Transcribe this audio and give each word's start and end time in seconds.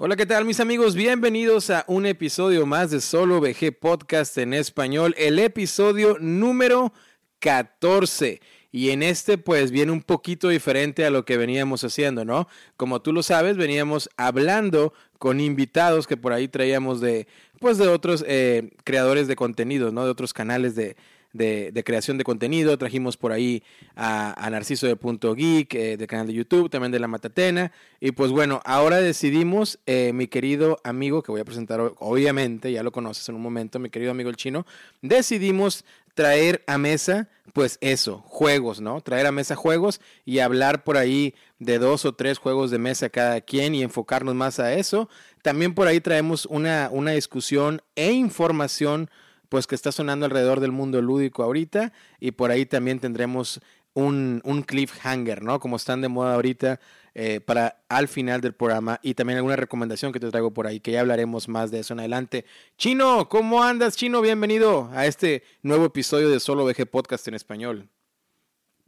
Hola, 0.00 0.14
¿qué 0.14 0.26
tal 0.26 0.44
mis 0.44 0.60
amigos? 0.60 0.94
Bienvenidos 0.94 1.70
a 1.70 1.84
un 1.88 2.06
episodio 2.06 2.66
más 2.66 2.92
de 2.92 3.00
Solo 3.00 3.40
VG 3.40 3.76
Podcast 3.80 4.38
en 4.38 4.54
español, 4.54 5.12
el 5.18 5.40
episodio 5.40 6.18
número 6.20 6.92
14. 7.40 8.40
Y 8.70 8.90
en 8.90 9.02
este 9.02 9.38
pues 9.38 9.72
viene 9.72 9.90
un 9.90 10.02
poquito 10.02 10.50
diferente 10.50 11.04
a 11.04 11.10
lo 11.10 11.24
que 11.24 11.36
veníamos 11.36 11.82
haciendo, 11.82 12.24
¿no? 12.24 12.46
Como 12.76 13.02
tú 13.02 13.12
lo 13.12 13.24
sabes, 13.24 13.56
veníamos 13.56 14.08
hablando 14.16 14.92
con 15.18 15.40
invitados 15.40 16.06
que 16.06 16.16
por 16.16 16.32
ahí 16.32 16.46
traíamos 16.46 17.00
de 17.00 17.26
pues 17.58 17.76
de 17.76 17.88
otros 17.88 18.24
eh, 18.28 18.70
creadores 18.84 19.26
de 19.26 19.34
contenido, 19.34 19.90
¿no? 19.90 20.04
De 20.04 20.12
otros 20.12 20.32
canales 20.32 20.76
de, 20.76 20.94
de, 21.32 21.82
creación 21.84 22.18
de 22.18 22.24
contenido. 22.24 22.76
Trajimos 22.78 23.16
por 23.16 23.32
ahí 23.32 23.62
a, 23.96 24.48
Narciso 24.50 24.86
de 24.86 24.96
Punto 24.96 25.34
Geek, 25.34 25.74
eh, 25.74 25.96
del 25.96 26.06
canal 26.06 26.26
de 26.26 26.32
YouTube, 26.32 26.70
también 26.70 26.92
de 26.92 26.98
La 26.98 27.08
Matatena. 27.08 27.72
Y 28.00 28.12
pues 28.12 28.30
bueno, 28.30 28.60
ahora 28.64 29.00
decidimos, 29.00 29.78
eh, 29.86 30.12
mi 30.12 30.26
querido 30.28 30.78
amigo, 30.84 31.22
que 31.22 31.32
voy 31.32 31.40
a 31.40 31.44
presentar 31.44 31.80
obviamente, 31.98 32.72
ya 32.72 32.82
lo 32.82 32.92
conoces 32.92 33.28
en 33.28 33.34
un 33.34 33.42
momento, 33.42 33.78
mi 33.78 33.90
querido 33.90 34.10
amigo 34.10 34.30
el 34.30 34.36
chino, 34.36 34.66
decidimos 35.02 35.84
traer 36.18 36.64
a 36.66 36.78
mesa, 36.78 37.28
pues 37.52 37.78
eso, 37.80 38.24
juegos, 38.26 38.80
¿no? 38.80 39.00
Traer 39.00 39.26
a 39.26 39.32
mesa 39.32 39.54
juegos 39.54 40.00
y 40.24 40.40
hablar 40.40 40.82
por 40.82 40.96
ahí 40.96 41.32
de 41.60 41.78
dos 41.78 42.04
o 42.04 42.12
tres 42.12 42.38
juegos 42.38 42.72
de 42.72 42.78
mesa 42.78 43.08
cada 43.08 43.40
quien 43.40 43.72
y 43.76 43.84
enfocarnos 43.84 44.34
más 44.34 44.58
a 44.58 44.74
eso. 44.74 45.08
También 45.42 45.74
por 45.74 45.86
ahí 45.86 46.00
traemos 46.00 46.46
una, 46.46 46.88
una 46.90 47.12
discusión 47.12 47.82
e 47.94 48.10
información 48.10 49.10
pues 49.48 49.66
que 49.66 49.74
está 49.74 49.92
sonando 49.92 50.26
alrededor 50.26 50.60
del 50.60 50.72
mundo 50.72 51.00
lúdico 51.02 51.42
ahorita 51.42 51.92
y 52.20 52.32
por 52.32 52.50
ahí 52.50 52.66
también 52.66 53.00
tendremos 53.00 53.60
un, 53.94 54.40
un 54.44 54.62
cliffhanger, 54.62 55.42
¿no? 55.42 55.58
Como 55.58 55.76
están 55.76 56.00
de 56.00 56.08
moda 56.08 56.34
ahorita 56.34 56.78
eh, 57.14 57.40
para 57.40 57.82
al 57.88 58.06
final 58.06 58.40
del 58.40 58.54
programa 58.54 59.00
y 59.02 59.14
también 59.14 59.38
alguna 59.38 59.56
recomendación 59.56 60.12
que 60.12 60.20
te 60.20 60.30
traigo 60.30 60.52
por 60.52 60.66
ahí, 60.66 60.78
que 60.78 60.92
ya 60.92 61.00
hablaremos 61.00 61.48
más 61.48 61.70
de 61.70 61.80
eso 61.80 61.94
en 61.94 62.00
adelante. 62.00 62.44
Chino, 62.76 63.28
¿cómo 63.28 63.62
andas, 63.62 63.96
Chino? 63.96 64.20
Bienvenido 64.20 64.88
a 64.92 65.06
este 65.06 65.42
nuevo 65.62 65.86
episodio 65.86 66.28
de 66.30 66.38
Solo 66.38 66.64
VG 66.64 66.86
Podcast 66.86 67.26
en 67.26 67.34
español. 67.34 67.88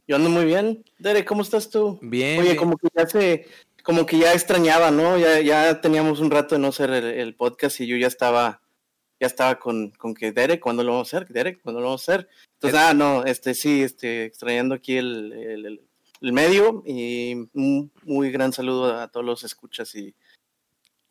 Yo 0.07 0.15
ando 0.15 0.29
muy 0.29 0.45
bien. 0.45 0.85
Derek, 0.99 1.25
¿cómo 1.25 1.41
estás 1.41 1.69
tú? 1.69 1.99
Bien. 2.01 2.39
Oye, 2.39 2.55
como 2.55 2.77
que 2.77 2.87
ya 2.95 3.05
se, 3.05 3.47
como 3.83 4.05
que 4.05 4.17
ya 4.17 4.33
extrañaba, 4.33 4.91
¿no? 4.91 5.17
Ya, 5.17 5.41
ya 5.41 5.81
teníamos 5.81 6.19
un 6.19 6.31
rato 6.31 6.55
de 6.55 6.59
no 6.59 6.69
hacer 6.69 6.91
el 6.91 7.35
podcast 7.35 7.81
y 7.81 7.87
yo 7.87 7.97
ya 7.97 8.07
estaba 8.07 8.61
ya 9.21 9.27
estaba 9.27 9.59
con, 9.59 9.91
con 9.91 10.15
que 10.15 10.31
Derek, 10.31 10.59
¿cuándo 10.59 10.83
lo 10.83 10.93
vamos 10.93 11.13
a 11.13 11.17
hacer? 11.17 11.31
Derek, 11.31 11.61
¿cuándo 11.61 11.79
lo 11.79 11.85
vamos 11.85 12.09
a 12.09 12.11
hacer? 12.11 12.29
Entonces, 12.55 12.79
ah, 12.79 12.95
no, 12.95 13.23
este 13.23 13.53
sí, 13.53 13.83
este, 13.83 14.25
extrañando 14.25 14.73
aquí 14.73 14.97
el, 14.97 15.31
el, 15.31 15.81
el, 16.21 16.33
medio 16.33 16.81
y 16.87 17.35
un 17.53 17.91
muy 18.03 18.31
gran 18.31 18.51
saludo 18.51 18.99
a 18.99 19.09
todos 19.09 19.23
los 19.23 19.43
escuchas 19.43 19.93
y, 19.93 20.15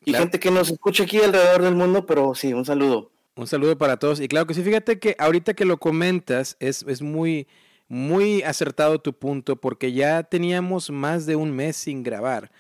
y 0.04 0.12
gente 0.12 0.40
que 0.40 0.50
nos 0.50 0.70
escucha 0.72 1.04
aquí 1.04 1.18
alrededor 1.18 1.62
del 1.62 1.76
mundo, 1.76 2.04
pero 2.04 2.34
sí, 2.34 2.52
un 2.52 2.64
saludo. 2.64 3.12
Un 3.36 3.46
saludo 3.46 3.78
para 3.78 3.96
todos. 3.96 4.18
Y 4.20 4.26
claro 4.26 4.44
que 4.44 4.54
sí, 4.54 4.62
fíjate 4.64 4.98
que 4.98 5.14
ahorita 5.16 5.54
que 5.54 5.64
lo 5.64 5.78
comentas, 5.78 6.56
es, 6.58 6.82
es 6.88 7.02
muy, 7.02 7.46
muy 7.86 8.42
acertado 8.42 8.98
tu 8.98 9.12
punto, 9.12 9.54
porque 9.54 9.92
ya 9.92 10.24
teníamos 10.24 10.90
más 10.90 11.26
de 11.26 11.36
un 11.36 11.52
mes 11.52 11.76
sin 11.76 12.02
grabar. 12.02 12.50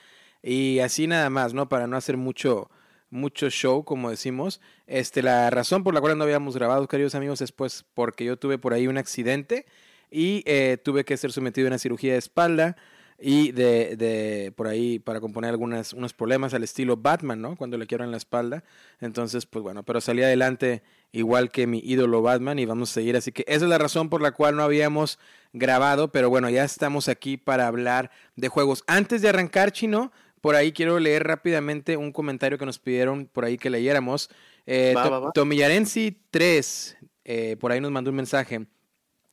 Y 0.44 0.78
así 0.78 1.08
nada 1.08 1.28
más, 1.28 1.54
¿no? 1.54 1.68
Para 1.68 1.88
no 1.88 1.96
hacer 1.96 2.16
mucho, 2.16 2.70
mucho 3.10 3.50
show, 3.50 3.84
como 3.84 4.10
decimos. 4.10 4.60
Este, 4.86 5.22
la 5.22 5.50
razón 5.50 5.84
por 5.84 5.94
la 5.94 6.00
cual 6.00 6.16
no 6.16 6.24
habíamos 6.24 6.56
grabado, 6.56 6.88
queridos 6.88 7.14
amigos, 7.14 7.40
es 7.40 7.52
pues 7.52 7.84
porque 7.94 8.24
yo 8.24 8.36
tuve 8.38 8.58
por 8.58 8.72
ahí 8.72 8.86
un 8.86 8.98
accidente 8.98 9.66
y 10.10 10.42
eh, 10.46 10.78
tuve 10.82 11.04
que 11.04 11.16
ser 11.16 11.32
sometido 11.32 11.66
a 11.66 11.70
una 11.70 11.78
cirugía 11.78 12.12
de 12.12 12.18
espalda 12.18 12.76
y 13.22 13.52
de, 13.52 13.96
de, 13.96 14.52
por 14.56 14.66
ahí 14.66 14.98
para 14.98 15.20
componer 15.20 15.50
algunos 15.50 15.92
unos 15.92 16.14
problemas 16.14 16.54
al 16.54 16.62
estilo 16.62 16.96
Batman, 16.96 17.40
¿no? 17.40 17.56
Cuando 17.56 17.76
le 17.76 17.86
quiebran 17.86 18.10
la 18.10 18.16
espalda. 18.16 18.64
Entonces, 19.00 19.44
pues 19.44 19.62
bueno, 19.62 19.82
pero 19.82 20.00
salí 20.00 20.22
adelante 20.22 20.82
igual 21.12 21.50
que 21.50 21.66
mi 21.66 21.80
ídolo 21.84 22.22
Batman 22.22 22.58
y 22.58 22.64
vamos 22.64 22.90
a 22.90 22.94
seguir. 22.94 23.16
Así 23.16 23.30
que 23.30 23.44
esa 23.46 23.64
es 23.64 23.70
la 23.70 23.78
razón 23.78 24.08
por 24.08 24.22
la 24.22 24.32
cual 24.32 24.56
no 24.56 24.62
habíamos 24.62 25.18
grabado, 25.52 26.10
pero 26.10 26.30
bueno, 26.30 26.48
ya 26.48 26.64
estamos 26.64 27.08
aquí 27.08 27.36
para 27.36 27.66
hablar 27.66 28.10
de 28.36 28.48
juegos. 28.48 28.84
Antes 28.86 29.20
de 29.20 29.28
arrancar, 29.28 29.72
Chino, 29.72 30.12
por 30.40 30.56
ahí 30.56 30.72
quiero 30.72 30.98
leer 30.98 31.24
rápidamente 31.24 31.96
un 31.96 32.12
comentario 32.12 32.58
que 32.58 32.66
nos 32.66 32.78
pidieron 32.78 33.26
por 33.26 33.44
ahí 33.44 33.58
que 33.58 33.70
leyéramos. 33.70 34.30
Eh, 34.66 34.94
Tomillarensi 35.34 36.22
3, 36.30 36.96
eh, 37.24 37.56
por 37.58 37.72
ahí 37.72 37.80
nos 37.80 37.90
mandó 37.90 38.10
un 38.10 38.16
mensaje 38.16 38.66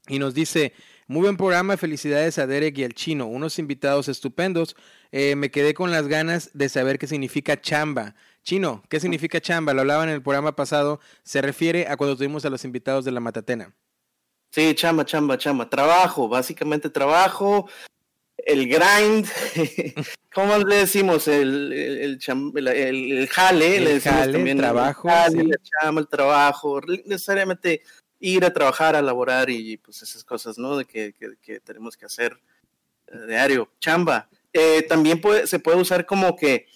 y 0.08 0.20
nos 0.20 0.34
dice, 0.34 0.74
muy 1.08 1.22
buen 1.22 1.38
programa, 1.38 1.78
felicidades 1.78 2.38
a 2.40 2.48
Derek 2.48 2.78
y 2.78 2.84
al 2.84 2.94
chino, 2.94 3.28
unos 3.28 3.60
invitados 3.60 4.08
estupendos. 4.08 4.76
Eh, 5.12 5.36
me 5.36 5.52
quedé 5.52 5.74
con 5.74 5.92
las 5.92 6.08
ganas 6.08 6.52
de 6.54 6.70
saber 6.70 7.00
qué 7.00 7.08
significa 7.08 7.60
chamba. 7.62 8.16
Chino, 8.44 8.84
¿qué 8.90 9.00
significa 9.00 9.42
chamba? 9.42 9.74
Lo 9.74 9.82
hablaban 9.82 10.10
en 10.10 10.16
el 10.16 10.22
programa 10.22 10.56
pasado, 10.56 11.00
se 11.24 11.42
refiere 11.42 11.88
a 11.88 11.98
cuando 11.98 12.16
tuvimos 12.16 12.46
a 12.46 12.50
los 12.50 12.64
invitados 12.66 13.06
de 13.06 13.12
la 13.12 13.20
Matatena. 13.20 13.74
Sí, 14.52 14.74
chamba, 14.76 15.06
chamba, 15.06 15.38
chamba. 15.38 15.70
Trabajo, 15.70 16.30
básicamente 16.30 16.90
trabajo, 16.90 17.70
el 18.38 18.68
grind, 18.68 19.28
¿cómo 20.34 20.58
le 20.58 20.76
decimos? 20.78 21.28
El, 21.28 21.74
el, 21.74 22.20
el, 22.26 23.28
jale, 23.28 23.80
le 23.80 23.94
decimos 23.96 24.32
también. 24.32 24.58
Trabajo, 24.58 25.10
el 25.10 25.58
chamba, 25.62 26.02
el 26.02 26.08
trabajo, 26.08 26.82
necesariamente 27.06 27.82
ir 28.20 28.46
a 28.46 28.54
trabajar, 28.54 28.96
a 28.96 29.02
laborar 29.02 29.50
y 29.50 29.78
pues 29.78 30.02
esas 30.02 30.24
cosas, 30.24 30.58
¿no? 30.58 30.78
De 30.78 30.86
que, 30.86 31.14
que, 31.42 31.60
tenemos 31.60 31.98
que 31.98 32.06
hacer 32.06 32.40
eh, 33.08 33.28
diario. 33.28 33.70
Chamba. 33.80 34.30
Eh, 34.54 34.84
también 34.84 35.22
puede, 35.22 35.48
se 35.48 35.60
puede 35.60 35.78
usar 35.78 36.06
como 36.06 36.36
que, 36.36 36.68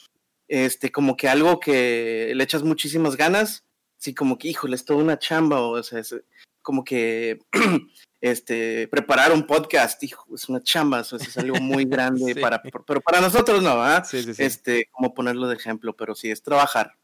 este, 0.48 0.92
como 0.92 1.16
que 1.16 1.30
algo 1.30 1.60
que 1.60 2.34
le 2.36 2.44
echas 2.44 2.64
muchísimas 2.64 3.16
ganas, 3.16 3.64
sí, 3.98 4.14
como 4.14 4.38
que, 4.38 4.50
híjole, 4.50 4.76
es 4.76 4.86
toda 4.86 5.02
una 5.02 5.18
chamba, 5.18 5.62
o 5.62 5.82
sea, 5.82 6.00
es 6.00 6.16
como 6.62 6.84
que 6.84 7.40
este, 8.22 8.88
preparar 8.88 9.32
un 9.32 9.46
podcast, 9.46 10.02
hijo, 10.04 10.36
es 10.36 10.48
una 10.50 10.62
chamba, 10.62 11.02
eso 11.02 11.18
es 11.18 11.38
algo 11.38 11.60
muy 11.60 11.86
grande 11.86 12.36
para, 12.42 12.62
pero 12.62 13.02
para 13.02 13.22
nosotros 13.22 13.62
no, 13.62 13.82
¿ah? 13.82 14.04
Este, 14.12 14.88
como 14.92 15.14
ponerlo 15.14 15.48
de 15.48 15.56
ejemplo, 15.56 15.96
pero 15.96 16.16
sí, 16.16 16.30
es 16.30 16.42
trabajar. 16.42 16.96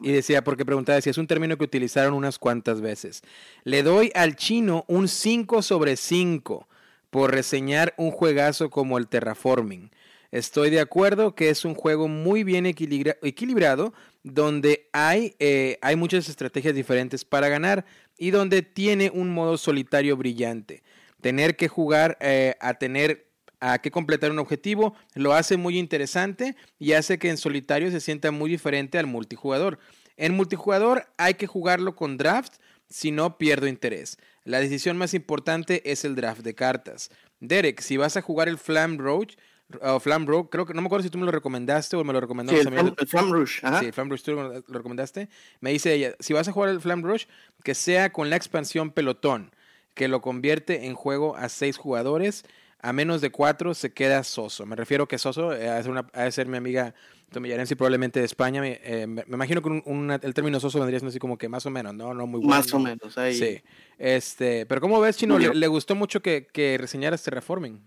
Y 0.00 0.12
decía, 0.12 0.44
porque 0.44 0.64
preguntaba 0.64 1.00
si 1.00 1.10
es 1.10 1.18
un 1.18 1.26
término 1.26 1.58
que 1.58 1.64
utilizaron 1.64 2.14
unas 2.14 2.38
cuantas 2.38 2.80
veces. 2.80 3.22
Le 3.64 3.82
doy 3.82 4.12
al 4.14 4.36
chino 4.36 4.84
un 4.86 5.08
5 5.08 5.62
sobre 5.62 5.96
5 5.96 6.68
por 7.10 7.32
reseñar 7.32 7.94
un 7.96 8.10
juegazo 8.10 8.70
como 8.70 8.98
el 8.98 9.08
Terraforming. 9.08 9.90
Estoy 10.30 10.70
de 10.70 10.80
acuerdo 10.80 11.36
que 11.36 11.48
es 11.48 11.64
un 11.64 11.76
juego 11.76 12.08
muy 12.08 12.42
bien 12.42 12.66
equilibrado, 12.66 13.94
donde 14.24 14.88
hay, 14.92 15.36
eh, 15.38 15.78
hay 15.80 15.94
muchas 15.94 16.28
estrategias 16.28 16.74
diferentes 16.74 17.24
para 17.24 17.48
ganar 17.48 17.84
y 18.18 18.30
donde 18.30 18.62
tiene 18.62 19.10
un 19.12 19.32
modo 19.32 19.56
solitario 19.56 20.16
brillante. 20.16 20.82
Tener 21.20 21.56
que 21.56 21.68
jugar 21.68 22.16
eh, 22.20 22.54
a 22.60 22.74
tener 22.74 23.26
a 23.60 23.78
que 23.78 23.90
completar 23.90 24.30
un 24.30 24.38
objetivo 24.38 24.94
lo 25.14 25.32
hace 25.32 25.56
muy 25.56 25.78
interesante 25.78 26.54
y 26.78 26.92
hace 26.92 27.18
que 27.18 27.30
en 27.30 27.38
solitario 27.38 27.90
se 27.90 28.00
sienta 28.00 28.30
muy 28.30 28.50
diferente 28.50 28.98
al 28.98 29.06
multijugador. 29.06 29.78
En 30.16 30.34
multijugador 30.34 31.06
hay 31.16 31.34
que 31.34 31.46
jugarlo 31.46 31.96
con 31.96 32.18
draft, 32.18 32.54
si 32.88 33.10
no 33.10 33.38
pierdo 33.38 33.66
interés. 33.66 34.18
La 34.44 34.60
decisión 34.60 34.98
más 34.98 35.14
importante 35.14 35.90
es 35.90 36.04
el 36.04 36.14
draft 36.14 36.42
de 36.42 36.54
cartas. 36.54 37.10
Derek, 37.40 37.80
si 37.80 37.96
vas 37.96 38.16
a 38.16 38.22
jugar 38.22 38.48
el 38.48 38.58
Flam 38.58 38.98
Roach, 38.98 39.36
o 39.80 40.00
Flam 40.00 40.26
creo 40.26 40.66
que 40.66 40.74
no 40.74 40.82
me 40.82 40.86
acuerdo 40.86 41.04
si 41.04 41.10
tú 41.10 41.18
me 41.18 41.24
lo 41.24 41.32
recomendaste 41.32 41.96
o 41.96 42.04
me 42.04 42.12
lo 42.12 42.20
recomendaste. 42.20 42.62
Sí, 42.62 42.68
el, 42.68 43.08
Flam, 43.08 43.32
Rush. 43.32 43.60
Sí, 43.80 43.86
el 43.86 43.92
Flam 43.92 44.10
Rush, 44.10 44.22
tú 44.22 44.32
lo 44.32 44.62
recomendaste. 44.68 45.28
Me 45.60 45.70
dice 45.70 45.94
ella, 45.94 46.14
si 46.20 46.32
vas 46.32 46.48
a 46.48 46.52
jugar 46.52 46.70
el 46.70 46.80
Flam 46.80 47.02
Rush, 47.02 47.24
que 47.62 47.74
sea 47.74 48.12
con 48.12 48.30
la 48.30 48.36
expansión 48.36 48.90
Pelotón, 48.90 49.52
que 49.94 50.08
lo 50.08 50.20
convierte 50.20 50.86
en 50.86 50.94
juego 50.94 51.36
a 51.36 51.48
seis 51.48 51.76
jugadores. 51.76 52.44
A 52.80 52.92
menos 52.92 53.22
de 53.22 53.30
cuatro 53.30 53.72
se 53.72 53.94
queda 53.94 54.22
soso. 54.24 54.66
Me 54.66 54.76
refiero 54.76 55.08
que 55.08 55.16
soso 55.16 55.54
eh, 55.54 55.70
a 55.70 55.82
ser, 55.82 55.90
una, 55.90 56.06
a 56.12 56.30
ser 56.30 56.46
mi 56.48 56.58
amiga 56.58 56.94
Tomillarensi, 57.30 57.76
probablemente 57.76 58.20
de 58.20 58.26
España. 58.26 58.60
Me, 58.60 58.78
eh, 58.84 59.06
me 59.06 59.22
imagino 59.26 59.62
que 59.62 59.68
un, 59.70 60.10
el 60.10 60.34
término 60.34 60.60
soso 60.60 60.78
vendría 60.78 60.98
siendo 60.98 61.08
así 61.08 61.18
como 61.18 61.38
que 61.38 61.48
más 61.48 61.64
o 61.64 61.70
menos, 61.70 61.94
¿no? 61.94 62.12
No 62.12 62.26
muy 62.26 62.40
bueno. 62.40 62.54
Más 62.54 62.72
o 62.74 62.78
menos, 62.78 63.16
ahí. 63.16 63.34
Sí. 63.34 63.62
Este, 63.96 64.66
pero 64.66 64.82
¿cómo 64.82 65.00
ves, 65.00 65.16
Chino? 65.16 65.38
Le, 65.38 65.66
gustó 65.66 65.94
mucho 65.94 66.20
que, 66.20 66.46
que 66.52 66.76
reseñara 66.76 67.16
este 67.16 67.30
Reforming. 67.30 67.80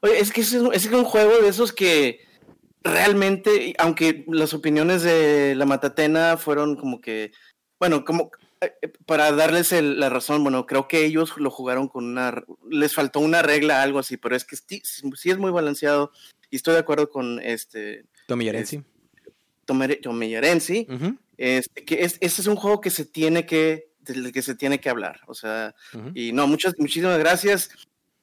Oye, 0.00 0.18
es 0.18 0.32
que 0.32 0.40
es 0.40 0.52
un, 0.52 0.72
es 0.74 0.86
un 0.86 1.04
juego 1.04 1.38
de 1.42 1.48
esos 1.48 1.72
que 1.72 2.20
realmente, 2.82 3.74
aunque 3.78 4.24
las 4.28 4.54
opiniones 4.54 5.02
de 5.02 5.54
la 5.54 5.66
Matatena 5.66 6.36
fueron 6.36 6.76
como 6.76 7.00
que, 7.00 7.32
bueno, 7.78 8.04
como 8.04 8.30
eh, 8.60 8.72
para 9.06 9.32
darles 9.32 9.72
la 9.72 10.08
razón, 10.08 10.42
bueno, 10.42 10.66
creo 10.66 10.88
que 10.88 11.04
ellos 11.04 11.36
lo 11.36 11.50
jugaron 11.50 11.88
con 11.88 12.04
una, 12.04 12.42
les 12.70 12.94
faltó 12.94 13.20
una 13.20 13.42
regla, 13.42 13.82
algo 13.82 13.98
así, 13.98 14.16
pero 14.16 14.36
es 14.36 14.44
que 14.44 14.56
sí, 14.56 14.82
es 14.82 15.38
muy 15.38 15.50
balanceado 15.50 16.12
y 16.50 16.56
estoy 16.56 16.74
de 16.74 16.80
acuerdo 16.80 17.10
con 17.10 17.40
este. 17.42 18.04
Tommy 18.26 18.46
Yarensi. 18.46 18.82
Tommy 19.66 20.30
Yarensi, 20.30 20.88
este, 21.36 21.84
que 21.84 22.02
es, 22.02 22.18
este 22.20 22.40
es 22.40 22.46
un 22.48 22.56
juego 22.56 22.80
que 22.80 22.90
se 22.90 23.04
tiene 23.04 23.46
que, 23.46 23.92
del 24.00 24.32
que 24.32 24.42
se 24.42 24.56
tiene 24.56 24.80
que 24.80 24.90
hablar, 24.90 25.20
o 25.26 25.34
sea, 25.34 25.76
y 26.12 26.32
no, 26.32 26.48
muchas, 26.48 26.74
muchísimas 26.76 27.18
gracias 27.18 27.70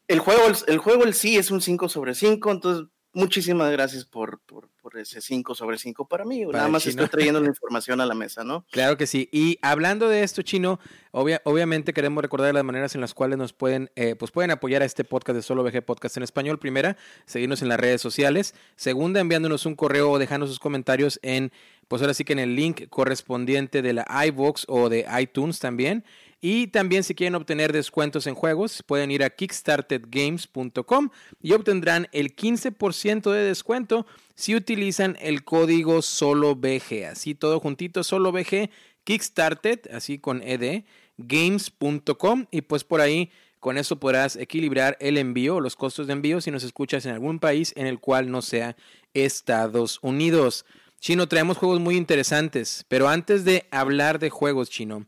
el 0.07 0.19
juego, 0.19 0.41
el, 0.67 0.77
juego 0.77 1.03
el 1.03 1.13
sí 1.13 1.37
es 1.37 1.51
un 1.51 1.61
5 1.61 1.89
sobre 1.89 2.15
5, 2.15 2.51
entonces 2.51 2.87
muchísimas 3.13 3.71
gracias 3.71 4.05
por, 4.05 4.39
por, 4.41 4.69
merece 4.97 5.21
5 5.21 5.55
sobre 5.55 5.77
5 5.77 6.07
para 6.07 6.25
mí. 6.25 6.45
Nada 6.45 6.67
más 6.67 6.85
estoy 6.85 7.07
trayendo 7.07 7.39
la 7.39 7.47
información 7.47 8.01
a 8.01 8.05
la 8.05 8.15
mesa, 8.15 8.43
¿no? 8.43 8.65
Claro 8.71 8.97
que 8.97 9.05
sí. 9.05 9.29
Y 9.31 9.59
hablando 9.61 10.09
de 10.09 10.23
esto, 10.23 10.41
Chino, 10.41 10.79
obviamente 11.11 11.93
queremos 11.93 12.21
recordar 12.21 12.53
las 12.53 12.63
maneras 12.63 12.95
en 12.95 13.01
las 13.01 13.13
cuales 13.13 13.37
nos 13.37 13.53
pueden, 13.53 13.91
eh, 13.95 14.15
pues 14.15 14.31
pueden 14.31 14.51
apoyar 14.51 14.81
a 14.81 14.85
este 14.85 15.03
podcast 15.03 15.35
de 15.35 15.41
Solo 15.43 15.63
VG 15.63 15.83
Podcast 15.83 16.17
en 16.17 16.23
español. 16.23 16.59
Primera, 16.59 16.97
seguirnos 17.25 17.61
en 17.61 17.69
las 17.69 17.79
redes 17.79 18.01
sociales. 18.01 18.55
Segunda, 18.75 19.19
enviándonos 19.19 19.65
un 19.65 19.75
correo 19.75 20.11
o 20.11 20.19
dejando 20.19 20.47
sus 20.47 20.59
comentarios 20.59 21.19
en, 21.21 21.51
pues 21.87 22.01
ahora 22.01 22.13
sí 22.13 22.23
que 22.23 22.33
en 22.33 22.39
el 22.39 22.55
link 22.55 22.89
correspondiente 22.89 23.81
de 23.81 23.93
la 23.93 24.05
iVoox 24.27 24.65
o 24.67 24.89
de 24.89 25.05
iTunes 25.19 25.59
también. 25.59 26.03
Y 26.39 26.67
también 26.67 27.03
si 27.03 27.15
quieren 27.15 27.35
obtener 27.35 27.73
descuentos 27.73 28.27
en 28.27 28.35
juegos, 28.35 28.83
pueden 28.83 29.09
ir 29.09 29.23
a 29.23 29.31
kickstartedgames.com 29.31 31.09
y 31.41 31.53
obtendrán 31.53 32.07
el 32.11 32.35
15% 32.35 33.31
de 33.31 33.43
descuento 33.43 34.05
si 34.35 34.55
utilizan 34.55 35.17
el 35.19 35.43
código 35.43 36.01
SOLOBG. 36.01 37.05
Así 37.11 37.33
todo 37.33 37.59
juntito, 37.59 38.03
SOLOBG, 38.03 38.69
Kickstarted, 39.03 39.89
así 39.91 40.19
con 40.19 40.43
ed, 40.43 40.83
games.com 41.17 42.45
y 42.51 42.61
pues 42.61 42.83
por 42.83 43.01
ahí 43.01 43.31
con 43.59 43.77
eso 43.77 43.99
podrás 43.99 44.35
equilibrar 44.35 44.97
el 44.99 45.17
envío, 45.17 45.59
los 45.59 45.75
costos 45.75 46.07
de 46.07 46.13
envío 46.13 46.41
si 46.41 46.51
nos 46.51 46.63
escuchas 46.63 47.05
en 47.05 47.13
algún 47.13 47.39
país 47.39 47.73
en 47.75 47.87
el 47.87 47.99
cual 47.99 48.29
no 48.29 48.41
sea 48.41 48.75
Estados 49.13 49.99
Unidos. 50.01 50.65
Chino, 50.99 51.27
traemos 51.27 51.57
juegos 51.57 51.79
muy 51.79 51.95
interesantes, 51.95 52.85
pero 52.87 53.07
antes 53.07 53.45
de 53.45 53.65
hablar 53.71 54.19
de 54.19 54.29
juegos, 54.29 54.69
Chino, 54.69 55.05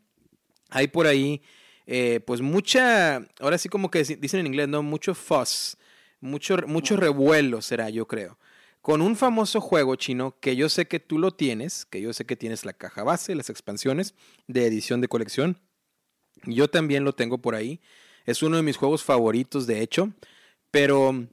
hay 0.69 0.88
por 0.88 1.07
ahí, 1.07 1.42
eh, 1.86 2.19
pues 2.25 2.42
mucha, 2.42 3.18
ahora 3.39 3.57
sí 3.57 3.69
como 3.69 3.89
que 3.89 4.04
dicen 4.04 4.42
en 4.42 4.48
inglés, 4.48 4.68
¿no? 4.68 4.83
Mucho 4.83 5.16
fuss, 5.16 5.77
mucho, 6.21 6.57
mucho 6.68 6.95
revuelo 6.98 7.62
será, 7.62 7.89
yo 7.89 8.07
creo. 8.07 8.38
Con 8.81 9.01
un 9.01 9.16
famoso 9.16 9.60
juego 9.60 9.95
chino 9.95 10.38
que 10.39 10.56
yo 10.56 10.69
sé 10.69 10.88
que 10.88 11.00
tú 11.00 11.19
lo 11.19 11.31
tienes, 11.31 11.86
que 11.86 12.01
yo 12.01 12.13
sé 12.13 12.25
que 12.25 12.36
tienes 12.36 12.63
la 12.63 12.74
caja 12.74 13.04
base, 13.04 13.36
las 13.36 13.50
expansiones 13.50 14.16
de 14.48 14.66
edición 14.66 15.01
de 15.01 15.07
colección. 15.07 15.60
Yo 16.45 16.69
también 16.69 17.04
lo 17.04 17.13
tengo 17.13 17.39
por 17.39 17.56
ahí. 17.56 17.81
Es 18.25 18.42
uno 18.42 18.56
de 18.56 18.63
mis 18.63 18.77
juegos 18.77 19.04
favoritos, 19.04 19.68
de 19.68 19.81
hecho. 19.81 20.13
Pero 20.71 21.27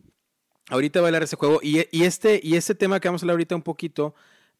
ahorita 0.70 1.00
voy 1.00 1.06
a 1.06 1.08
hablar 1.08 1.22
de 1.22 1.26
ese 1.26 1.36
juego. 1.36 1.60
Y, 1.62 1.86
y, 1.92 2.04
este, 2.04 2.40
y 2.42 2.56
este 2.56 2.74
tema 2.74 2.98
que 2.98 3.08
vamos 3.08 3.22
a 3.22 3.24
hablar 3.24 3.34
ahorita 3.34 3.54
un 3.54 3.62
poquito 3.62 4.14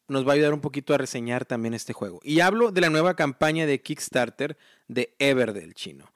nos 0.07 0.25
va 0.25 0.31
a 0.31 0.35
ayudar 0.35 0.53
un 0.53 0.61
poquito 0.61 0.93
a 0.93 0.97
reseñar 0.97 1.45
también 1.45 1.73
este 1.73 1.93
juego. 1.93 2.19
Y 2.23 2.39
hablo 2.39 2.71
de 2.71 2.81
la 2.81 2.89
nueva 2.89 3.15
campaña 3.15 3.65
de 3.65 3.81
Kickstarter 3.81 4.57
de 4.87 5.13
Everdell 5.19 5.73
chino. 5.73 6.11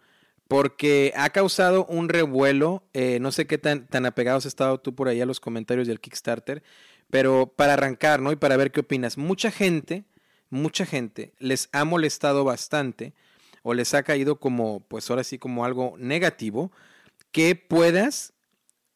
Porque 0.48 1.14
ha 1.16 1.30
causado 1.30 1.86
un 1.86 2.10
revuelo. 2.10 2.84
Eh, 2.94 3.20
no 3.20 3.32
sé 3.32 3.48
qué 3.48 3.58
tan, 3.58 3.88
tan 3.88 4.06
apegados 4.06 4.46
has 4.46 4.50
estado 4.50 4.80
tú 4.80 4.94
por 4.96 5.08
ahí 5.08 5.22
a 5.22 5.26
los 5.26 5.40
comentarios 5.40 5.88
del 5.88 6.00
Kickstarter. 6.00 6.64
Pero 7.10 7.54
para 7.56 7.74
arrancar, 7.74 8.22
¿no? 8.22 8.32
Y 8.32 8.36
para 8.38 8.58
ver 8.58 8.72
qué 8.72 8.82
opinas. 8.82 9.18
Mucha 9.18 9.52
gente, 9.52 10.06
mucha 10.50 10.86
gente 10.86 11.34
les 11.40 11.70
ha 11.72 11.86
molestado 11.86 12.44
bastante. 12.44 13.14
O 13.64 13.74
les 13.74 13.94
ha 13.94 14.04
caído 14.04 14.40
como, 14.40 14.80
pues 14.82 15.10
ahora 15.10 15.24
sí, 15.24 15.38
como 15.38 15.66
algo 15.66 15.96
negativo. 15.98 16.72
Que 17.32 17.56
puedas 17.56 18.34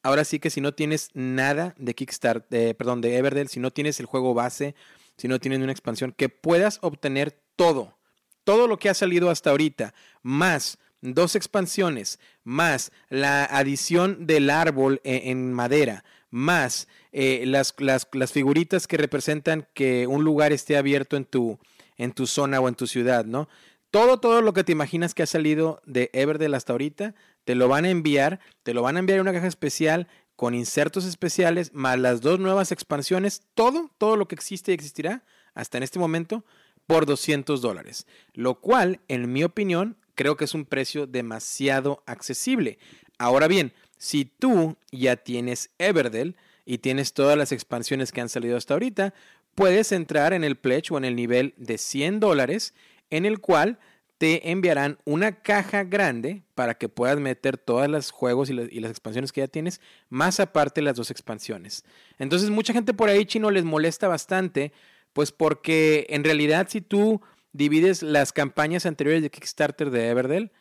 ahora 0.06 0.24
sí 0.24 0.38
que 0.38 0.52
si 0.52 0.62
no 0.62 0.75
tienes 0.75 1.10
nada 1.16 1.74
de 1.80 1.96
Kickstarter, 1.96 2.78
perdón, 2.78 3.02
de 3.02 3.18
Everdell, 3.18 3.48
si 3.48 3.60
no 3.60 3.72
tienes 3.72 4.00
el 4.00 4.06
juego 4.06 4.36
base, 4.36 4.75
si 5.18 5.28
no 5.28 5.40
tienes 5.40 5.60
una 5.60 5.72
expansión, 5.72 6.13
que 6.16 6.30
puedas 6.30 6.78
obtener 6.84 7.36
todo, 7.56 7.98
todo 8.44 8.68
lo 8.68 8.78
que 8.78 8.90
ha 8.90 8.94
salido 8.94 9.31
hasta 9.31 9.50
ahorita, 9.50 9.96
más 10.22 10.78
dos 11.02 11.36
expansiones, 11.36 12.19
más 12.44 12.92
la 13.10 13.46
adición 13.46 14.28
del 14.28 14.52
árbol 14.52 15.02
e, 15.04 15.31
en, 15.31 15.52
madera, 15.52 16.04
más 16.30 16.88
eh, 17.12 17.44
las, 17.48 17.74
las, 17.80 18.08
las, 18.12 18.31
figuritas 18.31 18.86
que 18.86 18.98
representan 18.98 19.68
que 19.74 20.06
un 20.06 20.24
lugar 20.24 20.54
esté 20.54 20.78
abierto 20.78 21.18
en 21.18 21.25
tu, 21.25 21.58
en 21.98 22.12
tu 22.12 22.28
zona 22.28 22.60
o 22.60 22.68
en 22.68 22.75
tu 22.75 22.86
ciudad, 22.86 23.25
¿no? 23.25 23.50
Todo, 23.95 24.18
todo 24.18 24.42
lo 24.42 24.51
que 24.51 24.65
te 24.65 24.74
imaginas 24.74 25.13
que 25.13 25.24
ha 25.24 25.25
salido 25.25 25.81
de 25.86 26.09
Everdell 26.12 26.53
hasta 26.53 26.74
ahorita, 26.74 27.15
te 27.45 27.56
lo 27.56 27.69
van 27.69 27.86
a 27.86 27.89
enviar, 27.89 28.42
te 28.63 28.74
lo 28.74 28.81
van 28.81 28.97
a 28.97 29.00
enviar 29.00 29.19
en 29.19 29.21
una 29.21 29.31
caja 29.31 29.47
especial 29.47 30.09
con 30.36 30.53
insertos 30.53 31.06
especiales, 31.06 31.74
más 31.74 31.97
las 31.97 32.19
dos 32.19 32.38
nuevas 32.38 32.74
expansiones, 32.74 33.44
todo, 33.53 33.89
todo 33.97 34.18
lo 34.18 34.27
que 34.27 34.36
existe 34.36 34.71
y 34.71 34.75
existirá 34.75 35.24
hasta 35.53 35.77
en 35.77 35.83
este 35.83 35.97
momento 35.97 36.44
por 36.88 37.06
200 37.06 37.62
dólares, 37.62 38.06
lo 38.33 38.59
cual, 38.59 39.00
en 39.07 39.31
mi 39.31 39.45
opinión, 39.45 39.95
creo 40.13 40.36
que 40.36 40.44
es 40.44 40.53
un 40.53 40.65
precio 40.65 41.07
demasiado 41.07 42.03
accesible. 42.06 42.80
Ahora 43.18 43.48
bien, 43.48 43.71
si 43.98 44.25
tú 44.25 44.75
ya 44.91 45.15
tienes 45.15 45.69
Everdell 45.77 46.36
y 46.65 46.80
tienes 46.80 47.13
todas 47.13 47.38
las 47.38 47.53
expansiones 47.53 48.12
que 48.12 48.19
han 48.19 48.27
salido 48.27 48.57
hasta 48.57 48.74
ahorita, 48.74 49.13
puedes 49.56 49.94
entrar 49.94 50.33
en 50.33 50.44
el 50.44 50.57
pledge 50.57 50.91
o 50.91 50.98
en 50.98 51.06
el 51.06 51.15
nivel 51.15 51.53
de 51.56 51.77
100 51.77 52.19
dólares, 52.19 52.74
en 53.10 53.25
el 53.25 53.40
cual 53.40 53.80
te 54.18 54.52
enviarán 54.52 54.98
una 55.04 55.42
caja 55.42 55.84
grande 55.84 56.44
para 56.56 56.75
que 56.75 56.88
puedas 56.88 57.19
meter 57.19 57.57
todos 57.57 57.88
los 57.90 58.12
juegos 58.12 58.50
y, 58.50 58.54
las 58.54 58.92
expansiones 58.92 59.31
que 59.31 59.42
ya 59.42 59.48
tienes, 59.48 59.81
más 60.10 60.40
aparte 60.40 60.81
las 60.81 60.96
dos 60.96 61.12
expansiones. 61.12 61.84
Entonces 62.18 62.50
mucha 62.50 62.74
gente 62.74 62.94
por 62.94 63.10
ahí 63.10 63.25
chino 63.25 63.52
les 63.52 63.66
molesta 63.66 64.07
bastante, 64.07 64.72
pues 65.12 65.31
porque 65.31 66.07
en 66.10 66.24
realidad 66.24 66.68
si 66.69 66.81
tú 66.81 67.22
divides 67.52 68.04
las 68.04 68.31
campañas 68.31 68.86
anteriores 68.86 69.22
de 69.22 69.30
Kickstarter 69.30 69.90
de 69.90 70.10
Everdell, 70.10 70.51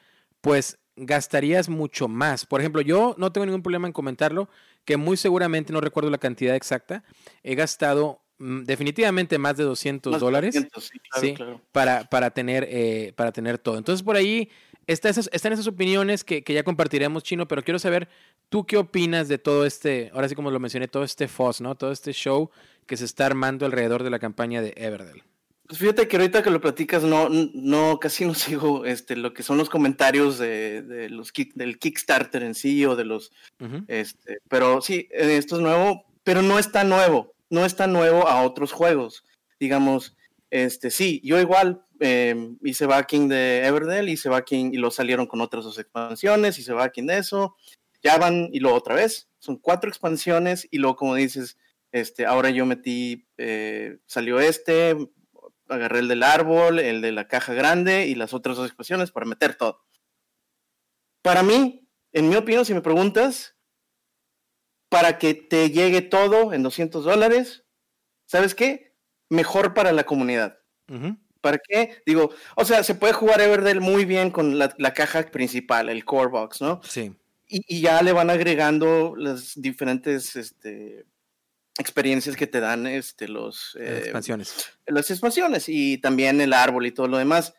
pues 0.41 0.79
gastarías 0.97 1.69
mucho 1.69 2.09
más. 2.09 2.47
Por 2.47 2.61
ejemplo, 2.61 2.81
yo 2.81 3.15
no 3.19 3.33
tengo 3.33 3.47
ningún 3.47 3.63
problema 3.63 3.87
en 3.87 3.93
comentarlo, 3.93 4.49
que 4.85 4.97
muy 4.97 5.17
seguramente, 5.17 5.73
no 5.73 5.81
recuerdo 5.81 6.11
la 6.11 6.19
cantidad 6.19 6.55
exacta, 6.55 7.05
he 7.43 7.55
gastado 7.55 8.24
definitivamente 8.65 9.39
más 9.39 9.57
de 9.57 9.65
200 9.65 10.21
dólares 10.21 10.55
sí, 11.21 11.35
Para, 11.73 12.05
para, 12.05 12.31
tener, 12.31 12.67
eh, 12.69 13.13
para 13.17 13.33
tener 13.33 13.59
todo. 13.59 13.79
Entonces 13.79 14.03
por 14.03 14.17
ahí 14.17 14.51
está 14.87 15.09
esas, 15.09 15.31
están 15.33 15.53
esas 15.53 15.67
opiniones 15.67 16.25
que, 16.25 16.45
ya 16.47 16.63
compartiremos, 16.63 17.23
Chino, 17.23 17.49
pero 17.49 17.63
quiero 17.63 17.79
saber, 17.79 18.09
¿tú 18.51 18.67
qué 18.67 18.77
opinas 18.77 19.29
de 19.29 19.39
todo 19.39 19.65
este, 19.65 20.11
ahora 20.13 20.29
sí 20.29 20.35
como 20.35 20.51
lo 20.51 20.61
mencioné, 20.61 20.89
todo 20.89 21.05
este 21.05 21.27
FOS, 21.27 21.61
¿no? 21.63 21.75
Todo 21.75 21.91
este 21.91 22.13
show 22.13 22.51
que 22.87 22.97
se 22.97 23.07
está 23.07 23.27
armando 23.27 23.65
alrededor 23.65 24.03
de 24.03 24.11
la 24.11 24.19
campaña 24.19 24.61
de 24.61 24.75
Everdell. 24.77 25.23
Pues 25.67 25.79
fíjate 25.79 26.07
que 26.07 26.17
ahorita 26.17 26.43
que 26.43 26.51
lo 26.51 26.61
platicas, 26.61 27.03
no, 27.03 27.31
no, 27.31 27.99
casi 27.99 28.27
no 28.27 28.35
sigo 28.35 28.85
este, 28.85 29.17
lo 29.17 29.33
que 29.33 29.43
son 29.43 29.57
los 29.57 29.71
comentarios 29.71 30.39
de, 30.39 31.09
los 31.11 31.33
del 31.55 31.79
Kickstarter 31.79 32.43
en 32.43 32.55
sí 32.55 32.85
o 32.85 32.95
de 32.95 33.07
los, 33.07 33.33
este, 33.89 34.39
pero 34.49 34.83
sí, 34.83 35.09
esto 35.11 35.57
es 35.57 35.63
nuevo, 35.63 36.05
pero 36.23 36.43
no 36.43 36.59
es 36.59 36.71
tan 36.71 36.91
nuevo 36.91 37.34
no 37.51 37.65
es 37.65 37.77
tan 37.77 37.93
nuevo 37.93 38.29
a 38.29 38.43
otros 38.43 38.73
juegos. 38.73 39.25
Digamos, 39.59 40.17
este, 40.51 40.91
sí, 40.91 41.21
yo 41.25 41.41
igual 41.41 41.85
em, 42.01 42.59
hice 42.63 42.87
backing 42.87 43.29
de 43.29 43.67
Everdell, 43.67 44.09
hice 44.09 44.29
backing 44.29 44.73
y 44.75 44.77
lo 44.77 44.91
salieron 44.91 45.27
con 45.27 45.41
otras 45.41 45.65
dos 45.65 45.79
expansiones, 45.79 46.59
hice 46.59 46.73
backing 46.73 47.07
de 47.07 47.19
eso, 47.19 47.57
ya 48.03 48.19
van 48.19 48.51
y 48.53 48.61
luego 48.61 48.77
otra 48.77 48.95
vez, 48.95 49.29
son 49.39 49.57
cuatro 49.57 49.89
expansiones 49.89 50.69
y 50.71 50.79
luego 50.79 50.97
como 50.97 51.15
dices, 51.15 51.59
este, 51.93 52.27
ahora 52.27 52.51
yo 52.51 52.67
metí, 52.67 53.27
eh, 53.39 53.99
salió 54.07 54.41
este, 54.41 54.97
agarré 55.69 56.01
el 56.01 56.09
del 56.09 56.23
árbol, 56.23 56.79
el 56.79 57.01
de 57.01 57.13
la 57.13 57.29
caja 57.29 57.55
grande 57.55 58.07
y 58.07 58.15
las 58.15 58.35
otras 58.35 58.57
dos 58.57 58.67
expansiones 58.67 59.11
para 59.11 59.27
meter 59.27 59.57
todo. 59.57 59.85
Para 61.23 61.43
mí, 61.43 61.89
en 62.13 62.29
mi 62.29 62.37
opinión, 62.37 62.65
si 62.65 62.75
me 62.75 62.81
preguntas, 62.81 63.54
para 64.95 65.19
que 65.19 65.35
te 65.35 65.73
llegue 65.73 66.03
todo 66.03 66.53
en 66.53 66.63
200 66.63 67.05
dólares. 67.05 67.65
¿Sabes 68.27 68.55
qué? 68.55 68.95
Mejor 69.29 69.75
para 69.75 69.91
la 69.91 70.05
comunidad. 70.05 70.61
¿Para 71.41 71.59
qué? 71.59 72.01
Digo, 72.07 72.31
o 72.55 72.65
sea, 72.65 72.85
se 72.85 72.95
puede 72.95 73.13
jugar 73.13 73.41
Everdell 73.41 73.81
muy 73.81 74.05
bien 74.05 74.31
con 74.31 74.57
la, 74.57 74.95
caja 74.95 75.25
principal, 75.25 75.89
el 75.89 76.05
core 76.05 76.31
box, 76.31 76.61
¿no? 76.61 76.81
Sí. 76.85 77.13
Y, 77.49 77.81
ya 77.81 78.03
le 78.03 78.13
van 78.13 78.31
agregando 78.31 79.17
las 79.17 79.61
diferentes 79.61 80.37
este, 80.37 81.07
experiencias 81.77 82.37
que 82.37 82.47
te 82.47 82.61
dan 82.61 82.87
este, 82.87 83.27
los... 83.27 83.77
Eh, 83.81 83.99
expansiones. 84.05 84.79
Las 84.87 85.11
expansiones 85.11 85.69
y 85.69 85.99
también 85.99 86.41
el 86.41 86.53
árbol 86.53 86.87
y 86.87 86.93
todo 86.93 87.09
lo 87.09 87.19
demás 87.19 87.53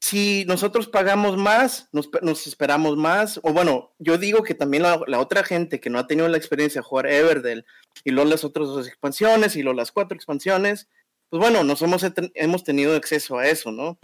si 0.00 0.46
nosotros 0.46 0.88
pagamos 0.88 1.36
más, 1.36 1.88
nos, 1.92 2.46
esperamos 2.46 2.96
más, 2.96 3.38
o 3.42 3.52
bueno, 3.52 3.92
yo 3.98 4.16
digo 4.16 4.42
que 4.42 4.54
también 4.54 4.82
la, 4.82 5.20
otra 5.20 5.44
gente 5.44 5.78
que 5.78 5.90
no 5.90 5.98
ha 5.98 6.06
tenido 6.06 6.26
la 6.28 6.38
experiencia 6.38 6.80
de 6.80 6.86
jugar 6.86 7.06
Everdell 7.06 7.66
y 8.02 8.10
luego 8.10 8.30
las 8.30 8.42
otras 8.42 8.68
dos 8.68 8.88
expansiones 8.88 9.56
y 9.56 9.62
luego 9.62 9.76
las 9.76 9.92
cuatro 9.92 10.16
expansiones, 10.16 10.88
pues 11.28 11.40
bueno, 11.40 11.64
nos 11.64 11.82
hemos, 11.82 12.04
hemos 12.34 12.64
tenido 12.64 12.96
acceso 12.96 13.38
a 13.38 13.46
eso, 13.46 13.72
¿no? 13.72 13.98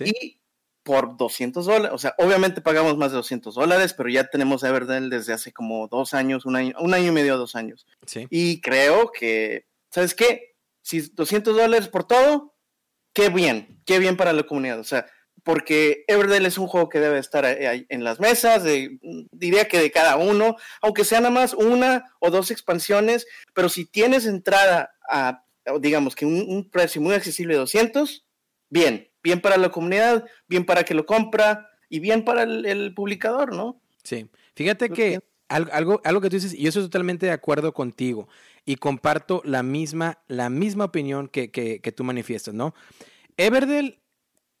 Y 0.00 0.40
por 0.82 1.18
200 1.18 1.66
dólares, 1.66 1.90
o 1.92 1.98
sea, 1.98 2.14
obviamente 2.16 2.62
pagamos 2.62 2.96
más 2.96 3.10
de 3.10 3.18
200 3.18 3.54
dólares, 3.54 3.92
pero 3.92 4.08
ya 4.08 4.24
tenemos 4.24 4.62
Everdell 4.62 5.10
desde 5.10 5.34
hace 5.34 5.52
como 5.52 5.88
dos 5.88 6.14
años, 6.14 6.46
un 6.46 6.56
año, 6.56 6.74
un 6.78 6.94
año 6.94 7.08
y 7.08 7.12
medio, 7.12 7.36
dos 7.36 7.54
años. 7.54 7.86
Sí. 8.06 8.26
Y 8.30 8.62
creo 8.62 9.12
que, 9.12 9.66
¿sabes 9.90 10.14
qué? 10.14 10.56
Si 10.80 11.00
200 11.00 11.54
dólares 11.54 11.88
por 11.88 12.04
todo, 12.04 12.54
qué 13.12 13.28
bien, 13.28 13.82
qué 13.84 13.98
bien 13.98 14.16
para 14.16 14.32
la 14.32 14.44
comunidad. 14.44 14.78
O 14.78 14.84
sea, 14.84 15.06
porque 15.42 16.04
Everdell 16.08 16.46
es 16.46 16.58
un 16.58 16.66
juego 16.66 16.88
que 16.88 17.00
debe 17.00 17.18
estar 17.18 17.44
en 17.46 18.04
las 18.04 18.20
mesas, 18.20 18.64
diría 19.32 19.68
que 19.68 19.78
de 19.78 19.90
cada 19.90 20.16
uno, 20.16 20.56
aunque 20.80 21.04
sea 21.04 21.20
nada 21.20 21.32
más 21.32 21.54
una 21.54 22.14
o 22.20 22.30
dos 22.30 22.50
expansiones, 22.50 23.26
pero 23.54 23.68
si 23.68 23.84
tienes 23.84 24.26
entrada 24.26 24.90
a, 25.08 25.44
digamos 25.80 26.14
que 26.14 26.26
un, 26.26 26.68
precio 26.70 27.00
muy 27.00 27.14
accesible 27.14 27.54
de 27.54 27.60
200, 27.60 28.26
bien, 28.70 29.08
bien 29.22 29.40
para 29.40 29.56
la 29.56 29.70
comunidad, 29.70 30.26
bien 30.48 30.64
para 30.64 30.84
que 30.84 30.94
lo 30.94 31.06
compra 31.06 31.70
y 31.88 32.00
bien 32.00 32.24
para 32.24 32.42
el, 32.42 32.92
publicador, 32.94 33.54
¿no? 33.54 33.80
Sí, 34.02 34.28
fíjate 34.54 34.90
que 34.90 35.20
algo, 35.48 36.00
algo 36.04 36.20
que 36.20 36.30
tú 36.30 36.36
dices, 36.36 36.54
y 36.54 36.62
yo 36.62 36.68
estoy 36.68 36.84
totalmente 36.84 37.26
de 37.26 37.32
acuerdo 37.32 37.72
contigo 37.72 38.28
y 38.64 38.76
comparto 38.76 39.40
la 39.44 39.62
misma, 39.62 40.18
la 40.26 40.50
misma 40.50 40.86
opinión 40.86 41.28
que, 41.28 41.50
que, 41.50 41.80
que 41.80 41.92
tú 41.92 42.04
manifiestas, 42.04 42.54
¿no? 42.54 42.74
Everdell 43.38 43.98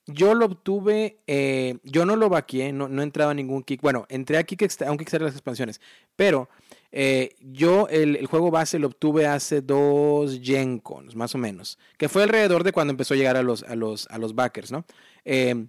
yo 0.08 0.34
lo 0.34 0.46
obtuve, 0.46 1.18
eh, 1.26 1.76
yo 1.84 2.06
no 2.06 2.16
lo 2.16 2.30
vaqué, 2.30 2.72
no, 2.72 2.88
no 2.88 3.02
entraba 3.02 3.32
a 3.32 3.34
ningún 3.34 3.62
kick. 3.62 3.82
Bueno, 3.82 4.06
entré 4.08 4.38
a, 4.38 4.42
kick, 4.42 4.62
a 4.82 4.90
un 4.90 4.96
Kickstarter 4.96 5.20
de 5.20 5.26
las 5.26 5.34
expansiones, 5.34 5.80
pero 6.16 6.48
eh, 6.92 7.36
yo 7.40 7.88
el, 7.88 8.24
juego 8.26 8.50
base 8.50 8.78
lo 8.78 8.86
obtuve 8.86 9.26
hace 9.26 9.60
dos 9.60 10.40
Gen 10.42 10.78
Cons, 10.78 11.14
más 11.14 11.34
o 11.34 11.38
menos, 11.38 11.78
que 11.98 12.08
fue 12.08 12.22
alrededor 12.22 12.64
de 12.64 12.72
cuando 12.72 12.92
empezó 12.92 13.12
a 13.12 13.16
llegar 13.18 13.36
a 13.36 13.42
los, 13.42 13.62
a 13.64 13.76
los, 13.76 14.06
a 14.08 14.16
los 14.16 14.34
backers, 14.34 14.72
¿no? 14.72 14.86
Eh, 15.26 15.66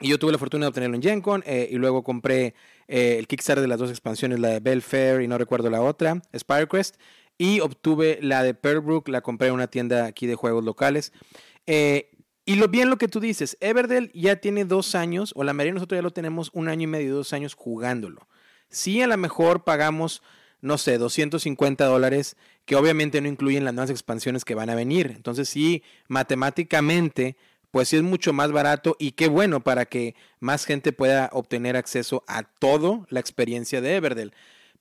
y 0.00 0.08
yo 0.08 0.18
tuve 0.18 0.32
la 0.32 0.38
fortuna 0.38 0.66
de 0.66 0.68
obtenerlo 0.68 0.96
en 0.96 1.02
Gen 1.02 1.20
Con 1.22 1.42
y 1.46 1.76
luego 1.76 2.02
compré 2.02 2.54
el 2.88 3.26
Kickstarter 3.28 3.62
de 3.62 3.68
las 3.68 3.78
dos 3.78 3.90
expansiones, 3.90 4.40
la 4.40 4.48
de 4.48 4.60
Belfair 4.60 5.22
y 5.22 5.28
no 5.28 5.38
recuerdo 5.38 5.70
la 5.70 5.80
otra, 5.80 6.20
Spirecrest, 6.36 6.96
y 7.38 7.60
obtuve 7.60 8.18
la 8.20 8.42
de 8.42 8.54
Pearlbrook, 8.54 9.08
la 9.08 9.20
compré 9.22 9.48
en 9.48 9.54
una 9.54 9.68
tienda 9.68 10.04
aquí 10.04 10.26
de 10.26 10.34
juegos 10.34 10.64
locales. 10.64 11.12
Y 12.46 12.56
lo 12.56 12.68
bien 12.68 12.90
lo 12.90 12.98
que 12.98 13.08
tú 13.08 13.20
dices, 13.20 13.56
Everdell 13.60 14.10
ya 14.12 14.36
tiene 14.36 14.64
dos 14.64 14.94
años, 14.94 15.32
o 15.34 15.44
la 15.44 15.54
mayoría 15.54 15.72
de 15.72 15.74
nosotros 15.76 15.98
ya 15.98 16.02
lo 16.02 16.12
tenemos 16.12 16.50
un 16.52 16.68
año 16.68 16.82
y 16.82 16.86
medio, 16.86 17.14
dos 17.14 17.32
años 17.32 17.54
jugándolo. 17.54 18.28
Sí, 18.68 19.00
a 19.00 19.06
lo 19.06 19.16
mejor 19.16 19.64
pagamos, 19.64 20.22
no 20.60 20.76
sé, 20.76 20.98
250 20.98 21.86
dólares, 21.86 22.36
que 22.66 22.76
obviamente 22.76 23.20
no 23.20 23.28
incluyen 23.28 23.64
las 23.64 23.72
nuevas 23.72 23.90
expansiones 23.90 24.44
que 24.44 24.54
van 24.54 24.68
a 24.68 24.74
venir. 24.74 25.12
Entonces 25.16 25.48
sí, 25.48 25.82
matemáticamente, 26.08 27.36
pues 27.70 27.88
sí 27.88 27.96
es 27.96 28.02
mucho 28.02 28.32
más 28.32 28.52
barato 28.52 28.94
y 28.98 29.12
qué 29.12 29.28
bueno 29.28 29.60
para 29.60 29.86
que 29.86 30.14
más 30.38 30.64
gente 30.64 30.92
pueda 30.92 31.30
obtener 31.32 31.76
acceso 31.76 32.24
a 32.26 32.42
toda 32.42 33.06
la 33.08 33.20
experiencia 33.20 33.80
de 33.80 33.96
Everdell. 33.96 34.34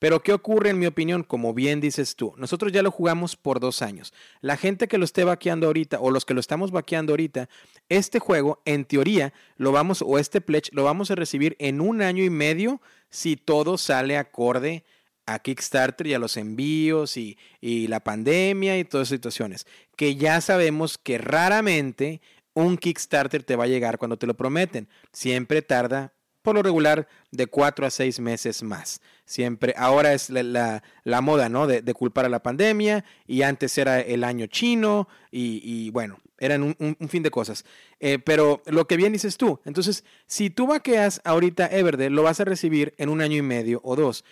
Pero 0.04 0.22
¿qué 0.22 0.34
ocurre 0.34 0.72
en 0.72 0.80
mi 0.80 0.86
opinión? 0.86 1.24
Como 1.24 1.54
bien 1.54 1.80
dices 1.80 2.18
tú, 2.18 2.34
nosotros 2.36 2.74
ya 2.74 2.84
lo 2.84 2.92
jugamos 2.92 3.38
por 3.38 3.62
dos 3.62 3.82
años. 3.82 4.14
La 4.42 4.58
gente 4.58 4.90
que 4.90 4.98
lo 4.98 5.06
esté 5.06 5.24
vaqueando 5.24 5.68
ahorita 5.68 6.02
o 6.02 6.12
los 6.12 6.26
que 6.26 6.34
lo 6.34 6.42
estamos 6.42 6.72
vaqueando 6.72 7.14
ahorita, 7.14 7.48
este 7.88 8.20
juego 8.20 8.62
en 8.66 8.84
teoría 8.84 9.32
lo 9.56 9.72
vamos 9.72 10.04
o 10.06 10.20
este 10.20 10.42
pledge 10.42 10.72
lo 10.74 10.84
vamos 10.84 11.10
a 11.10 11.16
recibir 11.16 11.56
en 11.58 11.80
un 11.80 12.02
año 12.02 12.22
y 12.22 12.30
medio 12.30 12.82
si 13.10 13.38
todo 13.38 13.78
sale 13.78 14.18
acorde 14.18 14.84
a 15.26 15.40
Kickstarter 15.40 16.06
y 16.08 16.14
a 16.14 16.20
los 16.20 16.36
envíos 16.36 17.16
y, 17.16 17.38
y 17.62 17.88
la 17.88 18.02
pandemia 18.02 18.78
y 18.78 18.84
todas 18.84 19.08
esas 19.08 19.16
situaciones. 19.16 19.66
Que 19.96 20.18
ya 20.18 20.42
sabemos 20.42 20.98
que 20.98 21.18
raramente 21.18 22.20
un 22.54 22.78
Kickstarter 22.78 23.44
te 23.44 23.56
va 23.56 23.64
a 23.64 23.68
llegar 23.68 23.98
cuando 23.98 24.18
te 24.18 24.28
lo 24.28 24.34
prometen. 24.34 24.90
Siempre 25.14 25.62
tarda 25.62 26.12
por 26.44 26.56
lo 26.56 26.62
regular 26.62 27.08
de 27.32 27.48
cuatro 27.48 27.88
a 27.88 27.90
seis 27.90 28.20
meses 28.20 28.62
más. 28.62 29.02
Siempre, 29.26 29.74
ahora 29.78 30.14
es 30.14 30.30
la, 30.30 30.84
moda, 31.22 31.50
¿no? 31.50 31.66
De, 31.66 31.94
culpar 31.94 32.26
a 32.26 32.30
la 32.30 32.44
pandemia 32.44 33.04
y 33.26 33.42
antes 33.42 33.76
era 33.78 34.02
el 34.02 34.24
año 34.24 34.46
chino 34.48 35.08
y, 35.32 35.90
bueno, 35.92 36.20
eran 36.38 36.76
un, 36.78 37.10
fin 37.10 37.24
de 37.24 37.32
cosas. 37.32 37.66
Eh, 38.00 38.20
pero 38.20 38.62
lo 38.66 38.86
que 38.86 38.98
bien 38.98 39.14
dices 39.14 39.38
tú, 39.38 39.60
entonces, 39.66 40.04
si 40.28 40.50
tú 40.50 40.68
vaqueas 40.68 41.22
ahorita 41.24 41.68
Everde, 41.68 42.10
lo 42.10 42.24
vas 42.24 42.42
a 42.42 42.46
recibir 42.46 42.94
en 42.98 43.10
un 43.10 43.22
año 43.22 43.38
y 43.38 43.42
medio 43.42 43.80
o 43.84 43.96
dos. 43.96 44.26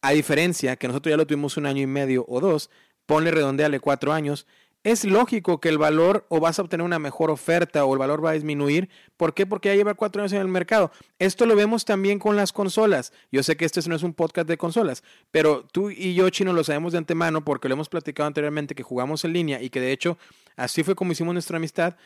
A 0.00 0.12
diferencia 0.12 0.76
que 0.76 0.86
nosotros 0.86 1.10
ya 1.10 1.16
lo 1.16 1.26
tuvimos 1.26 1.56
un 1.56 1.66
año 1.66 1.82
y 1.82 1.86
medio 1.88 2.24
o 2.28 2.40
dos, 2.40 2.70
ponle 3.04 3.32
redondeale 3.32 3.80
cuatro 3.80 4.12
años, 4.12 4.46
es 4.84 5.04
lógico 5.04 5.60
que 5.60 5.68
el 5.68 5.78
valor 5.78 6.24
o 6.28 6.40
vas 6.40 6.58
a 6.58 6.62
obtener 6.62 6.84
una 6.84 6.98
mejor 6.98 7.30
oferta 7.30 7.84
o 7.84 7.92
el 7.92 7.98
valor 7.98 8.24
va 8.24 8.30
a 8.30 8.34
disminuir. 8.34 8.88
¿Por 9.16 9.34
qué? 9.34 9.46
Porque 9.46 9.68
ya 9.68 9.74
lleva 9.74 9.94
cuatro 9.94 10.22
años 10.22 10.32
en 10.32 10.40
el 10.40 10.48
mercado. 10.48 10.90
Esto 11.18 11.46
lo 11.46 11.56
vemos 11.56 11.84
también 11.84 12.18
con 12.18 12.36
las 12.36 12.52
consolas. 12.52 13.12
Yo 13.32 13.42
sé 13.42 13.56
que 13.56 13.64
este 13.64 13.80
no 13.88 13.96
es 13.96 14.02
un 14.02 14.14
podcast 14.14 14.48
de 14.48 14.56
consolas, 14.56 15.02
pero 15.30 15.64
tú 15.64 15.90
y 15.90 16.14
yo, 16.14 16.28
Chino, 16.30 16.52
lo 16.52 16.64
sabemos 16.64 16.92
de 16.92 16.98
antemano 16.98 17.44
porque 17.44 17.68
lo 17.68 17.74
hemos 17.74 17.88
platicado 17.88 18.26
anteriormente 18.26 18.74
que 18.74 18.82
jugamos 18.82 19.24
en 19.24 19.32
línea 19.32 19.62
y 19.62 19.70
que 19.70 19.80
de 19.80 19.92
hecho 19.92 20.18
así 20.56 20.82
fue 20.82 20.94
como 20.94 21.12
hicimos 21.12 21.32
nuestra 21.32 21.56
amistad. 21.56 21.96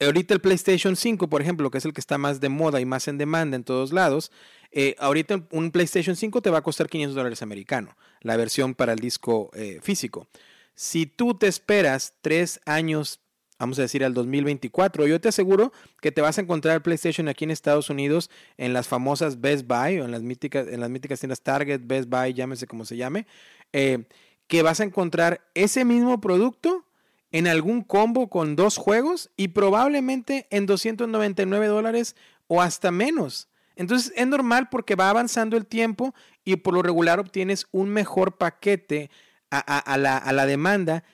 Ahorita 0.00 0.34
el 0.34 0.40
PlayStation 0.40 0.96
5, 0.96 1.28
por 1.28 1.42
ejemplo, 1.42 1.70
que 1.70 1.78
es 1.78 1.84
el 1.84 1.92
que 1.92 2.00
está 2.00 2.18
más 2.18 2.40
de 2.40 2.48
moda 2.48 2.80
y 2.80 2.84
más 2.84 3.06
en 3.08 3.18
demanda 3.18 3.56
en 3.56 3.62
todos 3.62 3.92
lados, 3.92 4.32
eh, 4.72 4.96
ahorita 4.98 5.46
un 5.50 5.70
PlayStation 5.70 6.16
5 6.16 6.42
te 6.42 6.50
va 6.50 6.58
a 6.58 6.62
costar 6.62 6.88
500 6.88 7.14
dólares 7.14 7.42
americano, 7.42 7.96
la 8.20 8.36
versión 8.36 8.74
para 8.74 8.94
el 8.94 8.98
disco 8.98 9.50
eh, 9.54 9.78
físico. 9.82 10.26
Si 10.74 11.06
tú 11.06 11.34
te 11.34 11.46
esperas 11.46 12.14
tres 12.22 12.60
años, 12.66 13.20
vamos 13.58 13.78
a 13.78 13.82
decir 13.82 14.04
al 14.04 14.14
2024, 14.14 15.06
yo 15.06 15.20
te 15.20 15.28
aseguro 15.28 15.72
que 16.00 16.12
te 16.12 16.20
vas 16.20 16.38
a 16.38 16.40
encontrar 16.40 16.82
PlayStation 16.82 17.28
aquí 17.28 17.44
en 17.44 17.50
Estados 17.50 17.90
Unidos 17.90 18.30
en 18.56 18.72
las 18.72 18.88
famosas 18.88 19.40
Best 19.40 19.66
Buy 19.66 20.00
o 20.00 20.04
en 20.04 20.10
las 20.10 20.22
míticas, 20.22 20.68
en 20.68 20.80
las 20.80 20.90
míticas 20.90 21.20
tiendas 21.20 21.42
Target, 21.42 21.82
Best 21.84 22.08
Buy, 22.08 22.34
llámese 22.34 22.66
como 22.66 22.84
se 22.84 22.96
llame, 22.96 23.26
eh, 23.72 24.04
que 24.46 24.62
vas 24.62 24.80
a 24.80 24.84
encontrar 24.84 25.48
ese 25.54 25.84
mismo 25.84 26.20
producto 26.20 26.84
en 27.30 27.46
algún 27.46 27.82
combo 27.82 28.28
con 28.28 28.56
dos 28.56 28.76
juegos 28.76 29.30
y 29.36 29.48
probablemente 29.48 30.46
en 30.50 30.66
299 30.66 31.66
dólares 31.66 32.14
o 32.46 32.60
hasta 32.60 32.90
menos. 32.90 33.48
Entonces 33.74 34.12
es 34.16 34.26
normal 34.26 34.68
porque 34.70 34.94
va 34.94 35.08
avanzando 35.08 35.56
el 35.56 35.66
tiempo 35.66 36.14
y 36.44 36.56
por 36.56 36.74
lo 36.74 36.82
regular 36.82 37.18
obtienes 37.18 37.66
un 37.72 37.88
mejor 37.88 38.36
paquete 38.36 39.10
a, 39.52 39.98
la, 39.98 40.46
demanda 40.46 41.04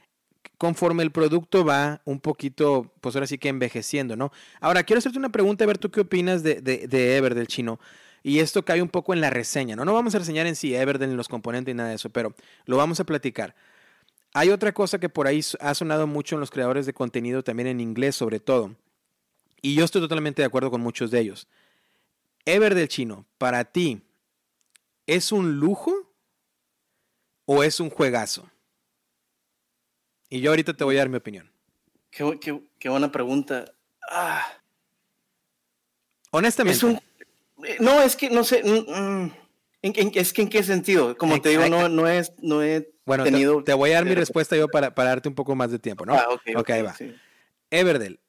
conforme 0.57 1.03
el 1.03 1.11
producto 1.11 1.65
va 1.65 2.01
un 2.05 2.21
poquito, 2.21 2.93
pues 3.01 3.15
ahora 3.17 3.27
sí 3.27 3.39
que 3.39 3.49
envejeciendo, 3.49 4.17
¿no? 4.17 4.33
Ahora, 4.61 4.85
quiero 4.85 4.99
hacerte 4.99 5.19
una 5.19 5.31
pregunta, 5.31 5.65
a 5.65 5.67
ver 5.67 5.79
tú 5.79 5.91
qué 5.91 6.01
opinas 6.01 6.43
de, 6.43 6.61
de, 6.61 7.17
Ever 7.17 7.35
del 7.35 7.47
chino. 7.47 7.79
Y 8.23 8.41
esto 8.41 8.65
cae 8.65 8.83
un 8.83 8.89
poco 8.89 9.13
en 9.13 9.21
la 9.21 9.31
reseña, 9.31 9.77
¿no? 9.77 9.85
No 9.85 9.95
vamos 9.95 10.15
a 10.15 10.19
reseñar 10.19 10.47
en 10.47 10.57
sí 10.57 10.75
Everdell, 10.75 11.11
en 11.11 11.17
los 11.17 11.29
componentes 11.29 11.73
y 11.73 11.77
nada 11.77 11.91
de 11.91 11.95
eso, 11.97 12.11
pero 12.11 12.35
lo 12.67 12.77
vamos 12.77 12.99
a 13.01 13.05
platicar. 13.05 13.55
Hay 14.35 14.51
otra 14.51 14.73
cosa 14.73 14.99
que 14.99 15.09
por 15.09 15.27
ahí 15.27 15.41
ha 15.61 15.75
sonado 15.75 16.07
mucho 16.07 16.37
en 16.37 16.41
los 16.41 16.51
creadores 16.51 16.85
de 16.87 16.93
contenido, 16.93 17.43
también 17.43 17.69
en 17.69 17.81
inglés 17.81 18.17
sobre 18.17 18.41
todo. 18.41 18.75
Y 19.63 19.75
yo 19.75 19.85
estoy 19.85 20.01
totalmente 20.01 20.43
de 20.43 20.47
acuerdo 20.47 20.71
con 20.71 20.81
muchos 20.81 21.11
de 21.11 21.21
ellos. 21.21 21.49
Ever 22.45 22.75
del 22.75 22.89
chino, 22.89 23.27
para 23.39 23.65
ti, 23.65 24.03
¿es 25.07 25.33
un 25.33 25.59
lujo 25.59 26.08
o 27.51 27.63
es 27.63 27.81
un 27.81 27.89
juegazo? 27.89 28.47
Y 30.29 30.41
yo 30.41 30.51
ahorita 30.51 30.75
te 30.75 30.85
voy 30.85 30.97
a 30.97 30.99
dar 30.99 31.09
mi 31.09 31.17
opinión. 31.17 31.51
Qué, 32.11 32.61
buena 32.91 33.11
pregunta. 33.11 33.73
Ah. 34.11 34.47
Honestamente. 36.31 37.01
Eh, 37.65 37.77
no, 37.81 38.03
es 38.03 38.17
que 38.17 38.29
no 38.29 38.45
sé. 38.45 38.63
Mm, 38.63 39.25
mm, 39.25 39.33
es 40.15 40.33
que 40.35 40.43
en 40.43 40.51
qué 40.51 40.63
sentido. 40.63 41.17
Como 41.17 41.41
te 41.41 41.49
digo, 41.49 41.67
no, 41.69 41.89
no, 41.89 42.07
es, 42.07 42.35
no 42.43 42.63
he 42.63 42.93
bueno, 43.07 43.25
tenido. 43.25 43.65
Te, 43.65 43.73
voy 43.73 43.93
a 43.93 43.95
dar 43.95 44.05
mi 44.05 44.15
respuesta 44.15 44.55
yo 44.55 44.69
para, 44.69 44.95
para, 44.95 45.09
darte 45.09 45.31
un 45.31 45.35
poco 45.35 45.55
más 45.55 45.71
de 45.71 45.79
tiempo, 45.79 46.05
¿no? 46.05 46.13
Ah, 46.13 46.27
ok. 46.31 46.43
Ok, 46.55 46.71
va. 46.85 46.95
Everdell. 47.71 48.21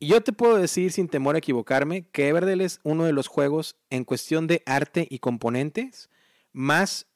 Yo 0.00 0.22
te 0.22 0.32
puedo 0.32 0.56
decir 0.56 0.92
sin 0.92 1.08
temor 1.08 1.34
a 1.34 1.38
equivocarme 1.38 2.08
que 2.10 2.28
Everdell 2.28 2.62
es 2.62 2.80
uno 2.84 3.04
de 3.04 3.12
los 3.12 3.28
juegos 3.28 3.76
en 3.90 4.04
cuestión 4.04 4.46
de 4.46 4.62
arte 4.64 5.06
y 5.10 5.18
componentes 5.18 6.08
más 6.52 7.06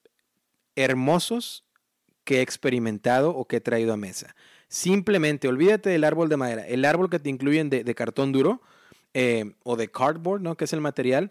hermosos 0.76 1.64
que 2.24 2.38
he 2.38 2.42
experimentado 2.42 3.30
o 3.30 3.46
que 3.46 3.56
he 3.56 3.60
traído 3.60 3.92
a 3.92 3.96
mesa. 3.96 4.36
Simplemente 4.68 5.48
olvídate 5.48 5.90
del 5.90 6.04
árbol 6.04 6.28
de 6.28 6.36
madera, 6.36 6.66
el 6.66 6.84
árbol 6.84 7.08
que 7.08 7.18
te 7.18 7.30
incluyen 7.30 7.70
de, 7.70 7.94
cartón 7.94 8.32
duro 8.32 8.60
eh, 9.14 9.52
o 9.62 9.76
de 9.76 9.88
cardboard, 9.88 10.42
¿no? 10.42 10.56
que 10.56 10.64
es 10.64 10.72
el 10.72 10.80
material. 10.80 11.30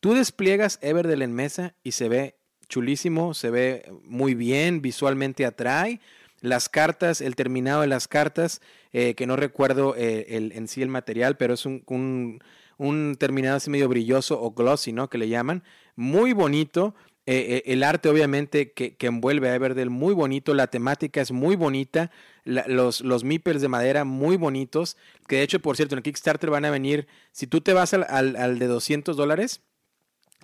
Tú 0.00 0.14
despliegas 0.14 0.78
Everdell 0.80 1.22
en 1.22 1.32
mesa 1.32 1.74
y 1.82 1.92
se 1.92 2.08
ve 2.08 2.36
chulísimo, 2.68 3.34
se 3.34 3.50
ve 3.50 3.92
muy 4.04 4.34
bien, 4.34 4.80
visualmente 4.80 5.44
atrae. 5.44 6.00
Las 6.40 6.68
cartas, 6.68 7.20
el 7.20 7.34
terminado 7.34 7.80
de 7.80 7.88
las 7.88 8.06
cartas, 8.06 8.60
eh, 8.92 9.14
que 9.14 9.26
no 9.26 9.34
recuerdo 9.34 9.96
eh, 9.96 10.26
en 10.28 10.68
sí 10.68 10.82
el 10.82 10.88
material, 10.88 11.36
pero 11.36 11.54
es 11.54 11.66
un, 11.66 11.82
un, 11.86 12.40
un 12.78 13.16
terminado 13.18 13.56
así 13.56 13.70
medio 13.70 13.88
brilloso 13.88 14.40
o 14.40 14.52
glossy, 14.52 14.92
¿no? 14.92 15.10
Que 15.10 15.18
le 15.18 15.28
llaman. 15.28 15.62
Muy 15.96 16.32
bonito. 16.32 16.94
Eh, 17.30 17.62
el 17.66 17.82
arte 17.82 18.08
obviamente 18.08 18.72
que, 18.72 18.96
envuelve 19.00 19.50
a 19.50 19.54
Everdell 19.54 19.90
muy 19.90 20.14
bonito, 20.14 20.54
la 20.54 20.68
temática 20.68 21.20
es 21.20 21.30
muy 21.30 21.56
bonita, 21.56 22.10
los, 22.44 23.02
los 23.02 23.22
meeples 23.22 23.60
de 23.60 23.68
madera 23.68 24.04
muy 24.04 24.38
bonitos, 24.38 24.96
que 25.26 25.36
de 25.36 25.42
hecho, 25.42 25.60
por 25.60 25.76
cierto, 25.76 25.94
en 25.94 25.98
el 25.98 26.04
Kickstarter 26.04 26.48
van 26.48 26.64
a 26.64 26.70
venir, 26.70 27.06
si 27.32 27.46
tú 27.46 27.60
te 27.60 27.74
vas 27.74 27.92
al, 27.92 28.58
de 28.58 28.66
200 28.66 29.14
dólares, 29.14 29.60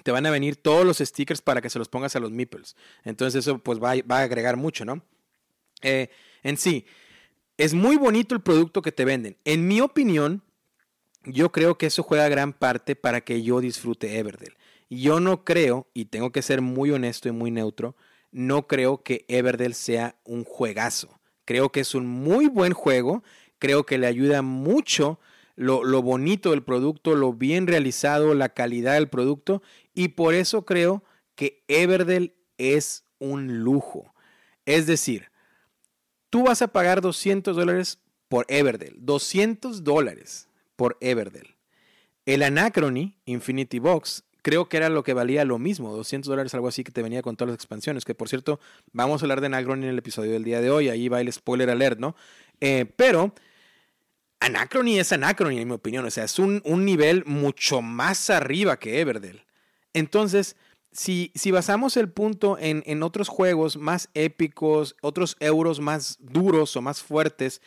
te 0.02 0.10
van 0.10 0.26
a 0.26 0.30
venir 0.30 0.56
todos 0.56 0.84
los 0.84 0.98
stickers 0.98 1.40
para 1.40 1.62
que 1.62 1.70
se 1.70 1.78
los 1.78 1.88
pongas 1.88 2.16
a 2.16 2.20
los 2.20 2.30
meeples. 2.30 2.76
Entonces 3.02 3.46
eso 3.46 3.60
pues 3.60 3.82
va, 3.82 3.92
a 3.92 4.18
agregar 4.18 4.58
mucho, 4.58 4.84
¿no? 4.84 5.02
Eh, 5.80 6.10
en 6.42 6.58
sí, 6.58 6.84
es 7.56 7.72
muy 7.72 7.96
bonito 7.96 8.34
el 8.34 8.42
producto 8.42 8.82
que 8.82 8.92
te 8.92 9.06
venden. 9.06 9.38
En 9.46 9.66
mi 9.66 9.80
opinión, 9.80 10.42
yo 11.24 11.50
creo 11.50 11.78
que 11.78 11.86
eso 11.86 12.02
juega 12.02 12.28
gran 12.28 12.52
parte 12.52 12.94
para 12.94 13.22
que 13.22 13.42
yo 13.42 13.62
disfrute 13.62 14.18
Everdell. 14.18 14.54
Yo 14.90 15.20
no 15.20 15.44
creo, 15.44 15.88
y 15.94 16.06
tengo 16.06 16.32
que 16.32 16.42
ser 16.42 16.60
muy 16.60 16.90
honesto 16.90 17.28
y 17.28 17.32
muy 17.32 17.50
neutro, 17.50 17.96
no 18.30 18.66
creo 18.66 19.02
que 19.02 19.24
Everdell 19.28 19.74
sea 19.74 20.16
un 20.24 20.44
juegazo. 20.44 21.20
Creo 21.44 21.70
que 21.70 21.80
es 21.80 21.94
un 21.94 22.06
muy 22.06 22.48
buen 22.48 22.72
juego, 22.72 23.22
creo 23.58 23.84
que 23.86 23.98
le 23.98 24.06
ayuda 24.06 24.42
mucho 24.42 25.20
lo, 25.56 25.84
lo, 25.84 26.02
bonito 26.02 26.50
del 26.50 26.62
producto, 26.62 27.14
lo 27.14 27.32
bien 27.32 27.66
realizado, 27.66 28.34
la 28.34 28.48
calidad 28.48 28.94
del 28.94 29.08
producto, 29.08 29.62
y 29.94 30.08
por 30.08 30.34
eso 30.34 30.64
creo 30.64 31.04
que 31.34 31.64
Everdell 31.68 32.34
es 32.58 33.04
un 33.18 33.62
lujo. 33.62 34.14
Es 34.66 34.86
decir, 34.86 35.30
tú 36.30 36.44
vas 36.44 36.62
a 36.62 36.68
pagar 36.68 37.00
200 37.00 37.56
dólares 37.56 38.00
por 38.28 38.46
Everdell, 38.48 38.96
200 38.98 39.84
dólares 39.84 40.48
por 40.76 40.96
Everdell. 41.00 41.56
El 42.26 42.42
Anachrony 42.42 43.14
Infinity 43.26 43.78
Box 43.78 44.24
creo 44.44 44.68
que 44.68 44.76
era 44.76 44.90
lo 44.90 45.02
que 45.02 45.14
valía 45.14 45.44
lo 45.44 45.58
mismo, 45.58 45.96
200 45.96 46.28
dólares, 46.28 46.52
algo 46.54 46.68
así 46.68 46.84
que 46.84 46.92
te 46.92 47.02
venía 47.02 47.22
con 47.22 47.34
todas 47.34 47.48
las 47.48 47.56
expansiones, 47.56 48.04
que 48.04 48.14
por 48.14 48.28
cierto, 48.28 48.60
vamos 48.92 49.22
a 49.22 49.24
hablar 49.24 49.40
de 49.40 49.46
Anachrony 49.46 49.78
en 49.78 49.84
el 49.84 49.98
episodio 49.98 50.32
del 50.32 50.44
día 50.44 50.60
de 50.60 50.70
hoy, 50.70 50.90
ahí 50.90 51.08
va 51.08 51.20
el 51.20 51.32
spoiler 51.32 51.70
alert, 51.70 51.98
¿no? 51.98 52.14
Eh, 52.60 52.84
pero 52.96 53.34
Anachrony 54.40 54.98
es 54.98 55.12
Anachrony, 55.12 55.58
en 55.58 55.68
mi 55.68 55.74
opinión, 55.74 56.04
o 56.04 56.10
sea, 56.10 56.24
es 56.24 56.38
un, 56.38 56.60
un 56.66 56.84
nivel 56.84 57.24
mucho 57.24 57.80
más 57.80 58.28
arriba 58.28 58.78
que 58.78 59.00
Everdell. 59.00 59.42
Entonces, 59.94 60.56
si, 60.92 61.32
si 61.34 61.50
basamos 61.50 61.96
el 61.96 62.10
punto 62.10 62.58
en, 62.60 62.82
en 62.84 63.02
otros 63.02 63.28
juegos 63.28 63.78
más 63.78 64.10
épicos, 64.12 64.94
otros 65.00 65.36
euros 65.40 65.80
más 65.80 66.18
duros 66.20 66.76
o 66.76 66.82
más 66.82 67.02
fuertes, 67.02 67.62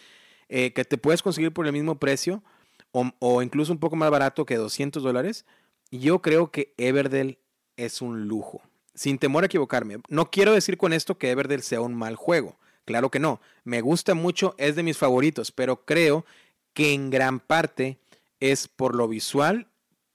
eh, 0.49 0.71
que 0.73 0.85
te 0.85 0.99
puedes 0.99 1.23
conseguir 1.23 1.51
por 1.51 1.65
el 1.65 1.73
mismo 1.73 1.99
precio, 1.99 2.43
o, 2.91 3.41
incluso 3.41 3.71
un 3.71 3.79
poco 3.79 3.95
más 3.95 4.09
barato 4.09 4.45
que 4.45 4.55
200 4.55 5.03
dólares, 5.03 5.45
yo 5.91 6.21
creo 6.21 6.51
que 6.51 6.73
Everdell 6.77 7.39
es 7.75 8.01
un 8.01 8.27
lujo. 8.27 8.61
Sin 8.93 9.19
temor 9.19 9.43
a 9.43 9.47
equivocarme. 9.47 9.99
No 10.09 10.31
quiero 10.31 10.53
decir 10.53 10.77
con 10.77 10.91
esto 10.93 11.17
que 11.17 11.29
Everdell 11.29 11.61
sea 11.61 11.81
un 11.81 11.93
mal 11.93 12.15
juego. 12.15 12.57
Claro 12.85 13.11
que 13.11 13.19
no. 13.19 13.41
Me 13.63 13.81
gusta 13.81 14.15
mucho, 14.15 14.55
es 14.57 14.75
de 14.75 14.83
mis 14.83 14.97
favoritos, 14.97 15.51
pero 15.51 15.85
creo 15.85 16.25
que 16.73 16.93
en 16.93 17.09
gran 17.09 17.39
parte 17.39 17.99
es 18.39 18.67
por 18.67 18.95
lo 18.95 19.07
visual, 19.07 19.67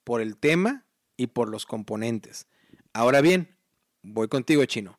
por 0.05 0.21
el 0.21 0.37
tema 0.37 0.85
y 1.17 1.29
por 1.29 1.49
los 1.49 1.67
componentes. 1.67 2.47
Ahora 2.93 3.21
bien, 3.21 3.55
voy 4.03 4.29
contigo, 4.29 4.65
Chino. 4.65 4.99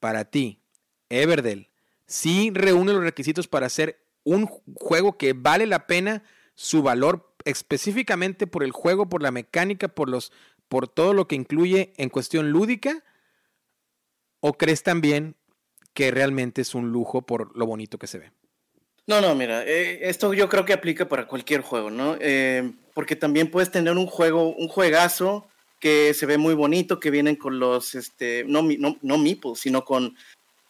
Para 0.00 0.24
ti, 0.24 0.60
Everdell 1.08 1.68
sí 2.06 2.50
reúne 2.52 2.92
los 2.92 3.02
requisitos 3.02 3.48
para 3.48 3.68
ser 3.68 4.00
un 4.24 4.46
juego 4.46 5.16
que 5.18 5.32
vale 5.32 5.66
la 5.66 5.86
pena 5.86 6.24
su 6.54 6.82
valor 6.82 7.25
específicamente 7.46 8.46
por 8.46 8.62
el 8.62 8.72
juego, 8.72 9.08
por 9.08 9.22
la 9.22 9.30
mecánica, 9.30 9.88
por 9.88 10.10
los 10.10 10.32
por 10.68 10.88
todo 10.88 11.14
lo 11.14 11.28
que 11.28 11.36
incluye 11.36 11.92
en 11.96 12.08
cuestión 12.08 12.50
lúdica 12.50 13.04
o 14.40 14.54
crees 14.54 14.82
también 14.82 15.36
que 15.94 16.10
realmente 16.10 16.60
es 16.60 16.74
un 16.74 16.90
lujo 16.90 17.22
por 17.22 17.56
lo 17.56 17.66
bonito 17.66 17.98
que 17.98 18.06
se 18.06 18.18
ve? 18.18 18.32
No, 19.06 19.20
no, 19.20 19.34
mira, 19.34 19.64
eh, 19.64 20.00
esto 20.02 20.34
yo 20.34 20.48
creo 20.48 20.64
que 20.64 20.72
aplica 20.72 21.08
para 21.08 21.26
cualquier 21.28 21.60
juego, 21.60 21.90
¿no? 21.90 22.16
Eh, 22.20 22.72
porque 22.92 23.14
también 23.14 23.50
puedes 23.50 23.70
tener 23.70 23.96
un 23.96 24.06
juego, 24.06 24.54
un 24.54 24.68
juegazo 24.68 25.46
que 25.80 26.12
se 26.14 26.26
ve 26.26 26.38
muy 26.38 26.54
bonito, 26.54 26.98
que 26.98 27.10
vienen 27.10 27.36
con 27.36 27.60
los, 27.60 27.94
este, 27.94 28.44
no, 28.46 28.62
no, 28.62 28.98
no 29.00 29.18
meeples, 29.18 29.60
sino 29.60 29.84
con, 29.84 30.16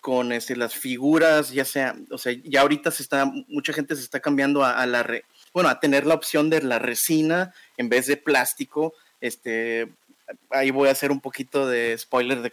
con 0.01 0.33
este, 0.33 0.55
las 0.55 0.75
figuras, 0.75 1.51
ya 1.51 1.65
sea, 1.65 1.97
o 2.11 2.19
sea, 2.19 2.33
ya 2.45 2.61
ahorita 2.61 2.91
se 2.91 3.03
está, 3.03 3.25
mucha 3.49 3.73
gente 3.73 3.97
se 3.97 4.03
está 4.03 4.21
cambiando 4.21 4.65
a, 4.65 4.85
la, 4.87 5.03
re, 5.03 5.25
bueno, 5.57 5.71
a 5.71 5.81
tener 5.81 6.05
la 6.05 6.13
opción 6.13 6.51
de 6.51 6.61
la 6.61 6.79
resina 6.79 7.55
en 7.79 7.89
vez 7.89 8.07
de 8.07 8.19
plástico. 8.19 8.93
Este, 9.23 9.89
ahí 10.51 10.71
voy 10.71 10.91
a 10.91 10.93
hacer 10.93 11.11
un 11.11 11.23
poquito 11.23 11.67
de 11.67 11.97
spoiler 11.97 12.43
de, 12.43 12.53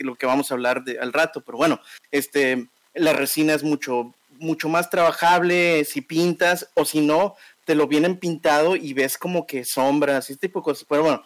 lo 0.00 0.14
que 0.14 0.26
vamos 0.26 0.50
a 0.50 0.54
hablar 0.54 0.84
de, 0.84 0.98
al 0.98 1.14
rato, 1.14 1.40
pero 1.40 1.56
bueno, 1.56 1.80
este, 2.10 2.68
la 2.92 3.14
resina 3.14 3.54
es 3.54 3.62
mucho, 3.62 4.12
mucho 4.32 4.68
más 4.68 4.90
trabajable 4.90 5.86
si 5.86 6.02
pintas 6.02 6.68
o 6.74 6.84
si 6.84 7.00
no, 7.00 7.34
te 7.64 7.74
lo 7.74 7.86
vienen 7.86 8.18
pintado 8.18 8.76
y 8.76 8.92
ves 8.92 9.16
como 9.16 9.46
que 9.46 9.64
sombras, 9.64 10.28
este 10.28 10.48
tipo 10.48 10.60
de 10.60 10.64
cosas. 10.64 10.84
Pero 10.86 11.02
bueno, 11.02 11.22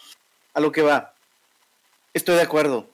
a 0.54 0.60
lo 0.60 0.70
que 0.70 0.82
va. 0.82 1.14
Estoy 2.14 2.36
de 2.36 2.42
acuerdo. 2.42 2.88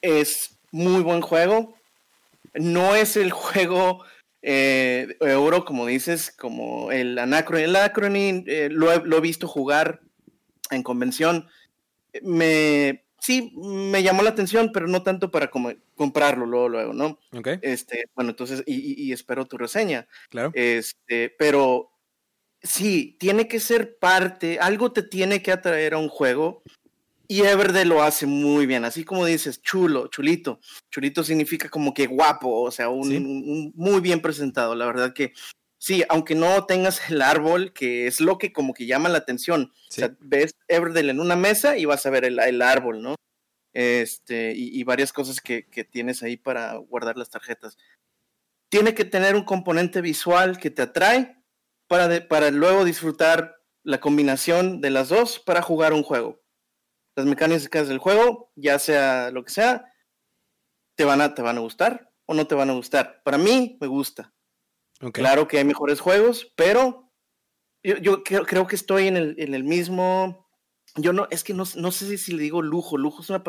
Es 0.00 0.54
muy 0.70 1.02
buen 1.02 1.22
juego. 1.22 1.74
No 2.54 2.94
es 2.94 3.16
el 3.16 3.32
juego 3.32 4.04
eh, 4.42 5.16
euro, 5.20 5.64
como 5.64 5.86
dices, 5.86 6.32
como 6.32 6.90
el 6.90 7.18
Anacronin. 7.18 7.64
El 7.64 7.76
Anacronin 7.76 8.44
eh, 8.48 8.68
lo, 8.70 8.92
he, 8.92 9.20
visto 9.20 9.46
jugar 9.46 10.00
en 10.70 10.82
convención. 10.82 11.48
Me, 12.22 13.04
sí, 13.20 13.52
me 13.56 14.02
llamó 14.02 14.22
la 14.22 14.30
atención, 14.30 14.70
pero 14.72 14.88
no 14.88 15.02
tanto 15.02 15.30
para 15.30 15.48
como, 15.48 15.72
comprarlo 15.94 16.44
luego, 16.44 16.68
luego, 16.68 16.92
¿no? 16.92 17.18
Este, 17.62 18.06
bueno, 18.14 18.30
entonces, 18.30 18.64
y, 18.66 19.12
espero 19.12 19.46
tu 19.46 19.56
reseña. 19.56 20.08
Claro. 20.28 20.50
Este, 20.54 21.32
pero 21.38 21.92
sí, 22.62 23.16
tiene 23.20 23.46
que 23.46 23.60
ser 23.60 23.98
parte, 23.98 24.58
algo 24.58 24.92
te 24.92 25.02
tiene 25.02 25.40
que 25.42 25.52
atraer 25.52 25.94
a 25.94 25.98
un 25.98 26.08
juego 26.08 26.62
y 27.32 27.40
Everde 27.46 27.86
lo 27.86 28.02
hace 28.02 28.26
muy 28.26 28.66
bien, 28.66 28.84
así 28.84 29.04
como 29.04 29.24
dices, 29.24 29.62
chulo, 29.62 30.08
chulito. 30.08 30.60
Chulito 30.90 31.24
significa 31.24 31.70
como 31.70 31.94
que 31.94 32.06
guapo, 32.06 32.60
o 32.60 32.70
sea, 32.70 32.90
un, 32.90 33.72
muy 33.74 34.02
bien 34.02 34.20
presentado. 34.20 34.74
La 34.74 34.84
verdad 34.84 35.14
que 35.14 35.32
sí, 35.78 36.04
aunque 36.10 36.34
no 36.34 36.66
tengas 36.66 37.08
el 37.08 37.22
árbol, 37.22 37.72
que 37.72 38.06
es 38.06 38.20
lo 38.20 38.36
que 38.36 38.52
como 38.52 38.74
que 38.74 38.84
llama 38.84 39.08
la 39.08 39.16
atención. 39.16 39.72
O 39.88 39.90
sea, 39.90 40.14
ves 40.20 40.52
Everdell 40.68 41.08
en 41.08 41.20
una 41.20 41.34
mesa 41.34 41.78
y 41.78 41.86
vas 41.86 42.04
a 42.04 42.10
ver 42.10 42.26
el, 42.26 42.60
árbol, 42.60 43.00
¿no? 43.00 43.14
Este, 43.72 44.52
y, 44.54 44.84
varias 44.84 45.10
cosas 45.14 45.40
que, 45.40 45.62
tienes 45.90 46.22
ahí 46.22 46.36
para 46.36 46.74
guardar 46.76 47.16
las 47.16 47.30
tarjetas. 47.30 47.78
Tiene 48.68 48.94
que 48.94 49.06
tener 49.06 49.36
un 49.36 49.44
componente 49.44 50.02
visual 50.02 50.58
que 50.58 50.68
te 50.68 50.82
atrae 50.82 51.42
para, 51.88 52.28
para 52.28 52.50
luego 52.50 52.84
disfrutar 52.84 53.56
la 53.84 54.00
combinación 54.00 54.82
de 54.82 54.90
las 54.90 55.08
dos 55.08 55.38
para 55.38 55.62
jugar 55.62 55.94
un 55.94 56.02
juego 56.02 56.41
las 57.14 57.26
mecánicas 57.26 57.88
del 57.88 57.98
juego, 57.98 58.50
ya 58.56 58.78
sea 58.78 59.30
lo 59.30 59.44
que 59.44 59.52
sea, 59.52 59.92
te 60.94 61.04
van 61.04 61.20
a, 61.20 61.34
te 61.34 61.42
van 61.42 61.58
a 61.58 61.60
gustar 61.60 62.10
o 62.26 62.34
no 62.34 62.46
te 62.46 62.54
van 62.54 62.70
a 62.70 62.74
gustar. 62.74 63.22
Para 63.24 63.38
mí, 63.38 63.76
me 63.80 63.86
gusta. 63.86 64.32
Claro 65.12 65.48
que 65.48 65.58
hay 65.58 65.64
mejores 65.64 66.00
juegos, 66.00 66.52
pero 66.54 67.10
yo, 67.82 68.22
creo, 68.22 68.66
que 68.66 68.76
estoy 68.76 69.08
en 69.08 69.16
el, 69.16 69.34
en 69.38 69.54
el, 69.54 69.64
mismo. 69.64 70.48
Yo 70.94 71.12
no, 71.12 71.26
es 71.30 71.42
que 71.42 71.54
no, 71.54 71.64
no 71.76 71.90
sé 71.90 72.16
si, 72.16 72.32
le 72.32 72.42
digo 72.42 72.62
lujo. 72.62 72.96
Lujo 72.96 73.22
es 73.22 73.30
una, 73.30 73.42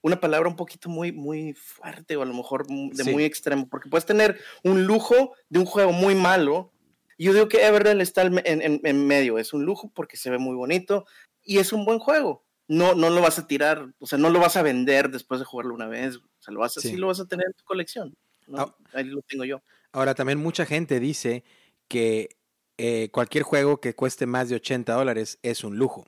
una 0.00 0.18
palabra 0.18 0.48
un 0.48 0.56
poquito 0.56 0.88
muy, 0.88 1.12
muy 1.12 1.52
fuerte 1.52 2.16
o 2.16 2.22
a 2.22 2.26
lo 2.26 2.32
mejor 2.32 2.66
de 2.66 3.04
muy 3.04 3.24
extremo, 3.24 3.68
porque 3.68 3.90
puedes 3.90 4.06
tener 4.06 4.40
un 4.64 4.86
lujo 4.86 5.34
de 5.50 5.58
un 5.58 5.66
juego 5.66 5.92
muy 5.92 6.14
malo. 6.14 6.72
Yo 7.18 7.34
digo 7.34 7.48
que 7.48 7.66
Everdell 7.66 8.00
está 8.00 8.22
en, 8.22 8.40
en 8.42 9.06
medio. 9.06 9.38
Es 9.38 9.52
un 9.52 9.64
lujo 9.66 9.92
porque 9.94 10.16
se 10.16 10.30
ve 10.30 10.38
muy 10.38 10.56
bonito 10.56 11.04
y 11.42 11.58
es 11.58 11.74
un 11.74 11.84
buen 11.84 11.98
juego 11.98 12.46
no, 12.68 12.94
no 12.94 13.10
lo 13.10 13.20
vas 13.20 13.38
a 13.38 13.46
tirar, 13.46 13.92
o 13.98 14.06
sea, 14.06 14.18
no 14.18 14.30
lo 14.30 14.40
vas 14.40 14.56
a 14.56 14.62
vender 14.62 15.10
después 15.10 15.40
de 15.40 15.46
jugarlo 15.46 15.74
una 15.74 15.88
vez, 15.88 16.16
o 16.16 16.22
sea, 16.38 16.54
lo 16.54 16.60
vas 16.60 16.76
a, 16.76 16.80
sí. 16.80 16.96
lo 16.96 17.08
vas 17.08 17.20
a 17.20 17.26
tener 17.26 17.46
en 17.46 17.52
tu 17.52 17.64
colección. 17.64 18.16
Ah. 18.54 18.74
Ahí 18.92 19.04
lo 19.04 19.22
tengo 19.22 19.44
yo. 19.44 19.62
Ahora, 19.92 20.14
también 20.14 20.38
mucha 20.38 20.64
gente 20.66 21.00
dice 21.00 21.44
que 21.88 22.36
eh, 22.78 23.10
cualquier 23.12 23.44
juego 23.44 23.80
que 23.80 23.94
cueste 23.94 24.26
más 24.26 24.48
de 24.48 24.56
80 24.56 24.92
dólares 24.94 25.38
es 25.42 25.64
un 25.64 25.76
lujo. 25.76 26.06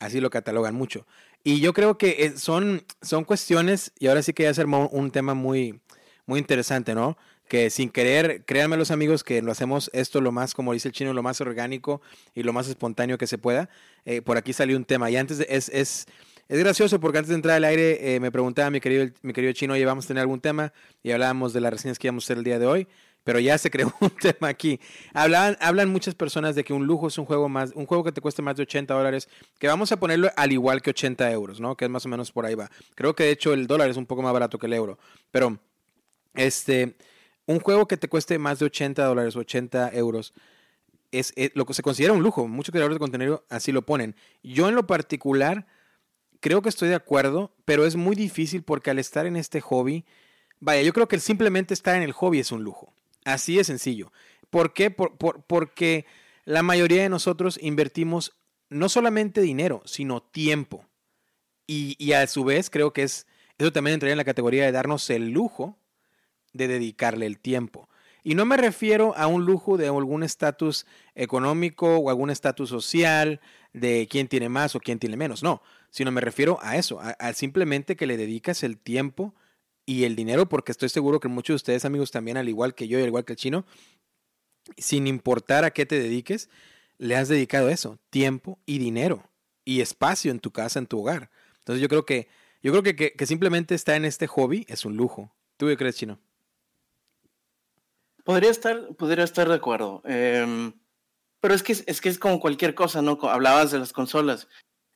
Así 0.00 0.20
lo 0.20 0.30
catalogan 0.30 0.74
mucho. 0.74 1.06
Y 1.44 1.60
yo 1.60 1.72
creo 1.72 1.98
que 1.98 2.24
eh, 2.24 2.36
son, 2.36 2.84
son 3.02 3.24
cuestiones, 3.24 3.92
y 3.98 4.08
ahora 4.08 4.22
sí 4.22 4.32
que 4.32 4.44
ya 4.44 4.54
ser 4.54 4.66
un 4.66 5.10
tema 5.10 5.34
muy, 5.34 5.80
muy 6.26 6.40
interesante, 6.40 6.94
¿no? 6.94 7.16
Que 7.48 7.70
sin 7.70 7.90
querer, 7.90 8.44
créanme 8.44 8.76
los 8.76 8.90
amigos 8.90 9.24
que 9.24 9.42
lo 9.42 9.50
hacemos 9.50 9.90
esto 9.92 10.20
lo 10.20 10.32
más, 10.32 10.54
como 10.54 10.72
dice 10.72 10.88
el 10.88 10.92
chino, 10.92 11.12
lo 11.12 11.22
más 11.22 11.40
orgánico 11.40 12.00
y 12.34 12.42
lo 12.42 12.52
más 12.52 12.68
espontáneo 12.68 13.18
que 13.18 13.26
se 13.26 13.38
pueda. 13.38 13.68
Eh, 14.04 14.22
por 14.22 14.36
aquí 14.36 14.52
salió 14.52 14.76
un 14.76 14.84
tema 14.84 15.10
y 15.10 15.16
antes 15.16 15.40
es, 15.48 15.68
es, 15.70 16.06
es 16.48 16.58
gracioso 16.58 17.00
porque 17.00 17.18
antes 17.18 17.30
de 17.30 17.34
entrar 17.34 17.56
al 17.56 17.64
aire 17.64 18.14
eh, 18.14 18.20
me 18.20 18.30
preguntaba 18.30 18.70
mi 18.70 18.80
querido, 18.80 19.06
mi 19.22 19.32
querido 19.32 19.52
chino, 19.52 19.74
oye, 19.74 19.84
vamos 19.84 20.04
a 20.04 20.08
tener 20.08 20.20
algún 20.20 20.40
tema 20.40 20.72
y 21.02 21.10
hablábamos 21.10 21.52
de 21.52 21.60
las 21.60 21.72
reseñas 21.72 21.98
que 21.98 22.06
íbamos 22.06 22.24
a 22.24 22.26
hacer 22.26 22.38
el 22.38 22.44
día 22.44 22.58
de 22.58 22.66
hoy, 22.66 22.88
pero 23.24 23.38
ya 23.38 23.58
se 23.58 23.70
creó 23.70 23.92
un 24.00 24.10
tema 24.10 24.48
aquí. 24.48 24.80
Hablan, 25.12 25.56
hablan 25.60 25.90
muchas 25.90 26.14
personas 26.14 26.54
de 26.54 26.64
que 26.64 26.72
un 26.72 26.86
lujo 26.86 27.08
es 27.08 27.18
un 27.18 27.24
juego 27.24 27.48
más, 27.48 27.72
un 27.74 27.86
juego 27.86 28.04
que 28.04 28.12
te 28.12 28.20
cueste 28.20 28.42
más 28.42 28.56
de 28.56 28.62
80 28.62 28.94
dólares, 28.94 29.28
que 29.58 29.68
vamos 29.68 29.92
a 29.92 29.98
ponerlo 29.98 30.30
al 30.36 30.52
igual 30.52 30.82
que 30.82 30.90
80 30.90 31.30
euros, 31.32 31.60
¿no? 31.60 31.76
Que 31.76 31.86
es 31.86 31.90
más 31.90 32.06
o 32.06 32.08
menos 32.08 32.32
por 32.32 32.46
ahí 32.46 32.54
va. 32.54 32.70
Creo 32.94 33.14
que 33.14 33.24
de 33.24 33.30
hecho 33.30 33.52
el 33.52 33.66
dólar 33.66 33.90
es 33.90 33.96
un 33.96 34.06
poco 34.06 34.22
más 34.22 34.32
barato 34.32 34.58
que 34.58 34.66
el 34.66 34.72
euro, 34.72 34.98
pero 35.30 35.58
este 36.34 36.96
un 37.48 37.60
juego 37.60 37.88
que 37.88 37.96
te 37.96 38.08
cueste 38.08 38.38
más 38.38 38.58
de 38.58 38.66
80 38.66 39.02
dólares 39.04 39.34
o 39.34 39.40
80 39.40 39.92
euros 39.94 40.34
es, 41.10 41.32
lo 41.54 41.64
que 41.64 41.72
se 41.72 41.82
considera 41.82 42.12
un 42.12 42.22
lujo. 42.22 42.46
Muchos 42.46 42.72
creadores 42.72 42.96
de 42.96 43.00
contenido 43.00 43.46
así 43.48 43.72
lo 43.72 43.86
ponen. 43.86 44.14
Yo 44.42 44.68
en 44.68 44.74
lo 44.74 44.86
particular 44.86 45.66
creo 46.40 46.60
que 46.60 46.68
estoy 46.68 46.90
de 46.90 46.94
acuerdo, 46.94 47.54
pero 47.64 47.86
es 47.86 47.96
muy 47.96 48.14
difícil 48.14 48.62
porque 48.62 48.90
al 48.90 48.98
estar 48.98 49.24
en 49.24 49.34
este 49.36 49.62
hobby, 49.62 50.04
vaya, 50.60 50.82
yo 50.82 50.92
creo 50.92 51.08
que 51.08 51.18
simplemente 51.18 51.72
estar 51.72 51.96
en 51.96 52.02
el 52.02 52.12
hobby 52.12 52.40
es 52.40 52.52
un 52.52 52.62
lujo. 52.62 52.92
Así 53.24 53.56
de 53.56 53.64
sencillo. 53.64 54.12
¿Por 54.50 54.74
qué? 54.74 54.90
porque 54.90 56.04
la 56.44 56.62
mayoría 56.62 57.02
de 57.02 57.08
nosotros 57.08 57.58
invertimos 57.62 58.34
no 58.68 58.90
solamente 58.90 59.40
dinero, 59.40 59.80
sino 59.86 60.22
tiempo. 60.22 60.84
Y, 61.66 61.96
y 61.98 62.12
a 62.12 62.26
su 62.26 62.44
vez 62.44 62.68
creo 62.68 62.92
que 62.92 63.04
es, 63.04 63.26
eso 63.56 63.72
también 63.72 63.94
entraría 63.94 64.12
en 64.12 64.18
la 64.18 64.24
categoría 64.24 64.66
de 64.66 64.72
darnos 64.72 65.08
el 65.08 65.30
lujo 65.30 65.78
de 66.52 66.68
dedicarle 66.68 67.26
el 67.26 67.38
tiempo. 67.38 67.88
Y 68.24 68.34
no 68.34 68.44
me 68.44 68.56
refiero 68.56 69.16
a 69.16 69.26
un 69.26 69.44
lujo 69.44 69.76
de 69.76 69.86
algún 69.86 70.22
estatus 70.22 70.86
económico 71.14 71.96
o 71.96 72.10
algún 72.10 72.30
estatus 72.30 72.68
social 72.68 73.40
de 73.72 74.08
quién 74.10 74.28
tiene 74.28 74.48
más 74.48 74.74
o 74.74 74.80
quién 74.80 74.98
tiene 74.98 75.16
menos, 75.16 75.42
no, 75.42 75.62
sino 75.90 76.10
me 76.10 76.20
refiero 76.20 76.58
a 76.60 76.76
eso, 76.76 77.00
a, 77.00 77.32
simplemente 77.32 77.96
que 77.96 78.06
le 78.06 78.16
dedicas 78.16 78.62
el 78.62 78.78
tiempo 78.78 79.34
y 79.86 80.04
el 80.04 80.16
dinero, 80.16 80.48
porque 80.48 80.72
estoy 80.72 80.88
seguro 80.88 81.20
que 81.20 81.28
muchos 81.28 81.54
de 81.54 81.56
ustedes 81.56 81.84
amigos 81.84 82.10
también, 82.10 82.36
al 82.36 82.48
igual 82.48 82.74
que 82.74 82.88
yo 82.88 82.98
y 82.98 83.02
al 83.02 83.08
igual 83.08 83.24
que 83.24 83.32
el 83.32 83.38
chino, 83.38 83.64
sin 84.76 85.06
importar 85.06 85.64
a 85.64 85.70
qué 85.70 85.86
te 85.86 85.98
dediques, 85.98 86.50
le 86.98 87.16
has 87.16 87.28
dedicado 87.28 87.70
eso, 87.70 87.98
tiempo 88.10 88.58
y 88.66 88.78
dinero 88.78 89.30
y 89.64 89.80
espacio 89.80 90.30
en 90.30 90.40
tu 90.40 90.50
casa, 90.50 90.78
en 90.78 90.86
tu 90.86 91.00
hogar. 91.00 91.30
Entonces 91.58 91.80
yo 91.80 91.88
creo 91.88 92.04
que, 92.04 92.28
yo 92.62 92.72
creo 92.72 92.82
que, 92.82 93.12
que, 93.12 93.26
simplemente 93.26 93.74
estar 93.74 93.94
en 93.94 94.04
este 94.04 94.26
hobby 94.26 94.66
es 94.68 94.84
un 94.84 94.96
lujo. 94.96 95.34
¿Tú 95.56 95.66
qué 95.66 95.76
crees, 95.76 95.96
chino? 95.96 96.18
Podría 98.28 98.50
estar, 98.50 98.94
podría 98.98 99.24
estar 99.24 99.48
de 99.48 99.54
acuerdo. 99.54 100.02
Em, 100.04 100.74
pero 101.40 101.54
es 101.54 101.62
que 101.62 101.72
es 101.72 102.00
que 102.02 102.10
es 102.10 102.18
como 102.18 102.40
cualquier 102.40 102.74
cosa, 102.74 103.00
¿no? 103.00 103.18
Hablabas 103.22 103.70
de 103.70 103.78
las 103.78 103.94
consolas. 103.94 104.48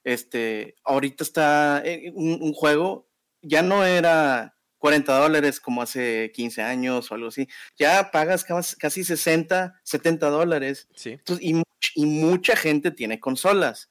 Este, 0.04 0.76
ahorita 0.84 1.24
está 1.24 1.80
eh, 1.82 2.12
un, 2.14 2.52
juego, 2.52 3.08
ya 3.40 3.62
no 3.62 3.86
era 3.86 4.58
40 4.76 5.18
dólares 5.18 5.60
como 5.60 5.80
hace 5.80 6.30
15 6.34 6.60
años 6.60 7.10
o 7.10 7.14
algo 7.14 7.28
así. 7.28 7.48
Ya 7.78 8.10
pagas 8.10 8.44
casi 8.78 9.02
60, 9.02 9.80
70 9.82 10.28
dólares. 10.28 10.90
Sí. 10.94 11.18
y, 11.40 11.62
y 11.94 12.04
mucha 12.04 12.54
gente 12.54 12.90
tiene 12.90 13.18
consolas. 13.18 13.88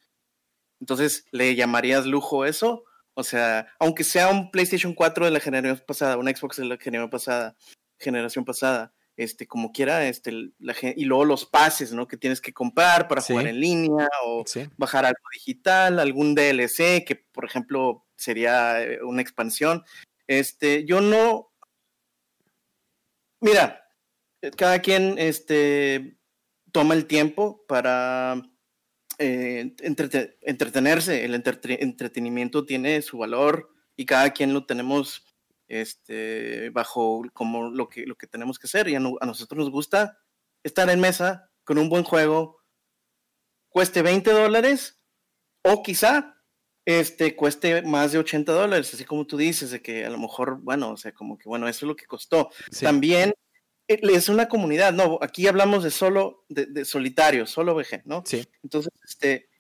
Entonces, 0.80 1.26
¿le 1.32 1.56
llamarías 1.56 2.06
lujo 2.06 2.46
eso? 2.46 2.84
O 3.16 3.24
sea, 3.24 3.74
aunque 3.80 4.04
sea 4.04 4.30
un 4.30 4.52
PlayStation 4.52 4.94
4 4.94 5.26
de 5.26 5.32
la 5.32 5.40
generación 5.40 5.84
pasada, 5.88 6.18
un 6.18 6.28
Xbox 6.28 6.58
de 6.58 6.66
la 6.66 6.78
generación 6.78 7.10
pasada, 7.10 7.56
generación 7.98 8.46
pasada, 8.46 8.94
este, 9.18 9.48
como 9.48 9.72
quiera, 9.72 10.08
este, 10.08 10.32
la, 10.60 10.76
y 10.96 11.06
luego 11.06 11.26
los 11.26 11.46
pases, 11.46 11.94
¿no? 11.94 12.08
Que 12.08 12.18
tienes 12.18 12.42
que 12.42 12.54
comprar 12.54 13.08
para 13.08 13.22
jugar 13.22 13.48
en 13.48 13.60
línea 13.60 14.08
o 14.26 14.44
bajar 14.78 15.06
algo 15.06 15.20
digital, 15.34 16.00
algún 16.00 16.36
DLC 16.36 17.04
que, 17.06 17.16
por 17.32 17.46
ejemplo, 17.46 18.06
sería 18.16 18.82
eh, 18.84 19.00
una 19.04 19.22
expansión. 19.22 19.84
Este, 20.28 20.86
yo 20.86 21.02
no, 21.02 21.52
mira, 23.40 23.88
cada 24.58 24.80
quien, 24.80 25.18
este, 25.18 26.18
toma 26.72 26.94
el 26.94 27.06
tiempo 27.06 27.64
para 27.68 28.42
eh, 29.18 29.76
entretenerse. 29.80 31.26
El 31.26 31.36
entretenimiento 31.36 32.66
tiene 32.66 33.02
su 33.02 33.18
valor 33.18 33.74
y 33.96 34.06
cada 34.06 34.32
quien 34.32 34.54
lo 34.54 34.66
tenemos 34.66 35.26
este, 35.72 36.70
bajo 36.72 37.24
como 37.32 37.70
lo 37.70 37.88
que, 37.88 38.06
lo 38.06 38.18
que 38.18 38.28
tenemos 38.28 38.60
que 38.60 38.68
hacer. 38.68 38.90
Y 38.90 38.96
a, 38.96 39.00
nosotros 39.00 39.58
nos 39.58 39.72
gusta 39.72 40.20
estar 40.64 40.90
en 40.90 41.00
mesa 41.00 41.50
con 41.64 41.78
un 41.78 41.88
buen 41.88 42.04
juego, 42.04 42.62
cueste 43.70 44.02
20 44.02 44.32
dólares 44.32 45.02
o 45.64 45.82
quizá 45.82 46.36
este, 46.86 47.38
cueste 47.38 47.84
más 47.84 48.12
de 48.12 48.20
80 48.20 48.52
dólares, 48.52 48.94
así 48.94 49.06
como 49.06 49.26
tú 49.26 49.38
dices, 49.38 49.72
de 49.72 49.82
que 49.82 50.06
a 50.06 50.10
lo 50.10 50.18
mejor, 50.18 50.60
bueno, 50.62 50.92
o 50.92 50.98
sea, 50.98 51.14
como 51.14 51.38
que, 51.38 51.48
bueno, 51.48 51.70
eso 51.70 51.86
es 51.86 51.88
lo 51.88 51.96
que 51.96 52.06
costó. 52.06 52.50
También 52.82 53.34
eh, 53.88 54.00
es 54.02 54.28
una 54.28 54.50
comunidad, 54.50 54.92
no, 54.92 55.20
aquí 55.22 55.48
hablamos 55.48 55.86
de 55.86 55.92
solo, 55.92 56.44
de, 56.50 56.66
de 56.66 56.84
solitario, 56.84 57.48
solo 57.48 57.76
VG, 57.76 58.02
¿no? 58.04 58.24
Sí. 58.26 58.46
Entonces, 58.62 58.92
este, 59.08 59.51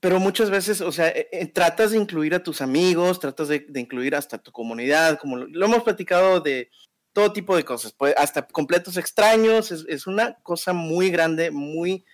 pero 0.00 0.20
muchas 0.20 0.50
veces, 0.50 0.80
o 0.80 0.92
sea, 0.92 1.08
eh, 1.08 1.28
eh, 1.32 1.46
tratas 1.46 1.90
de 1.90 1.98
incluir 1.98 2.34
a 2.34 2.42
tus 2.42 2.60
amigos, 2.60 3.20
tratas 3.20 3.48
de, 3.48 3.66
incluir 3.74 4.14
hasta 4.14 4.38
tu 4.38 4.52
comunidad, 4.52 5.18
como 5.18 5.36
lo, 5.36 5.66
hemos 5.66 5.82
platicado 5.82 6.40
de 6.40 6.70
todo 7.12 7.32
tipo 7.32 7.56
de 7.56 7.64
cosas, 7.64 7.92
pues, 7.92 8.14
hasta 8.16 8.46
completos 8.46 8.96
extraños, 8.96 9.72
es, 9.72 10.06
una 10.06 10.34
cosa 10.42 10.72
muy 10.72 11.10
grande, 11.10 11.50
muy, 11.50 12.04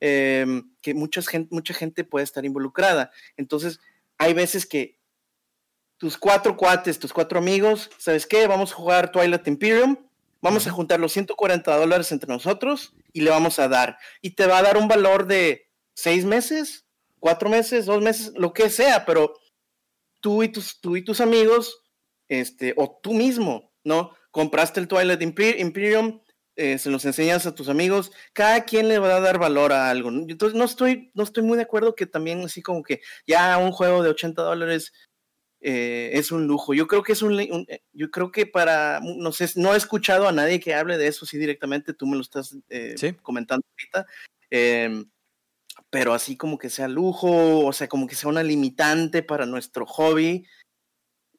em, 0.00 0.70
que 0.80 0.94
mucha 0.94 1.22
gente, 1.22 1.48
mucha 1.52 1.74
gente 1.74 2.04
puede 2.04 2.24
estar 2.24 2.44
involucrada. 2.44 3.10
Entonces, 3.36 3.80
hay 4.18 4.34
veces 4.34 4.66
que 4.66 4.98
tus 5.98 6.18
cuatro 6.18 6.56
cuates, 6.56 6.98
tus 6.98 7.12
cuatro 7.12 7.38
amigos, 7.38 7.90
¿sabes 7.98 8.26
qué? 8.26 8.46
Vamos 8.46 8.72
a 8.72 8.76
jugar 8.76 9.12
Twilight 9.12 9.46
Imperium, 9.48 9.96
vamos 10.40 10.66
a 10.66 10.70
juntar 10.70 11.00
los 11.00 11.12
140 11.12 11.76
dólares 11.76 12.12
entre 12.12 12.28
nosotros 12.32 12.92
y 13.12 13.22
le 13.22 13.30
vamos 13.30 13.58
a 13.58 13.68
dar. 13.68 13.98
Y 14.20 14.30
te 14.30 14.46
va 14.46 14.58
a 14.58 14.62
dar 14.62 14.76
un 14.76 14.88
valor 14.88 15.26
de 15.26 15.68
seis 15.94 16.24
meses, 16.24 16.84
cuatro 17.22 17.48
meses, 17.48 17.86
dos 17.86 18.02
meses, 18.02 18.32
lo 18.36 18.52
que 18.52 18.68
sea, 18.68 19.06
pero 19.06 19.32
tú 20.20 20.42
y 20.42 20.48
tus, 20.48 20.80
tú 20.80 20.96
y 20.96 21.04
tus 21.04 21.20
amigos, 21.20 21.80
este, 22.26 22.74
o 22.76 22.98
tú 23.00 23.14
mismo, 23.14 23.72
¿no? 23.84 24.10
Compraste 24.32 24.80
el 24.80 24.88
Twilight 24.88 25.22
Imperium, 25.22 26.20
eh, 26.56 26.78
se 26.78 26.90
los 26.90 27.04
enseñas 27.04 27.46
a 27.46 27.54
tus 27.54 27.68
amigos, 27.68 28.10
cada 28.32 28.64
quien 28.64 28.88
le 28.88 28.98
va 28.98 29.14
a 29.14 29.20
dar 29.20 29.38
valor 29.38 29.72
a 29.72 29.88
algo. 29.88 30.08
Entonces 30.08 30.58
no 30.58 30.64
estoy, 30.64 31.12
no 31.14 31.22
estoy 31.22 31.44
muy 31.44 31.56
de 31.56 31.62
acuerdo 31.62 31.94
que 31.94 32.06
también 32.06 32.40
así 32.40 32.60
como 32.60 32.82
que 32.82 33.00
ya 33.24 33.56
un 33.56 33.70
juego 33.70 34.02
de 34.02 34.10
80 34.10 34.42
dólares 34.42 34.92
eh, 35.60 36.10
es 36.14 36.32
un 36.32 36.48
lujo. 36.48 36.74
Yo 36.74 36.88
creo 36.88 37.04
que 37.04 37.12
es 37.12 37.22
un, 37.22 37.38
eh, 37.38 37.82
yo 37.92 38.10
creo 38.10 38.32
que 38.32 38.46
para, 38.46 39.00
no 39.00 39.30
sé, 39.30 39.48
no 39.54 39.74
he 39.74 39.76
escuchado 39.76 40.26
a 40.26 40.32
nadie 40.32 40.58
que 40.58 40.74
hable 40.74 40.98
de 40.98 41.06
eso 41.06 41.24
así 41.24 41.38
directamente, 41.38 41.94
tú 41.94 42.08
me 42.08 42.16
lo 42.16 42.22
estás 42.22 42.56
comentando 43.22 43.64
ahorita. 43.78 44.08
Pero 45.92 46.14
así 46.14 46.38
como 46.38 46.56
que 46.56 46.70
sea 46.70 46.88
lujo, 46.88 47.66
o 47.66 47.72
sea, 47.74 47.86
como 47.86 48.06
que 48.06 48.14
sea 48.14 48.30
una 48.30 48.42
limitante 48.42 49.22
para 49.22 49.44
nuestro 49.44 49.84
hobby, 49.84 50.46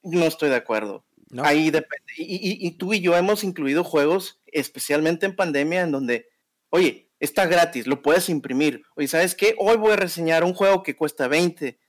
no 0.03 0.25
estoy 0.25 0.49
de 0.49 0.57
acuerdo. 0.57 1.07
Ahí 1.41 1.71
depende. 1.71 2.13
Y, 2.17 2.69
tú 2.77 2.93
y 2.93 3.01
yo 3.01 3.17
hemos 3.17 3.43
incluido 3.43 3.83
juegos, 3.83 4.39
especialmente 4.45 5.25
en 5.25 5.35
pandemia, 5.35 5.81
en 5.81 5.91
donde, 5.91 6.27
oye, 6.69 7.09
está 7.19 7.47
gratis, 7.47 7.87
lo 7.87 8.03
puedes 8.03 8.29
imprimir. 8.29 8.83
Oye, 8.95 9.07
¿sabes 9.07 9.33
qué? 9.33 9.55
Hoy 9.57 9.77
voy 9.77 9.93
a 9.93 9.95
reseñar 9.95 10.43
un 10.43 10.53
juego 10.53 10.83
que 10.83 10.95
cuesta 10.95 11.27
20, 11.27 11.79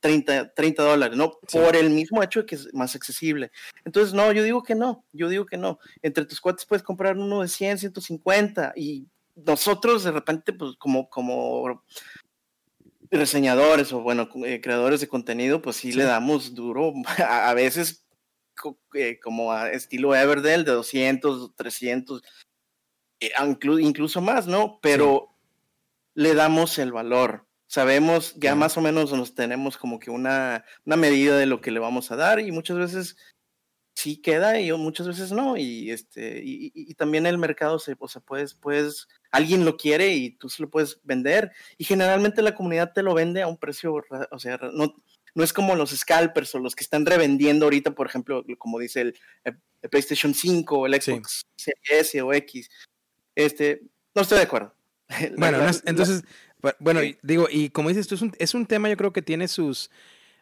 30, 0.00 0.54
30 0.54 0.82
dólares, 0.82 1.16
¿no? 1.16 1.38
Por 1.52 1.76
el 1.76 1.90
mismo 1.90 2.20
hecho 2.24 2.40
de 2.40 2.46
que 2.46 2.56
es 2.56 2.74
más 2.74 2.96
accesible. 2.96 3.52
Entonces, 3.84 4.12
no, 4.12 4.32
yo 4.32 4.42
digo 4.42 4.64
que 4.64 4.74
no, 4.74 5.04
yo 5.12 5.28
digo 5.28 5.46
que 5.46 5.56
no. 5.56 5.78
Entre 6.02 6.24
tus 6.24 6.40
cuates 6.40 6.66
puedes 6.66 6.82
comprar 6.82 7.16
uno 7.16 7.42
de 7.42 7.48
100, 7.48 7.78
150 7.78 8.72
y 8.74 9.06
nosotros 9.46 10.04
de 10.04 10.12
repente, 10.12 10.52
pues 10.52 10.76
como, 10.76 11.08
como 11.08 11.84
reseñadores 13.10 13.92
o 13.92 14.00
bueno, 14.00 14.28
eh, 14.44 14.60
creadores 14.60 15.00
de 15.00 15.08
contenido, 15.08 15.62
pues 15.62 15.76
sí, 15.76 15.92
le 15.92 16.04
damos 16.04 16.54
duro, 16.54 16.92
a, 17.28 17.54
veces 17.54 18.06
eh, 18.94 19.18
como 19.20 19.52
a 19.52 19.70
estilo 19.70 20.14
Everdell 20.14 20.64
de 20.64 20.72
200, 20.72 21.54
300, 21.54 22.22
eh, 23.20 23.30
incluso 23.80 24.20
más, 24.20 24.46
¿no? 24.46 24.78
Pero 24.82 25.34
le 26.14 26.34
damos 26.34 26.78
el 26.78 26.92
valor. 26.92 27.46
Sabemos, 27.66 28.34
ya 28.36 28.54
más 28.54 28.78
o 28.78 28.80
menos 28.80 29.12
nos 29.12 29.34
tenemos 29.34 29.76
como 29.76 29.98
que 29.98 30.10
una, 30.10 30.64
una 30.86 30.96
medida 30.96 31.36
de 31.36 31.44
lo 31.44 31.60
que 31.60 31.70
le 31.70 31.80
vamos 31.80 32.10
a 32.10 32.16
dar 32.16 32.40
y 32.40 32.50
muchas 32.50 32.78
veces 32.78 33.16
sí 33.98 34.18
queda 34.18 34.60
y 34.60 34.70
muchas 34.72 35.08
veces 35.08 35.32
no. 35.32 35.56
Y 35.56 35.90
este, 35.90 36.40
y, 36.44 36.94
también 36.94 37.26
el 37.26 37.36
mercado 37.36 37.78
se, 37.78 37.96
o 37.98 38.08
sea, 38.08 38.22
puedes, 38.22 38.54
puedes, 38.54 39.08
alguien 39.30 39.64
lo 39.64 39.76
quiere 39.76 40.14
y 40.14 40.30
tú 40.30 40.48
se 40.48 40.62
lo 40.62 40.70
puedes 40.70 41.00
vender. 41.02 41.50
Y 41.78 41.84
generalmente 41.84 42.42
la 42.42 42.54
comunidad 42.54 42.92
te 42.92 43.02
lo 43.02 43.14
vende 43.14 43.42
a 43.42 43.48
un 43.48 43.58
precio, 43.58 44.04
o 44.30 44.38
sea, 44.38 44.58
no, 44.72 44.94
no 45.34 45.44
es 45.44 45.52
como 45.52 45.74
los 45.74 45.90
scalpers 45.90 46.54
o 46.54 46.60
los 46.60 46.76
que 46.76 46.84
están 46.84 47.06
revendiendo 47.06 47.66
ahorita, 47.66 47.94
por 47.94 48.06
ejemplo, 48.06 48.44
como 48.56 48.78
dice 48.78 49.00
el, 49.00 49.14
PlayStation 49.90 50.32
5 50.32 50.78
o 50.78 50.86
el 50.86 51.00
Xbox 51.00 51.42
S 51.90 52.22
o 52.22 52.32
X. 52.32 52.70
Este, 53.34 53.82
no 54.14 54.22
estoy 54.22 54.38
de 54.38 54.44
acuerdo. 54.44 54.74
Bueno, 55.38 55.58
entonces, 55.86 56.22
bueno, 56.78 57.00
digo, 57.22 57.48
y 57.50 57.70
como 57.70 57.88
dices 57.88 58.06
tú, 58.06 58.14
es 58.14 58.22
un, 58.22 58.32
es 58.38 58.54
un 58.54 58.66
tema 58.66 58.90
yo 58.90 58.96
creo 58.96 59.12
que 59.12 59.22
tiene 59.22 59.48
sus, 59.48 59.90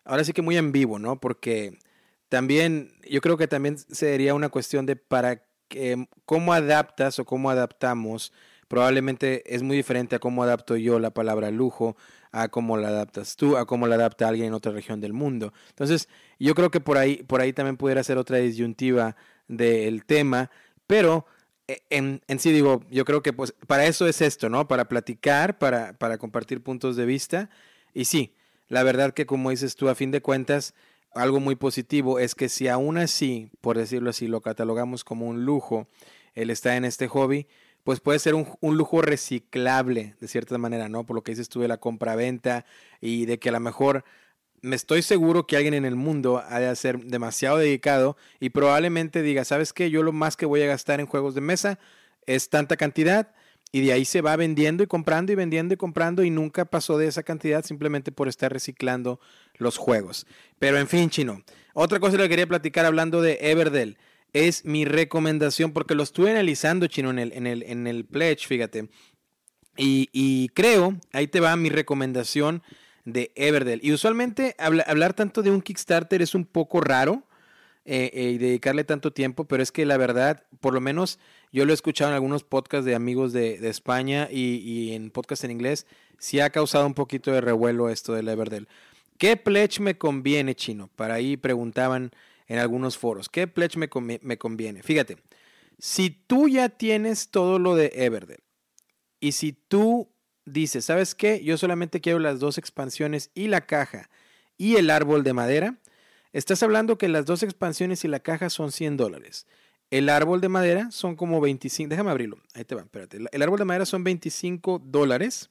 ahora 0.05 0.25
sí 0.25 0.33
que 0.33 0.42
muy 0.42 0.57
en 0.57 0.73
vivo, 0.73 0.99
¿no? 0.99 1.21
Porque 1.21 1.79
también, 2.28 2.92
yo 3.08 3.20
creo 3.20 3.36
que 3.36 3.48
también 3.48 3.78
sería 3.78 4.34
una 4.34 4.48
cuestión 4.48 4.86
de 4.86 4.96
para 4.96 5.42
que, 5.68 6.08
cómo 6.24 6.52
adaptas 6.52 7.18
o 7.18 7.24
cómo 7.24 7.50
adaptamos. 7.50 8.32
Probablemente 8.68 9.54
es 9.54 9.62
muy 9.62 9.76
diferente 9.76 10.16
a 10.16 10.18
cómo 10.18 10.42
adapto 10.42 10.76
yo 10.76 10.98
la 10.98 11.10
palabra 11.10 11.50
lujo, 11.50 11.96
a 12.32 12.48
cómo 12.48 12.76
la 12.76 12.88
adaptas 12.88 13.36
tú, 13.36 13.56
a 13.56 13.66
cómo 13.66 13.86
la 13.86 13.94
adapta 13.94 14.28
alguien 14.28 14.48
en 14.48 14.54
otra 14.54 14.72
región 14.72 15.00
del 15.00 15.12
mundo. 15.12 15.52
Entonces, 15.68 16.08
yo 16.38 16.54
creo 16.54 16.70
que 16.70 16.80
por 16.80 16.98
ahí, 16.98 17.22
por 17.22 17.40
ahí 17.40 17.52
también 17.52 17.76
pudiera 17.76 18.02
ser 18.02 18.18
otra 18.18 18.38
disyuntiva 18.38 19.16
del 19.48 20.04
tema, 20.04 20.50
pero 20.86 21.26
e, 21.68 21.82
en, 21.90 22.22
en, 22.26 22.38
sí 22.40 22.52
digo, 22.52 22.82
yo 22.90 23.04
creo 23.04 23.22
que 23.22 23.32
pues 23.32 23.54
para 23.66 23.86
eso 23.86 24.06
es 24.06 24.20
esto, 24.20 24.48
¿no? 24.48 24.68
Para 24.68 24.88
platicar, 24.88 25.58
para, 25.58 25.92
para 25.94 26.18
compartir 26.18 26.62
puntos 26.62 26.96
de 26.96 27.06
vista. 27.06 27.50
Y 27.94 28.06
sí, 28.06 28.34
la 28.68 28.82
verdad 28.82 29.14
que 29.14 29.26
como 29.26 29.50
dices 29.50 29.76
tú, 29.76 29.88
a 29.88 29.94
fin 29.94 30.10
de 30.10 30.20
cuentas, 30.20 30.74
algo 31.16 31.40
muy 31.40 31.57
positivo 31.57 32.18
es 32.18 32.35
que 32.35 32.48
si 32.48 32.68
aún 32.68 32.98
así, 32.98 33.50
por 33.61 33.76
decirlo 33.76 34.11
así, 34.11 34.29
lo 34.29 34.40
catalogamos 34.40 35.05
como 35.05 35.26
un 35.26 35.44
lujo, 35.44 35.88
el 36.35 36.50
estar 36.50 36.76
en 36.76 36.85
este 36.85 37.09
hobby, 37.09 37.46
pues 37.85 38.00
puede 38.00 38.18
ser 38.18 38.35
un, 38.35 38.48
un, 38.61 38.76
lujo 38.76 39.00
reciclable 39.00 40.16
de 40.20 40.29
cierta 40.29 40.59
manera, 40.59 40.88
¿no? 40.88 41.07
Por 41.07 41.16
lo 41.16 41.22
que 41.22 41.33
dices 41.33 41.48
tú 41.48 41.61
de 41.61 41.68
la 41.68 41.79
compra-venta 41.79 42.66
y 43.00 43.26
de 43.26 43.38
que 43.38 43.48
a 43.48 43.52
lo 43.52 43.61
mejor 43.61 44.05
me 44.61 44.76
estoy 44.76 45.02
seguro 45.02 45.46
que 45.46 45.57
alguien 45.57 45.74
en 45.74 45.85
el 45.85 45.96
mundo 45.96 46.42
ha 46.48 46.59
de 46.59 46.74
ser 46.76 46.98
demasiado 46.98 47.59
dedicado 47.59 48.16
y 48.40 48.50
probablemente 48.50 49.22
diga, 49.22 49.44
¿sabes 49.44 49.72
qué? 49.72 49.90
Yo 49.90 50.02
lo 50.02 50.12
más 50.12 50.37
que 50.37 50.46
voy 50.46 50.62
a 50.62 50.66
gastar 50.66 51.00
en 51.00 51.07
juegos 51.07 51.35
de 51.35 51.40
mesa 51.40 51.79
es 52.26 52.50
tanta 52.50 52.76
cantidad 52.76 53.33
y 53.72 53.85
de 53.85 53.92
ahí 53.92 54.05
se 54.05 54.22
va 54.22 54.37
vendiendo 54.37 54.83
y 54.83 54.87
comprando 54.87 55.33
y 55.33 55.35
vendiendo 55.35 55.74
y 55.74 55.76
comprando 55.76 56.24
y 56.24 56.31
nunca 56.31 56.64
pasó 56.64 56.98
de 56.98 57.07
esa 57.07 57.22
cantidad 57.22 57.64
simplemente 57.64 58.12
por 58.12 58.29
estar 58.29 58.52
reciclando 58.52 59.20
los 59.59 59.77
juegos. 59.77 60.27
Pero 60.59 60.79
en 60.79 60.88
fin, 60.88 61.11
chino. 61.11 61.42
Otra 61.75 62.01
cosa 62.01 62.16
que 62.16 62.29
quería 62.29 62.47
platicar 62.47 62.87
hablando 62.87 63.21
de 63.21 63.38
Everdell 63.40 63.99
es 64.33 64.64
mi 64.64 64.85
recomendación, 64.85 65.73
porque 65.73 65.95
lo 65.95 66.03
estuve 66.03 66.31
analizando, 66.31 66.87
chino, 66.87 67.11
en 67.11 67.19
el, 67.19 67.33
en 67.33 67.47
el, 67.47 67.62
en 67.62 67.87
el 67.87 68.05
pledge, 68.05 68.47
fíjate. 68.47 68.88
Y, 69.79 70.49
creo, 70.55 70.97
ahí 71.12 71.27
te 71.27 71.40
va 71.40 71.55
mi 71.57 71.69
recomendación 71.69 72.62
de 73.05 73.31
Everdell. 73.35 73.81
Y 73.83 73.92
usualmente 73.92 74.57
hablar 74.59 75.14
tanto 75.14 75.42
de 75.42 75.51
un 75.51 75.62
Kickstarter 75.62 76.23
es 76.23 76.35
un 76.35 76.45
poco 76.45 76.81
raro 76.81 77.23
eh, 77.85 78.11
eh, 78.14 78.31
y 78.31 78.38
dedicarle 78.38 78.85
tanto 78.85 79.12
tiempo, 79.12 79.45
pero 79.45 79.62
es 79.62 79.71
que 79.71 79.87
la 79.87 79.97
verdad, 79.97 80.45
por 80.61 80.75
lo 80.75 80.81
menos 80.81 81.19
yo 81.53 81.64
lo 81.64 81.73
he 81.73 81.75
escuchado 81.75 82.11
en 82.11 82.14
algunos 82.14 82.42
podcasts 82.42 82.85
de 82.85 82.95
amigos 82.95 83.33
de, 83.33 83.55
España 83.69 84.29
y, 84.31 84.57
y, 84.57 84.95
en 84.95 85.11
podcasts 85.11 85.45
en 85.45 85.51
inglés, 85.51 85.87
sí 86.19 86.40
ha 86.40 86.51
causado 86.51 86.87
un 86.87 86.95
poquito 86.95 87.31
de 87.31 87.40
revuelo 87.40 87.88
esto 87.88 88.14
del 88.14 88.29
Everdell. 88.29 88.66
¿Qué 89.18 89.37
pledge 89.37 89.81
me 89.81 89.96
conviene, 89.98 90.55
chino? 90.55 90.88
Para 90.96 91.14
ahí 91.14 91.37
preguntaban 91.37 92.11
en 92.46 92.59
algunos 92.59 92.98
foros. 92.98 93.29
¿Qué 93.29 93.46
pledge 93.46 93.76
me, 93.76 93.88
me 94.22 94.38
conviene? 94.38 94.83
Fíjate, 94.83 95.16
si 95.79 96.11
tú 96.11 96.48
ya 96.48 96.68
tienes 96.68 97.31
todo 97.31 97.59
lo 97.59 97.74
de 97.74 97.92
Everdell 97.94 98.42
y 99.20 99.33
si 99.33 99.52
tú 99.52 100.09
dices, 100.44 100.85
¿sabes 100.85 101.14
qué? 101.14 101.42
Yo 101.42 101.59
solamente 101.59 102.00
quiero 102.00 102.18
las 102.18 102.40
dos 102.40 102.59
expansiones 102.59 103.31
y 103.35 103.48
la 103.48 103.62
caja 103.62 104.09
y 104.57 104.76
el 104.76 104.90
árbol 104.90 105.24
de 105.24 105.33
madera, 105.33 105.76
estás 106.33 106.62
hablando 106.62 106.98
que 106.98 107.09
las 107.09 107.26
dos 107.26 107.42
expansiones 107.42 108.05
y 108.05 108.09
la 108.09 108.20
caja 108.20 108.48
son 108.48 108.72
100 108.72 108.96
dólares. 108.96 109.46
El 109.90 110.09
árbol 110.09 110.40
de 110.40 110.48
madera 110.48 110.90
son 110.90 111.14
como 111.14 111.40
25, 111.40 111.88
déjame 111.88 112.11
abrirlo, 112.11 112.38
ahí 112.55 112.64
te 112.64 112.74
va, 112.74 112.83
espérate. 112.83 113.18
El 113.31 113.42
árbol 113.42 113.59
de 113.59 113.64
madera 113.64 113.87
son 113.87 114.02
25 114.02 114.81
dólares. 114.85 115.50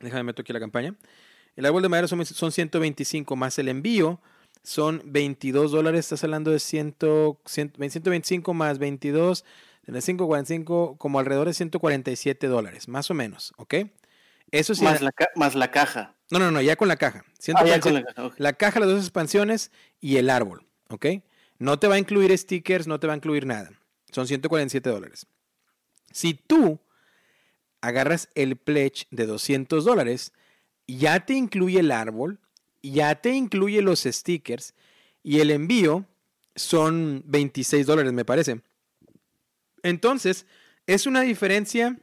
Déjame 0.00 0.24
meter 0.24 0.42
aquí 0.42 0.52
la 0.52 0.60
campaña. 0.60 0.94
El 1.56 1.66
árbol 1.66 1.82
de 1.82 1.88
madera 1.88 2.08
son, 2.08 2.24
son 2.24 2.52
125 2.52 3.36
más 3.36 3.58
el 3.58 3.68
envío 3.68 4.20
son 4.64 5.02
22 5.04 5.70
dólares. 5.70 6.00
Estás 6.00 6.24
hablando 6.24 6.50
de 6.50 6.58
100, 6.58 6.96
125 7.44 8.54
más 8.54 8.78
22, 8.78 9.44
35, 9.84 10.26
45, 10.26 10.96
como 10.98 11.18
alrededor 11.20 11.46
de 11.46 11.54
147 11.54 12.48
dólares, 12.48 12.88
más 12.88 13.10
o 13.10 13.14
menos, 13.14 13.52
¿ok? 13.58 13.74
Eso 14.50 14.74
sí. 14.74 14.82
Más, 14.82 15.00
la, 15.02 15.12
más 15.36 15.54
la 15.54 15.70
caja. 15.70 16.16
No, 16.30 16.38
no, 16.38 16.50
no, 16.50 16.60
ya 16.60 16.76
con 16.76 16.88
la 16.88 16.96
caja. 16.96 17.24
Ah, 17.54 17.64
ya 17.64 17.80
con 17.80 17.94
la, 17.94 18.02
caja 18.02 18.34
la 18.38 18.52
caja, 18.54 18.80
las 18.80 18.88
dos 18.88 19.00
expansiones 19.00 19.70
y 20.00 20.16
el 20.16 20.30
árbol, 20.30 20.66
¿ok? 20.88 21.06
No 21.58 21.78
te 21.78 21.86
va 21.86 21.96
a 21.96 21.98
incluir 21.98 22.36
stickers, 22.36 22.86
no 22.86 22.98
te 22.98 23.06
va 23.06 23.12
a 23.12 23.16
incluir 23.16 23.46
nada. 23.46 23.70
Son 24.10 24.26
147 24.26 24.88
dólares. 24.88 25.26
Si 26.12 26.34
tú 26.34 26.80
agarras 27.80 28.28
el 28.34 28.56
pledge 28.56 29.06
de 29.10 29.26
200 29.26 29.84
dólares, 29.84 30.32
ya 30.86 31.24
te 31.24 31.34
incluye 31.34 31.80
el 31.80 31.90
árbol, 31.90 32.38
ya 32.82 33.14
te 33.16 33.32
incluye 33.34 33.82
los 33.82 34.02
stickers 34.02 34.74
y 35.22 35.40
el 35.40 35.50
envío 35.50 36.06
son 36.54 37.22
26 37.26 37.86
dólares, 37.86 38.12
me 38.12 38.24
parece. 38.24 38.60
Entonces, 39.82 40.46
es 40.86 41.06
una 41.06 41.22
diferencia 41.22 41.98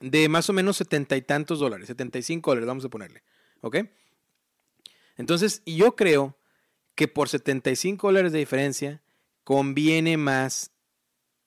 de 0.00 0.28
más 0.28 0.48
o 0.48 0.52
menos 0.52 0.76
setenta 0.76 1.16
y 1.16 1.22
tantos 1.22 1.58
dólares, 1.58 1.88
75 1.88 2.50
dólares, 2.50 2.66
vamos 2.66 2.84
a 2.84 2.88
ponerle. 2.88 3.22
¿Ok? 3.60 3.78
Entonces, 5.16 5.62
yo 5.66 5.96
creo 5.96 6.36
que 6.94 7.08
por 7.08 7.28
75 7.28 8.08
dólares 8.08 8.32
de 8.32 8.38
diferencia, 8.38 9.02
conviene 9.44 10.16
más 10.16 10.72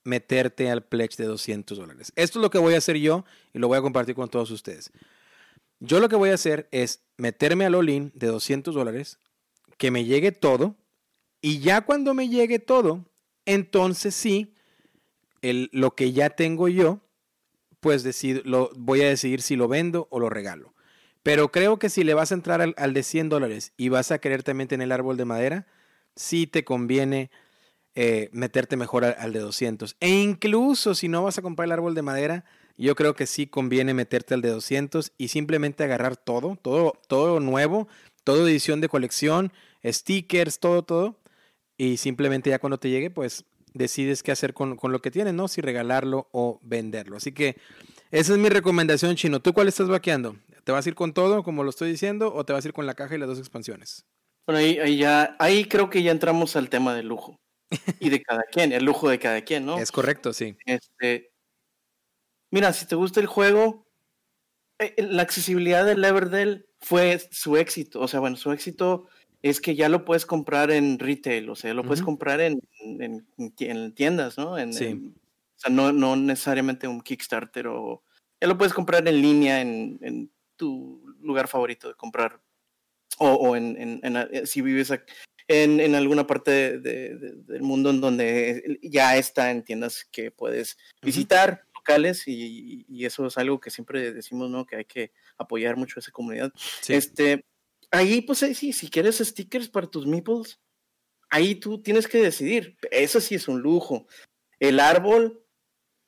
meterte 0.02 0.70
al 0.70 0.82
pledge 0.82 1.16
de 1.16 1.26
200 1.26 1.78
dólares. 1.78 2.12
Esto 2.16 2.38
es 2.38 2.42
lo 2.42 2.50
que 2.50 2.58
voy 2.58 2.74
a 2.74 2.78
hacer 2.78 2.96
yo 2.96 3.24
y 3.52 3.58
lo 3.58 3.68
voy 3.68 3.78
a 3.78 3.82
compartir 3.82 4.14
con 4.14 4.28
todos 4.28 4.50
ustedes. 4.50 4.90
Yo 5.84 5.98
lo 5.98 6.08
que 6.08 6.14
voy 6.14 6.30
a 6.30 6.34
hacer 6.34 6.68
es 6.70 7.02
meterme 7.16 7.64
al 7.64 7.74
all-in 7.74 8.12
de 8.14 8.28
200 8.28 8.72
dólares, 8.72 9.18
que 9.78 9.90
me 9.90 10.04
llegue 10.04 10.30
todo, 10.30 10.76
y 11.40 11.58
ya 11.58 11.80
cuando 11.80 12.14
me 12.14 12.28
llegue 12.28 12.60
todo, 12.60 13.10
entonces 13.46 14.14
sí, 14.14 14.54
lo 15.42 15.96
que 15.96 16.12
ya 16.12 16.30
tengo 16.30 16.68
yo, 16.68 17.00
pues 17.80 18.04
decir, 18.04 18.42
lo, 18.44 18.70
voy 18.76 19.00
a 19.00 19.08
decidir 19.08 19.42
si 19.42 19.56
lo 19.56 19.66
vendo 19.66 20.06
o 20.10 20.20
lo 20.20 20.30
regalo. 20.30 20.72
Pero 21.24 21.50
creo 21.50 21.80
que 21.80 21.88
si 21.88 22.04
le 22.04 22.14
vas 22.14 22.30
a 22.30 22.36
entrar 22.36 22.60
al, 22.76 22.94
de 22.94 23.02
100 23.02 23.28
dólares 23.28 23.72
y 23.76 23.88
vas 23.88 24.12
a 24.12 24.20
querer 24.20 24.44
también 24.44 24.68
tener 24.68 24.84
el 24.84 24.92
árbol 24.92 25.16
de 25.16 25.24
madera, 25.24 25.66
sí 26.14 26.46
te 26.46 26.64
conviene 26.64 27.32
eh, 27.96 28.28
meterte 28.30 28.76
mejor 28.76 29.04
al, 29.04 29.16
al, 29.18 29.32
de 29.32 29.40
200. 29.40 29.96
E 29.98 30.10
incluso 30.10 30.94
si 30.94 31.08
no 31.08 31.24
vas 31.24 31.38
a 31.38 31.42
comprar 31.42 31.66
el 31.66 31.72
árbol 31.72 31.96
de 31.96 32.02
madera, 32.02 32.44
yo 32.76 32.94
creo 32.94 33.14
que 33.14 33.26
sí 33.26 33.46
conviene 33.46 33.94
meterte 33.94 34.34
al 34.34 34.42
de 34.42 34.50
200 34.50 35.12
y 35.18 35.28
simplemente 35.28 35.84
agarrar 35.84 36.16
todo, 36.16 36.56
todo, 36.60 36.94
todo 37.08 37.40
nuevo, 37.40 37.88
toda 38.24 38.48
edición 38.48 38.80
de 38.80 38.88
colección, 38.88 39.52
stickers, 39.84 40.58
todo, 40.58 40.82
todo. 40.82 41.18
Y 41.76 41.96
simplemente 41.96 42.50
ya 42.50 42.58
cuando 42.58 42.78
te 42.78 42.90
llegue, 42.90 43.10
pues 43.10 43.44
decides 43.74 44.22
qué 44.22 44.32
hacer 44.32 44.54
con, 44.54 44.78
lo 44.80 45.02
que 45.02 45.10
tienes, 45.10 45.34
¿no? 45.34 45.48
Si 45.48 45.60
regalarlo 45.60 46.28
o 46.32 46.60
venderlo. 46.62 47.16
Así 47.16 47.32
que 47.32 47.56
esa 48.10 48.32
es 48.32 48.38
mi 48.38 48.48
recomendación, 48.48 49.16
Chino. 49.16 49.40
¿Tú 49.40 49.52
cuál 49.52 49.68
estás 49.68 49.88
vaqueando? 49.88 50.36
¿Te 50.64 50.72
vas 50.72 50.86
a 50.86 50.88
ir 50.88 50.94
con 50.94 51.12
todo, 51.12 51.42
como 51.42 51.64
lo 51.64 51.70
estoy 51.70 51.90
diciendo, 51.90 52.32
o 52.34 52.44
te 52.44 52.52
vas 52.52 52.64
a 52.64 52.68
ir 52.68 52.74
con 52.74 52.86
la 52.86 52.94
caja 52.94 53.14
y 53.14 53.18
las 53.18 53.28
dos 53.28 53.38
expansiones? 53.38 54.04
Bueno, 54.46 54.60
ahí, 54.60 54.78
ahí 54.78 54.98
ya, 54.98 55.36
ahí 55.38 55.64
creo 55.64 55.90
que 55.90 56.02
ya 56.02 56.10
entramos 56.10 56.56
al 56.56 56.68
tema 56.68 56.94
del 56.94 57.08
lujo. 57.08 57.36
y 58.00 58.10
de 58.10 58.22
cada 58.22 58.42
quien, 58.44 58.72
el 58.72 58.84
lujo 58.84 59.08
de 59.08 59.18
cada 59.18 59.42
quien, 59.42 59.64
¿no? 59.64 59.78
Es 59.78 59.90
correcto, 59.90 60.32
sí. 60.32 60.56
Este, 60.66 61.31
Mira, 62.52 62.74
si 62.74 62.86
te 62.86 62.94
gusta 62.94 63.18
el 63.18 63.26
juego, 63.26 63.86
eh, 64.78 64.94
eh, 64.98 65.02
la 65.04 65.22
accesibilidad 65.22 65.86
del 65.86 66.04
Everdell 66.04 66.66
fue 66.80 67.18
su 67.30 67.56
éxito. 67.56 67.98
O 68.00 68.08
sea, 68.08 68.20
bueno, 68.20 68.36
su 68.36 68.52
éxito 68.52 69.08
es 69.40 69.60
que 69.60 69.74
ya 69.74 69.88
lo 69.88 70.04
puedes 70.04 70.26
comprar 70.26 70.70
en 70.70 70.98
retail, 70.98 71.48
o 71.48 71.56
sea, 71.56 71.72
lo 71.72 71.82
puedes 71.82 72.02
comprar 72.02 72.40
en, 72.40 72.60
tiendas, 73.94 74.38
¿no? 74.38 74.56
sí. 74.72 75.14
o 75.56 75.58
sea, 75.58 75.70
no, 75.70 75.92
no, 75.92 76.14
necesariamente 76.14 76.86
un 76.86 77.00
Kickstarter 77.00 77.66
o... 77.66 78.04
Ya 78.40 78.48
lo 78.48 78.58
puedes 78.58 78.74
comprar 78.74 79.06
en 79.08 79.22
línea 79.22 79.60
en, 79.60 80.30
tu 80.56 81.02
lugar 81.22 81.48
favorito 81.48 81.88
de 81.88 81.94
comprar. 81.94 82.40
O, 83.18 83.56
en, 83.56 84.00
eh, 84.02 84.46
si 84.46 84.60
vives 84.60 84.92
en, 85.48 85.94
alguna 85.94 86.26
parte 86.26 86.78
del 86.78 87.62
mundo 87.62 87.90
en 87.90 88.00
donde 88.00 88.78
ya 88.82 89.16
está 89.16 89.50
en 89.50 89.64
tiendas 89.64 90.04
que 90.04 90.30
puedes 90.30 90.76
visitar 91.02 91.66
locales 91.82 92.24
y, 92.26 93.04
eso 93.04 93.26
es 93.26 93.36
algo 93.36 93.60
que 93.60 93.70
siempre 93.70 94.12
decimos, 94.12 94.48
¿no? 94.50 94.64
Que 94.64 94.76
hay 94.76 94.84
que 94.84 95.12
apoyar 95.36 95.76
mucho 95.76 95.98
a 95.98 96.00
esa 96.00 96.12
comunidad. 96.12 96.52
Este, 96.86 97.44
ahí, 97.90 98.20
pues 98.22 98.38
sí, 98.38 98.72
si 98.72 98.88
quieres 98.88 99.18
stickers 99.18 99.68
para 99.68 99.88
tus 99.88 100.06
meeples, 100.06 100.60
ahí 101.30 101.56
tú 101.56 101.82
tienes 101.82 102.06
que 102.06 102.22
decidir. 102.22 102.76
Eso 102.90 103.20
sí 103.20 103.34
es 103.34 103.48
un 103.48 103.60
lujo. 103.60 104.06
El 104.60 104.78
árbol 104.78 105.44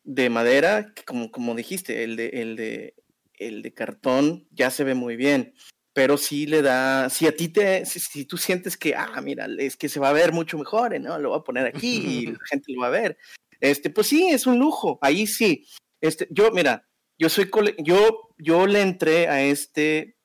de 0.05 0.31
madera, 0.31 0.93
como, 1.07 1.31
como 1.31 1.55
dijiste, 1.55 2.05
el 2.05 2.17
de, 2.17 2.29
el 2.29 2.57
de, 2.57 2.95
el 3.35 3.63
de 3.63 3.75
cartón 3.75 4.47
ya 4.53 4.71
se 4.71 4.85
ve 4.85 4.95
muy 4.95 5.17
bien. 5.17 5.55
Pero 5.93 6.19
sí 6.19 6.47
le 6.47 6.61
da, 6.61 7.09
si 7.09 7.27
a 7.27 7.37
ti 7.37 7.49
te, 7.49 7.87
si, 7.87 8.25
tú 8.25 8.37
sientes 8.37 8.77
que, 8.77 8.97
ah, 8.97 9.21
mira, 9.23 9.47
es 9.59 9.77
que 9.77 9.89
se 9.89 10.01
va 10.01 10.09
a 10.09 10.13
ver 10.13 10.33
mucho 10.33 10.59
mejor, 10.59 11.01
¿no? 11.01 11.19
Lo 11.21 11.31
voy 11.31 11.39
a 11.39 11.45
poner 11.45 11.67
aquí 11.67 11.97
y 11.99 12.27
la 12.27 12.39
gente 12.51 12.73
lo 12.73 12.81
va 12.81 12.89
a 12.89 12.91
ver. 12.91 13.17
Este, 13.64 13.88
pues 13.88 14.09
sí, 14.09 14.29
es 14.29 14.46
un 14.46 14.59
lujo, 14.59 14.98
ahí 15.00 15.27
sí. 15.27 15.66
Este, 16.03 16.29
yo, 16.31 16.50
mira, 16.50 16.87
yo 17.18 17.31
soy, 17.31 17.50
yo, 17.83 18.35
yo 18.37 18.66
le 18.66 18.83
entré 18.83 19.27
a 19.27 19.42
este 19.42 20.18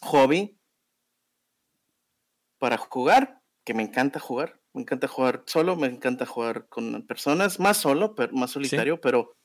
hobby 0.00 0.58
para 2.58 2.78
jugar, 2.78 3.42
que 3.62 3.74
me 3.74 3.82
encanta 3.82 4.20
jugar, 4.20 4.58
me 4.72 4.80
encanta 4.80 5.06
jugar 5.06 5.44
solo, 5.46 5.76
me 5.76 5.86
encanta 5.86 6.24
jugar 6.24 6.66
con 6.70 7.06
personas, 7.06 7.60
más 7.60 7.76
solo, 7.76 8.14
pero 8.14 8.32
más 8.32 8.52
solitario, 8.52 9.02
pero, 9.02 9.36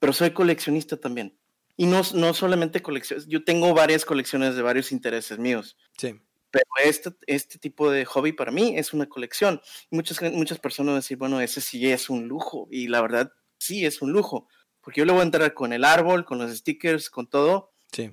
pero 0.00 0.12
soy 0.12 0.32
coleccionista 0.32 0.96
también. 0.96 1.38
Y 1.76 1.86
no, 1.86 2.02
no 2.14 2.34
solamente 2.34 2.82
colecciones, 2.82 3.28
yo 3.28 3.44
tengo 3.44 3.72
varias 3.72 4.04
colecciones 4.04 4.56
de 4.56 4.62
varios 4.62 4.90
intereses 4.90 5.38
míos. 5.38 5.76
Sí. 5.96 6.20
Pero 6.56 6.88
este, 6.88 7.10
este 7.26 7.58
tipo 7.58 7.90
de 7.90 8.04
hobby 8.04 8.32
para 8.32 8.50
mí 8.50 8.76
es 8.76 8.92
una 8.92 9.06
colección. 9.06 9.60
Muchas, 9.90 10.20
muchas 10.32 10.58
personas 10.58 10.88
van 10.88 10.96
a 10.96 11.00
decir, 11.00 11.18
bueno, 11.18 11.40
ese 11.40 11.60
sí 11.60 11.90
es 11.90 12.08
un 12.08 12.28
lujo. 12.28 12.68
Y 12.70 12.88
la 12.88 13.00
verdad, 13.02 13.32
sí 13.58 13.84
es 13.84 14.00
un 14.00 14.12
lujo. 14.12 14.48
Porque 14.80 15.00
yo 15.00 15.04
le 15.04 15.12
voy 15.12 15.20
a 15.20 15.24
entrar 15.24 15.52
con 15.54 15.72
el 15.72 15.84
árbol, 15.84 16.24
con 16.24 16.38
los 16.38 16.56
stickers, 16.56 17.10
con 17.10 17.28
todo. 17.28 17.72
Sí. 17.92 18.12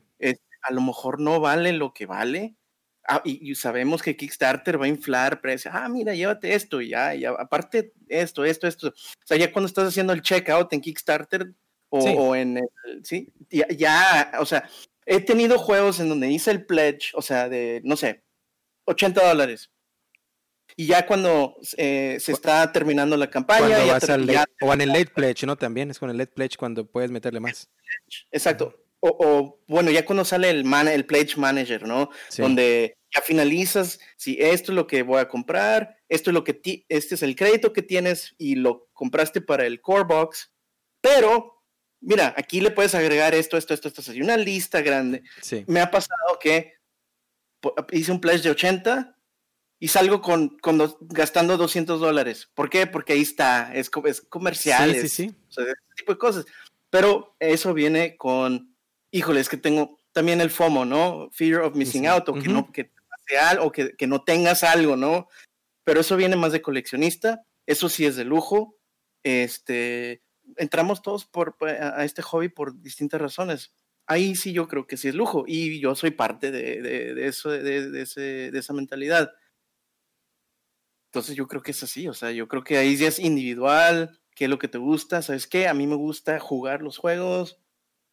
a 0.62 0.74
lo 0.74 0.82
mejor 0.82 1.20
no 1.20 1.40
vale 1.40 1.74
lo 1.74 1.94
que 1.94 2.06
vale, 2.06 2.56
Ah, 3.06 3.22
y, 3.26 3.54
sabemos 3.56 4.02
que 4.02 4.16
Kickstarter 4.16 4.80
va 4.80 4.86
a 4.86 4.90
inflar 4.90 5.42
precio. 5.42 5.70
Ah, 5.74 5.90
mira, 5.90 6.14
llévate 6.16 6.54
esto 6.54 6.80
y 6.80 6.90
ya, 6.90 7.14
ya, 7.14 7.32
aparte 7.32 7.94
esto, 8.08 8.46
esto, 8.46 8.66
esto. 8.68 8.88
O 8.90 9.26
sea, 9.26 9.36
ya 9.38 9.52
cuando 9.52 9.68
estás 9.68 9.90
haciendo 9.90 10.14
el 10.14 10.22
checkout 10.22 10.72
en 10.72 10.80
Kickstarter 10.80 11.54
o, 11.90 12.36
en 12.36 12.58
el, 12.58 12.70
sí, 13.04 13.32
ya, 13.50 13.68
ya, 13.70 14.32
o 14.40 14.46
sea, 14.46 14.70
he 15.06 15.20
tenido 15.20 15.60
juegos 15.60 16.00
en 16.00 16.10
donde 16.10 16.32
hice 16.32 16.52
el 16.52 16.66
pledge, 16.66 17.12
o 17.14 17.22
sea, 17.22 17.50
de, 17.50 17.82
no 17.84 17.98
sé, 17.98 18.23
80 18.86 19.28
dólares. 19.28 19.72
Y 20.76 20.88
ya 20.88 21.06
cuando 21.06 21.56
eh, 21.78 22.18
se 22.20 22.32
está 22.32 22.72
terminando 22.72 23.16
la 23.16 23.30
campaña. 23.30 23.78
o 24.62 24.74
en 24.74 24.82
el 24.82 24.90
late 24.90 25.12
pledge, 25.14 25.46
¿no? 25.46 25.56
También 25.56 25.92
es 25.92 26.00
con 26.00 26.10
el 26.10 26.18
late 26.18 26.32
pledge 26.32 26.58
cuando 26.58 26.86
puedes 26.86 27.12
meterle 27.12 27.40
más. 27.40 27.70
Exacto 28.32 28.84
o, 29.06 29.60
bueno, 29.68 29.92
ya 29.92 30.06
cuando 30.06 30.24
sale 30.24 30.50
el, 30.50 30.64
man, 30.64 30.88
el 30.88 31.06
Pledge 31.06 31.36
Manager, 31.36 31.86
¿no? 31.86 32.10
Donde 32.38 32.98
ya 33.14 33.22
finalizas, 33.22 34.00
si 34.16 34.38
esto 34.40 34.72
es 34.72 34.76
lo 34.76 34.88
que 34.88 35.04
voy 35.04 35.20
a 35.20 35.28
comprar, 35.28 35.98
esto 36.08 36.30
es 36.30 36.34
lo 36.34 36.46
que 36.46 36.86
este 36.88 37.16
es 37.16 37.22
el 37.22 37.36
crédito 37.36 37.74
que 37.74 37.82
tienes 37.82 38.34
y 38.38 38.56
lo 38.56 38.88
compraste 38.94 39.42
para 39.42 39.66
el 39.66 39.82
core 39.82 40.06
box, 40.06 40.54
pero 41.02 41.66
mira, 42.00 42.34
aquí 42.38 42.62
le 42.62 42.72
puedes 42.72 42.96
agregar 42.96 43.36
esto, 43.36 43.58
esto, 43.58 43.74
esto, 43.74 43.90
esto, 43.90 44.10
hay 44.10 44.22
una 44.22 44.38
lista 44.38 44.82
grande. 44.82 45.22
Sí. 45.42 45.66
Me 45.68 45.82
ha 45.82 45.92
pasado 45.92 46.40
que 46.40 46.74
hice 47.92 48.12
un 48.12 48.22
pledge 48.22 48.44
de 48.44 48.52
80 48.52 49.18
y 49.80 49.88
salgo 49.90 50.22
con, 50.22 50.58
gastando 51.02 51.58
200 51.58 52.00
dólares. 52.00 52.50
¿Por 52.54 52.70
qué? 52.70 52.88
Porque 52.88 53.14
ahí 53.14 53.22
está, 53.22 53.74
es, 53.74 53.90
es 54.06 54.22
comercial, 54.22 54.94
sí, 54.94 55.02
sí, 55.02 55.10
sí. 55.10 55.36
O 55.50 55.52
sea, 55.52 55.66
ese 55.66 55.76
tipo 55.96 56.14
de 56.14 56.18
cosas. 56.18 56.46
Pero 56.90 57.36
eso 57.40 57.74
viene 57.74 58.18
con 58.18 58.74
híjole, 59.14 59.40
es 59.40 59.48
que 59.48 59.58
tengo 59.58 60.00
también 60.12 60.42
el 60.42 60.50
FOMO, 60.50 60.86
¿no? 60.86 61.30
Fear 61.32 61.62
of 61.62 61.76
missing 61.76 62.08
out, 62.08 62.28
o 62.30 62.34
que 62.34 62.50
no, 62.50 62.72
que, 62.72 62.92
o 63.60 63.72
que, 63.72 63.96
que, 63.96 64.08
no 64.08 64.24
tengas 64.24 64.64
algo, 64.64 64.98
¿no? 64.98 65.28
Pero 65.84 66.02
eso 66.02 66.18
viene 66.18 66.36
más 66.36 66.52
de 66.52 66.64
coleccionista, 66.64 67.46
eso 67.68 67.90
sí 67.90 68.06
es 68.06 68.16
de 68.16 68.26
lujo. 68.26 68.76
Este, 69.22 70.24
entramos 70.58 71.04
todos 71.04 71.26
por, 71.26 71.56
a 71.62 72.04
este 72.04 72.24
hobby 72.24 72.50
por 72.50 72.82
distintas 72.82 73.22
razones. 73.22 73.72
Ahí 74.06 74.36
sí 74.36 74.54
yo 74.54 74.68
creo 74.68 74.86
que 74.86 74.98
sí 74.98 75.08
es 75.08 75.16
lujo 75.16 75.46
y 75.48 75.80
yo 75.80 75.96
soy 75.96 76.12
parte 76.12 76.52
de, 76.52 76.82
de, 76.82 77.28
eso, 77.28 77.50
de, 77.50 78.02
ese, 78.02 78.52
de 78.52 78.60
esa 78.60 78.74
mentalidad. 78.74 79.32
Entonces 81.08 81.36
yo 81.36 81.48
creo 81.48 81.62
que 81.62 81.72
es 81.72 81.84
así, 81.84 82.08
o 82.08 82.14
sea, 82.14 82.32
yo 82.32 82.48
creo 82.48 82.64
que 82.64 82.78
ahí 82.78 82.98
ya 82.98 83.08
es 83.08 83.20
individual, 83.20 84.20
qué 84.36 84.46
es 84.46 84.50
lo 84.50 84.58
que 84.58 84.68
te 84.68 84.80
gusta, 84.80 85.22
¿sabes 85.22 85.48
qué? 85.48 85.68
A 85.68 85.74
mí 85.74 85.86
me 85.88 85.96
gusta 85.96 86.40
jugar 86.40 86.82
los 86.82 86.98
juegos, 86.98 87.60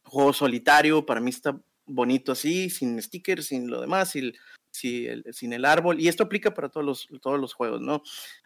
juego 0.02 0.32
solitario, 0.32 1.06
para 1.06 1.20
mí 1.20 1.30
está 1.30 1.58
bonito 1.86 2.32
así, 2.32 2.70
sin 2.70 3.00
stickers, 3.00 3.46
sin 3.46 3.70
lo 3.70 3.80
demás, 3.80 4.10
sin, 4.70 5.24
sin, 5.32 5.52
el, 5.52 5.64
árbol. 5.64 6.00
Y 6.00 6.08
esto 6.08 6.24
aplica 6.24 6.54
para 6.54 6.68
todos 6.68 6.86
los, 6.86 7.08
todos 7.20 7.40
los 7.40 7.54
juegos, 7.54 7.80
¿no? 7.80 8.02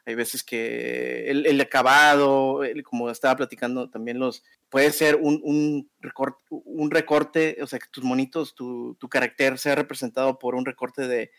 Hay 0.06 0.14
veces 0.14 0.42
que 0.42 1.30
el, 1.30 1.60
acabado, 1.60 2.60
como 2.84 3.10
estaba 3.10 3.36
platicando 3.36 3.90
también 3.90 4.18
los, 4.18 4.42
puede 4.68 4.90
ser 4.92 5.16
un, 5.16 5.40
un, 5.42 5.90
recorte, 6.00 6.38
un 6.50 6.90
recorte, 6.90 7.58
o 7.62 7.66
sea, 7.66 7.78
que 7.78 7.88
tus 7.90 8.04
monitos, 8.04 8.54
tu, 8.54 8.96
tu 8.96 9.08
carácter 9.08 9.58
sea 9.58 9.74
representado 9.74 10.38
por 10.38 10.54
un 10.54 10.64
recorte 10.64 11.06
de, 11.06 11.30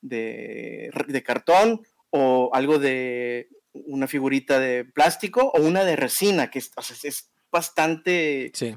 de, 0.00 0.90
de 1.06 1.22
cartón 1.22 1.82
o 2.10 2.50
algo 2.52 2.78
de 2.78 3.48
una 3.72 4.06
figurita 4.06 4.60
de 4.60 4.84
plástico 4.84 5.50
o 5.54 5.60
una 5.60 5.84
de 5.84 5.96
resina, 5.96 6.50
que 6.50 6.60
es, 6.60 6.70
es 7.04 7.30
bastante 7.50 8.52
sí 8.54 8.74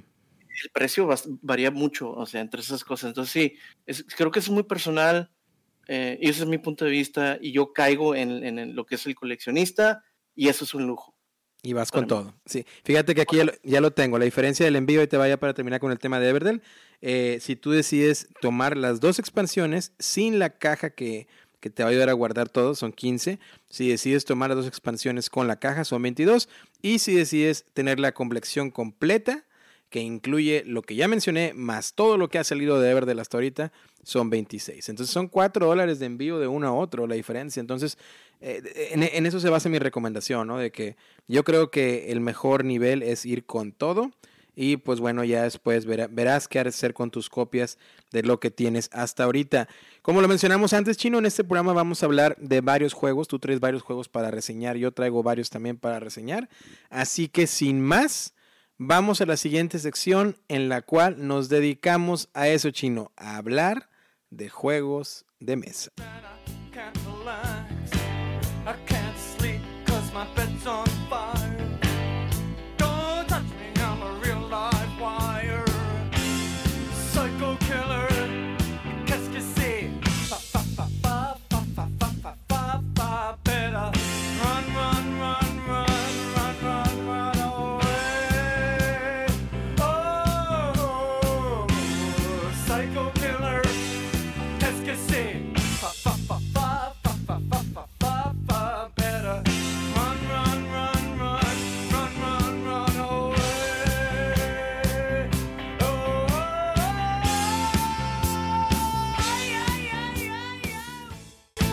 el 0.64 0.70
precio 0.72 1.08
varía 1.42 1.72
mucho, 1.72 2.12
o 2.12 2.26
sea, 2.26 2.42
entre 2.42 2.62
esas 2.62 2.84
cosas. 2.84 3.10
Entonces, 3.10 3.32
sí, 3.32 4.06
creo 4.16 4.32
que 4.32 4.40
es 4.40 4.50
muy 4.50 4.64
personal 4.64 5.32
eh, 5.88 6.18
y 6.22 6.30
ese 6.30 6.44
es 6.44 6.50
mi 6.50 6.58
punto 6.58 6.86
de 6.86 6.92
vista 6.92 7.38
y 7.40 7.52
yo 7.52 7.74
caigo 7.74 8.16
en, 8.16 8.76
lo 8.76 8.86
que 8.86 8.96
es 8.96 9.06
el 9.06 9.16
coleccionista 9.16 10.04
y 10.36 10.50
eso 10.50 10.66
es 10.66 10.74
un 10.74 10.86
lujo. 10.86 11.16
Y 11.64 11.74
vas 11.74 11.92
con 11.92 12.08
todo. 12.08 12.34
Sí, 12.46 12.66
fíjate 12.84 13.16
que 13.16 13.22
aquí 13.22 13.38
ya 13.64 13.82
lo, 13.82 13.92
tengo. 13.92 14.20
La 14.20 14.26
diferencia 14.26 14.66
del 14.66 14.76
envío, 14.76 15.02
y 15.02 15.08
te 15.08 15.18
vaya 15.18 15.38
para 15.38 15.54
terminar 15.54 15.80
con 15.80 15.92
el 15.92 16.00
tema 16.00 16.20
de 16.20 16.30
Everdell. 16.30 16.62
Eh, 17.02 17.40
si 17.42 17.56
tú 17.56 17.72
decides 17.72 18.30
tomar 18.42 18.78
las 18.78 19.00
dos 19.00 19.20
expansiones 19.20 19.92
sin 20.00 20.40
la 20.40 20.52
caja 20.52 20.92
que, 20.92 21.28
que 21.60 21.70
te 21.70 21.84
va 21.84 21.90
a 21.90 21.92
ayudar 21.92 22.10
a 22.10 22.14
guardar 22.14 22.50
todo, 22.50 22.76
son 22.76 22.94
15. 22.94 23.40
Si 23.70 23.90
decides 23.90 24.24
tomar 24.24 24.50
las 24.50 24.58
dos 24.58 24.68
expansiones 24.68 25.30
con 25.30 25.48
la 25.48 25.60
caja, 25.60 25.84
son 25.84 26.02
22. 26.04 26.48
Y 26.82 27.00
si 27.00 27.16
decides 27.16 27.66
tener 27.74 28.00
la 28.00 28.14
complexión 28.14 28.70
completa, 28.72 29.46
que 29.90 30.02
incluye 30.02 30.64
lo 30.66 30.82
que 30.82 30.96
ya 30.96 31.08
mencioné, 31.08 31.54
más 31.54 31.94
todo 31.94 32.18
lo 32.18 32.30
que 32.30 32.40
ha 32.40 32.44
salido 32.44 32.80
de 32.80 32.92
Everdell 32.92 33.20
hasta 33.20 33.38
ahorita, 33.38 33.72
son 34.04 34.30
26. 34.30 34.90
Entonces 34.90 35.14
son 35.14 35.28
4 35.28 35.66
dólares 35.66 36.00
de 36.00 36.06
envío 36.06 36.40
de 36.40 36.48
uno 36.48 36.68
a 36.68 36.74
otro 36.74 37.08
la 37.08 37.16
diferencia. 37.16 37.60
Entonces, 37.60 37.98
eh, 38.42 38.92
en, 38.92 39.26
eso 39.26 39.40
se 39.40 39.50
basa 39.50 39.70
mi 39.70 39.80
recomendación, 39.80 40.48
¿no? 40.48 40.58
De 40.58 40.72
que 40.72 40.96
yo 41.28 41.44
creo 41.44 41.72
que 41.72 42.12
el 42.12 42.22
mejor 42.22 42.64
nivel 42.64 43.04
es 43.04 43.26
ir 43.26 43.46
con 43.46 43.72
todo. 43.72 44.12
Y 44.60 44.78
pues 44.78 45.00
bueno, 45.00 45.24
ya 45.24 45.44
después 45.44 45.86
verás 45.86 46.48
qué 46.48 46.60
hacer 46.60 46.96
con 46.96 47.12
tus 47.12 47.30
copias 47.30 47.78
de 48.12 48.24
lo 48.24 48.40
que 48.40 48.50
tienes 48.50 48.90
hasta 48.92 49.26
ahorita. 49.26 49.68
Como 50.02 50.20
lo 50.20 50.28
mencionamos 50.28 50.74
antes, 50.74 50.98
Chino, 50.98 51.20
en 51.20 51.28
este 51.28 51.44
programa 51.44 51.74
vamos 51.74 52.02
a 52.02 52.08
hablar 52.08 52.36
de 52.40 52.62
varios 52.62 52.94
juegos. 52.94 53.28
Tú 53.28 53.38
traes 53.38 53.60
varios 53.60 53.84
juegos 53.84 54.10
para 54.10 54.32
reseñar, 54.32 54.76
yo 54.76 54.92
traigo 54.92 55.22
varios 55.22 55.52
también 55.52 55.78
para 55.78 56.00
reseñar. 56.00 56.50
Así 56.90 57.28
que 57.28 57.46
sin 57.46 57.82
más, 57.82 58.34
Vamos 58.80 59.22
a 59.22 59.26
la 59.26 59.38
siguiente 59.38 59.80
sección 59.80 60.38
en 60.50 60.70
la 60.70 60.84
cual 60.84 61.28
nos 61.28 61.50
dedicamos 61.50 62.30
a 62.36 62.48
eso 62.48 62.70
chino, 62.70 63.12
a 63.18 63.38
hablar 63.38 63.90
de 64.30 64.50
juegos 64.50 65.26
de 65.40 65.56
mesa. 65.56 65.90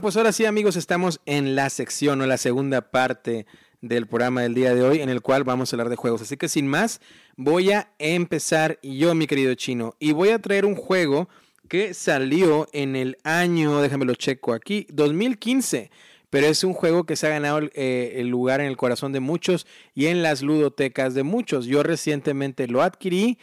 Pues 0.05 0.19
ahora 0.19 0.33
sí 0.33 0.45
amigos, 0.45 0.77
estamos 0.77 1.23
en 1.25 1.57
la 1.57 1.71
sección 1.71 2.21
o 2.21 2.27
la 2.27 2.37
segunda 2.37 2.91
parte 2.91 3.47
del 3.81 4.07
programa 4.07 4.43
del 4.43 4.53
día 4.53 4.75
de 4.75 4.83
hoy 4.83 5.01
en 5.01 5.09
el 5.09 5.23
cual 5.23 5.45
vamos 5.45 5.73
a 5.73 5.77
hablar 5.77 5.89
de 5.89 5.97
juegos. 5.97 6.21
Así 6.21 6.37
que 6.37 6.51
sin 6.51 6.69
más, 6.69 7.01
voy 7.39 7.73
a 7.73 7.91
empezar 7.99 8.79
yo, 8.83 9.15
mi 9.15 9.27
querido 9.27 9.55
chino, 9.55 9.97
y 9.99 10.13
voy 10.13 10.29
a 10.29 10.39
traer 10.39 10.67
un 10.67 10.75
juego 10.75 11.31
que 11.71 11.95
salió 11.95 12.69
en 12.75 12.97
el 12.97 13.17
año, 13.25 13.81
déjame 13.81 14.05
lo 14.05 14.15
checo 14.15 14.53
aquí, 14.53 14.87
2015. 14.91 15.91
Pero 16.29 16.49
es 16.49 16.65
un 16.65 16.75
juego 16.75 17.05
que 17.05 17.17
se 17.17 17.27
ha 17.27 17.31
ganado 17.31 17.61
eh, 17.73 18.17
el 18.17 18.29
lugar 18.29 18.61
en 18.61 18.67
el 18.67 18.77
corazón 18.77 19.13
de 19.13 19.21
muchos 19.21 19.67
y 19.95 20.09
en 20.09 20.23
las 20.23 20.43
ludotecas 20.43 21.15
de 21.15 21.23
muchos. 21.23 21.65
Yo 21.65 21.83
recientemente 21.83 22.69
lo 22.69 22.83
adquirí 22.83 23.39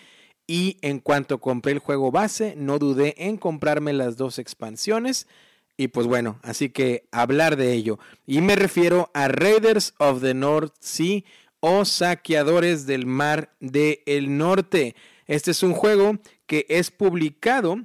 y 0.46 0.78
en 0.84 1.00
cuanto 1.00 1.40
compré 1.40 1.72
el 1.72 1.80
juego 1.80 2.12
base, 2.12 2.54
no 2.56 2.78
dudé 2.78 3.16
en 3.18 3.38
comprarme 3.38 3.94
las 3.94 4.16
dos 4.16 4.38
expansiones 4.38 5.26
y 5.78 5.88
pues 5.88 6.08
bueno, 6.08 6.40
así 6.44 6.70
que 6.70 7.08
hablar 7.12 7.56
de 7.56 7.74
ello. 7.74 8.00
Y 8.26 8.42
me 8.42 8.56
refiero 8.56 9.10
a 9.14 9.28
Raiders 9.28 9.94
of 9.98 10.22
the 10.22 10.34
North 10.34 10.74
Sea 10.80 11.24
o 11.60 11.86
Saqueadores 11.86 12.86
del 12.86 13.06
Mar 13.06 13.54
del 13.60 14.38
Norte. 14.38 14.96
Este 15.28 15.52
es 15.52 15.64
un 15.64 15.74
juego 15.74 16.18
que 16.46 16.66
es 16.70 16.92
publicado 16.92 17.80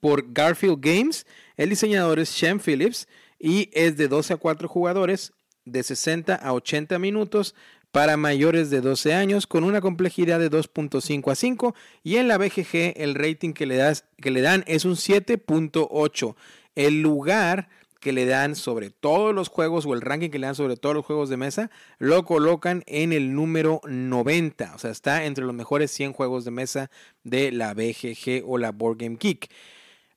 por 0.00 0.32
Garfield 0.32 0.78
Games. 0.80 1.26
El 1.56 1.70
diseñador 1.70 2.18
es 2.18 2.30
Shem 2.30 2.60
Phillips 2.60 3.08
y 3.38 3.70
es 3.72 3.96
de 3.96 4.08
12 4.08 4.34
a 4.34 4.36
4 4.36 4.68
jugadores 4.68 5.32
de 5.64 5.82
60 5.82 6.34
a 6.34 6.52
80 6.52 6.98
minutos 6.98 7.54
para 7.92 8.16
mayores 8.16 8.70
de 8.70 8.80
12 8.80 9.14
años 9.14 9.46
con 9.46 9.64
una 9.64 9.80
complejidad 9.80 10.38
de 10.38 10.50
2.5 10.50 11.32
a 11.32 11.34
5 11.34 11.74
y 12.04 12.16
en 12.16 12.28
la 12.28 12.38
BGG 12.38 12.94
el 12.96 13.14
rating 13.14 13.52
que 13.52 13.66
le, 13.66 13.76
das, 13.76 14.04
que 14.20 14.30
le 14.30 14.42
dan 14.42 14.64
es 14.66 14.84
un 14.84 14.94
7.8 14.94 16.36
el 16.74 17.02
lugar 17.02 17.68
que 18.00 18.12
le 18.12 18.24
dan 18.24 18.56
sobre 18.56 18.90
todos 18.90 19.34
los 19.34 19.48
juegos 19.48 19.84
o 19.84 19.92
el 19.92 20.00
ranking 20.00 20.30
que 20.30 20.38
le 20.38 20.46
dan 20.46 20.54
sobre 20.54 20.76
todos 20.76 20.94
los 20.94 21.04
juegos 21.04 21.28
de 21.28 21.36
mesa, 21.36 21.70
lo 21.98 22.24
colocan 22.24 22.82
en 22.86 23.12
el 23.12 23.34
número 23.34 23.80
90. 23.86 24.74
O 24.74 24.78
sea, 24.78 24.90
está 24.90 25.24
entre 25.26 25.44
los 25.44 25.54
mejores 25.54 25.90
100 25.90 26.14
juegos 26.14 26.44
de 26.44 26.50
mesa 26.50 26.90
de 27.24 27.52
la 27.52 27.74
BGG 27.74 28.42
o 28.46 28.56
la 28.56 28.72
Board 28.72 28.96
Game 28.98 29.16
Geek. 29.20 29.50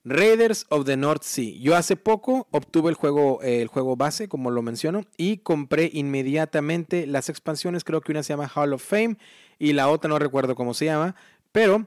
Raiders 0.05 0.65
of 0.69 0.85
the 0.85 0.97
North 0.97 1.23
Sea. 1.23 1.57
Yo 1.59 1.77
hace 1.77 1.95
poco 1.95 2.47
obtuve 2.51 2.89
el 2.89 2.95
juego, 2.95 3.41
eh, 3.41 3.61
el 3.61 3.67
juego 3.69 3.95
base, 3.95 4.27
como 4.27 4.51
lo 4.51 4.61
menciono, 4.61 5.05
y 5.15 5.37
compré 5.37 5.89
inmediatamente 5.93 7.07
las 7.07 7.29
expansiones. 7.29 7.85
Creo 7.85 8.01
que 8.01 8.11
una 8.11 8.23
se 8.23 8.33
llama 8.33 8.51
Hall 8.53 8.73
of 8.73 8.83
Fame 8.83 9.17
y 9.59 9.71
la 9.73 9.89
otra 9.89 10.09
no 10.09 10.19
recuerdo 10.19 10.55
cómo 10.55 10.73
se 10.73 10.85
llama. 10.85 11.15
Pero, 11.53 11.85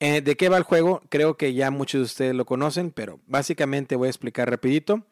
eh, 0.00 0.20
¿de 0.20 0.36
qué 0.36 0.48
va 0.48 0.58
el 0.58 0.62
juego? 0.62 1.02
Creo 1.08 1.36
que 1.36 1.54
ya 1.54 1.70
muchos 1.70 2.00
de 2.00 2.04
ustedes 2.04 2.34
lo 2.34 2.44
conocen, 2.44 2.90
pero 2.90 3.20
básicamente 3.26 3.96
voy 3.96 4.08
a 4.08 4.10
explicar 4.10 4.50
rapidito. 4.50 5.02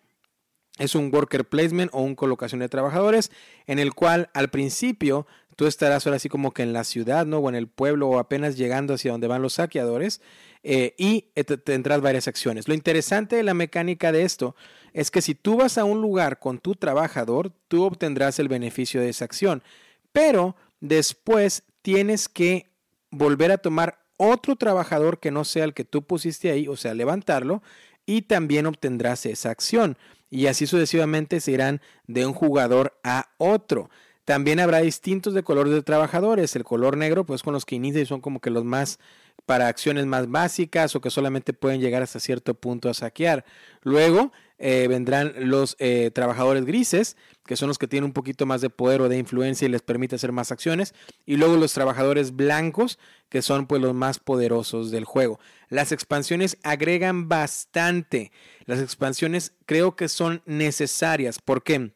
Es 0.78 0.94
un 0.94 1.14
worker 1.14 1.44
placement 1.48 1.90
o 1.94 2.02
un 2.02 2.16
colocación 2.16 2.58
de 2.60 2.68
trabajadores 2.68 3.30
en 3.66 3.78
el 3.78 3.94
cual 3.94 4.30
al 4.34 4.50
principio 4.50 5.26
tú 5.56 5.66
estarás 5.66 6.04
ahora 6.04 6.16
así 6.16 6.28
como 6.28 6.52
que 6.52 6.62
en 6.62 6.72
la 6.72 6.84
ciudad, 6.84 7.26
¿no? 7.26 7.38
O 7.38 7.48
en 7.48 7.54
el 7.54 7.68
pueblo 7.68 8.08
o 8.08 8.18
apenas 8.18 8.56
llegando 8.56 8.94
hacia 8.94 9.12
donde 9.12 9.28
van 9.28 9.40
los 9.40 9.54
saqueadores 9.54 10.20
eh, 10.64 10.94
y 10.98 11.26
tendrás 11.64 12.00
varias 12.00 12.26
acciones. 12.26 12.66
Lo 12.66 12.74
interesante 12.74 13.36
de 13.36 13.44
la 13.44 13.54
mecánica 13.54 14.12
de 14.12 14.24
esto 14.24 14.56
es 14.92 15.10
que 15.10 15.22
si 15.22 15.34
tú 15.34 15.56
vas 15.56 15.78
a 15.78 15.84
un 15.84 16.00
lugar 16.00 16.40
con 16.40 16.58
tu 16.58 16.74
trabajador, 16.74 17.52
tú 17.68 17.84
obtendrás 17.84 18.38
el 18.38 18.48
beneficio 18.48 19.00
de 19.00 19.10
esa 19.10 19.24
acción, 19.24 19.62
pero 20.12 20.56
después 20.80 21.62
tienes 21.82 22.28
que 22.28 22.70
volver 23.10 23.52
a 23.52 23.58
tomar 23.58 24.03
otro 24.16 24.56
trabajador 24.56 25.18
que 25.18 25.30
no 25.30 25.44
sea 25.44 25.64
el 25.64 25.74
que 25.74 25.84
tú 25.84 26.02
pusiste 26.02 26.50
ahí, 26.50 26.68
o 26.68 26.76
sea, 26.76 26.94
levantarlo, 26.94 27.62
y 28.06 28.22
también 28.22 28.66
obtendrás 28.66 29.26
esa 29.26 29.50
acción. 29.50 29.96
Y 30.30 30.46
así 30.46 30.66
sucesivamente 30.66 31.40
se 31.40 31.52
irán 31.52 31.80
de 32.06 32.26
un 32.26 32.32
jugador 32.32 32.98
a 33.04 33.28
otro. 33.38 33.90
También 34.24 34.58
habrá 34.58 34.78
distintos 34.78 35.34
de 35.34 35.42
colores 35.42 35.72
de 35.72 35.82
trabajadores. 35.82 36.56
El 36.56 36.64
color 36.64 36.96
negro, 36.96 37.24
pues 37.24 37.42
con 37.42 37.52
los 37.52 37.64
que 37.64 37.76
inician 37.76 38.06
son 38.06 38.20
como 38.20 38.40
que 38.40 38.50
los 38.50 38.64
más 38.64 38.98
para 39.46 39.68
acciones 39.68 40.06
más 40.06 40.30
básicas 40.30 40.96
o 40.96 41.00
que 41.00 41.10
solamente 41.10 41.52
pueden 41.52 41.80
llegar 41.80 42.02
hasta 42.02 42.20
cierto 42.20 42.54
punto 42.54 42.88
a 42.88 42.94
saquear. 42.94 43.44
Luego 43.82 44.32
eh, 44.58 44.86
vendrán 44.88 45.32
los 45.36 45.76
eh, 45.78 46.10
trabajadores 46.14 46.64
grises, 46.64 47.16
que 47.44 47.56
son 47.56 47.68
los 47.68 47.78
que 47.78 47.88
tienen 47.88 48.04
un 48.04 48.12
poquito 48.12 48.46
más 48.46 48.60
de 48.60 48.70
poder 48.70 49.00
o 49.00 49.08
de 49.08 49.18
influencia 49.18 49.66
y 49.66 49.70
les 49.70 49.82
permite 49.82 50.16
hacer 50.16 50.32
más 50.32 50.52
acciones. 50.52 50.94
Y 51.26 51.36
luego 51.36 51.56
los 51.56 51.72
trabajadores 51.72 52.36
blancos, 52.36 52.98
que 53.28 53.42
son 53.42 53.66
pues 53.66 53.82
los 53.82 53.94
más 53.94 54.18
poderosos 54.18 54.90
del 54.90 55.04
juego. 55.04 55.40
Las 55.68 55.92
expansiones 55.92 56.56
agregan 56.62 57.28
bastante. 57.28 58.30
Las 58.64 58.80
expansiones 58.80 59.52
creo 59.66 59.96
que 59.96 60.08
son 60.08 60.42
necesarias. 60.46 61.40
¿Por 61.40 61.62
qué? 61.62 61.92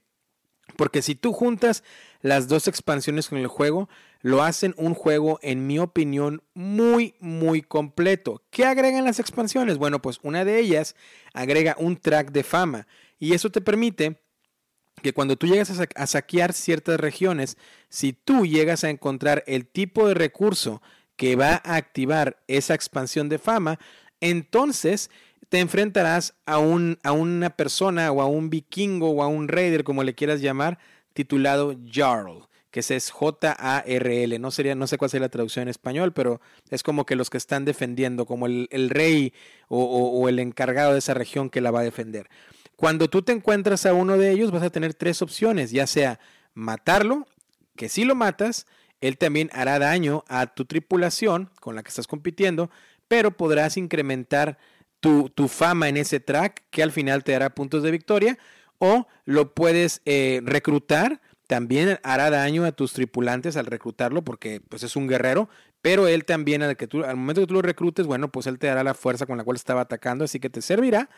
Porque 0.76 1.02
si 1.02 1.14
tú 1.14 1.32
juntas 1.32 1.84
las 2.20 2.48
dos 2.48 2.68
expansiones 2.68 3.28
con 3.28 3.38
el 3.38 3.46
juego, 3.46 3.88
lo 4.20 4.42
hacen 4.42 4.74
un 4.76 4.94
juego, 4.94 5.38
en 5.42 5.66
mi 5.66 5.78
opinión, 5.78 6.42
muy, 6.54 7.14
muy 7.20 7.62
completo. 7.62 8.42
¿Qué 8.50 8.64
agregan 8.64 9.04
las 9.04 9.20
expansiones? 9.20 9.78
Bueno, 9.78 10.02
pues 10.02 10.18
una 10.22 10.44
de 10.44 10.58
ellas 10.58 10.96
agrega 11.32 11.76
un 11.78 11.96
track 11.96 12.32
de 12.32 12.42
fama 12.42 12.86
y 13.18 13.34
eso 13.34 13.50
te 13.50 13.60
permite 13.60 14.20
que 15.02 15.12
cuando 15.12 15.36
tú 15.36 15.46
llegas 15.46 15.70
a, 15.94 16.06
saquear 16.06 16.52
ciertas 16.52 16.98
regiones, 16.98 17.56
si 17.88 18.12
tú 18.12 18.44
llegas 18.44 18.82
a 18.82 18.90
encontrar 18.90 19.44
el 19.46 19.66
tipo 19.66 20.08
de 20.08 20.14
recurso 20.14 20.82
que 21.14 21.36
va 21.36 21.62
a 21.64 21.76
activar 21.76 22.42
esa 22.48 22.74
expansión 22.74 23.28
de 23.28 23.38
fama, 23.38 23.78
entonces 24.20 25.10
te 25.48 25.60
enfrentarás 25.60 26.34
a, 26.46 26.58
un, 26.58 26.98
a 27.04 27.12
una 27.12 27.50
persona 27.50 28.10
o 28.10 28.20
a 28.20 28.26
un 28.26 28.50
vikingo 28.50 29.10
o 29.10 29.22
a 29.22 29.28
un 29.28 29.46
raider, 29.46 29.84
como 29.84 30.02
le 30.02 30.14
quieras 30.14 30.40
llamar, 30.40 30.78
titulado 31.14 31.76
Jarl 31.90 32.47
que 32.70 32.80
es 32.80 33.10
J-A-R-L. 33.10 34.38
No, 34.38 34.48
no 34.48 34.86
sé 34.86 34.98
cuál 34.98 35.10
sería 35.10 35.24
la 35.24 35.30
traducción 35.30 35.62
en 35.62 35.68
español, 35.68 36.12
pero 36.12 36.40
es 36.70 36.82
como 36.82 37.06
que 37.06 37.16
los 37.16 37.30
que 37.30 37.38
están 37.38 37.64
defendiendo, 37.64 38.26
como 38.26 38.46
el, 38.46 38.90
rey 38.90 39.32
o, 39.68 40.28
el 40.28 40.38
encargado 40.38 40.92
de 40.92 40.98
esa 40.98 41.14
región 41.14 41.50
que 41.50 41.60
la 41.60 41.70
va 41.70 41.80
a 41.80 41.84
defender. 41.84 42.28
Cuando 42.76 43.08
tú 43.08 43.22
te 43.22 43.32
encuentras 43.32 43.86
a 43.86 43.94
uno 43.94 44.16
de 44.16 44.30
ellos, 44.30 44.50
vas 44.50 44.62
a 44.62 44.70
tener 44.70 44.94
tres 44.94 45.22
opciones, 45.22 45.70
ya 45.70 45.86
sea 45.86 46.20
matarlo, 46.54 47.26
que 47.76 47.88
si 47.88 48.04
lo 48.04 48.14
matas, 48.14 48.66
él 49.00 49.18
también 49.18 49.50
hará 49.52 49.78
daño 49.78 50.24
a 50.28 50.46
tu 50.46 50.64
tripulación 50.64 51.50
con 51.60 51.74
la 51.74 51.82
que 51.82 51.88
estás 51.88 52.06
compitiendo, 52.06 52.70
pero 53.08 53.36
podrás 53.36 53.76
incrementar 53.76 54.58
tu, 55.00 55.30
fama 55.48 55.88
en 55.88 55.96
ese 55.96 56.20
track 56.20 56.64
que 56.70 56.82
al 56.82 56.92
final 56.92 57.24
te 57.24 57.32
dará 57.32 57.54
puntos 57.54 57.82
de 57.82 57.90
victoria, 57.90 58.38
o 58.78 59.06
lo 59.24 59.54
puedes 59.54 60.02
eh, 60.04 60.40
reclutar 60.44 61.20
también 61.49 61.99
hará 62.03 62.28
daño 62.28 62.64
a 62.64 62.72
tus 62.72 62.92
tripulantes 62.92 63.57
al 63.57 63.66
reclutarlo 63.66 64.22
porque 64.22 64.61
pues 64.61 64.82
es 64.82 64.96
un 64.96 65.09
guerrero, 65.09 65.49
pero 65.80 66.07
él 66.07 66.26
también 66.26 66.62
al, 66.62 66.76
que 66.76 66.86
tú, 66.86 67.05
al 67.05 67.16
momento 67.16 67.40
que 67.40 67.46
tú 67.46 67.55
lo 67.55 67.62
reclutes, 67.62 68.07
bueno, 68.07 68.30
pues 68.30 68.46
él 68.46 68.59
te 68.59 68.66
dará 68.66 68.84
la 68.84 68.92
fuerza 68.92 69.24
con 69.24 69.38
la 69.38 69.44
cual 69.44 69.57
estaba 69.57 69.80
atacando, 69.80 70.24
así 70.24 70.38
que 70.38 70.51
te 70.51 70.61
servirá. 70.61 71.09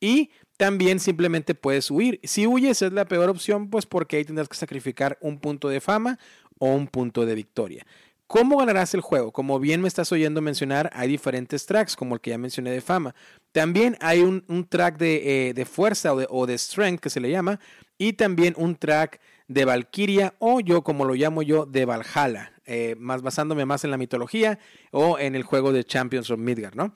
Y 0.00 0.30
también 0.58 0.98
simplemente 0.98 1.54
puedes 1.54 1.90
huir. 1.90 2.20
Si 2.24 2.48
huyes 2.48 2.82
es 2.82 2.92
la 2.92 3.06
peor 3.06 3.30
opción, 3.30 3.70
pues 3.70 3.86
porque 3.86 4.16
ahí 4.16 4.24
tendrás 4.24 4.48
que 4.48 4.56
sacrificar 4.56 5.18
un 5.20 5.38
punto 5.38 5.68
de 5.68 5.80
fama 5.80 6.18
o 6.58 6.66
un 6.66 6.88
punto 6.88 7.24
de 7.24 7.36
victoria. 7.36 7.86
¿Cómo 8.26 8.58
ganarás 8.58 8.92
el 8.92 9.02
juego? 9.02 9.30
Como 9.30 9.60
bien 9.60 9.80
me 9.80 9.86
estás 9.86 10.10
oyendo 10.10 10.42
mencionar, 10.42 10.90
hay 10.94 11.06
diferentes 11.06 11.64
tracks, 11.64 11.94
como 11.94 12.16
el 12.16 12.20
que 12.20 12.30
ya 12.30 12.38
mencioné 12.38 12.72
de 12.72 12.80
fama. 12.80 13.14
También 13.52 13.96
hay 14.00 14.20
un, 14.20 14.66
track 14.68 14.98
de, 14.98 15.52
eh, 15.56 15.64
fuerza 15.64 16.12
de, 16.16 16.26
o 16.28 16.44
de 16.44 16.58
strength, 16.58 17.00
que 17.00 17.08
se 17.08 17.20
le 17.20 17.30
llama, 17.30 17.60
y 17.98 18.14
también 18.14 18.54
un 18.58 18.74
track 18.74 19.20
de 19.48 19.64
Valkyria 19.64 20.34
o 20.38 20.60
yo 20.60 20.82
como 20.82 21.04
lo 21.04 21.14
llamo 21.14 21.42
yo 21.42 21.66
de 21.66 21.84
Valhalla, 21.84 22.52
eh, 22.64 22.96
más 22.98 23.22
basándome 23.22 23.64
más 23.64 23.84
en 23.84 23.90
la 23.90 23.96
mitología 23.96 24.58
o 24.90 25.18
en 25.18 25.34
el 25.34 25.42
juego 25.42 25.72
de 25.72 25.84
Champions 25.84 26.30
of 26.30 26.38
Midgard, 26.38 26.74
¿no? 26.74 26.94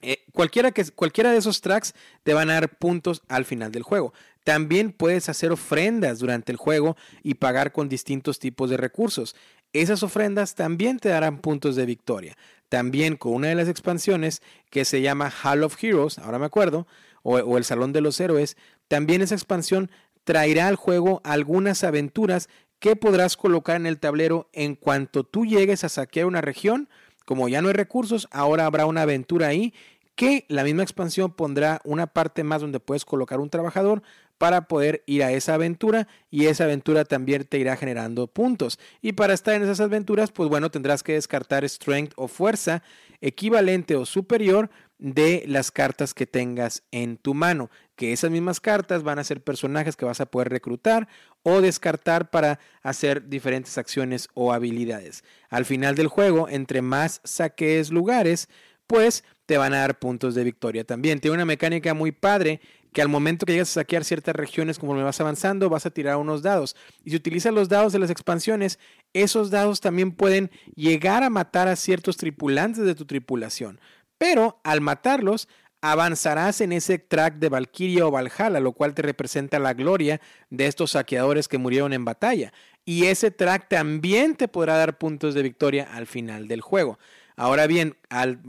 Eh, 0.00 0.24
cualquiera, 0.32 0.70
que, 0.70 0.84
cualquiera 0.92 1.32
de 1.32 1.38
esos 1.38 1.60
tracks 1.60 1.94
te 2.22 2.32
van 2.32 2.50
a 2.50 2.54
dar 2.54 2.78
puntos 2.78 3.22
al 3.28 3.44
final 3.44 3.72
del 3.72 3.82
juego. 3.82 4.12
También 4.44 4.92
puedes 4.92 5.28
hacer 5.28 5.50
ofrendas 5.50 6.20
durante 6.20 6.52
el 6.52 6.56
juego 6.56 6.96
y 7.22 7.34
pagar 7.34 7.72
con 7.72 7.88
distintos 7.88 8.38
tipos 8.38 8.70
de 8.70 8.76
recursos. 8.76 9.34
Esas 9.72 10.02
ofrendas 10.02 10.54
también 10.54 10.98
te 10.98 11.08
darán 11.08 11.40
puntos 11.40 11.74
de 11.74 11.84
victoria. 11.84 12.36
También 12.68 13.16
con 13.16 13.34
una 13.34 13.48
de 13.48 13.56
las 13.56 13.68
expansiones 13.68 14.40
que 14.70 14.84
se 14.84 15.02
llama 15.02 15.32
Hall 15.42 15.64
of 15.64 15.82
Heroes, 15.82 16.18
ahora 16.18 16.38
me 16.38 16.46
acuerdo, 16.46 16.86
o, 17.22 17.36
o 17.38 17.58
el 17.58 17.64
Salón 17.64 17.92
de 17.92 18.00
los 18.00 18.20
Héroes, 18.20 18.56
también 18.86 19.20
esa 19.20 19.34
expansión 19.34 19.90
traerá 20.28 20.68
al 20.68 20.76
juego 20.76 21.22
algunas 21.24 21.84
aventuras 21.84 22.50
que 22.80 22.96
podrás 22.96 23.34
colocar 23.38 23.76
en 23.76 23.86
el 23.86 23.98
tablero 23.98 24.50
en 24.52 24.74
cuanto 24.74 25.24
tú 25.24 25.46
llegues 25.46 25.84
a 25.84 25.88
saquear 25.88 26.26
una 26.26 26.42
región. 26.42 26.90
Como 27.24 27.48
ya 27.48 27.62
no 27.62 27.68
hay 27.68 27.72
recursos, 27.72 28.28
ahora 28.30 28.66
habrá 28.66 28.84
una 28.84 29.00
aventura 29.00 29.46
ahí 29.46 29.72
que 30.16 30.44
la 30.48 30.64
misma 30.64 30.82
expansión 30.82 31.32
pondrá 31.32 31.80
una 31.82 32.08
parte 32.08 32.44
más 32.44 32.60
donde 32.60 32.78
puedes 32.78 33.06
colocar 33.06 33.40
un 33.40 33.48
trabajador 33.48 34.02
para 34.36 34.68
poder 34.68 35.02
ir 35.06 35.24
a 35.24 35.32
esa 35.32 35.54
aventura 35.54 36.08
y 36.30 36.44
esa 36.44 36.64
aventura 36.64 37.06
también 37.06 37.44
te 37.44 37.56
irá 37.56 37.74
generando 37.78 38.26
puntos. 38.26 38.78
Y 39.00 39.12
para 39.12 39.32
estar 39.32 39.54
en 39.54 39.62
esas 39.62 39.80
aventuras, 39.80 40.30
pues 40.30 40.50
bueno, 40.50 40.70
tendrás 40.70 41.02
que 41.02 41.14
descartar 41.14 41.66
strength 41.66 42.12
o 42.16 42.28
fuerza 42.28 42.82
equivalente 43.22 43.96
o 43.96 44.04
superior 44.04 44.68
de 44.98 45.44
las 45.46 45.70
cartas 45.70 46.12
que 46.12 46.26
tengas 46.26 46.82
en 46.90 47.16
tu 47.16 47.32
mano, 47.32 47.70
que 47.98 48.12
esas 48.12 48.30
mismas 48.30 48.60
cartas 48.60 49.02
van 49.02 49.18
a 49.18 49.24
ser 49.24 49.42
personajes 49.42 49.96
que 49.96 50.04
vas 50.04 50.20
a 50.20 50.26
poder 50.26 50.50
reclutar 50.50 51.08
o 51.42 51.60
descartar 51.60 52.30
para 52.30 52.60
hacer 52.80 53.28
diferentes 53.28 53.76
acciones 53.76 54.28
o 54.34 54.52
habilidades. 54.52 55.24
Al 55.50 55.64
final 55.64 55.96
del 55.96 56.06
juego, 56.06 56.48
entre 56.48 56.80
más 56.80 57.20
saques 57.24 57.90
lugares, 57.90 58.48
pues 58.86 59.24
te 59.46 59.58
van 59.58 59.74
a 59.74 59.80
dar 59.80 59.98
puntos 59.98 60.36
de 60.36 60.44
victoria 60.44 60.84
también. 60.84 61.18
Tiene 61.18 61.34
una 61.34 61.44
mecánica 61.44 61.92
muy 61.92 62.12
padre 62.12 62.60
que 62.92 63.02
al 63.02 63.08
momento 63.08 63.44
que 63.44 63.52
llegas 63.52 63.70
a 63.70 63.80
saquear 63.80 64.04
ciertas 64.04 64.36
regiones, 64.36 64.78
conforme 64.78 65.02
vas 65.02 65.20
avanzando, 65.20 65.68
vas 65.68 65.84
a 65.84 65.90
tirar 65.90 66.18
unos 66.18 66.42
dados. 66.42 66.76
Y 67.04 67.10
si 67.10 67.16
utilizas 67.16 67.52
los 67.52 67.68
dados 67.68 67.92
de 67.92 67.98
las 67.98 68.10
expansiones, 68.10 68.78
esos 69.12 69.50
dados 69.50 69.80
también 69.80 70.12
pueden 70.12 70.52
llegar 70.76 71.24
a 71.24 71.30
matar 71.30 71.66
a 71.66 71.74
ciertos 71.74 72.16
tripulantes 72.16 72.84
de 72.84 72.94
tu 72.94 73.06
tripulación 73.06 73.80
pero 74.18 74.60
al 74.64 74.80
matarlos 74.80 75.48
avanzarás 75.80 76.60
en 76.60 76.72
ese 76.72 76.98
track 76.98 77.36
de 77.36 77.48
Valkyria 77.48 78.06
o 78.06 78.10
Valhalla, 78.10 78.60
lo 78.60 78.72
cual 78.72 78.94
te 78.94 79.02
representa 79.02 79.58
la 79.58 79.74
gloria 79.74 80.20
de 80.50 80.66
estos 80.66 80.92
saqueadores 80.92 81.48
que 81.48 81.58
murieron 81.58 81.92
en 81.92 82.04
batalla. 82.04 82.52
Y 82.84 83.04
ese 83.06 83.30
track 83.30 83.68
también 83.68 84.34
te 84.34 84.48
podrá 84.48 84.76
dar 84.76 84.98
puntos 84.98 85.34
de 85.34 85.42
victoria 85.42 85.88
al 85.92 86.06
final 86.06 86.48
del 86.48 86.60
juego. 86.62 86.98
Ahora 87.36 87.68
bien, 87.68 87.96
al, 88.08 88.40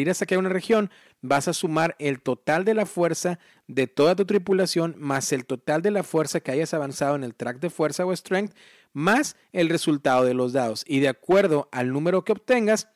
ir 0.00 0.10
a 0.10 0.14
saquear 0.14 0.40
una 0.40 0.48
región, 0.48 0.90
vas 1.22 1.46
a 1.46 1.52
sumar 1.52 1.94
el 2.00 2.20
total 2.20 2.64
de 2.64 2.74
la 2.74 2.84
fuerza 2.84 3.38
de 3.68 3.86
toda 3.86 4.16
tu 4.16 4.24
tripulación 4.24 4.94
más 4.98 5.32
el 5.32 5.44
total 5.44 5.82
de 5.82 5.90
la 5.90 6.02
fuerza 6.02 6.40
que 6.40 6.50
hayas 6.50 6.74
avanzado 6.74 7.16
en 7.16 7.24
el 7.24 7.34
track 7.34 7.60
de 7.60 7.70
fuerza 7.70 8.04
o 8.04 8.14
strength, 8.14 8.54
más 8.92 9.36
el 9.52 9.68
resultado 9.68 10.24
de 10.24 10.34
los 10.34 10.52
dados. 10.52 10.84
Y 10.88 11.00
de 11.00 11.08
acuerdo 11.08 11.68
al 11.70 11.92
número 11.92 12.24
que 12.24 12.32
obtengas, 12.32 12.88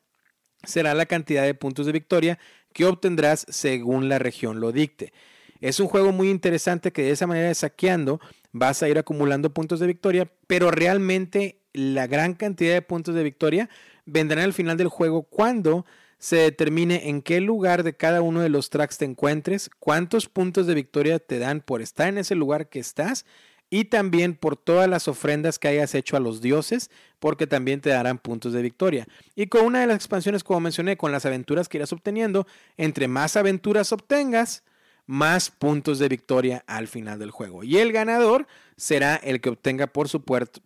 será 0.64 0.94
la 0.94 1.06
cantidad 1.06 1.44
de 1.44 1.54
puntos 1.54 1.86
de 1.86 1.92
victoria 1.92 2.38
que 2.72 2.84
obtendrás 2.84 3.46
según 3.48 4.08
la 4.08 4.18
región 4.18 4.60
lo 4.60 4.72
dicte. 4.72 5.12
Es 5.60 5.80
un 5.80 5.88
juego 5.88 6.12
muy 6.12 6.30
interesante 6.30 6.92
que 6.92 7.02
de 7.02 7.10
esa 7.10 7.26
manera 7.26 7.48
de 7.48 7.54
saqueando 7.54 8.20
vas 8.52 8.82
a 8.82 8.88
ir 8.88 8.98
acumulando 8.98 9.52
puntos 9.52 9.80
de 9.80 9.86
victoria, 9.86 10.30
pero 10.46 10.70
realmente 10.70 11.60
la 11.72 12.06
gran 12.06 12.34
cantidad 12.34 12.74
de 12.74 12.82
puntos 12.82 13.14
de 13.14 13.22
victoria 13.22 13.68
vendrán 14.06 14.44
al 14.44 14.52
final 14.52 14.76
del 14.76 14.88
juego 14.88 15.22
cuando 15.22 15.84
se 16.18 16.36
determine 16.36 17.08
en 17.08 17.22
qué 17.22 17.40
lugar 17.40 17.82
de 17.82 17.96
cada 17.96 18.20
uno 18.20 18.40
de 18.40 18.50
los 18.50 18.68
tracks 18.70 18.98
te 18.98 19.04
encuentres, 19.06 19.70
cuántos 19.78 20.28
puntos 20.28 20.66
de 20.66 20.74
victoria 20.74 21.18
te 21.18 21.38
dan 21.38 21.60
por 21.60 21.80
estar 21.80 22.08
en 22.08 22.18
ese 22.18 22.34
lugar 22.34 22.68
que 22.68 22.78
estás 22.78 23.24
y 23.70 23.84
también 23.84 24.34
por 24.34 24.56
todas 24.56 24.88
las 24.88 25.06
ofrendas 25.06 25.58
que 25.58 25.68
hayas 25.68 25.94
hecho 25.94 26.16
a 26.16 26.20
los 26.20 26.40
dioses, 26.40 26.90
porque 27.20 27.46
también 27.46 27.80
te 27.80 27.90
darán 27.90 28.18
puntos 28.18 28.52
de 28.52 28.62
victoria. 28.62 29.06
Y 29.36 29.46
con 29.46 29.64
una 29.64 29.80
de 29.80 29.86
las 29.86 29.96
expansiones, 29.96 30.42
como 30.42 30.60
mencioné, 30.60 30.96
con 30.96 31.12
las 31.12 31.24
aventuras 31.24 31.68
que 31.68 31.78
irás 31.78 31.92
obteniendo, 31.92 32.46
entre 32.76 33.06
más 33.06 33.36
aventuras 33.36 33.92
obtengas, 33.92 34.64
más 35.06 35.50
puntos 35.50 35.98
de 35.98 36.08
victoria 36.08 36.62
al 36.68 36.86
final 36.86 37.18
del 37.18 37.32
juego. 37.32 37.64
Y 37.64 37.78
el 37.78 37.92
ganador 37.92 38.46
será 38.76 39.16
el 39.16 39.40
que 39.40 39.48
obtenga, 39.48 39.88
por, 39.88 40.08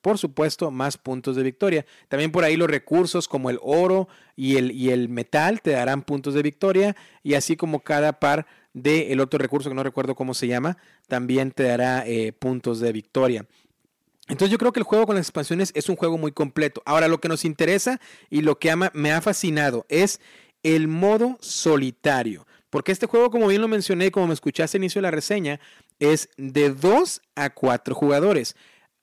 por 0.02 0.18
supuesto, 0.18 0.70
más 0.70 0.98
puntos 0.98 1.36
de 1.36 1.42
victoria. 1.42 1.86
También 2.08 2.30
por 2.30 2.44
ahí 2.44 2.56
los 2.56 2.68
recursos 2.68 3.26
como 3.26 3.48
el 3.48 3.58
oro 3.62 4.06
y 4.36 4.56
el, 4.56 4.70
y 4.72 4.90
el 4.90 5.08
metal 5.08 5.62
te 5.62 5.70
darán 5.70 6.02
puntos 6.02 6.34
de 6.34 6.42
victoria. 6.42 6.94
Y 7.22 7.34
así 7.34 7.56
como 7.56 7.80
cada 7.80 8.20
par 8.20 8.46
del 8.74 9.20
otro 9.20 9.38
recurso 9.38 9.70
que 9.70 9.74
no 9.74 9.82
recuerdo 9.82 10.14
cómo 10.14 10.34
se 10.34 10.46
llama, 10.46 10.76
también 11.08 11.52
te 11.52 11.62
dará 11.62 12.06
eh, 12.06 12.32
puntos 12.32 12.80
de 12.80 12.92
victoria. 12.92 13.46
Entonces 14.28 14.50
yo 14.50 14.58
creo 14.58 14.72
que 14.72 14.80
el 14.80 14.84
juego 14.84 15.06
con 15.06 15.16
las 15.16 15.26
expansiones 15.26 15.70
es 15.74 15.88
un 15.88 15.96
juego 15.96 16.18
muy 16.18 16.32
completo. 16.32 16.82
Ahora 16.84 17.08
lo 17.08 17.20
que 17.20 17.28
nos 17.28 17.44
interesa 17.44 18.00
y 18.30 18.42
lo 18.42 18.58
que 18.58 18.74
me 18.92 19.12
ha 19.12 19.20
fascinado 19.20 19.86
es 19.88 20.20
el 20.62 20.88
modo 20.88 21.38
solitario. 21.40 22.46
Porque 22.70 22.90
este 22.90 23.06
juego, 23.06 23.30
como 23.30 23.46
bien 23.46 23.60
lo 23.60 23.68
mencioné, 23.68 24.10
como 24.10 24.26
me 24.26 24.34
escuchaste 24.34 24.78
al 24.78 24.82
inicio 24.82 24.98
de 24.98 25.04
la 25.04 25.10
reseña, 25.12 25.60
es 26.00 26.28
de 26.36 26.70
2 26.70 27.22
a 27.36 27.50
4 27.50 27.94
jugadores. 27.94 28.56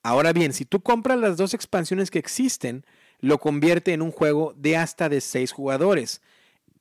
Ahora 0.03 0.33
bien, 0.33 0.51
si 0.51 0.65
tú 0.65 0.81
compras 0.81 1.19
las 1.19 1.37
dos 1.37 1.53
expansiones 1.53 2.11
que 2.11 2.19
existen, 2.19 2.85
lo 3.19 3.37
convierte 3.37 3.93
en 3.93 4.01
un 4.01 4.11
juego 4.11 4.53
de 4.57 4.75
hasta 4.75 5.07
de 5.07 5.21
6 5.21 5.51
jugadores. 5.51 6.21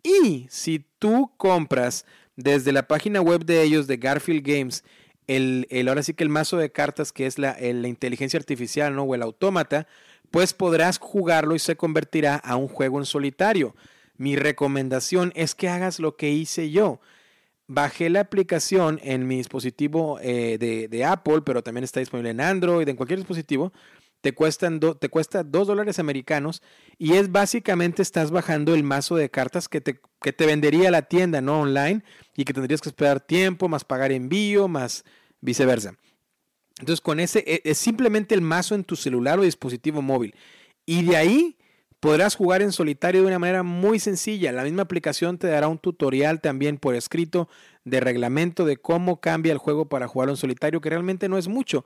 Y 0.03 0.47
si 0.51 0.85
tú 0.99 1.31
compras 1.37 2.07
desde 2.43 2.73
la 2.73 2.87
página 2.89 3.21
web 3.21 3.45
de 3.45 3.63
ellos, 3.63 3.87
de 3.87 3.97
Garfield 3.97 4.47
Games, 4.47 4.85
el, 5.27 5.67
ahora 5.89 6.03
sí 6.03 6.15
que 6.15 6.25
el 6.25 6.31
mazo 6.31 6.57
de 6.57 6.73
cartas 6.73 7.13
que 7.13 7.27
es 7.27 7.39
la, 7.39 7.57
inteligencia 7.61 8.39
artificial 8.39 8.95
¿no? 8.95 9.05
o 9.05 9.15
el 9.15 9.23
autómata, 9.23 9.87
pues 10.31 10.55
podrás 10.55 10.99
jugarlo 10.99 11.55
y 11.55 11.59
se 11.59 11.77
convertirá 11.77 12.37
a 12.37 12.57
un 12.57 12.69
juego 12.69 12.99
en 12.99 13.05
solitario. 13.05 13.77
Mi 14.17 14.37
recomendación 14.37 15.33
es 15.35 15.55
que 15.55 15.69
hagas 15.69 16.01
lo 16.01 16.17
que 16.17 16.31
hice 16.31 16.71
yo. 16.71 17.01
Bajé 17.67 18.11
la 18.11 18.21
aplicación 18.21 18.99
en 19.03 19.27
mi 19.27 19.37
dispositivo 19.37 20.19
eh, 20.21 20.59
de, 20.59 21.05
Apple, 21.05 21.43
pero 21.45 21.63
también 21.63 21.85
está 21.85 22.01
disponible 22.01 22.31
en 22.31 22.41
Android, 22.41 22.89
en 22.89 22.97
cualquier 22.97 23.21
dispositivo. 23.21 23.73
Te, 24.21 24.33
te 24.33 25.09
cuesta 25.09 25.43
2 25.43 25.67
dólares 25.67 25.99
americanos 25.99 26.63
y 26.99 27.15
es 27.15 27.33
básicamente 27.33 28.03
estás 28.03 28.31
bajando 28.31 28.75
el 28.75 28.83
mazo 28.83 29.17
de 29.17 29.31
cartas 29.31 29.69
que 29.69 29.81
te, 29.81 30.01
que 30.21 30.33
te 30.33 30.47
vendería 30.47 30.91
la 30.91 31.03
tienda 31.03 31.41
no 31.41 31.61
online 31.61 32.05
y 32.37 32.45
que 32.45 32.53
tendrías 32.53 32.81
que 32.81 32.91
esperar 32.91 33.21
tiempo, 33.21 33.69
más 33.69 33.85
pagar 33.85 34.13
envío, 34.13 34.69
más 34.69 35.05
viceversa. 35.41 35.95
Entonces 36.79 37.01
con 37.01 37.21
ese 37.21 37.45
e, 37.47 37.63
es 37.65 37.79
simplemente 37.79 38.35
el 38.35 38.43
mazo 38.43 38.75
en 38.75 38.85
tu 38.85 38.97
celular 38.97 39.39
o 39.39 39.43
dispositivo 39.43 40.03
móvil. 40.03 40.35
Y 40.85 41.05
de 41.05 41.17
ahí 41.17 41.57
Podrás 42.01 42.35
jugar 42.35 42.63
en 42.63 42.73
solitario 42.73 43.21
de 43.21 43.27
una 43.27 43.39
manera 43.39 43.63
muy 43.63 43.99
sencilla. 43.99 44.53
La 44.53 44.65
misma 44.65 44.83
aplicación 44.83 45.37
te 45.37 45.49
dará 45.49 45.69
un 45.69 45.79
tutorial 45.79 46.41
también 46.41 46.79
por 46.79 46.95
escrito 46.95 47.51
de 47.85 48.01
reglamento 48.01 48.65
de 48.65 48.79
cómo 48.79 49.21
cambia 49.21 49.53
el 49.53 49.59
juego 49.59 49.91
para 49.91 50.09
jugar 50.09 50.31
en 50.31 50.37
solitario, 50.37 50.81
que 50.81 50.89
realmente 50.89 51.29
no 51.29 51.37
es 51.37 51.47
mucho. 51.47 51.85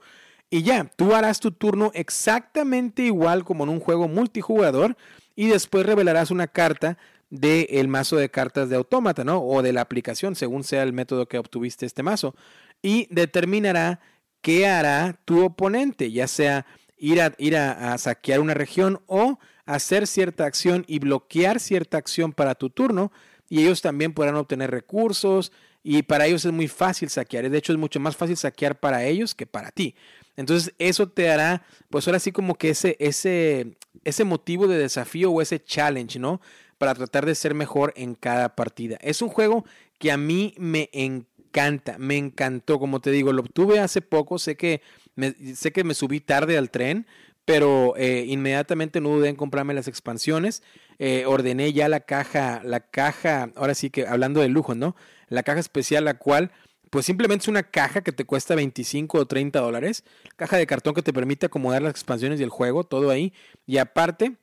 Y 0.49 0.63
ya, 0.63 0.89
tú 0.95 1.13
harás 1.13 1.39
tu 1.39 1.51
turno 1.51 1.91
exactamente 1.93 3.03
igual 3.03 3.43
como 3.43 3.63
en 3.63 3.69
un 3.69 3.79
juego 3.79 4.07
multijugador 4.07 4.95
y 5.35 5.47
después 5.47 5.85
revelarás 5.85 6.31
una 6.31 6.47
carta 6.47 6.97
del 7.29 7.87
mazo 7.87 8.15
de 8.15 8.29
cartas 8.29 8.69
de 8.69 8.75
autómata, 8.75 9.23
¿no? 9.23 9.41
O 9.41 9.61
de 9.61 9.73
la 9.73 9.81
aplicación, 9.81 10.35
según 10.35 10.63
sea 10.63 10.83
el 10.83 10.93
método 10.93 11.27
que 11.27 11.39
obtuviste 11.39 11.85
este 11.85 12.03
mazo. 12.03 12.35
Y 12.81 13.07
determinará 13.09 13.99
qué 14.41 14.67
hará 14.67 15.19
tu 15.25 15.43
oponente, 15.43 16.11
ya 16.11 16.27
sea 16.27 16.65
ir 16.97 17.21
a, 17.21 17.33
ir 17.37 17.57
a 17.57 17.97
saquear 17.97 18.39
una 18.39 18.53
región 18.53 19.01
o 19.07 19.39
hacer 19.65 20.07
cierta 20.07 20.45
acción 20.45 20.85
y 20.87 20.99
bloquear 20.99 21.59
cierta 21.59 21.97
acción 21.97 22.31
para 22.31 22.55
tu 22.55 22.69
turno 22.69 23.11
y 23.49 23.61
ellos 23.61 23.81
también 23.81 24.13
podrán 24.13 24.35
obtener 24.35 24.71
recursos 24.71 25.51
y 25.83 26.03
para 26.03 26.25
ellos 26.25 26.45
es 26.45 26.51
muy 26.51 26.67
fácil 26.67 27.09
saquear. 27.09 27.49
De 27.49 27.57
hecho, 27.57 27.73
es 27.73 27.79
mucho 27.79 27.99
más 27.99 28.15
fácil 28.15 28.37
saquear 28.37 28.79
para 28.79 29.03
ellos 29.03 29.35
que 29.35 29.45
para 29.45 29.71
ti. 29.71 29.95
Entonces, 30.37 30.73
eso 30.79 31.07
te 31.07 31.29
hará, 31.29 31.63
pues 31.89 32.07
ahora 32.07 32.19
sí 32.19 32.31
como 32.31 32.55
que 32.55 32.69
ese, 32.69 32.97
ese, 32.99 33.77
ese 34.03 34.23
motivo 34.23 34.67
de 34.67 34.77
desafío 34.77 35.31
o 35.31 35.41
ese 35.41 35.63
challenge, 35.63 36.19
¿no? 36.19 36.41
Para 36.77 36.93
tratar 36.93 37.25
de 37.25 37.35
ser 37.35 37.53
mejor 37.53 37.93
en 37.95 38.15
cada 38.15 38.55
partida. 38.55 38.97
Es 39.01 39.21
un 39.21 39.29
juego 39.29 39.65
que 39.97 40.11
a 40.11 40.17
mí 40.17 40.53
me 40.57 40.89
encanta, 40.91 41.97
me 41.97 42.17
encantó, 42.17 42.79
como 42.79 42.99
te 42.99 43.11
digo, 43.11 43.31
lo 43.31 43.41
obtuve 43.41 43.79
hace 43.79 44.01
poco, 44.01 44.39
sé 44.39 44.57
que 44.57 44.81
me, 45.15 45.31
sé 45.55 45.71
que 45.71 45.83
me 45.83 45.93
subí 45.93 46.19
tarde 46.19 46.57
al 46.57 46.69
tren, 46.69 47.07
pero 47.45 47.93
eh, 47.95 48.25
inmediatamente 48.27 48.99
no 48.99 49.09
dudé 49.09 49.29
en 49.29 49.35
comprarme 49.35 49.73
las 49.73 49.87
expansiones. 49.87 50.63
Eh, 50.97 51.25
ordené 51.25 51.73
ya 51.73 51.87
la 51.89 51.99
caja, 51.99 52.61
la 52.63 52.79
caja, 52.79 53.51
ahora 53.55 53.75
sí 53.75 53.89
que 53.89 54.07
hablando 54.07 54.41
de 54.41 54.49
lujo, 54.49 54.75
¿no? 54.75 54.95
La 55.29 55.43
caja 55.43 55.59
especial, 55.59 56.05
la 56.05 56.15
cual, 56.15 56.51
pues 56.95 57.07
simplemente 57.07 57.43
es 57.43 57.49
una 57.49 57.63
caja 57.63 57.99
que 57.99 58.13
te 58.13 58.23
cuesta 58.23 58.55
25 58.55 59.17
o 59.17 59.25
30 59.25 59.59
dólares. 59.59 60.05
Caja 60.37 60.55
de 60.55 60.65
cartón 60.65 60.93
que 60.93 61.01
te 61.01 61.11
permite 61.11 61.47
acomodar 61.47 61.81
las 61.81 61.91
expansiones 61.91 62.39
y 62.39 62.43
el 62.43 62.49
juego, 62.49 62.85
todo 62.85 63.09
ahí. 63.09 63.33
Y 63.65 63.79
aparte, 63.79 64.37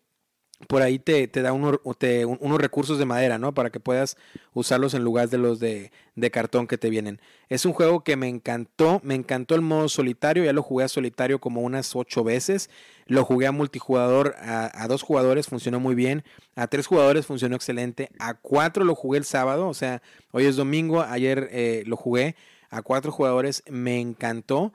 por 0.69 0.83
ahí 0.83 0.99
te, 0.99 1.29
da 1.29 1.53
unos, 1.53 1.79
recursos 2.59 2.99
de 2.99 3.05
madera, 3.05 3.39
¿no? 3.39 3.55
Para 3.55 3.71
que 3.71 3.81
puedas 3.81 4.17
usarlos 4.55 4.95
en 4.95 5.05
lugar 5.05 5.29
de 5.29 5.39
los 5.39 5.61
de, 5.61 5.91
cartón 6.31 6.67
que 6.67 6.79
te 6.79 6.91
vienen. 6.91 7.21
Es 7.49 7.65
un 7.65 7.73
juego 7.73 8.05
que 8.05 8.17
me 8.17 8.29
encantó, 8.29 9.01
me 9.03 9.15
encantó 9.15 9.55
el 9.55 9.61
modo 9.61 9.89
solitario, 9.89 10.45
ya 10.45 10.53
lo 10.53 10.63
jugué 10.63 10.85
a 10.85 10.89
solitario 10.89 11.41
como 11.41 11.63
unas 11.63 11.95
ocho 11.97 12.25
veces, 12.25 12.71
lo 13.07 13.25
jugué 13.25 13.47
a 13.47 13.53
multijugador, 13.53 14.35
a, 14.39 14.87
dos 14.89 15.03
jugadores 15.03 15.49
funcionó 15.49 15.81
muy 15.81 15.95
bien, 15.95 16.25
a 16.55 16.67
tres 16.67 16.87
jugadores 16.87 17.27
funcionó 17.27 17.57
excelente, 17.57 18.11
a 18.19 18.35
cuatro 18.35 18.85
lo 18.85 18.95
jugué 18.95 19.19
el 19.19 19.25
sábado, 19.25 19.69
o 19.69 19.75
sea, 19.75 20.03
hoy 20.31 20.47
es 20.47 20.57
domingo, 20.57 21.03
ayer 21.03 21.49
eh, 21.53 21.83
lo 21.87 21.97
jugué, 21.97 22.37
a 22.71 22.83
cuatro 22.83 23.13
jugadores 23.13 23.63
me 23.69 24.01
encantó. 24.01 24.73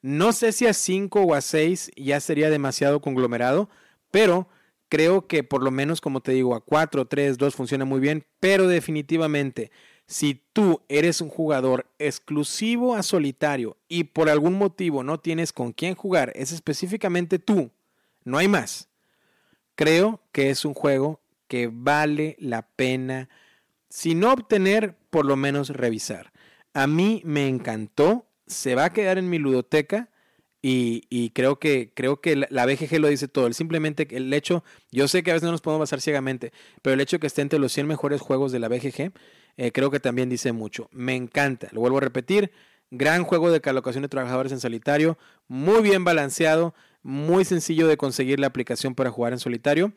No 0.00 0.32
sé 0.32 0.52
si 0.52 0.66
a 0.66 0.74
cinco 0.74 1.22
o 1.22 1.34
a 1.34 1.40
seis 1.40 1.90
ya 1.96 2.20
sería 2.20 2.50
demasiado 2.50 3.00
conglomerado, 3.00 3.68
pero 4.10 4.48
Creo 4.88 5.26
que 5.26 5.44
por 5.44 5.62
lo 5.62 5.70
menos, 5.70 6.00
como 6.00 6.20
te 6.20 6.32
digo, 6.32 6.54
a 6.54 6.60
4, 6.60 7.06
3, 7.06 7.36
2 7.36 7.54
funciona 7.54 7.84
muy 7.84 8.00
bien, 8.00 8.24
pero 8.40 8.66
definitivamente, 8.66 9.70
si 10.06 10.42
tú 10.52 10.80
eres 10.88 11.20
un 11.20 11.28
jugador 11.28 11.86
exclusivo 11.98 12.94
a 12.94 13.02
solitario 13.02 13.76
y 13.88 14.04
por 14.04 14.30
algún 14.30 14.54
motivo 14.54 15.02
no 15.02 15.20
tienes 15.20 15.52
con 15.52 15.72
quién 15.72 15.94
jugar, 15.94 16.32
es 16.34 16.52
específicamente 16.52 17.38
tú, 17.38 17.70
no 18.24 18.38
hay 18.38 18.48
más. 18.48 18.88
Creo 19.74 20.22
que 20.32 20.48
es 20.48 20.64
un 20.64 20.74
juego 20.74 21.20
que 21.46 21.70
vale 21.70 22.36
la 22.38 22.62
pena, 22.62 23.28
si 23.90 24.14
no 24.14 24.32
obtener, 24.32 24.96
por 25.10 25.26
lo 25.26 25.36
menos 25.36 25.70
revisar. 25.70 26.32
A 26.72 26.86
mí 26.86 27.22
me 27.24 27.48
encantó, 27.48 28.26
se 28.46 28.74
va 28.74 28.86
a 28.86 28.92
quedar 28.92 29.18
en 29.18 29.28
mi 29.28 29.38
ludoteca 29.38 30.08
y, 30.70 31.30
creo 31.30 31.58
que, 31.58 31.92
creo 31.94 32.20
que 32.20 32.36
la, 32.36 32.66
BGG 32.66 32.98
lo 32.98 33.08
dice 33.08 33.28
todo. 33.28 33.46
El, 33.46 33.54
simplemente 33.54 34.06
el 34.10 34.32
hecho, 34.34 34.64
yo 34.90 35.08
sé 35.08 35.22
que 35.22 35.30
a 35.30 35.34
veces 35.34 35.46
no 35.46 35.52
nos 35.52 35.62
podemos 35.62 35.80
basar 35.80 36.00
ciegamente, 36.00 36.52
pero 36.82 36.94
el 36.94 37.00
hecho 37.00 37.16
de 37.16 37.20
que 37.20 37.26
esté 37.26 37.42
entre 37.42 37.58
los 37.58 37.72
100 37.72 37.86
mejores 37.86 38.20
juegos 38.20 38.52
de 38.52 38.58
la 38.58 38.68
BGG, 38.68 39.12
eh, 39.56 39.72
creo 39.72 39.90
que 39.90 40.00
también 40.00 40.28
dice 40.28 40.52
mucho. 40.52 40.88
Me 40.92 41.14
encanta, 41.14 41.68
lo 41.72 41.80
vuelvo 41.80 41.98
a 41.98 42.02
repetir. 42.02 42.50
Gran 42.90 43.24
juego 43.24 43.50
de 43.50 43.60
colocación 43.60 44.02
de 44.02 44.08
trabajadores 44.08 44.52
en 44.52 44.60
solitario, 44.60 45.18
muy 45.46 45.82
bien 45.82 46.04
balanceado, 46.04 46.74
muy 47.02 47.44
sencillo 47.44 47.86
de 47.86 47.96
conseguir 47.96 48.40
la 48.40 48.46
aplicación 48.46 48.94
para 48.94 49.10
jugar 49.10 49.32
en 49.32 49.38
solitario 49.38 49.92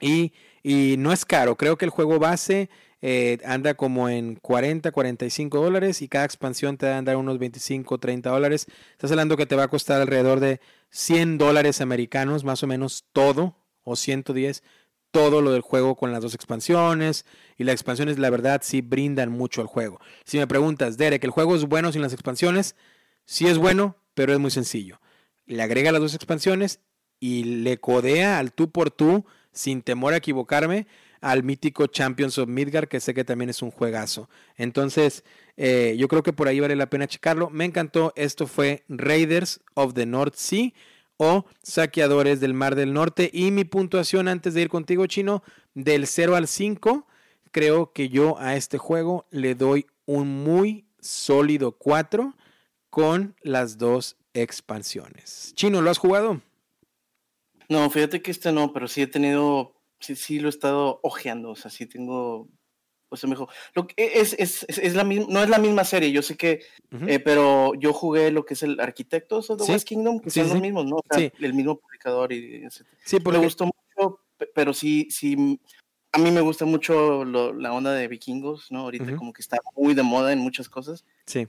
y, 0.00 0.32
y 0.62 0.96
no 0.98 1.12
es 1.12 1.24
caro. 1.24 1.56
Creo 1.56 1.76
que 1.76 1.84
el 1.84 1.90
juego 1.90 2.18
base 2.18 2.70
eh, 3.00 3.38
anda 3.44 3.74
como 3.74 4.08
en 4.08 4.36
40, 4.36 4.90
45 4.90 5.60
dólares 5.60 6.02
y 6.02 6.08
cada 6.08 6.24
expansión 6.24 6.76
te 6.76 6.86
va 6.86 6.94
a 6.94 6.98
andar 6.98 7.16
unos 7.16 7.38
25, 7.38 7.98
30 7.98 8.30
dólares. 8.30 8.66
Estás 8.92 9.10
hablando 9.10 9.36
que 9.36 9.46
te 9.46 9.56
va 9.56 9.64
a 9.64 9.68
costar 9.68 10.00
alrededor 10.00 10.40
de 10.40 10.60
100 10.90 11.38
dólares 11.38 11.80
americanos, 11.80 12.44
más 12.44 12.62
o 12.62 12.66
menos 12.66 13.04
todo, 13.12 13.56
o 13.84 13.96
110, 13.96 14.62
todo 15.10 15.40
lo 15.42 15.52
del 15.52 15.62
juego 15.62 15.94
con 15.96 16.12
las 16.12 16.22
dos 16.22 16.34
expansiones. 16.34 17.24
Y 17.56 17.64
las 17.64 17.74
expansiones, 17.74 18.18
la 18.18 18.30
verdad, 18.30 18.62
sí 18.64 18.80
brindan 18.80 19.30
mucho 19.30 19.60
al 19.60 19.68
juego. 19.68 20.00
Si 20.24 20.38
me 20.38 20.46
preguntas, 20.46 20.96
Derek, 20.96 21.22
¿el 21.24 21.30
juego 21.30 21.54
es 21.54 21.64
bueno 21.64 21.92
sin 21.92 22.02
las 22.02 22.12
expansiones? 22.12 22.74
Sí 23.24 23.46
es 23.46 23.58
bueno, 23.58 23.96
pero 24.14 24.32
es 24.32 24.38
muy 24.38 24.50
sencillo. 24.50 25.00
Le 25.46 25.62
agrega 25.62 25.92
las 25.92 26.00
dos 26.00 26.14
expansiones 26.14 26.80
y 27.20 27.44
le 27.44 27.78
codea 27.78 28.38
al 28.38 28.52
tú 28.52 28.70
por 28.70 28.90
tú, 28.90 29.24
sin 29.52 29.82
temor 29.82 30.14
a 30.14 30.18
equivocarme, 30.18 30.86
al 31.20 31.42
mítico 31.42 31.86
Champions 31.86 32.38
of 32.38 32.48
Midgard, 32.48 32.88
que 32.88 33.00
sé 33.00 33.14
que 33.14 33.24
también 33.24 33.50
es 33.50 33.62
un 33.62 33.70
juegazo. 33.70 34.28
Entonces, 34.56 35.24
eh, 35.56 35.96
yo 35.98 36.08
creo 36.08 36.22
que 36.22 36.32
por 36.32 36.48
ahí 36.48 36.60
vale 36.60 36.76
la 36.76 36.90
pena 36.90 37.06
checarlo. 37.06 37.50
Me 37.50 37.64
encantó. 37.64 38.12
Esto 38.16 38.46
fue 38.46 38.84
Raiders 38.88 39.60
of 39.74 39.94
the 39.94 40.06
North 40.06 40.34
Sea 40.34 40.72
o 41.16 41.44
Saqueadores 41.62 42.40
del 42.40 42.54
Mar 42.54 42.74
del 42.74 42.92
Norte. 42.92 43.30
Y 43.32 43.50
mi 43.50 43.64
puntuación 43.64 44.28
antes 44.28 44.54
de 44.54 44.62
ir 44.62 44.68
contigo, 44.68 45.06
chino, 45.06 45.42
del 45.74 46.06
0 46.06 46.36
al 46.36 46.48
5. 46.48 47.06
creo 47.50 47.92
que 47.92 48.08
yo 48.08 48.38
a 48.38 48.56
este 48.56 48.78
juego 48.78 49.26
le 49.30 49.54
doy 49.54 49.86
un 50.06 50.44
muy 50.44 50.86
sólido 51.00 51.72
4 51.72 52.34
con 52.90 53.34
las 53.42 53.78
dos 53.78 54.16
expansiones. 54.34 55.52
Chino, 55.54 55.80
¿lo 55.80 55.90
has 55.90 55.98
jugado? 55.98 56.40
No, 57.68 57.88
fíjate 57.90 58.22
que 58.22 58.30
este 58.30 58.50
no, 58.52 58.72
pero 58.72 58.88
sí 58.88 59.02
he 59.02 59.06
tenido, 59.06 59.74
sí, 60.00 60.16
sí 60.16 60.38
lo 60.38 60.48
he 60.48 60.50
estado 60.50 61.00
ojeando, 61.02 61.50
o 61.50 61.56
sea, 61.56 61.70
sí 61.70 61.86
tengo, 61.86 62.48
pues 63.08 63.24
mejor. 63.26 63.48
Lo 63.74 63.86
que 63.86 63.94
es, 63.96 64.34
es, 64.38 64.64
es, 64.68 64.94
la 64.94 65.04
misma, 65.04 65.26
no 65.28 65.42
es 65.42 65.48
la 65.48 65.58
misma 65.58 65.84
serie, 65.84 66.12
yo 66.12 66.22
sé 66.22 66.36
que, 66.36 66.62
eh, 67.06 67.18
pero 67.18 67.74
yo 67.74 67.92
jugué 67.92 68.30
lo 68.30 68.44
que 68.44 68.54
es 68.54 68.62
el 68.62 68.80
Arquitectos 68.80 69.50
of 69.50 69.64
the 69.64 69.70
West 69.70 69.86
Kingdom, 69.86 70.20
que 70.20 70.30
son 70.30 70.48
los 70.48 70.60
mismos, 70.60 70.86
¿no? 70.86 70.96
O 70.96 71.04
sea, 71.10 71.30
el 71.40 71.54
mismo 71.54 71.78
publicador 71.78 72.32
y 72.32 72.66
Sí, 73.04 73.20
porque... 73.20 73.38
Me 73.38 73.44
gustó 73.44 73.66
mucho, 73.66 74.20
pero 74.54 74.72
sí, 74.72 75.08
sí, 75.10 75.60
a 76.12 76.18
mí 76.18 76.30
me 76.30 76.40
gusta 76.40 76.64
mucho 76.64 77.24
la 77.24 77.72
onda 77.72 77.92
de 77.92 78.08
vikingos, 78.08 78.70
¿no? 78.70 78.80
Ahorita 78.80 79.16
como 79.16 79.32
que 79.32 79.42
está 79.42 79.58
muy 79.76 79.94
de 79.94 80.02
moda 80.02 80.32
en 80.32 80.38
muchas 80.38 80.68
cosas. 80.68 81.04
Sí. 81.26 81.48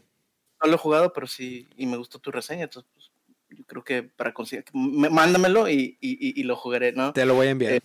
No 0.61 0.69
lo 0.69 0.75
he 0.75 0.79
jugado, 0.79 1.13
pero 1.13 1.27
sí, 1.27 1.69
y 1.77 1.85
me 1.85 1.97
gustó 1.97 2.19
tu 2.19 2.31
reseña, 2.31 2.63
entonces 2.63 2.89
pues, 2.93 3.11
yo 3.57 3.65
creo 3.65 3.83
que 3.83 4.03
para 4.03 4.33
conseguir, 4.33 4.65
mándamelo 4.73 5.69
y, 5.69 5.97
y, 6.01 6.39
y, 6.39 6.43
lo 6.43 6.55
jugaré, 6.55 6.91
¿no? 6.91 7.13
Te 7.13 7.25
lo 7.25 7.33
voy 7.35 7.47
a 7.47 7.51
enviar. 7.51 7.73
Eh, 7.73 7.81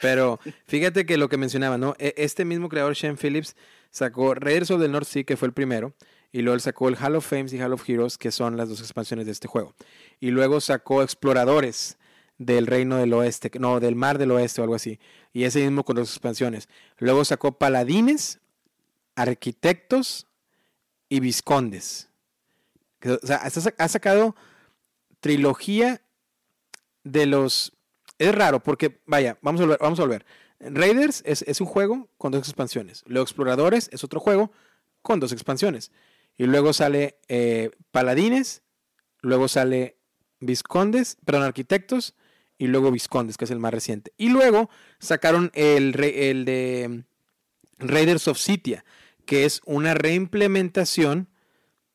pero 0.00 0.40
fíjate 0.66 1.06
que 1.06 1.16
lo 1.16 1.28
que 1.28 1.36
mencionaba, 1.36 1.78
¿no? 1.78 1.94
E, 1.98 2.14
este 2.16 2.44
mismo 2.44 2.68
creador, 2.68 2.94
Shane 2.94 3.16
Phillips, 3.16 3.56
sacó 3.90 4.34
Raiders 4.34 4.70
of 4.70 4.80
the 4.80 4.88
North 4.88 5.06
Sea, 5.06 5.24
que 5.24 5.36
fue 5.36 5.48
el 5.48 5.54
primero, 5.54 5.94
y 6.32 6.42
luego 6.42 6.54
él 6.54 6.60
sacó 6.60 6.88
el 6.88 6.96
Hall 6.96 7.16
of 7.16 7.26
Fames 7.26 7.52
y 7.52 7.60
Hall 7.60 7.72
of 7.72 7.88
Heroes, 7.88 8.18
que 8.18 8.30
son 8.30 8.56
las 8.56 8.68
dos 8.68 8.80
expansiones 8.80 9.26
de 9.26 9.32
este 9.32 9.48
juego. 9.48 9.74
Y 10.20 10.30
luego 10.30 10.60
sacó 10.60 11.02
Exploradores 11.02 11.98
del 12.38 12.66
Reino 12.66 12.96
del 12.96 13.12
Oeste, 13.12 13.50
no, 13.58 13.80
del 13.80 13.96
Mar 13.96 14.18
del 14.18 14.30
Oeste 14.30 14.60
o 14.60 14.64
algo 14.64 14.76
así. 14.76 15.00
Y 15.32 15.44
ese 15.44 15.60
mismo 15.60 15.84
con 15.84 15.96
dos 15.96 16.10
expansiones. 16.10 16.68
Luego 16.98 17.24
sacó 17.24 17.58
Paladines, 17.58 18.40
Arquitectos 19.16 20.26
y 21.08 21.20
Viscondes. 21.20 22.08
O 23.22 23.26
sea, 23.26 23.42
ha 23.78 23.88
sacado 23.88 24.36
trilogía 25.20 26.02
de 27.04 27.26
los... 27.26 27.72
Es 28.18 28.34
raro 28.34 28.62
porque, 28.62 29.00
vaya, 29.06 29.38
vamos 29.42 29.60
a 29.60 29.64
volver. 29.64 29.78
Vamos 29.80 29.98
a 30.00 30.02
volver. 30.02 30.26
Raiders 30.60 31.22
es, 31.24 31.60
un 31.60 31.66
juego 31.66 32.08
con 32.18 32.32
dos 32.32 32.40
expansiones. 32.48 33.04
Luego 33.06 33.22
Exploradores 33.24 33.88
es 33.92 34.02
otro 34.02 34.20
juego 34.20 34.50
con 35.02 35.20
dos 35.20 35.32
expansiones. 35.32 35.92
Y 36.36 36.44
luego 36.44 36.72
sale 36.72 37.18
eh, 37.28 37.70
Paladines, 37.90 38.62
luego 39.20 39.48
sale 39.48 39.96
Viscondes, 40.40 41.16
perdón, 41.24 41.44
Arquitectos, 41.44 42.14
y 42.58 42.66
luego 42.66 42.90
Viscondes, 42.90 43.36
que 43.36 43.44
es 43.44 43.50
el 43.50 43.60
más 43.60 43.72
reciente. 43.72 44.12
Y 44.16 44.30
luego 44.30 44.68
sacaron 44.98 45.50
el, 45.54 45.92
de 45.92 47.04
Raiders 47.78 48.26
of 48.28 48.38
Sitia, 48.38 48.84
que 49.24 49.44
es 49.44 49.60
una 49.64 49.94
reimplementación 49.94 51.28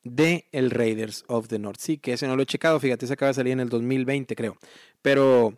de 0.04 0.48
el 0.52 0.72
Raiders 0.72 1.24
of 1.28 1.48
the 1.48 1.60
North 1.60 1.80
Sea, 1.80 1.98
que 1.98 2.14
ese 2.14 2.28
no 2.28 2.36
lo 2.36 2.44
he 2.44 2.46
checado, 2.46 2.80
fíjate, 2.80 3.08
se 3.08 3.14
acaba 3.14 3.30
de 3.30 3.36
salir 3.36 3.54
en 3.54 3.60
el 3.62 3.70
2020, 3.70 4.36
creo. 4.36 4.58
Pero, 5.02 5.54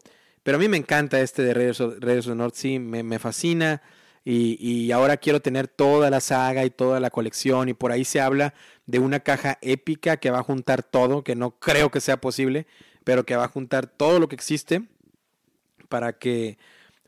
pero 0.45 0.57
a 0.57 0.59
mí 0.59 0.67
me 0.67 0.77
encanta 0.77 1.19
este 1.21 1.41
de 1.41 1.55
Raiders 1.55 1.81
of, 1.81 1.95
the 1.99 2.35
North 2.35 2.53
Sea, 2.53 2.79
me, 2.79 3.17
fascina. 3.17 3.81
Y, 4.23 4.59
y, 4.59 4.91
ahora 4.91 5.17
quiero 5.17 5.41
tener 5.41 5.67
toda 5.67 6.11
la 6.11 6.19
saga 6.19 6.63
y 6.65 6.69
toda 6.69 6.99
la 6.99 7.09
colección. 7.09 7.67
Y 7.67 7.73
por 7.73 7.91
ahí 7.91 8.05
se 8.05 8.21
habla 8.21 8.53
de 8.85 8.99
una 8.99 9.21
caja 9.21 9.57
épica 9.63 10.17
que 10.17 10.29
va 10.29 10.37
a 10.37 10.43
juntar 10.43 10.83
todo, 10.83 11.23
que 11.23 11.35
no 11.35 11.57
creo 11.57 11.89
que 11.89 11.99
sea 11.99 12.21
posible, 12.21 12.67
pero 13.03 13.25
que 13.25 13.35
va 13.35 13.45
a 13.45 13.47
juntar 13.47 13.87
todo 13.87 14.19
lo 14.19 14.29
que 14.29 14.35
existe 14.35 14.83
para 15.89 16.13
que, 16.13 16.59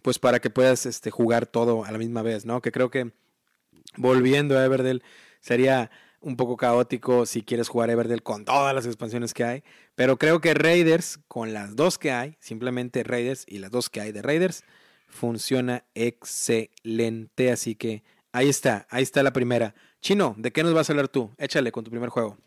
pues 0.02 0.18
para 0.18 0.40
que 0.40 0.50
puedas 0.50 0.88
este, 0.88 1.12
jugar 1.12 1.46
todo 1.46 1.86
a 1.86 1.92
la 1.92 2.00
misma 2.00 2.24
vez, 2.24 2.44
¿no? 2.44 2.64
Que 2.64 2.72
creo 2.72 2.90
que 2.90 3.12
volviendo 3.98 4.58
a 4.58 4.66
Everdell 4.66 5.04
sería 5.42 5.92
un 6.22 6.36
poco 6.36 6.58
caótico 6.58 7.26
si 7.26 7.44
quieres 7.44 7.70
jugar 7.70 7.90
Everdell 7.90 8.24
con 8.24 8.46
todas 8.46 8.74
las 8.74 8.86
expansiones 8.86 9.34
que 9.34 9.44
hay, 9.44 9.64
pero 9.96 10.18
creo 10.18 10.42
que 10.42 10.54
Raiders, 10.54 11.20
con 11.28 11.54
las 11.54 11.76
dos 11.76 11.98
que 11.98 12.12
hay, 12.12 12.38
simplemente 12.40 13.04
Raiders 13.04 13.46
y 13.48 13.60
las 13.60 13.72
dos 13.72 13.90
que 13.90 14.02
hay 14.02 14.12
de 14.12 14.22
Raiders, 14.22 14.64
funciona 15.08 15.86
excelente, 15.96 17.52
así 17.52 17.76
que 17.76 18.04
ahí 18.32 18.50
está, 18.50 18.88
ahí 18.90 19.04
está 19.04 19.24
la 19.24 19.34
primera. 19.34 19.74
Chino, 20.02 20.36
¿de 20.38 20.52
qué 20.52 20.64
nos 20.64 20.74
vas 20.74 20.90
a 20.90 20.94
hablar 20.94 21.08
tú? 21.08 21.32
Échale 21.38 21.72
con 21.72 21.84
tu 21.84 21.92
primer 21.92 22.10
juego. 22.10 22.38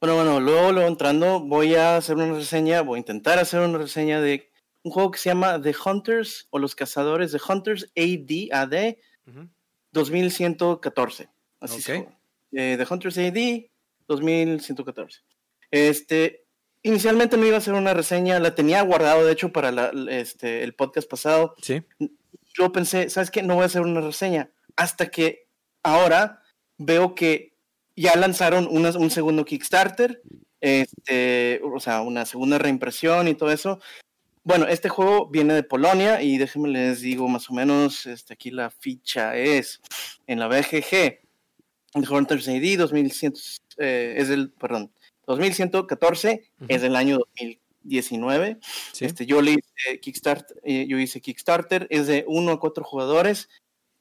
Bueno, 0.00 0.16
bueno, 0.16 0.40
luego, 0.40 0.72
luego 0.72 0.88
entrando, 0.88 1.40
voy 1.40 1.74
a 1.74 1.96
hacer 1.96 2.16
una 2.16 2.32
reseña, 2.32 2.80
voy 2.80 2.96
a 2.96 3.00
intentar 3.00 3.38
hacer 3.38 3.60
una 3.60 3.78
reseña 3.78 4.20
de 4.20 4.50
un 4.82 4.92
juego 4.92 5.10
que 5.10 5.18
se 5.18 5.28
llama 5.28 5.60
The 5.60 5.74
Hunters 5.84 6.48
o 6.50 6.58
Los 6.58 6.74
Cazadores, 6.74 7.32
The 7.32 7.40
Hunters 7.46 7.92
AD, 7.96 8.48
AD 8.50 8.96
2114. 9.92 11.28
Así 11.60 11.82
se 11.82 12.08
eh, 12.52 12.76
The 12.78 12.86
Hunters 12.92 13.18
AD 13.18 13.66
2114. 14.08 15.20
Este, 15.70 16.44
inicialmente 16.82 17.36
no 17.36 17.46
iba 17.46 17.56
a 17.56 17.58
hacer 17.58 17.74
una 17.74 17.94
reseña, 17.94 18.40
la 18.40 18.54
tenía 18.54 18.82
guardado 18.82 19.24
de 19.24 19.32
hecho 19.32 19.52
para 19.52 19.90
este, 20.10 20.62
el 20.62 20.74
podcast 20.74 21.08
pasado. 21.08 21.54
Sí. 21.62 21.82
Yo 22.54 22.72
pensé, 22.72 23.10
¿sabes 23.10 23.30
qué? 23.30 23.42
No 23.42 23.54
voy 23.54 23.64
a 23.64 23.66
hacer 23.66 23.82
una 23.82 24.00
reseña. 24.00 24.50
Hasta 24.76 25.06
que 25.10 25.46
ahora 25.82 26.42
veo 26.78 27.14
que 27.14 27.54
ya 27.96 28.16
lanzaron 28.16 28.66
un 28.70 29.10
segundo 29.10 29.44
Kickstarter, 29.44 30.22
este, 30.60 31.60
o 31.62 31.80
sea, 31.80 32.02
una 32.02 32.24
segunda 32.26 32.58
reimpresión 32.58 33.28
y 33.28 33.34
todo 33.34 33.50
eso. 33.50 33.80
Bueno, 34.42 34.66
este 34.66 34.88
juego 34.88 35.28
viene 35.28 35.54
de 35.54 35.62
Polonia 35.62 36.22
y 36.22 36.38
déjenme 36.38 36.70
les 36.70 37.02
digo 37.02 37.28
más 37.28 37.50
o 37.50 37.52
menos, 37.52 38.06
este, 38.06 38.34
aquí 38.34 38.50
la 38.50 38.70
ficha 38.70 39.36
es 39.36 39.80
en 40.26 40.38
la 40.38 40.48
BGG, 40.48 41.20
el 41.94 42.08
Hunters 42.08 42.48
AD 42.48 42.78
2100, 42.78 43.34
eh, 43.78 44.14
es 44.16 44.30
el, 44.30 44.50
perdón, 44.50 44.92
2114 45.26 46.42
es 46.68 46.82
del 46.82 46.96
año 46.96 47.18
2019. 47.18 48.58
Este, 49.00 49.26
yo 49.26 49.40
le 49.42 49.52
hice 49.52 50.00
Kickstarter, 50.00 50.60
eh, 50.64 50.86
yo 50.88 50.98
hice 50.98 51.20
Kickstarter, 51.20 51.86
es 51.90 52.06
de 52.06 52.24
1 52.26 52.52
a 52.52 52.60
4 52.60 52.84
jugadores, 52.84 53.48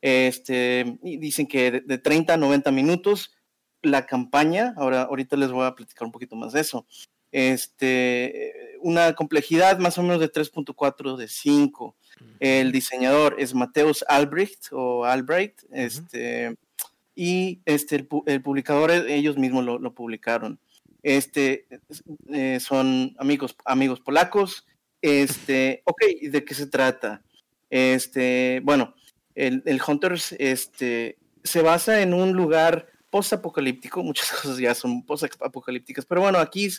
este, 0.01 0.97
y 1.03 1.17
dicen 1.17 1.47
que 1.47 1.71
de, 1.71 1.81
de 1.81 1.97
30 1.97 2.33
a 2.33 2.37
90 2.37 2.71
minutos 2.71 3.35
la 3.81 4.05
campaña, 4.05 4.73
ahora 4.77 5.03
ahorita 5.03 5.37
les 5.37 5.51
voy 5.51 5.65
a 5.65 5.75
platicar 5.75 6.05
un 6.05 6.11
poquito 6.11 6.35
más 6.35 6.53
de 6.53 6.61
eso. 6.61 6.85
Este, 7.31 8.77
una 8.81 9.13
complejidad 9.13 9.77
más 9.79 9.97
o 9.97 10.03
menos 10.03 10.19
de 10.19 10.31
3.4 10.31 11.15
de 11.15 11.27
5. 11.27 11.95
El 12.39 12.71
diseñador 12.71 13.35
es 13.39 13.53
Mateus 13.53 14.03
Albrecht 14.07 14.67
o 14.71 15.05
Albrecht, 15.05 15.63
este, 15.71 16.55
y 17.19 17.61
este, 17.65 18.07
el, 18.27 18.41
publicador, 18.41 18.91
eh, 18.91 19.13
ellos 19.13 19.37
mismos 19.37 19.65
lo, 19.65 19.93
publicaron. 19.93 20.57
Este, 21.03 21.67
eh, 22.31 22.61
son 22.61 23.13
amigos, 23.19 23.57
amigos 23.65 23.99
polacos. 23.99 24.65
Este, 25.01 25.81
ok, 25.83 26.01
¿de 26.31 26.45
qué 26.45 26.53
se 26.53 26.67
trata? 26.67 27.21
Este, 27.69 28.61
bueno, 28.63 28.95
el, 29.35 29.63
el 29.65 29.81
Hunters 29.85 30.33
este, 30.39 31.17
se 31.43 31.61
basa 31.61 32.01
en 32.01 32.13
un 32.13 32.31
lugar 32.31 32.87
post-apocalíptico, 33.09 34.01
muchas 34.01 34.31
cosas 34.41 34.57
ya 34.57 34.73
son 34.73 35.05
post-apocalípticas, 35.05 36.05
pero 36.05 36.21
bueno, 36.21 36.39
aquí 36.39 36.69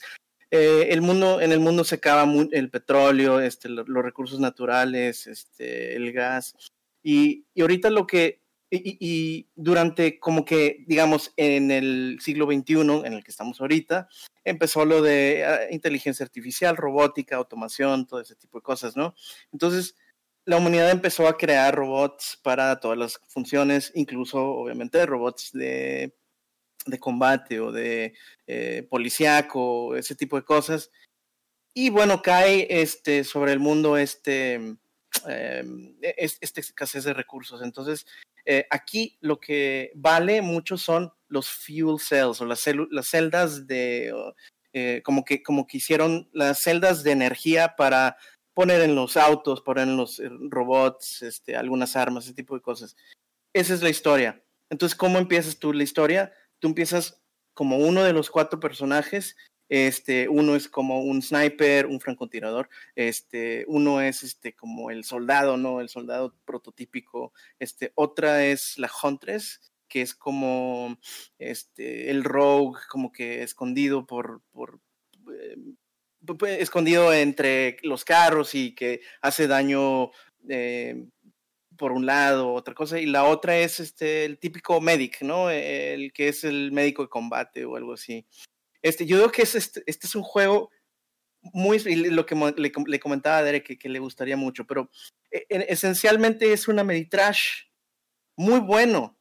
eh, 0.51 0.87
el 0.89 1.03
mundo, 1.03 1.43
en 1.43 1.53
el 1.53 1.61
mundo 1.61 1.85
se 1.85 1.97
acaba 1.97 2.27
el 2.51 2.71
petróleo, 2.71 3.41
este, 3.41 3.69
los 3.69 3.87
recursos 3.87 4.41
naturales, 4.41 5.27
este, 5.27 5.97
el 5.97 6.11
gas. 6.15 6.55
Y, 7.03 7.45
y 7.53 7.61
ahorita 7.61 7.91
lo 7.91 8.07
que, 8.07 8.40
y, 8.71 9.49
durante 9.57 10.19
como 10.21 10.45
que, 10.45 10.85
digamos, 10.87 11.33
en 11.37 11.71
el 11.71 12.19
siglo 12.21 12.47
XXI, 12.47 13.03
en 13.05 13.13
el 13.13 13.25
que 13.25 13.31
estamos 13.31 13.61
ahorita, 13.61 14.09
empezó 14.45 14.85
lo 14.85 15.03
de 15.03 15.45
ah, 15.45 15.61
inteligencia 15.71 16.25
artificial, 16.25 16.77
robótica, 16.77 17.37
automación, 17.37 18.07
todo 18.07 18.21
ese 18.21 18.37
tipo 18.37 18.59
de 18.59 18.63
cosas, 18.63 18.97
¿no? 18.97 19.15
Entonces, 19.53 19.97
la 20.45 20.57
humanidad 20.57 20.91
empezó 20.91 21.29
a 21.29 21.37
crear 21.37 21.75
robots 21.75 22.39
para 22.43 22.81
todas 22.81 22.97
las 22.97 23.21
funciones, 23.29 23.93
incluso, 23.95 24.43
obviamente, 24.43 25.05
robots 25.05 25.51
de 25.53 26.15
de 26.87 26.99
combate 26.99 27.61
o 27.61 27.73
de 27.73 28.15
eh, 28.47 28.87
policíaco, 28.89 29.97
ese 29.97 30.15
tipo 30.15 30.37
de 30.37 30.45
cosas. 30.45 30.91
Y 31.75 31.91
bueno, 31.91 32.23
cae 32.23 32.67
este, 32.71 33.25
sobre 33.25 33.53
el 33.53 33.61
mundo 33.61 33.97
este, 33.97 34.77
eh, 35.29 35.65
este 36.03 36.61
escasez 36.61 37.05
de 37.05 37.15
recursos. 37.15 37.63
Entonces, 37.63 38.07
eh, 38.45 38.67
aquí 38.71 39.19
lo 39.21 39.39
que 39.39 39.93
vale 39.95 40.43
mucho 40.43 40.77
son 40.77 41.13
los 41.29 41.49
fuel 41.49 41.99
cells 41.99 42.41
o 42.41 42.47
las, 42.47 42.63
las 42.91 43.09
celdas 43.09 43.67
de, 43.67 44.13
eh, 44.73 45.03
como, 45.05 45.25
que, 45.25 45.43
como 45.43 45.67
que 45.67 45.79
hicieron 45.79 46.29
las 46.33 46.61
celdas 46.61 47.03
de 47.03 47.13
energía 47.13 47.77
para 47.77 48.17
poner 48.55 48.81
en 48.83 48.95
los 48.95 49.17
autos, 49.17 49.63
poner 49.63 49.89
en 49.89 49.97
los 49.97 50.21
robots, 50.49 51.23
este, 51.23 51.57
algunas 51.57 51.97
armas, 51.97 52.25
ese 52.25 52.35
tipo 52.35 52.55
de 52.55 52.63
cosas. 52.63 52.97
Esa 53.53 53.75
es 53.75 53.83
la 53.83 53.91
historia. 53.91 54.43
Entonces, 54.69 54.97
¿cómo 54.97 55.19
empiezas 55.19 55.59
tú 55.59 55.73
la 55.73 55.83
historia? 55.83 56.33
tú 56.61 56.69
empiezas 56.69 57.21
como 57.55 57.79
uno 57.79 58.05
de 58.05 58.13
los 58.13 58.31
cuatro 58.31 58.61
personajes 58.61 59.37
Este, 59.71 60.29
uno 60.29 60.57
es 60.57 60.69
como 60.69 61.03
un 61.03 61.23
sniper, 61.23 61.87
un 61.87 62.01
francotirador. 62.01 62.69
Este, 62.97 63.65
uno 63.69 64.01
es 64.01 64.25
este 64.25 64.53
como 64.53 64.91
el 64.91 65.05
soldado, 65.05 65.57
¿no? 65.57 65.81
El 65.81 65.89
soldado 65.89 66.35
prototípico. 66.45 67.33
Este, 67.61 67.93
otra 67.95 68.45
es 68.45 68.77
la 68.79 68.91
Huntress, 69.03 69.73
que 69.89 70.03
es 70.03 70.15
como 70.15 70.99
este 71.39 72.11
el 72.11 72.25
rogue, 72.25 72.81
como 72.89 73.13
que 73.13 73.43
escondido 73.45 74.07
por, 74.07 74.43
por 74.51 74.81
eh, 75.33 75.57
escondido 76.59 77.13
entre 77.13 77.77
los 77.83 78.05
carros 78.05 78.57
y 78.57 78.75
que 78.75 79.01
hace 79.21 79.47
daño 79.47 80.11
eh, 80.49 81.07
por 81.77 81.93
un 81.93 82.07
lado, 82.07 82.53
otra 82.53 82.75
cosa, 82.75 83.01
y 83.01 83.07
la 83.07 83.25
otra 83.25 83.57
es 83.57 83.81
este 83.81 84.25
el 84.25 84.39
típico 84.39 84.81
medic, 84.81 85.23
¿no? 85.23 85.49
El 85.49 86.13
que 86.13 86.29
es 86.29 86.45
el 86.45 86.73
médico 86.73 87.03
de 87.03 87.09
combate 87.09 87.65
o 87.65 87.77
algo 87.77 87.95
así. 87.95 88.27
Este, 88.83 89.07
yo 89.07 89.19
creo 89.19 89.33
que 89.33 89.43
es 89.43 89.55
este, 89.55 89.83
este 89.87 90.07
es 90.07 90.15
un 90.15 90.23
juego 90.23 90.71
muy, 91.43 91.79
lo 91.79 92.27
que 92.27 92.35
le, 92.57 93.01
comentaba 93.01 93.39
a 93.39 93.43
Derek 93.43 93.79
que, 93.79 93.89
le 93.89 93.99
gustaría 93.99 94.37
mucho, 94.37 94.67
pero 94.67 94.91
e, 95.31 95.47
esencialmente 95.69 96.53
es 96.53 96.69
una 96.69 96.85
Meditrash 96.85 97.65
muy 98.37 98.61
bueno, 98.61 99.19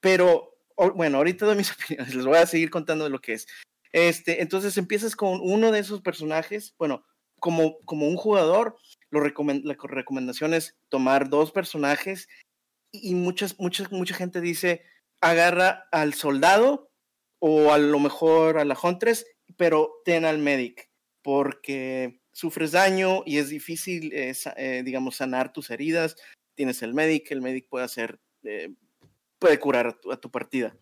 pero 0.00 0.58
bueno, 0.94 1.18
ahorita 1.18 1.46
doy 1.46 1.56
mis 1.56 1.72
opiniones, 1.72 2.14
les 2.14 2.26
voy 2.26 2.38
a 2.38 2.46
seguir 2.46 2.70
contando 2.70 3.04
de 3.04 3.10
lo 3.10 3.20
que 3.20 3.34
es. 3.34 3.46
Este, 3.92 4.42
entonces 4.42 4.76
empiezas 4.76 5.14
con 5.16 5.40
uno 5.40 5.70
de 5.70 5.78
esos 5.78 6.00
personajes, 6.00 6.74
bueno, 6.78 7.04
como, 7.38 7.78
como 7.80 8.08
un 8.08 8.16
jugador, 8.16 8.76
la 9.10 9.20
recomendación 9.20 10.54
es 10.54 10.76
tomar 10.88 11.28
dos 11.28 11.52
personajes 11.52 12.28
y 12.90 13.14
muchas, 13.14 13.58
muchas, 13.58 13.92
mucha 13.92 14.14
gente 14.14 14.40
dice, 14.40 14.82
agarra 15.20 15.88
al 15.92 16.14
soldado 16.14 16.90
o 17.46 17.74
a 17.74 17.78
lo 17.78 18.00
mejor 18.00 18.56
a 18.56 18.64
la 18.64 18.74
Huntress, 18.82 19.26
pero 19.58 20.00
ten 20.06 20.24
al 20.24 20.38
medic, 20.38 20.88
porque 21.20 22.22
sufres 22.32 22.72
daño 22.72 23.22
y 23.26 23.36
es 23.36 23.50
difícil, 23.50 24.10
eh, 24.14 24.32
eh, 24.56 24.82
digamos, 24.82 25.16
sanar 25.16 25.52
tus 25.52 25.68
heridas. 25.68 26.16
Tienes 26.54 26.80
el 26.80 26.94
medic, 26.94 27.30
el 27.30 27.42
medic 27.42 27.68
puede 27.68 27.84
hacer, 27.84 28.18
eh, 28.44 28.72
puede 29.38 29.60
curar 29.60 29.98
a 30.10 30.16
tu, 30.16 30.30
partida. 30.30 30.74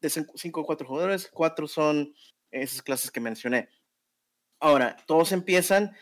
De 0.00 0.08
cinco 0.08 0.62
o 0.62 0.64
cuatro 0.64 0.88
jugadores, 0.88 1.28
cuatro 1.30 1.68
son 1.68 2.14
esas 2.50 2.80
clases 2.80 3.10
que 3.10 3.20
mencioné. 3.20 3.68
Ahora, 4.58 4.96
todos 5.06 5.32
empiezan, 5.32 5.94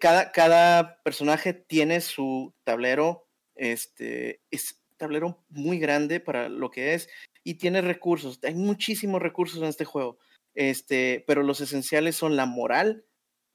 cada, 0.00 0.32
cada 0.32 1.02
personaje 1.02 1.52
tiene 1.52 2.00
su 2.00 2.54
tablero, 2.64 3.28
este, 3.56 4.40
es 4.50 4.82
tablero 4.96 5.44
muy 5.50 5.78
grande 5.78 6.18
para 6.18 6.48
lo 6.48 6.70
que 6.70 6.94
es, 6.94 7.10
y 7.48 7.54
tiene 7.54 7.80
recursos. 7.80 8.38
Hay 8.42 8.54
muchísimos 8.54 9.22
recursos 9.22 9.62
en 9.62 9.68
este 9.68 9.86
juego, 9.86 10.18
este, 10.54 11.24
pero 11.26 11.42
los 11.42 11.62
esenciales 11.62 12.14
son 12.14 12.36
la 12.36 12.44
moral 12.44 13.06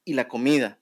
y 0.04 0.14
la 0.14 0.28
comida. 0.28 0.82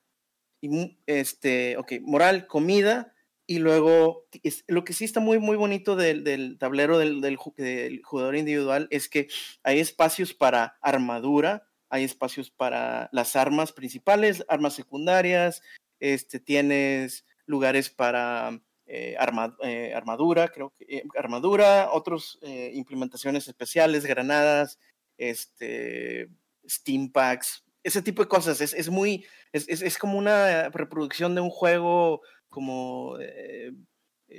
Y, 0.61 0.97
este, 1.07 1.75
ok, 1.75 1.91
moral, 2.03 2.47
comida, 2.47 3.13
y 3.45 3.59
luego 3.59 4.29
lo 4.67 4.85
que 4.85 4.93
sí 4.93 5.03
está 5.03 5.19
muy, 5.19 5.39
muy 5.39 5.57
bonito 5.57 5.97
del, 5.97 6.57
tablero 6.57 6.97
del, 6.99 7.19
del, 7.19 7.35
jugador 7.35 8.37
individual 8.37 8.87
es 8.91 9.09
que 9.09 9.27
hay 9.61 9.81
espacios 9.81 10.33
para 10.33 10.77
armadura, 10.81 11.67
hay 11.89 12.05
espacios 12.05 12.49
para 12.49 13.09
las 13.11 13.35
armas 13.35 13.73
principales, 13.73 14.45
armas 14.47 14.73
secundarias, 14.73 15.61
este, 15.99 16.39
tienes 16.39 17.25
lugares 17.45 17.89
para 17.89 18.61
eh, 18.93 19.15
eh, 19.63 19.93
armadura, 19.95 20.49
creo 20.49 20.73
que 20.77 20.97
eh, 20.97 21.03
armadura, 21.17 21.91
otras 21.93 22.37
implementaciones 22.73 23.47
especiales, 23.47 24.05
granadas, 24.05 24.79
este, 25.17 26.27
steam 26.67 27.09
packs, 27.09 27.63
ese 27.83 28.01
tipo 28.01 28.21
de 28.21 28.27
cosas. 28.27 28.59
Es, 28.59 28.73
es 28.73 28.89
muy, 28.89 29.25
es, 29.53 29.69
es, 29.69 29.97
como 29.97 30.17
una 30.17 30.67
reproducción 30.67 31.35
de 31.35 31.39
un 31.41 31.49
juego, 31.49 32.21
como 32.49 33.13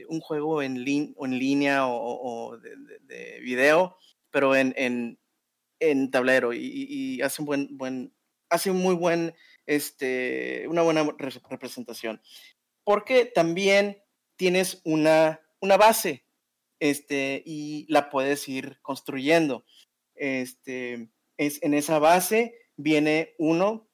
un 0.09 0.21
juego 0.21 0.61
en, 0.61 0.77
en 0.77 1.39
línea 1.39 1.87
o, 1.87 2.59
de, 2.59 3.41
video, 3.41 3.97
pero 4.31 4.55
en, 4.55 4.75
en, 4.77 5.19
en 5.81 6.11
tablero 6.11 6.53
y, 6.53 7.23
hace 7.23 7.41
un 7.41 7.47
buen, 7.47 7.79
buen, 7.79 8.15
hace 8.51 8.71
un 8.71 8.83
muy 8.83 8.97
buen, 8.97 9.35
este, 9.65 10.67
una 10.69 10.83
buena 10.83 11.09
representación. 11.49 12.21
Porque 12.85 13.25
también 13.25 14.02
tienes 14.43 14.81
una, 14.83 15.41
una 15.61 15.77
base 15.77 16.27
este, 16.81 17.45
y 17.47 17.87
la 17.89 18.11
puedes 18.11 18.49
ir 18.49 18.81
construyendo. 18.83 19.65
Este, 20.17 21.13
es, 21.37 21.63
en 21.63 21.75
esa 21.75 22.01
base 22.01 22.53
viene 22.77 23.37
uno, 23.39 23.89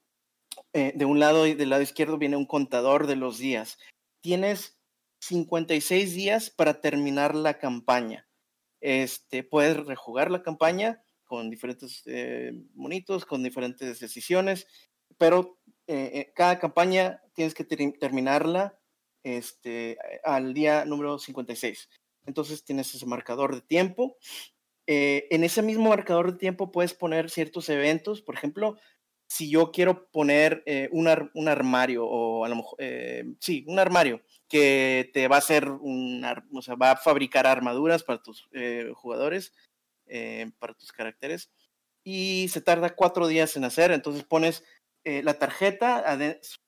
eh, 0.72 0.94
de 0.94 1.04
un 1.04 1.20
lado 1.20 1.46
y 1.46 1.52
del 1.52 1.68
lado 1.68 1.82
izquierdo 1.82 2.16
viene 2.16 2.38
un 2.38 2.46
contador 2.46 3.06
de 3.06 3.16
los 3.16 3.36
días. 3.36 3.76
Tienes 4.22 4.80
56 5.20 6.14
días 6.14 6.48
para 6.48 6.80
terminar 6.80 7.34
la 7.34 7.58
campaña. 7.58 8.26
Este, 8.80 9.44
puedes 9.44 9.76
rejugar 9.76 10.30
la 10.30 10.42
campaña 10.42 11.02
con 11.24 11.50
diferentes 11.50 12.04
eh, 12.06 12.52
monitos, 12.72 13.26
con 13.26 13.42
diferentes 13.42 14.00
decisiones, 14.00 14.66
pero 15.18 15.58
eh, 15.86 16.32
cada 16.34 16.58
campaña 16.58 17.20
tienes 17.34 17.52
que 17.52 17.64
terminarla 17.64 18.77
este, 19.22 19.98
al 20.24 20.54
día 20.54 20.84
número 20.84 21.18
56. 21.18 21.88
Entonces 22.26 22.62
tienes 22.62 22.94
ese 22.94 23.06
marcador 23.06 23.54
de 23.54 23.62
tiempo. 23.62 24.16
Eh, 24.86 25.26
en 25.30 25.44
ese 25.44 25.60
mismo 25.60 25.90
marcador 25.90 26.32
de 26.32 26.38
tiempo 26.38 26.72
puedes 26.72 26.94
poner 26.94 27.30
ciertos 27.30 27.68
eventos. 27.68 28.22
Por 28.22 28.34
ejemplo, 28.34 28.76
si 29.28 29.50
yo 29.50 29.70
quiero 29.70 30.10
poner 30.10 30.62
eh, 30.64 30.88
un, 30.92 31.08
armario 31.48 32.06
o 32.06 32.44
a 32.44 32.48
lo 32.48 32.56
mejor, 32.56 32.76
eh, 32.78 33.24
sí, 33.40 33.64
un 33.66 33.78
armario 33.78 34.22
que 34.48 35.10
te 35.12 35.28
va 35.28 35.36
a 35.36 35.40
hacer 35.40 35.68
un, 35.68 36.24
o 36.54 36.62
sea, 36.62 36.74
va 36.74 36.92
a 36.92 36.96
fabricar 36.96 37.46
armaduras 37.46 38.02
para 38.02 38.22
tus 38.22 38.48
jugadores, 38.94 39.52
para 40.58 40.72
tus 40.72 40.90
caracteres, 40.90 41.50
y 42.02 42.48
se 42.48 42.62
tarda 42.62 42.94
cuatro 42.94 43.26
días 43.26 43.54
en 43.58 43.64
hacer. 43.64 43.90
Entonces 43.92 44.24
pones 44.24 44.64
la 45.04 45.38
tarjeta 45.38 46.18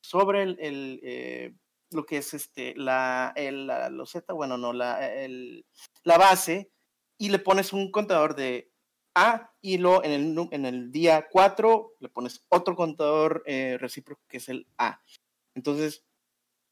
sobre 0.02 0.42
el, 0.42 1.56
lo 1.92 2.06
que 2.06 2.18
es 2.18 2.34
este, 2.34 2.74
la, 2.76 3.32
el, 3.36 3.66
la 3.66 3.90
loseta, 3.90 4.32
bueno, 4.32 4.56
no, 4.56 4.72
la, 4.72 5.12
el, 5.12 5.66
la 6.04 6.18
base, 6.18 6.70
y 7.18 7.28
le 7.28 7.38
pones 7.38 7.72
un 7.72 7.90
contador 7.90 8.34
de 8.34 8.72
A, 9.14 9.52
y 9.60 9.78
luego 9.78 10.04
en 10.04 10.12
el, 10.12 10.48
en 10.52 10.66
el 10.66 10.90
día 10.90 11.28
4 11.30 11.96
le 12.00 12.08
pones 12.08 12.44
otro 12.48 12.76
contador 12.76 13.42
eh, 13.46 13.76
recíproco 13.78 14.22
que 14.28 14.38
es 14.38 14.48
el 14.48 14.66
A. 14.78 15.02
Entonces, 15.54 16.04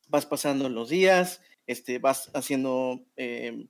vas 0.08 0.26
pasando 0.26 0.68
los 0.68 0.88
días, 0.88 1.42
este, 1.66 1.98
vas 1.98 2.30
haciendo, 2.34 3.04
eh, 3.16 3.66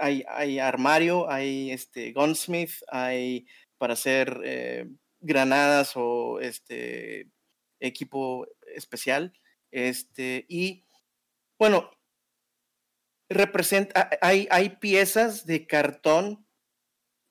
hay, 0.00 0.24
hay, 0.28 0.58
armario, 0.58 1.30
hay 1.30 1.70
este, 1.70 2.12
gunsmith, 2.12 2.72
hay 2.88 3.46
para 3.78 3.92
hacer 3.94 4.40
eh, 4.44 4.90
granadas 5.20 5.92
o 5.96 6.40
este 6.40 7.30
equipo 7.78 8.46
especial. 8.74 9.32
Este, 9.70 10.46
y 10.48 10.84
bueno, 11.58 11.90
representa, 13.28 14.10
hay, 14.20 14.48
hay 14.50 14.70
piezas 14.70 15.46
de 15.46 15.66
cartón 15.66 16.46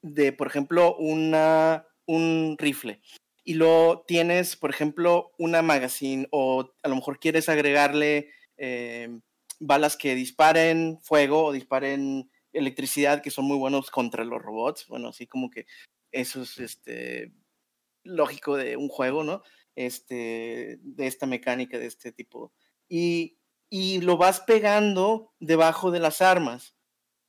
de, 0.02 0.32
por 0.32 0.48
ejemplo, 0.48 0.96
una, 0.96 1.88
un 2.06 2.56
rifle. 2.58 3.02
Y 3.44 3.56
lo 3.56 4.04
tienes, 4.08 4.56
por 4.56 4.70
ejemplo, 4.70 5.32
una 5.38 5.62
magazine 5.62 6.28
o 6.32 6.74
a 6.84 6.88
lo 6.88 6.96
mejor 6.96 7.20
quieres 7.20 7.50
agregarle 7.50 8.32
em, 8.58 9.22
balas 9.60 9.98
que 9.98 10.16
disparen 10.16 11.00
fuego 11.02 11.46
o 11.46 11.52
disparen 11.52 12.30
electricidad, 12.54 13.22
que 13.22 13.32
son 13.32 13.46
muy 13.46 13.58
buenos 13.58 13.92
contra 13.92 14.24
los 14.24 14.42
robots. 14.42 14.88
Bueno, 14.88 15.10
así 15.10 15.28
como 15.28 15.50
que 15.50 15.66
eso 16.12 16.44
es 16.44 16.60
este, 16.60 17.34
lógico 18.04 18.56
de 18.56 18.78
un 18.78 18.88
juego, 18.88 19.24
¿no? 19.24 19.44
Este, 19.80 20.78
de 20.82 21.08
esta 21.08 21.26
mecánica, 21.26 21.80
de 21.80 21.86
este 21.86 22.12
tipo. 22.12 22.52
Y, 22.90 23.38
y 23.70 24.02
lo 24.02 24.18
vas 24.18 24.42
pegando 24.42 25.32
debajo 25.40 25.90
de 25.90 26.02
las 26.02 26.22
armas. 26.22 26.76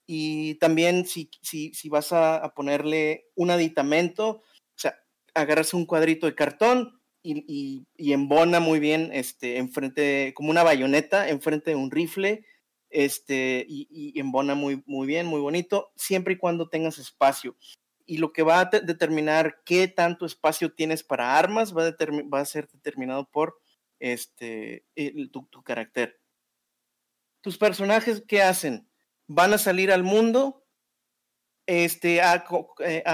Y 0.05 0.57
también 0.57 1.07
si, 1.07 1.31
si, 1.43 1.73
si 1.75 1.89
vas 1.89 2.13
a, 2.13 2.53
ponerle 2.57 3.29
un 3.37 3.51
aditamento, 3.51 4.29
o 4.31 4.43
sea, 4.75 4.97
agarras 5.33 5.75
un 5.75 5.87
cuadrito 5.87 6.27
de 6.27 6.35
cartón 6.35 7.01
y, 7.23 7.85
y, 7.97 8.13
embona 8.13 8.59
muy 8.59 8.81
bien 8.81 9.11
este, 9.13 9.59
enfrente, 9.59 10.33
como 10.35 10.51
una 10.51 10.65
bayoneta, 10.65 11.29
enfrente 11.29 11.71
de 11.71 11.77
un 11.77 11.93
rifle, 11.93 12.45
este, 12.89 13.65
y, 13.69 13.87
y, 13.93 14.19
embona 14.19 14.57
muy, 14.57 14.83
muy 14.87 15.07
bien, 15.07 15.27
muy 15.27 15.41
bonito, 15.41 15.93
siempre 15.95 16.35
y 16.35 16.39
cuando 16.39 16.69
tengas 16.69 16.99
espacio 16.99 17.55
y 18.11 18.17
lo 18.17 18.33
que 18.33 18.43
va 18.43 18.59
a 18.59 18.65
determinar 18.65 19.63
qué 19.65 19.87
tanto 19.87 20.27
espacio 20.27 20.73
tienes 20.73 21.05
para 21.05 21.39
armas 21.39 21.73
va 21.73 21.95
a, 22.41 22.45
ser 22.45 22.67
determinado 22.67 23.31
por 23.31 23.61
este, 24.01 24.85
tu, 25.31 25.63
carácter. 25.63 26.19
Tus 27.41 27.57
personajes, 27.57 28.25
¿qué 28.27 28.43
hacen? 28.43 28.91
Van 29.29 29.55
a 29.55 29.59
salir 29.59 29.93
al 29.93 30.03
mundo 30.03 30.67
este, 31.67 32.21
a, 32.21 32.45
eh, 32.81 33.05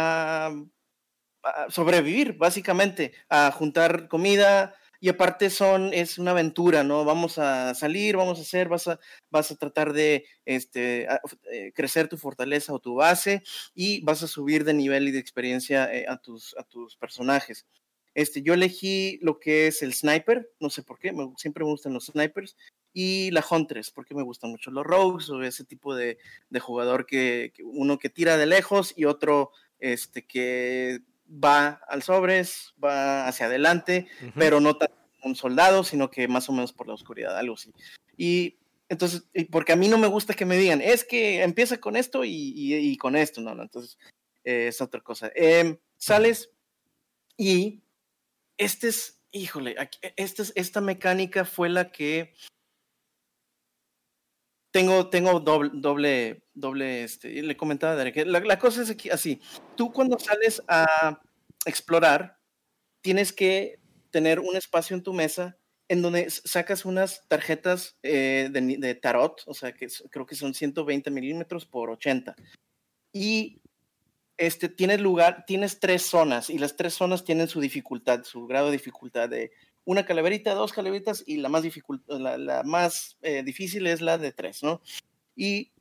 sobrevivir, 1.68 2.38
básicamente, 2.38 3.12
a 3.28 3.52
juntar 3.52 4.08
comida, 4.08 4.74
y 5.00 5.08
aparte 5.08 5.50
son, 5.50 5.92
es 5.92 6.18
una 6.18 6.32
aventura, 6.32 6.82
¿no? 6.82 7.04
Vamos 7.04 7.38
a 7.38 7.74
salir, 7.74 8.16
vamos 8.16 8.38
a 8.38 8.42
hacer, 8.42 8.68
vas 8.68 8.88
a, 8.88 8.98
vas 9.30 9.50
a 9.50 9.56
tratar 9.56 9.92
de 9.92 10.24
este, 10.44 11.06
eh, 11.52 11.72
crecer 11.74 12.08
tu 12.08 12.16
fortaleza 12.16 12.72
o 12.72 12.78
tu 12.78 12.94
base 12.94 13.42
y 13.74 14.02
vas 14.02 14.22
a 14.22 14.28
subir 14.28 14.64
de 14.64 14.74
nivel 14.74 15.08
y 15.08 15.12
de 15.12 15.18
experiencia 15.18 15.92
eh, 15.92 16.06
a, 16.08 16.16
tus, 16.18 16.56
a 16.58 16.64
tus 16.64 16.96
personajes. 16.96 17.66
Este, 18.14 18.40
yo 18.40 18.54
elegí 18.54 19.18
lo 19.20 19.38
que 19.38 19.66
es 19.66 19.82
el 19.82 19.92
sniper, 19.92 20.50
no 20.58 20.70
sé 20.70 20.82
por 20.82 20.98
qué, 20.98 21.12
siempre 21.36 21.64
me 21.64 21.70
gustan 21.70 21.92
los 21.92 22.06
snipers, 22.06 22.56
y 22.98 23.30
la 23.30 23.44
Huntress, 23.48 23.90
porque 23.90 24.14
me 24.14 24.22
gustan 24.22 24.50
mucho 24.50 24.70
los 24.70 24.86
rogues 24.86 25.28
o 25.28 25.42
ese 25.42 25.64
tipo 25.64 25.94
de, 25.94 26.16
jugador 26.60 27.04
que, 27.04 27.52
uno 27.62 27.98
que 27.98 28.08
tira 28.08 28.38
de 28.38 28.46
lejos 28.46 28.94
y 28.96 29.04
otro 29.04 29.50
este, 29.78 30.26
que 30.26 31.00
va 31.28 31.80
al 31.88 32.02
sobres, 32.02 32.74
va 32.82 33.26
hacia 33.26 33.46
adelante, 33.46 34.08
pero 34.34 34.60
no 34.60 34.76
tan 34.76 34.90
un 35.26 35.34
soldado, 35.36 35.84
sino 35.84 36.10
que 36.10 36.28
más 36.28 36.48
o 36.48 36.52
menos 36.52 36.72
por 36.72 36.86
la 36.86 36.94
oscuridad, 36.94 37.36
algo 37.36 37.54
así. 37.54 37.72
Y 38.16 38.58
entonces, 38.88 39.24
porque 39.50 39.72
a 39.72 39.76
mí 39.76 39.88
no 39.88 39.98
me 39.98 40.06
gusta 40.06 40.34
que 40.34 40.46
me 40.46 40.56
digan, 40.56 40.80
es 40.80 41.04
que 41.04 41.42
empieza 41.42 41.78
con 41.78 41.96
esto 41.96 42.22
y, 42.24 42.96
con 42.98 43.16
esto, 43.16 43.40
no, 43.40 43.54
no, 43.54 43.62
entonces 43.62 43.98
eh, 44.44 44.68
es 44.68 44.80
otra 44.80 45.00
cosa. 45.00 45.30
Em, 45.34 45.78
sales 45.96 46.50
y 47.36 47.82
este 48.56 48.88
es, 48.88 49.20
híjole, 49.32 49.76
este 50.16 50.42
es, 50.42 50.52
esta 50.54 50.80
mecánica 50.80 51.44
fue 51.44 51.68
la 51.68 51.90
que 51.90 52.34
tengo, 54.76 55.08
tengo 55.08 55.40
doble, 55.40 55.70
doble, 55.72 56.42
doble, 56.52 57.02
este, 57.02 57.42
le 57.42 57.56
comentaba 57.56 57.94
a 57.94 57.96
Derek, 57.96 58.26
la, 58.26 58.40
la 58.40 58.58
cosa 58.58 58.82
es 58.82 58.90
aquí, 58.90 59.08
así, 59.08 59.40
tú 59.74 59.90
cuando 59.90 60.18
sales 60.18 60.62
a 60.68 61.18
explorar, 61.64 62.38
tienes 63.00 63.32
que 63.32 63.80
tener 64.10 64.38
un 64.38 64.54
espacio 64.54 64.94
en 64.94 65.02
tu 65.02 65.14
mesa 65.14 65.56
en 65.88 66.02
donde 66.02 66.28
sacas 66.28 66.84
unas 66.84 67.26
tarjetas 67.26 67.96
eh, 68.02 68.50
de, 68.52 68.94
tarot, 68.96 69.44
o 69.46 69.54
sea, 69.54 69.72
que 69.72 69.86
creo 70.10 70.26
que 70.26 70.34
son 70.34 70.52
120 70.52 71.10
milímetros 71.10 71.64
por 71.64 71.88
80. 71.88 72.36
Y 73.14 73.62
este, 74.36 74.68
tienes 74.68 75.00
lugar, 75.00 75.44
tienes 75.46 75.80
tres 75.80 76.02
zonas 76.02 76.50
y 76.50 76.58
las 76.58 76.76
tres 76.76 76.92
zonas 76.92 77.24
tienen 77.24 77.48
su 77.48 77.62
dificultad, 77.62 78.24
su 78.24 78.46
grado 78.46 78.66
de 78.66 78.72
dificultad 78.72 79.30
de 79.30 79.52
una 79.86 80.04
calaverita, 80.04 80.52
dos 80.52 80.72
calaveritas 80.72 81.22
y 81.26 81.38
la 81.38 81.48
más, 81.48 81.64
la, 82.08 82.62
más 82.64 83.16
eh, 83.22 83.42
difícil 83.44 83.86
es 83.86 84.02
la 84.02 84.18
de 84.18 84.32
tres, 84.32 84.62
¿no? 84.62 84.82
Y 85.36 85.72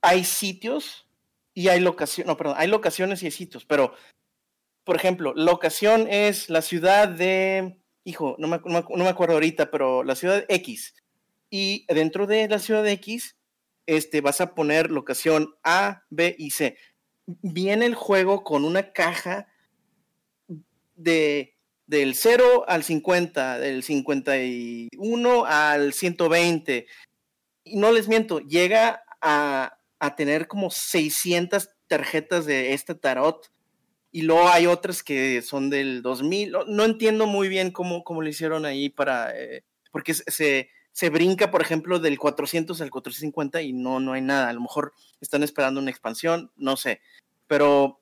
hay 0.00 0.24
sitios 0.24 1.06
y 1.54 1.68
hay 1.68 1.80
locaciones, 1.80 2.26
no, 2.26 2.36
perdón, 2.36 2.56
hay 2.58 2.68
locaciones 2.68 3.22
y 3.22 3.26
hay 3.26 3.32
sitios, 3.32 3.66
pero, 3.66 3.92
por 4.82 4.96
ejemplo, 4.96 5.34
locación 5.36 6.08
es 6.08 6.48
la 6.48 6.62
ciudad 6.62 7.06
de, 7.06 7.78
hijo, 8.04 8.34
no 8.38 8.48
me, 8.48 8.60
no 8.64 9.04
me 9.04 9.08
acuerdo 9.08 9.34
ahorita, 9.34 9.70
pero 9.70 10.02
la 10.02 10.16
ciudad 10.16 10.44
X. 10.48 10.94
Y 11.50 11.84
dentro 11.92 12.26
de 12.26 12.48
la 12.48 12.58
ciudad 12.58 12.86
X, 12.86 13.36
este, 13.84 14.22
vas 14.22 14.40
a 14.40 14.54
poner 14.54 14.90
locación 14.90 15.54
A, 15.62 16.04
B 16.08 16.34
y 16.38 16.50
C. 16.50 16.78
Viene 17.26 17.84
el 17.84 17.94
juego 17.94 18.42
con 18.42 18.64
una 18.64 18.92
caja 18.92 19.48
de 20.94 21.57
del 21.88 22.14
0 22.14 22.66
al 22.68 22.84
50, 22.84 23.58
del 23.58 23.82
51 23.82 25.44
al 25.46 25.92
120. 25.94 26.86
Y 27.64 27.76
no 27.76 27.90
les 27.92 28.08
miento, 28.08 28.40
llega 28.40 29.02
a, 29.20 29.74
tener 30.16 30.46
como 30.46 30.70
600 30.70 31.70
tarjetas 31.88 32.46
de 32.46 32.74
este 32.74 32.94
tarot. 32.94 33.50
Y 34.12 34.22
luego 34.22 34.48
hay 34.48 34.66
otras 34.66 35.02
que 35.02 35.42
son 35.42 35.70
del 35.70 36.02
2000. 36.02 36.52
No, 36.68 36.84
entiendo 36.84 37.26
muy 37.26 37.48
bien 37.48 37.72
cómo, 37.72 38.04
cómo 38.04 38.22
lo 38.22 38.28
hicieron 38.28 38.64
ahí 38.64 38.90
para... 38.90 39.36
Eh, 39.36 39.64
porque 39.90 40.14
se, 40.14 40.70
se 40.92 41.10
brinca, 41.10 41.50
por 41.50 41.62
ejemplo, 41.62 41.98
del 41.98 42.18
400 42.18 42.80
al 42.80 42.90
450 42.90 43.62
y 43.62 43.72
no, 43.72 43.98
no 43.98 44.12
hay 44.12 44.20
nada. 44.20 44.50
A 44.50 44.52
lo 44.52 44.60
mejor 44.60 44.92
están 45.20 45.42
esperando 45.42 45.80
una 45.80 45.90
expansión, 45.90 46.52
no 46.56 46.76
sé. 46.76 47.00
Pero 47.46 48.00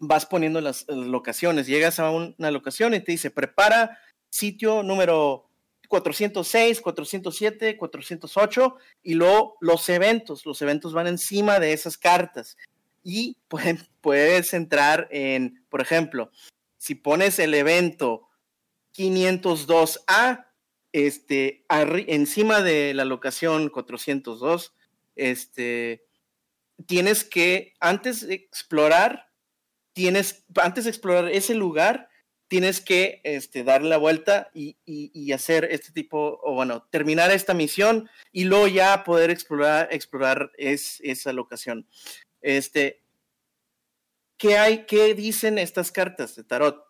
vas 0.00 0.26
poniendo 0.26 0.60
las, 0.60 0.86
locaciones. 0.88 1.66
Llegas 1.66 2.00
a 2.00 2.10
una 2.10 2.50
locación 2.50 2.94
y 2.94 3.00
te 3.00 3.12
dice, 3.12 3.30
prepara 3.30 3.98
sitio 4.30 4.82
número 4.82 5.48
406, 5.88 6.80
407, 6.80 7.76
408 7.76 8.76
y 9.02 9.14
luego 9.14 9.56
los 9.60 9.88
eventos. 9.88 10.44
Los 10.46 10.60
eventos 10.62 10.92
van 10.92 11.06
encima 11.06 11.60
de 11.60 11.72
esas 11.72 11.96
cartas. 11.96 12.56
Y 13.04 13.36
puedes 14.00 14.54
entrar 14.54 15.06
en, 15.10 15.64
por 15.68 15.80
ejemplo, 15.80 16.32
si 16.78 16.94
pones 16.94 17.38
el 17.38 17.54
evento 17.54 18.28
502A, 18.96 20.46
este, 20.92 21.64
encima 22.08 22.62
de 22.62 22.94
la 22.94 23.04
locación 23.04 23.68
402, 23.68 24.74
este, 25.14 26.06
tienes 26.86 27.24
que, 27.24 27.74
antes 27.80 28.26
de 28.26 28.34
explorar, 28.34 29.29
tienes, 30.00 30.46
antes 30.56 30.84
de 30.84 30.90
explorar 30.90 31.30
ese 31.30 31.54
lugar, 31.54 32.08
tienes 32.48 32.80
que 32.80 33.20
este, 33.22 33.64
darle 33.64 33.90
la 33.90 33.98
vuelta 33.98 34.50
y, 34.54 35.32
hacer 35.32 35.68
este 35.70 35.92
tipo, 35.92 36.40
o 36.42 36.54
bueno, 36.54 36.88
terminar 36.90 37.30
esta 37.30 37.52
misión 37.52 38.08
y 38.32 38.44
luego 38.44 38.66
ya 38.66 39.04
poder 39.04 39.30
explorar, 39.30 40.50
es, 40.56 41.00
esa 41.02 41.34
locación. 41.34 41.86
Este, 42.40 43.02
¿qué 44.38 44.56
hay? 44.56 44.86
¿Qué 44.86 45.14
dicen 45.14 45.58
estas 45.58 45.92
cartas 45.92 46.34
de 46.34 46.44
tarot? 46.44 46.82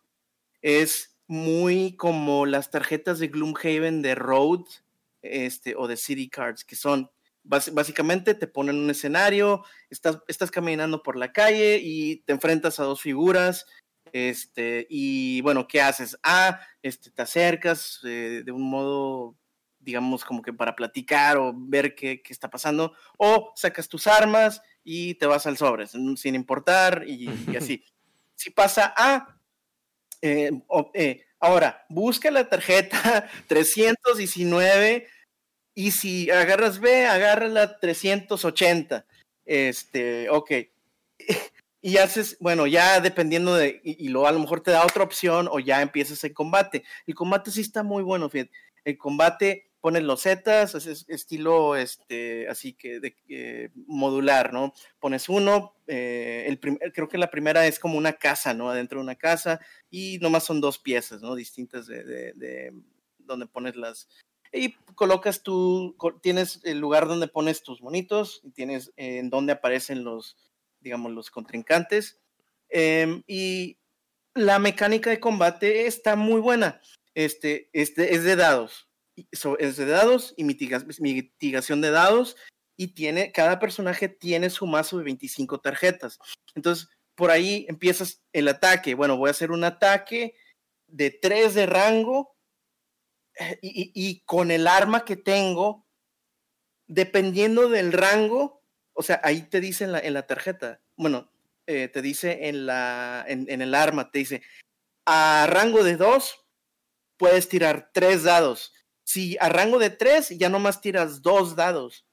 Es 0.62 1.18
muy 1.26 1.96
como 1.96 2.46
las 2.46 2.70
tarjetas 2.70 3.18
de 3.18 3.26
Gloomhaven 3.26 4.02
de 4.02 4.14
Road 4.14 4.64
este, 5.20 5.74
o 5.76 5.88
de 5.88 5.96
City 5.96 6.28
Cards, 6.28 6.64
que 6.64 6.76
son 6.76 7.10
básicamente 7.44 8.34
te 8.34 8.46
ponen 8.46 8.76
un 8.76 8.90
escenario, 8.90 9.64
estás, 9.88 10.18
estás 10.28 10.50
caminando 10.50 11.02
por 11.02 11.16
la 11.16 11.32
calle 11.32 11.80
y 11.82 12.16
te 12.22 12.32
enfrentas 12.32 12.80
a 12.80 12.84
dos 12.84 13.00
figuras. 13.00 13.66
Este, 14.12 14.86
y 14.90 15.40
bueno, 15.42 15.68
¿qué 15.68 15.80
haces? 15.80 16.18
Ah, 16.22 16.60
este, 16.82 17.10
te 17.10 17.22
acercas 17.22 18.00
eh, 18.04 18.42
de 18.44 18.52
un 18.52 18.68
modo, 18.68 19.36
digamos, 19.78 20.24
como 20.24 20.42
que 20.42 20.52
para 20.52 20.74
platicar 20.74 21.36
o 21.36 21.52
ver 21.54 21.94
qué, 21.94 22.22
qué, 22.22 22.32
está 22.32 22.50
pasando, 22.50 22.94
o 23.18 23.52
sacas 23.54 23.88
tus 23.88 24.06
armas 24.06 24.62
y 24.82 25.14
te 25.14 25.26
vas 25.26 25.46
al 25.46 25.56
sobre, 25.56 25.86
sin 25.86 26.34
importar, 26.34 27.04
y, 27.06 27.28
así. 27.56 27.84
si 28.34 28.50
pasa 28.50 28.94
a, 28.96 29.38
eh, 30.22 30.50
eh, 30.94 31.24
ahora, 31.38 31.84
busca 31.88 32.30
la 32.30 32.48
tarjeta 32.48 33.28
319 33.48 35.06
Y 35.80 35.92
si 35.92 36.30
agarras 36.30 36.78
B, 36.78 37.06
agarra 37.06 37.48
la 37.48 37.78
380. 37.78 39.06
Este, 39.46 40.28
ok. 40.28 40.50
Y 41.82 41.96
haces, 41.96 42.36
bueno, 42.40 42.66
ya 42.66 43.00
dependiendo 43.00 43.54
de, 43.54 43.80
y, 43.82 44.10
lo 44.10 44.26
a 44.26 44.32
lo 44.32 44.38
mejor 44.38 44.60
te 44.60 44.70
da 44.70 44.84
otra 44.84 45.02
opción 45.02 45.48
o 45.50 45.60
ya 45.60 45.80
empiezas 45.80 46.22
el 46.24 46.34
combate. 46.34 46.84
El 47.06 47.14
combate 47.14 47.50
sí 47.50 47.62
está 47.62 47.82
muy 47.82 48.02
bueno, 48.02 48.28
fíjate. 48.28 48.50
El 48.84 48.98
combate 48.98 49.70
pones 49.80 50.02
los 50.02 50.20
zetas, 50.20 50.74
es 50.74 51.06
estilo, 51.08 51.76
este, 51.76 52.46
así 52.50 52.74
que 52.74 53.00
de, 53.00 53.70
modular, 53.86 54.52
¿no? 54.52 54.74
Pones 54.98 55.30
uno, 55.30 55.74
eh, 55.86 56.44
el 56.48 56.60
creo 56.92 57.08
que 57.08 57.16
la 57.16 57.30
primera 57.30 57.66
es 57.66 57.78
como 57.78 57.96
una 57.96 58.12
casa, 58.12 58.52
¿no? 58.52 58.68
Adentro 58.68 58.98
de 58.98 59.04
una 59.04 59.14
casa 59.14 59.58
y 59.88 60.18
nomás 60.18 60.44
son 60.44 60.60
dos 60.60 60.78
piezas, 60.78 61.22
¿no? 61.22 61.34
Distintas 61.34 61.86
de, 61.86 62.04
de, 62.04 62.32
de 62.34 62.74
donde 63.20 63.46
pones 63.46 63.74
las, 63.74 64.06
y 64.52 64.72
colocas 64.94 65.42
tu, 65.42 65.96
tienes 66.22 66.60
el 66.64 66.78
lugar 66.78 67.06
donde 67.06 67.28
pones 67.28 67.62
tus 67.62 67.80
monitos 67.80 68.40
y 68.44 68.50
tienes 68.50 68.92
en 68.96 69.30
donde 69.30 69.52
aparecen 69.52 70.04
los, 70.04 70.36
digamos, 70.80 71.12
los 71.12 71.30
contrincantes. 71.30 72.18
Em, 72.68 73.22
y 73.26 73.78
la 74.34 74.58
mecánica 74.58 75.10
de 75.10 75.20
combate 75.20 75.86
está 75.86 76.16
muy 76.16 76.40
buena. 76.40 76.80
Este, 77.14 77.70
este 77.72 78.14
es 78.14 78.24
de 78.24 78.36
dados. 78.36 78.88
es 79.58 79.76
de 79.76 79.86
dados 79.86 80.34
y 80.36 80.44
mitigación 80.44 81.80
de 81.80 81.90
dados. 81.90 82.36
Y 82.76 82.88
tiene, 82.88 83.30
cada 83.32 83.58
personaje 83.58 84.08
tiene 84.08 84.48
su 84.48 84.66
mazo 84.66 84.98
de 84.98 85.04
25 85.04 85.60
tarjetas. 85.60 86.18
Entonces, 86.54 86.88
por 87.14 87.30
ahí 87.30 87.66
empiezas 87.68 88.22
el 88.32 88.48
ataque. 88.48 88.94
Bueno, 88.94 89.18
voy 89.18 89.28
a 89.28 89.32
hacer 89.32 89.50
un 89.50 89.64
ataque 89.64 90.34
de 90.86 91.10
3 91.10 91.54
de 91.54 91.66
rango 91.66 92.34
y, 93.62 94.20
con 94.26 94.50
el 94.50 94.66
arma 94.66 95.04
que 95.04 95.16
tengo, 95.16 95.86
dependiendo 96.86 97.68
del 97.68 97.92
rango, 97.92 98.62
o 98.92 99.02
sea, 99.02 99.20
ahí 99.24 99.42
te 99.42 99.60
dice 99.60 99.84
en 99.84 100.12
la, 100.12 100.26
tarjeta, 100.26 100.80
bueno, 100.96 101.30
eh, 101.66 101.88
te 101.88 102.02
dice 102.02 102.48
en, 102.48 102.66
la, 102.66 103.24
en, 103.26 103.48
el 103.48 103.74
arma, 103.74 104.10
te 104.10 104.18
dice, 104.18 104.42
a 105.06 105.46
rango 105.48 105.84
de 105.84 105.96
2 105.96 106.46
puedes 107.16 107.48
tirar 107.48 107.90
3 107.92 108.24
dados. 108.24 108.72
Si 109.04 109.36
a 109.40 109.48
rango 109.48 109.78
de 109.78 109.90
3, 109.90 110.30
ya 110.38 110.48
nomás 110.48 110.80
tiras 110.80 111.22
2 111.22 111.56
dados. 111.56 112.06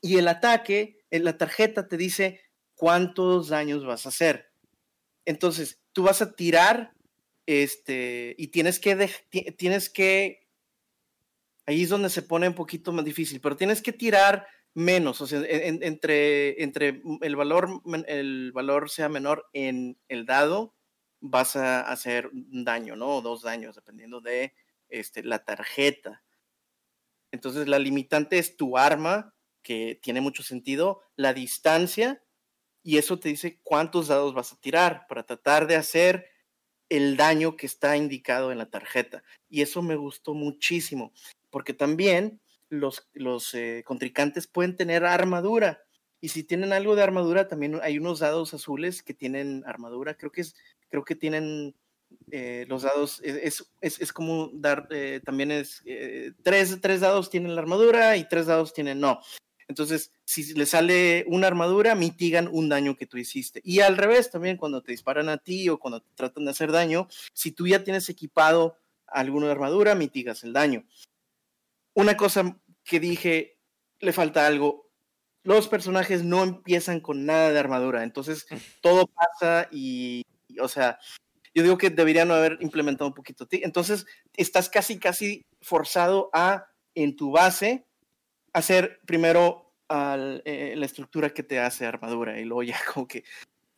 Y 0.00 0.18
el 0.18 0.28
ataque, 0.28 1.04
en 1.10 1.24
la 1.24 1.38
tarjeta 1.38 1.88
te 1.88 1.96
dice 1.96 2.40
cuántos 2.74 3.48
daños 3.48 3.84
vas 3.84 4.06
a 4.06 4.10
hacer. 4.10 4.52
Entonces, 5.24 5.80
tú 5.92 6.04
vas 6.04 6.22
a 6.22 6.32
tirar, 6.34 6.92
este, 7.46 8.34
y 8.38 8.48
tienes 8.48 8.78
que, 8.78 9.10
tienes 9.56 9.90
que, 9.90 10.47
ahí 11.68 11.82
es 11.82 11.90
donde 11.90 12.08
se 12.08 12.22
pone 12.22 12.48
un 12.48 12.54
poquito 12.54 12.92
más 12.92 13.04
difícil, 13.04 13.42
pero 13.42 13.54
tienes 13.54 13.82
que 13.82 13.92
tirar 13.92 14.46
menos, 14.72 15.20
o 15.20 15.26
sea, 15.26 15.42
entre, 15.46 16.62
entre 16.62 17.02
el 17.20 17.36
valor, 17.36 17.82
el 18.06 18.52
valor 18.52 18.88
sea 18.88 19.10
menor 19.10 19.46
en 19.52 19.98
el 20.08 20.24
dado, 20.24 20.74
vas 21.20 21.56
a 21.56 21.82
hacer 21.82 22.28
un 22.28 22.64
daño, 22.64 22.96
¿no? 22.96 23.16
O 23.16 23.20
dos 23.20 23.42
daños, 23.42 23.74
dependiendo 23.74 24.22
de 24.22 24.54
este, 24.88 25.22
la 25.22 25.44
tarjeta. 25.44 26.24
Entonces, 27.32 27.68
la 27.68 27.78
limitante 27.78 28.38
es 28.38 28.56
tu 28.56 28.78
arma, 28.78 29.34
que 29.62 30.00
tiene 30.02 30.22
mucho 30.22 30.42
sentido, 30.42 31.02
la 31.16 31.34
distancia, 31.34 32.22
y 32.82 32.96
eso 32.96 33.18
te 33.18 33.28
dice 33.28 33.60
cuántos 33.62 34.08
dados 34.08 34.32
vas 34.32 34.54
a 34.54 34.60
tirar 34.60 35.06
para 35.06 35.26
tratar 35.26 35.66
de 35.66 35.76
hacer 35.76 36.30
el 36.88 37.16
daño 37.16 37.56
que 37.56 37.66
está 37.66 37.96
indicado 37.96 38.52
en 38.52 38.58
la 38.58 38.70
tarjeta. 38.70 39.22
Y 39.48 39.62
eso 39.62 39.82
me 39.82 39.96
gustó 39.96 40.34
muchísimo, 40.34 41.12
porque 41.50 41.74
también 41.74 42.40
los, 42.68 43.08
los 43.12 43.54
eh, 43.54 43.82
contrincantes 43.86 44.46
pueden 44.46 44.76
tener 44.76 45.04
armadura. 45.04 45.82
Y 46.20 46.28
si 46.30 46.42
tienen 46.42 46.72
algo 46.72 46.96
de 46.96 47.02
armadura, 47.02 47.48
también 47.48 47.78
hay 47.82 47.98
unos 47.98 48.20
dados 48.20 48.52
azules 48.54 49.02
que 49.02 49.14
tienen 49.14 49.62
armadura. 49.66 50.14
Creo 50.14 50.32
que 50.32 50.40
es, 50.40 50.54
creo 50.88 51.04
que 51.04 51.14
tienen 51.14 51.76
eh, 52.30 52.64
los 52.68 52.82
dados, 52.82 53.20
es, 53.22 53.70
es, 53.80 54.00
es 54.00 54.12
como 54.12 54.50
dar, 54.52 54.88
eh, 54.90 55.20
también 55.24 55.50
es, 55.50 55.84
tres, 56.42 56.80
tres 56.80 57.00
dados 57.00 57.30
tienen 57.30 57.54
la 57.54 57.60
armadura 57.60 58.16
y 58.16 58.26
tres 58.28 58.46
dados 58.46 58.72
tienen 58.72 58.98
no. 59.00 59.20
Entonces, 59.68 60.12
si 60.24 60.54
le 60.54 60.66
sale 60.66 61.24
una 61.28 61.46
armadura, 61.46 61.94
mitigan 61.94 62.48
un 62.50 62.68
daño 62.68 62.96
que 62.96 63.06
tú 63.06 63.18
hiciste. 63.18 63.60
Y 63.64 63.80
al 63.80 63.96
revés, 63.96 64.30
también 64.30 64.56
cuando 64.56 64.82
te 64.82 64.92
disparan 64.92 65.28
a 65.28 65.38
ti 65.38 65.68
o 65.68 65.78
cuando 65.78 66.00
te 66.00 66.08
tratan 66.14 66.46
de 66.46 66.50
hacer 66.50 66.72
daño, 66.72 67.06
si 67.34 67.52
tú 67.52 67.66
ya 67.66 67.84
tienes 67.84 68.08
equipado 68.08 68.78
alguna 69.06 69.50
armadura, 69.50 69.94
mitigas 69.94 70.42
el 70.44 70.52
daño 70.52 70.84
una 71.98 72.16
cosa 72.16 72.56
que 72.84 73.00
dije, 73.00 73.58
le 73.98 74.12
falta 74.12 74.46
algo. 74.46 74.88
Los 75.42 75.66
personajes 75.66 76.22
no 76.22 76.44
empiezan 76.44 77.00
con 77.00 77.26
nada 77.26 77.50
de 77.50 77.58
armadura, 77.58 78.04
entonces 78.04 78.46
todo 78.82 79.08
pasa 79.08 79.68
y, 79.72 80.22
o 80.60 80.68
sea, 80.68 81.00
yo 81.54 81.64
digo 81.64 81.76
que 81.76 81.90
deberían 81.90 82.30
haber 82.30 82.56
implementado 82.60 83.08
un 83.08 83.14
poquito. 83.14 83.48
Entonces, 83.50 84.06
estás 84.36 84.68
casi, 84.68 85.00
casi 85.00 85.44
forzado 85.60 86.30
a, 86.32 86.68
en 86.94 87.16
tu 87.16 87.32
base, 87.32 87.87
hacer 88.58 89.00
primero 89.06 89.74
eh, 89.90 90.74
la 90.76 90.86
estructura 90.86 91.30
que 91.30 91.42
te 91.42 91.58
hace 91.58 91.86
armadura 91.86 92.38
y 92.38 92.44
luego 92.44 92.62
ya 92.62 92.78
como 92.92 93.06
que... 93.06 93.24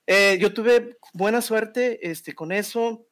Eh, 0.07 0.39
yo 0.41 0.53
tuve 0.53 0.99
buena 1.13 1.41
suerte 1.41 2.11
este, 2.11 2.35
con 2.35 2.51
eso. 2.51 3.07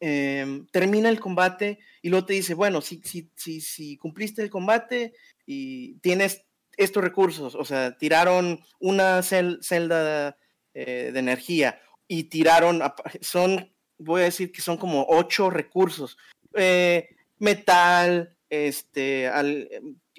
Em, 0.00 0.66
termina 0.66 1.08
el 1.08 1.18
combate 1.18 1.78
y 2.02 2.10
luego 2.10 2.26
te 2.26 2.34
dice, 2.34 2.52
bueno, 2.52 2.82
si, 2.82 3.00
si, 3.02 3.30
si, 3.34 3.62
si 3.62 3.96
cumpliste 3.96 4.42
el 4.42 4.50
combate 4.50 5.14
y 5.46 5.94
tienes 6.00 6.44
estos 6.76 7.02
recursos, 7.02 7.54
o 7.54 7.64
sea, 7.64 7.96
tiraron 7.96 8.60
una 8.78 9.22
celda 9.22 10.36
eh, 10.74 11.10
de 11.12 11.18
energía 11.18 11.80
y 12.06 12.24
tiraron, 12.24 12.82
son, 13.22 13.74
voy 13.98 14.20
a 14.20 14.24
decir 14.24 14.52
que 14.52 14.60
son 14.60 14.76
como 14.76 15.06
ocho 15.08 15.48
recursos, 15.48 16.18
eh, 16.52 17.08
metal, 17.38 18.36
este, 18.50 19.28
al, 19.28 19.70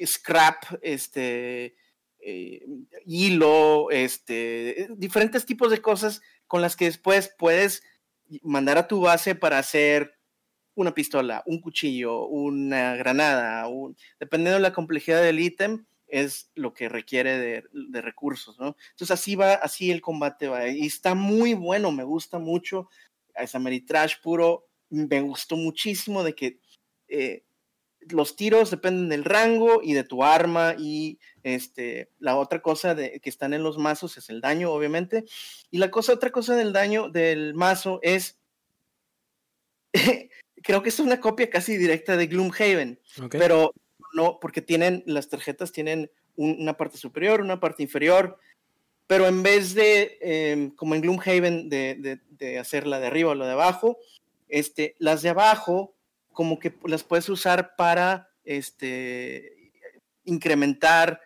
scrap, 0.06 0.64
este, 0.82 1.76
eh, 2.20 2.66
hilo, 3.06 3.90
este, 3.92 4.90
diferentes 4.98 5.46
tipos 5.46 5.72
de 5.72 5.82
cosas 5.82 6.22
con 6.48 6.62
las 6.62 6.76
que 6.76 6.86
después 6.86 7.34
puedes 7.38 7.84
mandar 8.42 8.78
a 8.78 8.88
tu 8.88 9.02
base 9.02 9.36
para 9.36 9.60
hacer 9.60 10.18
una 10.76 10.94
pistola, 10.94 11.44
un 11.46 11.60
cuchillo, 11.60 12.28
una 12.28 12.96
granada, 12.96 13.68
dependiendo 14.20 14.58
de 14.58 14.62
la 14.62 14.74
complejidad 14.74 15.24
del 15.24 15.40
ítem, 15.40 15.86
es 16.08 16.52
lo 16.56 16.74
que 16.74 16.88
requiere 16.88 17.38
de, 17.38 18.02
recursos, 18.02 18.58
¿no? 18.60 18.76
Entonces 18.92 19.12
así 19.12 19.36
va, 19.36 19.54
así 19.54 19.92
el 19.92 20.02
combate 20.02 20.48
va. 20.48 20.68
Y 20.68 20.86
está 20.86 21.16
muy 21.16 21.54
bueno, 21.54 21.92
me 21.92 22.04
gusta 22.04 22.40
mucho. 22.40 22.90
Es 23.36 23.56
Ameritrash 23.56 24.22
puro, 24.22 24.68
me 24.90 25.22
gustó 25.22 25.58
muchísimo 25.58 26.24
de 26.24 26.34
que 26.34 26.60
eh, 27.08 27.44
los 28.12 28.36
tiros 28.36 28.72
dependen 28.72 29.10
del 29.10 29.24
rango 29.24 29.82
y 29.84 29.94
de 29.94 30.04
tu 30.04 30.24
arma 30.24 30.76
y 30.78 31.20
este, 31.44 32.12
la 32.20 32.36
otra 32.36 32.62
cosa 32.62 32.96
de, 32.96 33.20
que 33.20 33.30
están 33.30 33.54
en 33.54 33.64
los 33.64 33.78
mazos 33.78 34.18
es 34.18 34.30
el 34.30 34.42
daño, 34.42 34.72
obviamente. 34.72 35.26
Y 35.72 35.78
la 35.78 35.92
cosa, 35.92 36.14
otra 36.14 36.32
cosa 36.32 36.56
del 36.56 36.74
daño 36.74 37.10
del 37.10 37.54
mazo 37.54 38.00
es, 38.02 38.40
creo 40.64 40.84
que 40.84 40.90
es 40.90 41.00
una 41.00 41.20
copia 41.20 41.50
casi 41.50 41.78
directa 41.78 42.18
de 42.18 42.28
Gloomhaven, 42.28 43.00
pero 43.32 43.74
no, 44.14 44.40
porque 44.40 44.62
tienen, 44.62 45.04
las 45.06 45.30
tarjetas 45.30 45.72
tienen 45.72 46.12
una 46.36 46.78
parte 46.78 46.98
superior, 46.98 47.42
una 47.42 47.60
parte 47.60 47.84
inferior, 47.84 48.40
pero 49.08 49.26
en 49.26 49.42
vez 49.42 49.74
de, 49.74 50.18
em, 50.22 50.72
como 50.76 50.96
en 50.96 51.02
Gloomhaven, 51.02 51.70
de, 51.70 51.96
de, 51.96 52.20
de 52.30 52.60
hacer 52.60 52.86
la 52.86 53.00
de 53.00 53.08
arriba 53.08 53.32
o 53.32 53.36
la 53.36 53.46
de 53.46 53.54
abajo, 53.54 53.98
este, 54.50 54.96
las 55.00 55.22
de 55.22 55.30
abajo 55.30 55.97
como 56.38 56.60
que 56.60 56.72
las 56.84 57.04
puedes 57.04 57.28
usar 57.30 57.76
para 57.76 58.30
este, 58.44 59.72
incrementar 60.24 61.20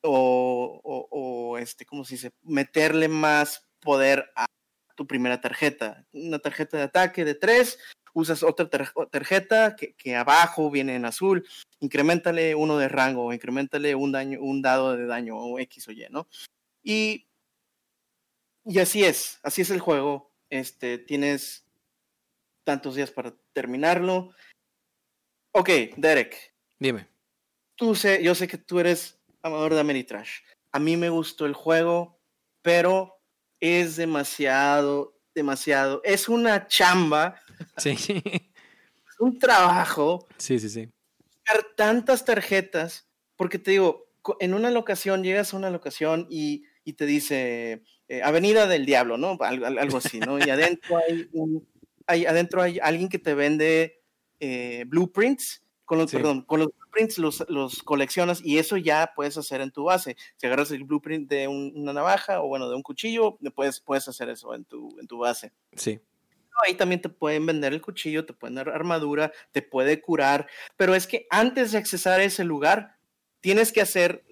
o, 0.00 1.56
este, 1.58 1.84
¿cómo 1.84 2.04
se 2.04 2.14
dice? 2.14 2.30
Meterle 2.42 3.08
más 3.08 3.66
poder 3.80 4.30
a 4.36 4.46
tu 4.94 5.08
primera 5.08 5.40
tarjeta. 5.40 6.06
Una 6.12 6.38
tarjeta 6.38 6.76
de 6.76 6.84
ataque 6.84 7.24
de 7.24 7.34
3, 7.34 7.76
usas 8.14 8.44
otra 8.44 8.70
tarjeta 9.10 9.74
que, 9.74 10.14
abajo 10.14 10.70
viene 10.70 10.94
en 10.94 11.04
azul, 11.04 11.44
incrementale 11.80 12.54
uno 12.54 12.78
de 12.78 12.86
rango, 12.86 13.32
incrementale 13.32 13.96
un, 13.96 14.12
daño, 14.12 14.38
un 14.40 14.62
dado 14.62 14.96
de 14.96 15.06
daño 15.06 15.36
o 15.36 15.58
X 15.58 15.88
o 15.88 15.90
Y, 15.90 16.06
¿no? 16.10 16.28
Y, 16.84 17.26
y 18.64 18.78
así 18.78 19.02
es, 19.02 19.40
así 19.42 19.62
es 19.62 19.70
el 19.70 19.80
juego. 19.80 20.32
Este, 20.48 20.98
tienes 20.98 21.61
tantos 22.64 22.94
días 22.94 23.10
para 23.10 23.34
terminarlo. 23.52 24.32
Ok, 25.52 25.68
Derek. 25.96 26.54
Dime. 26.78 27.08
Tú 27.76 27.94
sé, 27.94 28.22
yo 28.22 28.34
sé 28.34 28.48
que 28.48 28.58
tú 28.58 28.80
eres 28.80 29.20
amador 29.42 29.74
de 29.74 29.80
Ameritrash. 29.80 30.40
A 30.72 30.78
mí 30.78 30.96
me 30.96 31.10
gustó 31.10 31.46
el 31.46 31.54
juego, 31.54 32.20
pero 32.62 33.20
es 33.60 33.96
demasiado, 33.96 35.18
demasiado. 35.34 36.00
Es 36.04 36.28
una 36.28 36.66
chamba. 36.66 37.40
Sí. 37.76 37.90
es 37.90 39.20
un 39.20 39.38
trabajo. 39.38 40.26
Sí, 40.38 40.58
sí, 40.58 40.68
sí. 40.68 40.88
Tantas 41.76 42.24
tarjetas, 42.24 43.08
porque 43.36 43.58
te 43.58 43.72
digo, 43.72 44.08
en 44.40 44.54
una 44.54 44.70
locación, 44.70 45.22
llegas 45.22 45.52
a 45.52 45.56
una 45.56 45.70
locación 45.70 46.26
y, 46.30 46.64
y 46.84 46.94
te 46.94 47.06
dice 47.06 47.82
eh, 48.08 48.22
Avenida 48.22 48.66
del 48.66 48.86
Diablo, 48.86 49.18
¿no? 49.18 49.38
algo 49.40 49.98
así, 49.98 50.20
¿no? 50.20 50.38
Y 50.38 50.50
adentro 50.50 50.98
hay 50.98 51.28
un, 51.32 51.66
adentro 52.06 52.62
hay 52.62 52.78
alguien 52.80 53.08
que 53.08 53.18
te 53.18 53.34
vende 53.34 54.02
eh, 54.40 54.84
blueprints, 54.86 55.62
con 55.84 55.98
los, 55.98 56.10
perdón, 56.10 56.42
con 56.42 56.60
los 56.60 56.68
blueprints 56.68 57.18
los, 57.18 57.44
los, 57.48 57.82
coleccionas 57.82 58.40
y 58.42 58.58
eso 58.58 58.76
ya 58.76 59.12
puedes 59.14 59.36
hacer 59.36 59.60
en 59.60 59.70
tu 59.70 59.84
base. 59.84 60.16
Si 60.36 60.46
agarras 60.46 60.70
el 60.70 60.84
blueprint 60.84 61.28
de 61.28 61.48
una 61.48 61.92
navaja 61.92 62.40
o 62.40 62.48
bueno, 62.48 62.68
de 62.68 62.76
un 62.76 62.82
cuchillo, 62.82 63.38
puedes, 63.54 63.80
puedes 63.80 64.08
hacer 64.08 64.28
eso 64.28 64.54
en 64.54 64.64
tu, 64.64 64.98
en 65.00 65.06
tu 65.06 65.18
base. 65.18 65.52
Sí. 65.76 66.00
Ahí 66.66 66.74
también 66.74 67.00
te 67.00 67.08
pueden 67.08 67.46
vender 67.46 67.72
el 67.72 67.80
cuchillo, 67.80 68.24
te 68.24 68.32
pueden 68.32 68.54
dar 68.56 68.68
armadura, 68.68 69.32
te 69.52 69.62
puede 69.62 70.00
curar, 70.00 70.48
pero 70.76 70.94
es 70.94 71.06
que 71.06 71.26
antes 71.30 71.72
de 71.72 71.78
accesar 71.78 72.20
a 72.20 72.24
ese 72.24 72.44
lugar, 72.44 72.96
tienes 73.40 73.72
que 73.72 73.80
hacer 73.80 74.24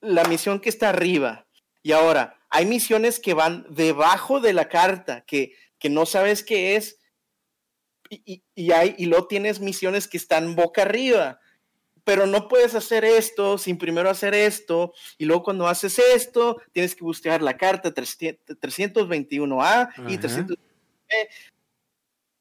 la 0.00 0.24
misión 0.24 0.60
que 0.60 0.68
está 0.68 0.90
arriba. 0.90 1.46
Y 1.82 1.92
ahora, 1.92 2.38
hay 2.50 2.66
misiones 2.66 3.20
que 3.20 3.34
van 3.34 3.66
debajo 3.70 4.40
de 4.40 4.52
la 4.52 4.68
carta, 4.68 5.24
que 5.26 5.54
que 5.78 5.90
no 5.90 6.06
sabes 6.06 6.42
qué 6.42 6.76
es, 6.76 6.98
y, 8.10 8.42
y, 8.54 8.72
hay, 8.72 8.94
y 8.96 9.06
luego 9.06 9.26
tienes 9.26 9.60
misiones 9.60 10.08
que 10.08 10.16
están 10.16 10.56
boca 10.56 10.82
arriba, 10.82 11.40
pero 12.04 12.26
no 12.26 12.48
puedes 12.48 12.74
hacer 12.74 13.04
esto 13.04 13.58
sin 13.58 13.76
primero 13.76 14.08
hacer 14.08 14.34
esto, 14.34 14.94
y 15.18 15.26
luego 15.26 15.42
cuando 15.42 15.68
haces 15.68 15.98
esto, 15.98 16.56
tienes 16.72 16.94
que 16.94 17.04
buscar 17.04 17.42
la 17.42 17.56
carta 17.56 17.92
321A 17.92 19.90
y 20.08 20.16
300 20.18 20.56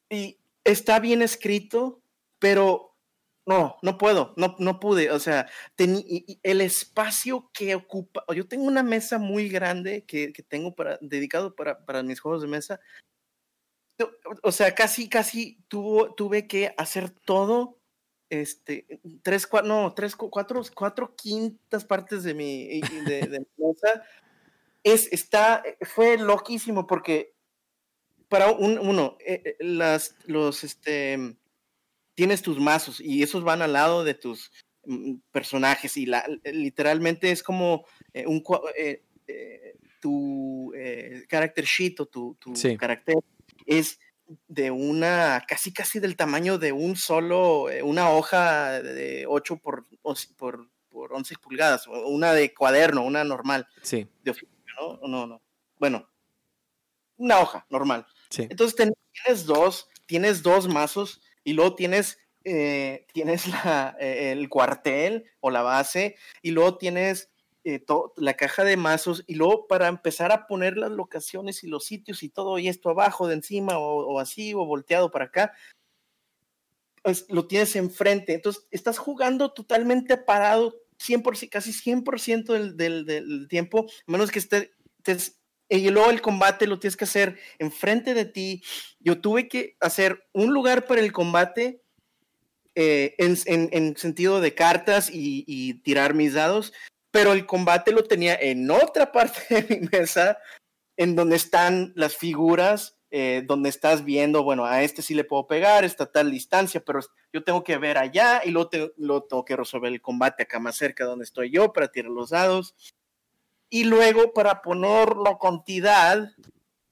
y 0.10 0.40
está 0.64 1.00
bien 1.00 1.22
escrito, 1.22 2.02
pero 2.40 2.96
no, 3.46 3.78
no 3.82 3.98
puedo, 3.98 4.34
no, 4.36 4.56
no 4.60 4.80
pude, 4.80 5.12
o 5.12 5.20
sea, 5.20 5.50
el 5.78 6.62
espacio 6.62 7.50
que 7.54 7.76
ocupa, 7.76 8.24
yo 8.36 8.48
tengo 8.48 8.66
una 8.66 8.84
mesa 8.84 9.18
muy 9.20 9.48
grande 9.50 10.04
que, 10.06 10.34
que 10.34 10.44
tengo 10.44 10.76
para, 10.76 10.98
dedicado 11.02 11.56
para, 11.56 11.86
para, 11.86 12.04
mis 12.04 12.20
juegos 12.20 12.42
de 12.42 12.48
mesa, 12.48 12.80
o 14.44 14.52
sea, 14.52 14.76
casi, 14.76 15.10
casi 15.10 15.60
tuvo, 15.68 16.14
tuve 16.14 16.48
que 16.48 16.74
hacer 16.78 17.10
todo, 17.10 17.80
este, 18.30 19.00
tres, 19.24 19.48
cuatro, 19.48 19.68
no, 19.68 19.94
tres, 19.94 20.16
cuatro, 20.16 20.62
cuatro 20.76 21.16
quintas 21.16 21.86
partes 21.86 22.24
de 22.24 22.34
mi, 22.34 22.82
de, 22.82 23.22
de 23.28 23.46
Es, 24.84 25.12
está, 25.12 25.64
fue 25.82 26.18
loquísimo 26.18 26.86
porque 26.86 27.34
para 28.28 28.52
un, 28.52 28.78
uno, 28.78 29.18
eh, 29.26 29.42
eh, 29.46 29.56
las, 29.60 30.16
los, 30.26 30.64
este, 30.64 31.38
tienes 32.14 32.42
tus 32.42 32.60
mazos 32.60 33.00
y 33.00 33.24
esos 33.24 33.44
van 33.44 33.62
al 33.62 33.74
lado 33.74 34.04
de 34.04 34.14
tus 34.14 34.52
mm, 34.86 35.16
personajes 35.32 35.96
y 35.96 36.06
la, 36.06 36.26
literalmente 36.44 37.32
es 37.32 37.42
como 37.42 37.86
un, 38.26 38.44
tu 40.02 40.74
character 41.30 41.66
sheet 41.66 42.00
o 42.02 42.06
tu, 42.06 42.36
tu 42.40 42.54
carácter 42.78 43.18
es 43.68 44.00
de 44.48 44.72
una, 44.72 45.46
casi 45.48 45.72
casi 45.72 46.00
del 46.00 46.18
tamaño 46.18 46.58
de 46.58 46.72
un 46.72 46.96
solo, 46.96 47.68
una 47.84 48.10
hoja 48.10 48.82
de 48.82 49.26
8 49.28 49.58
por, 49.58 49.86
por, 50.38 50.68
por 50.90 51.14
11 51.14 51.36
pulgadas, 51.42 51.88
una 51.88 52.34
de 52.34 52.54
cuaderno, 52.54 53.04
una 53.04 53.24
normal. 53.24 53.68
Sí. 53.84 54.08
De 54.24 54.32
oficio, 54.32 54.50
¿no? 54.80 55.08
No, 55.08 55.28
no. 55.28 55.42
Bueno, 55.80 56.10
una 57.18 57.40
hoja 57.40 57.66
normal. 57.70 58.06
Entonces 58.38 58.76
tienes 58.76 59.46
dos, 59.46 59.90
tienes 60.06 60.44
dos 60.44 60.68
mazos 60.68 61.22
y 61.44 61.54
luego 61.54 61.76
tienes, 61.76 62.20
eh, 62.44 63.06
tienes 63.14 63.48
la, 63.48 63.96
eh, 64.00 64.32
el 64.32 64.50
cuartel 64.50 65.26
o 65.40 65.50
la 65.50 65.62
base 65.62 66.16
y 66.42 66.52
luego 66.52 66.78
tienes 66.78 67.30
eh, 67.68 67.84
la 68.16 68.36
caja 68.36 68.64
de 68.64 68.78
mazos 68.78 69.26
y 69.28 69.36
luego 69.36 69.68
para 69.68 69.90
empezar 69.90 70.32
a 70.32 70.48
poner 70.48 70.78
las 70.78 70.92
locaciones 70.92 71.66
y 71.66 71.68
los 71.68 71.84
sitios 71.84 72.24
y 72.24 72.30
todo 72.30 72.58
y 72.60 72.70
esto 72.70 72.90
abajo 72.90 73.28
de 73.28 73.34
encima 73.34 73.78
o, 73.78 74.20
así 74.20 74.54
o 74.54 74.66
volteado 74.66 75.12
para 75.12 75.26
acá, 75.26 75.54
pues 77.04 77.26
lo 77.28 77.46
tienes 77.46 77.76
enfrente. 77.76 78.34
Entonces 78.34 78.66
estás 78.72 78.98
jugando 78.98 79.52
totalmente 79.52 80.16
parado 80.16 80.76
100%, 81.00 81.50
casi 81.50 81.74
100% 81.74 82.54
del, 82.54 82.78
del, 82.78 83.06
del 83.06 83.48
tiempo, 83.50 83.86
menos 84.06 84.32
que 84.32 84.40
esté, 84.40 84.72
estés 85.00 85.38
y 85.70 85.90
luego 85.90 86.10
el 86.10 86.22
combate 86.22 86.68
lo 86.68 86.80
tienes 86.80 86.96
que 86.96 87.04
hacer 87.04 87.38
enfrente 87.60 88.14
de 88.14 88.24
ti. 88.24 88.64
Yo 89.02 89.20
tuve 89.20 89.50
que 89.50 89.76
hacer 89.82 90.26
un 90.32 90.54
lugar 90.54 90.86
para 90.86 91.02
el 91.02 91.12
combate 91.12 91.82
eh, 92.80 93.16
en, 93.18 93.98
sentido 93.98 94.40
de 94.40 94.54
cartas 94.54 95.10
y, 95.12 95.74
tirar 95.82 96.14
mis 96.14 96.36
dados, 96.36 96.74
pero 97.12 97.34
el 97.34 97.46
combate 97.46 97.92
lo 97.92 98.04
tenía 98.04 98.36
en 98.36 98.70
otra 98.70 99.12
parte 99.12 99.62
de 99.62 99.80
mi 99.80 99.88
mesa, 99.88 100.38
en 100.98 101.16
donde 101.16 101.36
están 101.36 101.94
las 101.96 102.16
figuras, 102.16 102.98
eh, 103.10 103.44
donde 103.46 103.70
estás 103.70 104.04
viendo, 104.04 104.44
bueno, 104.44 104.66
a 104.66 104.84
este 104.84 105.02
sí 105.02 105.14
le 105.14 105.24
puedo 105.24 105.48
pegar, 105.48 105.86
está 105.86 106.06
a 106.06 106.12
tal 106.12 106.30
distancia, 106.30 106.84
pero 106.84 107.00
yo 107.32 107.44
tengo 107.44 107.64
que 107.64 107.78
ver 107.78 107.98
allá 107.98 108.42
y 108.44 108.52
luego, 108.52 108.70
luego 108.98 109.24
tengo 109.24 109.46
que 109.46 109.56
resolver 109.56 109.94
el 109.94 110.02
combate 110.02 110.44
acá 110.44 110.60
más 110.60 110.76
cerca 110.76 111.06
donde 111.06 111.24
estoy 111.24 111.50
yo 111.52 111.72
para 111.72 111.90
tirar 111.90 112.12
los 112.12 112.32
dados. 112.32 112.76
Y 113.70 113.84
luego 113.84 114.34
para 114.34 114.62
poner 114.62 115.16
la 115.18 115.38
cantidad 115.38 116.32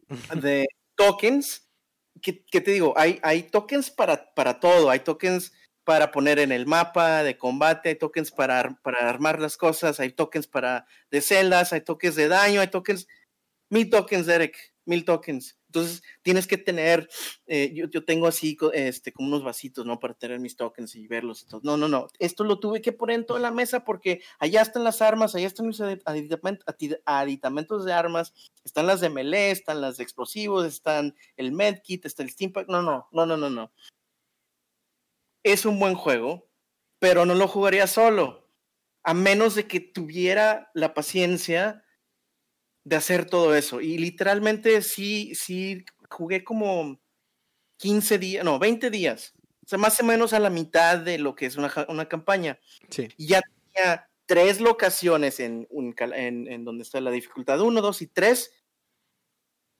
de 0.41 0.67
tokens, 0.95 1.69
que, 2.21 2.33
te 2.33 2.71
digo, 2.71 2.93
hay, 2.97 3.19
hay 3.21 3.43
tokens 3.43 3.91
para, 3.91 4.33
para 4.33 4.59
todo, 4.59 4.89
hay 4.89 4.99
tokens 4.99 5.51
para 5.85 6.11
poner 6.11 6.39
en 6.39 6.51
el 6.51 6.65
mapa 6.65 7.23
de 7.23 7.37
combate, 7.37 7.89
hay 7.89 7.95
tokens 7.95 8.31
para, 8.31 8.77
para 8.81 9.07
armar 9.07 9.39
las 9.39 9.55
cosas, 9.55 9.99
hay 9.99 10.11
tokens 10.11 10.47
para 10.47 10.87
de 11.11 11.21
celdas, 11.21 11.71
hay 11.71 11.81
tokens 11.81 12.15
de 12.15 12.27
daño, 12.27 12.59
hay 12.59 12.67
tokens, 12.67 13.07
mil 13.69 13.89
tokens, 13.89 14.25
Derek, 14.25 14.57
mil 14.85 15.05
tokens. 15.05 15.57
Entonces 15.67 16.03
tienes 16.21 16.47
que 16.47 16.57
tener, 16.57 17.09
eh, 17.47 17.71
yo, 17.73 17.87
yo, 17.89 18.05
tengo 18.05 18.27
así 18.27 18.57
este, 18.73 19.11
como 19.11 19.27
unos 19.27 19.43
vasitos, 19.43 19.85
¿no? 19.85 19.99
Para 19.99 20.13
tener 20.13 20.39
mis 20.39 20.55
tokens 20.55 20.95
y 20.95 21.05
verlos. 21.05 21.45
No, 21.63 21.75
no, 21.75 21.89
no. 21.89 22.07
Esto 22.17 22.45
lo 22.45 22.59
tuve 22.59 22.81
que 22.81 22.93
poner 22.93 23.17
en 23.17 23.25
toda 23.25 23.41
la 23.41 23.51
mesa 23.51 23.83
porque 23.83 24.21
allá 24.39 24.61
están 24.61 24.85
las 24.85 25.01
armas, 25.01 25.35
allá 25.35 25.47
están 25.47 25.67
mis 25.67 25.81
aditamentos 26.05 27.85
de 27.85 27.93
armas, 27.93 28.33
están 28.63 28.87
las 28.87 29.01
de 29.01 29.09
melee, 29.09 29.51
están 29.51 29.81
las 29.81 29.97
de 29.97 30.03
explosivos, 30.03 30.65
están 30.65 31.13
el 31.35 31.51
medkit, 31.51 32.05
está 32.05 32.23
el 32.23 32.29
steampack. 32.29 32.69
No, 32.69 32.81
no, 32.81 33.09
no, 33.11 33.25
no, 33.25 33.35
no, 33.35 33.49
no. 33.49 33.71
Es 35.45 35.63
un 35.63 35.79
buen 35.79 35.93
juego, 35.93 36.49
pero 36.97 37.23
no 37.27 37.35
lo 37.35 37.47
jugaría 37.47 37.85
solo. 37.85 38.49
A 39.03 39.13
menos 39.13 39.53
de 39.53 39.67
que 39.67 39.79
tuviera 39.79 40.71
la 40.73 40.95
paciencia 40.95 41.85
de 42.83 42.95
hacer 42.95 43.25
todo 43.29 43.53
eso. 43.53 43.79
Y 43.79 43.99
literalmente 43.99 44.81
sí, 44.81 45.35
sí, 45.35 45.85
jugué 46.09 46.43
como 46.43 46.99
15 47.77 48.17
días, 48.17 48.43
no, 48.43 48.57
20 48.57 48.89
días. 48.89 49.33
O 49.63 49.67
sea, 49.67 49.77
más 49.77 49.99
o 49.99 50.03
menos 50.03 50.33
a 50.33 50.39
la 50.39 50.49
mitad 50.49 50.97
de 50.97 51.19
lo 51.19 51.35
que 51.35 51.45
es 51.45 51.57
una, 51.57 51.71
una 51.89 52.09
campaña. 52.09 52.59
Sí. 52.89 53.07
Y 53.15 53.27
ya 53.27 53.41
tenía 53.41 54.09
tres 54.25 54.59
locaciones 54.59 55.39
en, 55.39 55.67
un, 55.69 55.93
en, 55.99 56.47
en 56.47 56.65
donde 56.65 56.81
está 56.81 56.99
la 57.01 57.11
dificultad 57.11 57.61
1, 57.61 57.81
2 57.81 58.01
y 58.01 58.07
3. 58.07 58.51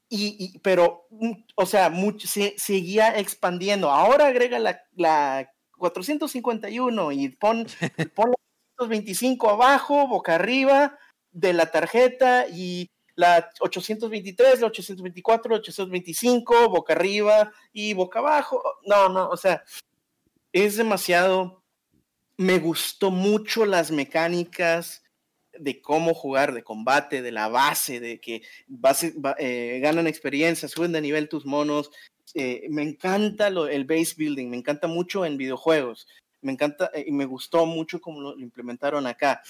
Y, 0.09 0.59
pero, 0.59 1.07
o 1.55 1.65
sea, 1.65 1.89
mucho, 1.89 2.27
se, 2.27 2.53
seguía 2.57 3.17
expandiendo. 3.17 3.89
Ahora 3.89 4.27
agrega 4.27 4.59
la, 4.59 4.83
la 4.95 5.51
451 5.77 7.11
y 7.11 7.29
pon, 7.29 7.65
pon 8.15 8.31
la 8.31 8.37
425 8.77 9.49
abajo, 9.49 10.07
boca 10.07 10.35
arriba 10.35 10.97
de 11.31 11.53
la 11.53 11.71
tarjeta 11.71 12.47
y 12.47 12.89
la 13.15 13.49
823, 13.59 14.61
la 14.61 14.67
824, 14.67 15.51
la 15.51 15.57
825, 15.57 16.69
boca 16.69 16.93
arriba 16.93 17.51
y 17.71 17.93
boca 17.93 18.19
abajo. 18.19 18.61
No, 18.85 19.09
no, 19.09 19.29
o 19.29 19.37
sea, 19.37 19.63
es 20.51 20.77
demasiado. 20.77 21.63
Me 22.37 22.59
gustó 22.59 23.11
mucho 23.11 23.65
las 23.65 23.91
mecánicas 23.91 25.03
de 25.57 25.81
cómo 25.81 26.13
jugar, 26.13 26.53
de 26.53 26.63
combate, 26.63 27.21
de 27.21 27.31
la 27.31 27.47
base, 27.47 28.01
de 28.01 28.19
que 28.19 28.41
base, 28.67 29.13
eh, 29.37 29.79
ganan 29.81 30.07
experiencia, 30.07 30.67
suben 30.67 30.91
de 30.91 31.01
nivel 31.01 31.29
tus 31.29 31.45
monos. 31.45 31.91
Eh, 32.33 32.65
me 32.69 32.81
encanta 32.81 33.49
lo, 33.49 33.67
el 33.67 33.85
base 33.85 34.15
building, 34.17 34.49
me 34.49 34.57
encanta 34.57 34.87
mucho 34.87 35.25
en 35.25 35.37
videojuegos. 35.37 36.07
Me 36.41 36.51
encanta 36.51 36.91
eh, 36.93 37.05
y 37.07 37.11
me 37.11 37.25
gustó 37.25 37.65
mucho 37.65 38.01
cómo 38.01 38.21
lo 38.21 38.39
implementaron 38.39 39.07
acá. 39.07 39.41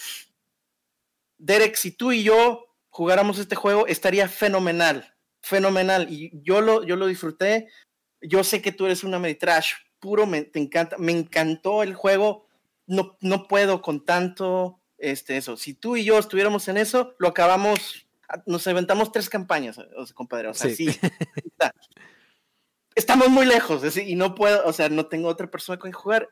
Derek, 1.37 1.75
si 1.75 1.91
tú 1.91 2.11
y 2.11 2.23
yo 2.23 2.65
jugáramos 2.89 3.39
este 3.39 3.55
juego, 3.55 3.87
estaría 3.87 4.27
fenomenal, 4.27 5.13
fenomenal. 5.41 6.07
Y 6.09 6.31
yo 6.41 6.61
lo, 6.61 6.83
yo 6.83 6.95
lo 6.95 7.07
disfruté. 7.07 7.67
Yo 8.21 8.43
sé 8.43 8.61
que 8.61 8.71
tú 8.71 8.85
eres 8.85 9.03
una 9.03 9.19
Meditrash 9.19 9.73
puro, 9.99 10.25
me, 10.25 10.43
te 10.43 10.59
encanta, 10.59 10.97
me 10.97 11.11
encantó 11.11 11.83
el 11.83 11.93
juego. 11.93 12.47
No, 12.87 13.17
no 13.19 13.47
puedo 13.47 13.81
con 13.81 14.05
tanto 14.05 14.79
este, 14.97 15.37
eso. 15.37 15.57
Si 15.57 15.73
tú 15.73 15.95
y 15.95 16.03
yo 16.03 16.17
estuviéramos 16.17 16.67
en 16.67 16.77
eso, 16.77 17.15
lo 17.19 17.27
acabamos, 17.27 18.07
nos 18.45 18.65
inventamos 18.67 19.11
tres 19.11 19.29
campañas, 19.29 19.77
compadre. 20.13 20.49
O 20.49 20.53
sea, 20.53 20.73
sí. 20.73 20.87
Estamos 22.95 23.29
muy 23.29 23.45
lejos, 23.45 23.97
y 23.97 24.15
no 24.15 24.35
puedo, 24.35 24.65
o 24.65 24.71
sea, 24.71 24.87
no 24.87 25.07
tengo 25.07 25.27
otra 25.27 25.51
persona 25.51 25.77
con 25.77 25.91
quien 25.91 26.01
jugar. 26.01 26.29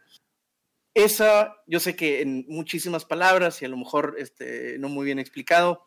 Esa, 0.94 1.58
yo 1.68 1.80
sé 1.80 1.96
que 1.96 2.22
en 2.22 2.46
muchísimas 2.48 3.04
palabras 3.04 3.62
y 3.62 3.66
a 3.66 3.68
lo 3.68 3.78
mejor 3.78 4.16
este, 4.18 4.78
no 4.80 4.88
muy 4.88 5.06
bien 5.06 5.20
explicado, 5.20 5.86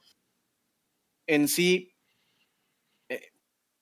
en 1.26 1.48
sí 1.48 1.96
eh, 3.08 3.32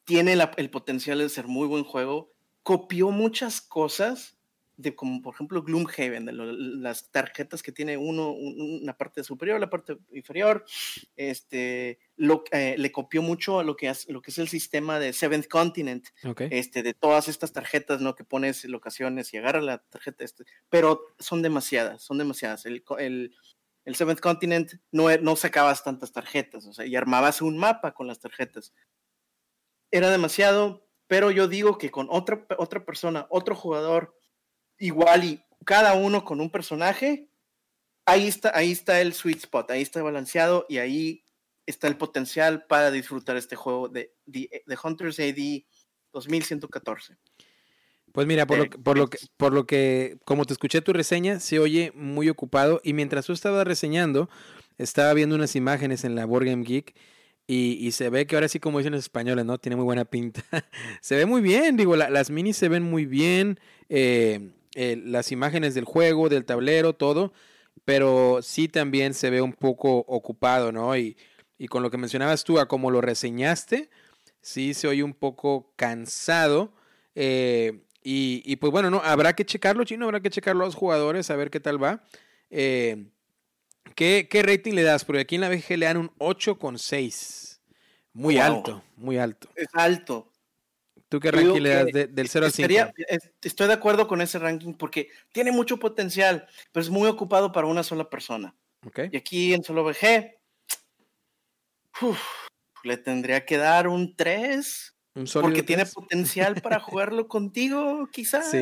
tiene 0.04 0.34
el 0.34 0.70
potencial 0.70 1.18
de 1.18 1.28
ser 1.28 1.48
muy 1.48 1.66
buen 1.66 1.82
juego. 1.82 2.32
Copió 2.62 3.10
muchas 3.10 3.60
cosas 3.60 4.38
de 4.76 4.94
como 4.94 5.22
por 5.22 5.34
ejemplo 5.34 5.62
Gloomhaven, 5.62 6.26
de 6.26 6.32
las 6.32 7.10
tarjetas 7.10 7.62
que 7.62 7.72
tiene 7.72 7.96
uno, 7.96 8.30
una 8.32 8.96
parte 8.96 9.22
superior, 9.22 9.60
la 9.60 9.70
parte 9.70 9.96
inferior, 10.12 10.64
este, 11.16 12.00
lo, 12.16 12.44
eh, 12.50 12.74
le 12.76 12.90
copió 12.90 13.22
mucho 13.22 13.60
a 13.60 13.64
lo 13.64 13.76
que, 13.76 13.88
es, 13.88 14.08
lo 14.08 14.20
que 14.20 14.30
es 14.30 14.38
el 14.38 14.48
sistema 14.48 14.98
de 14.98 15.12
Seventh 15.12 15.48
Continent, 15.48 16.08
este, 16.50 16.82
de 16.82 16.94
todas 16.94 17.28
estas 17.28 17.52
tarjetas, 17.52 18.00
¿no? 18.00 18.14
Que 18.14 18.24
pones 18.24 18.64
locaciones 18.64 19.32
y 19.32 19.36
agarra 19.36 19.60
la 19.60 19.78
tarjeta, 19.78 20.24
este, 20.24 20.44
pero 20.68 21.14
son 21.18 21.42
demasiadas, 21.42 22.02
son 22.02 22.18
demasiadas. 22.18 22.66
El, 22.66 22.84
el, 22.98 23.34
el 23.84 23.94
Seventh 23.94 24.20
Continent 24.20 24.72
no, 24.90 25.10
e, 25.10 25.18
no 25.18 25.36
sacabas 25.36 25.84
tantas 25.84 26.12
tarjetas, 26.12 26.66
o 26.66 26.72
sea, 26.72 26.86
y 26.86 26.96
armabas 26.96 27.42
un 27.42 27.58
mapa 27.58 27.94
con 27.94 28.06
las 28.06 28.18
tarjetas. 28.18 28.72
Era 29.90 30.10
demasiado, 30.10 30.88
pero 31.06 31.30
yo 31.30 31.46
digo 31.46 31.78
que 31.78 31.92
con 31.92 32.08
otra, 32.10 32.44
otra 32.58 32.84
persona, 32.84 33.26
otro 33.30 33.54
jugador, 33.54 34.16
igual 34.78 35.24
y 35.24 35.42
cada 35.64 35.94
uno 35.94 36.24
con 36.24 36.40
un 36.40 36.50
personaje, 36.50 37.28
ahí 38.06 38.26
está, 38.26 38.52
ahí 38.54 38.72
está 38.72 39.00
el 39.00 39.14
sweet 39.14 39.38
spot, 39.38 39.70
ahí 39.70 39.82
está 39.82 40.02
balanceado 40.02 40.66
y 40.68 40.78
ahí 40.78 41.24
está 41.66 41.88
el 41.88 41.96
potencial 41.96 42.66
para 42.66 42.90
disfrutar 42.90 43.36
este 43.36 43.56
juego 43.56 43.88
de, 43.88 44.12
de 44.26 44.78
Hunters 44.82 45.18
AD 45.18 45.62
2114. 46.12 47.16
Pues 48.14 48.28
mira, 48.28 48.46
por, 48.46 48.58
lo, 48.58 48.70
que, 48.70 48.78
por, 48.78 48.96
lo 48.96 49.08
que, 49.08 49.18
por 49.36 49.52
lo 49.52 49.66
que, 49.66 50.18
como 50.24 50.44
te 50.44 50.52
escuché 50.52 50.80
tu 50.80 50.92
reseña, 50.92 51.40
se 51.40 51.58
oye 51.58 51.90
muy 51.96 52.28
ocupado 52.28 52.80
y 52.84 52.92
mientras 52.92 53.26
tú 53.26 53.32
estabas 53.32 53.66
reseñando, 53.66 54.30
estaba 54.78 55.12
viendo 55.14 55.34
unas 55.34 55.56
imágenes 55.56 56.04
en 56.04 56.14
la 56.14 56.24
Board 56.24 56.44
Game 56.44 56.62
Geek 56.62 56.94
y, 57.48 57.76
y, 57.84 57.90
se 57.90 58.10
ve 58.10 58.26
que 58.26 58.36
ahora 58.36 58.48
sí, 58.48 58.60
como 58.60 58.78
dicen 58.78 58.92
los 58.92 59.02
españoles, 59.02 59.44
¿no? 59.44 59.58
Tiene 59.58 59.74
muy 59.74 59.84
buena 59.84 60.04
pinta. 60.04 60.44
se 61.00 61.16
ve 61.16 61.26
muy 61.26 61.42
bien, 61.42 61.76
digo, 61.76 61.96
las 61.96 62.30
minis 62.30 62.56
se 62.56 62.68
ven 62.68 62.84
muy 62.84 63.04
bien, 63.04 63.58
eh, 63.88 64.52
eh, 64.74 65.00
las 65.04 65.32
imágenes 65.32 65.74
del 65.74 65.84
juego, 65.84 66.28
del 66.28 66.44
tablero, 66.44 66.94
todo, 66.94 67.32
pero 67.84 68.40
sí 68.42 68.68
también 68.68 69.14
se 69.14 69.30
ve 69.30 69.40
un 69.40 69.52
poco 69.52 69.98
ocupado, 69.98 70.72
¿no? 70.72 70.96
Y, 70.96 71.16
y 71.58 71.68
con 71.68 71.82
lo 71.82 71.90
que 71.90 71.98
mencionabas 71.98 72.44
tú, 72.44 72.58
a 72.58 72.66
como 72.66 72.90
lo 72.90 73.00
reseñaste, 73.00 73.90
sí 74.40 74.74
se 74.74 74.88
oye 74.88 75.02
un 75.02 75.14
poco 75.14 75.72
cansado. 75.76 76.72
Eh, 77.14 77.80
y, 78.06 78.56
pues 78.56 78.70
bueno, 78.70 78.90
no, 78.90 79.00
habrá 79.02 79.32
que 79.34 79.46
checarlo, 79.46 79.84
chino, 79.84 80.04
habrá 80.04 80.20
que 80.20 80.28
checarlo 80.28 80.64
a 80.64 80.66
los 80.66 80.74
jugadores, 80.74 81.30
a 81.30 81.36
ver 81.36 81.50
qué 81.50 81.58
tal 81.58 81.82
va. 81.82 82.04
Eh, 82.50 83.06
¿qué, 83.94 84.28
¿qué, 84.30 84.42
rating 84.42 84.74
le 84.74 84.82
das? 84.82 85.06
Porque 85.06 85.22
aquí 85.22 85.36
en 85.36 85.40
la 85.40 85.48
BG 85.48 85.78
le 85.78 85.86
dan 85.86 85.96
un 85.96 86.10
8,6. 86.18 87.60
Muy 88.12 88.36
alto, 88.36 88.84
muy 88.96 89.16
alto. 89.16 89.48
Es 89.56 89.68
alto. 89.72 90.30
¿Tú 91.14 91.20
qué 91.20 91.30
ranking 91.30 91.60
le 91.60 91.68
das 91.68 91.86
del 92.12 92.28
0 92.28 92.46
al 92.46 92.52
5? 92.52 92.68
Estoy 93.40 93.68
de 93.68 93.72
acuerdo 93.72 94.08
con 94.08 94.20
ese 94.20 94.40
ranking 94.40 94.74
porque 94.74 95.10
tiene 95.30 95.52
mucho 95.52 95.78
potencial, 95.78 96.48
pero 96.72 96.82
es 96.82 96.90
muy 96.90 97.08
ocupado 97.08 97.52
para 97.52 97.68
una 97.68 97.84
sola 97.84 98.10
persona. 98.10 98.56
Okay. 98.84 99.10
Y 99.12 99.16
aquí 99.16 99.54
en 99.54 99.62
solo 99.62 99.84
BG, 99.84 100.34
le 102.82 102.96
tendría 102.96 103.46
que 103.46 103.58
dar 103.58 103.86
un 103.86 104.16
3 104.16 104.96
porque 105.40 105.62
tiene 105.62 105.86
potencial 105.94 106.60
para 106.60 106.80
jugarlo 106.80 107.28
contigo, 107.28 108.08
quizás. 108.10 108.52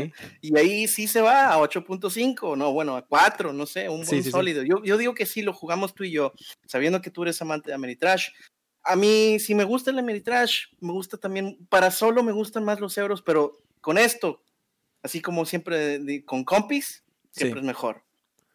Y 0.42 0.58
ahí 0.58 0.86
sí 0.88 1.06
se 1.06 1.22
va 1.22 1.54
a 1.54 1.58
8.5, 1.58 2.54
no, 2.58 2.70
bueno, 2.74 2.96
a 2.96 3.06
4, 3.06 3.54
no 3.54 3.64
sé, 3.64 3.88
un 3.88 4.04
buen 4.04 4.24
sólido. 4.24 4.62
Yo, 4.62 4.84
yo, 4.84 4.98
digo 4.98 5.14
que 5.14 5.24
sí, 5.24 5.40
lo 5.40 5.54
jugamos 5.54 5.94
tú 5.94 6.04
y 6.04 6.10
yo, 6.10 6.34
sabiendo 6.66 7.00
que 7.00 7.10
tú 7.10 7.22
eres 7.22 7.40
amante 7.40 7.70
de 7.70 7.76
Ameritrash. 7.76 8.28
A 8.84 8.96
mí, 8.96 9.38
si 9.38 9.54
me 9.54 9.64
gusta 9.64 9.90
el 9.90 9.98
Ameritrash, 9.98 10.66
me 10.80 10.92
gusta 10.92 11.16
también, 11.16 11.59
para 11.68 11.90
solo 11.90 12.22
me 12.22 12.32
gustan 12.32 12.64
más 12.64 12.80
los 12.80 12.98
euros, 12.98 13.22
pero 13.22 13.60
con 13.80 13.98
esto, 13.98 14.42
así 15.02 15.20
como 15.20 15.44
siempre 15.44 16.24
con 16.24 16.44
compis, 16.44 17.04
siempre 17.30 17.60
es 17.60 17.66
mejor 17.66 18.02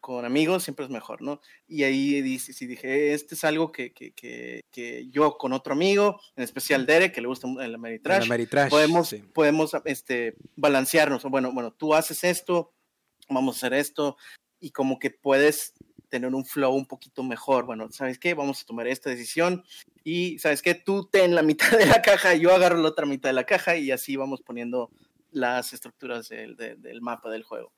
con 0.08 0.24
amigos 0.24 0.64
siempre 0.64 0.86
es 0.86 0.90
mejor, 0.90 1.22
¿no? 1.22 1.42
Y 1.68 1.84
ahí 1.84 2.22
dice, 2.22 2.54
si 2.54 2.66
dije, 2.66 3.14
este 3.14 3.36
es 3.36 3.44
algo 3.44 3.74
que, 3.74 3.92
que, 3.92 4.14
que, 4.14 5.08
yo 5.10 5.38
con 5.38 5.52
otro 5.52 5.74
amigo, 5.74 6.22
en 6.38 6.46
especial 6.46 6.86
Derek, 6.86 7.14
que 7.14 7.20
le 7.20 7.28
gusta 7.28 7.46
el 7.60 7.76
Ameritrash, 7.76 8.30
podemos, 8.70 9.14
podemos 9.34 9.76
este, 9.84 10.38
balancearnos. 10.56 11.24
Bueno, 11.24 11.52
bueno, 11.52 11.74
tú 11.74 11.94
haces 11.94 12.24
esto, 12.24 12.74
vamos 13.28 13.56
a 13.56 13.58
hacer 13.58 13.74
esto, 13.74 14.16
y 14.62 14.72
como 14.72 14.98
que 14.98 15.10
puedes 15.10 15.74
tener 16.10 16.34
un 16.34 16.46
flow 16.46 16.74
un 16.74 16.86
poquito 16.86 17.24
mejor. 17.24 17.66
Bueno, 17.66 17.92
¿sabes 17.92 18.20
qué? 18.20 18.34
Vamos 18.34 18.62
a 18.62 18.66
tomar 18.66 18.88
esta 18.88 19.10
decisión 19.10 19.64
y, 20.04 20.40
¿sabes 20.40 20.62
qué? 20.62 20.76
Tú 20.76 21.08
ten 21.12 21.36
la 21.36 21.42
mitad 21.42 21.72
de 21.78 21.86
la 21.86 22.02
caja, 22.02 22.36
yo 22.36 22.54
agarro 22.54 22.78
la 22.78 22.90
otra 22.90 23.06
mitad 23.06 23.30
de 23.30 23.34
la 23.34 23.46
caja 23.46 23.76
y 23.76 23.92
así 23.92 24.16
vamos 24.16 24.42
poniendo 24.42 24.90
las 25.32 25.74
estructuras 25.74 26.30
del, 26.30 26.56
del 26.56 27.02
mapa 27.02 27.30
del 27.30 27.44
juego. 27.44 27.74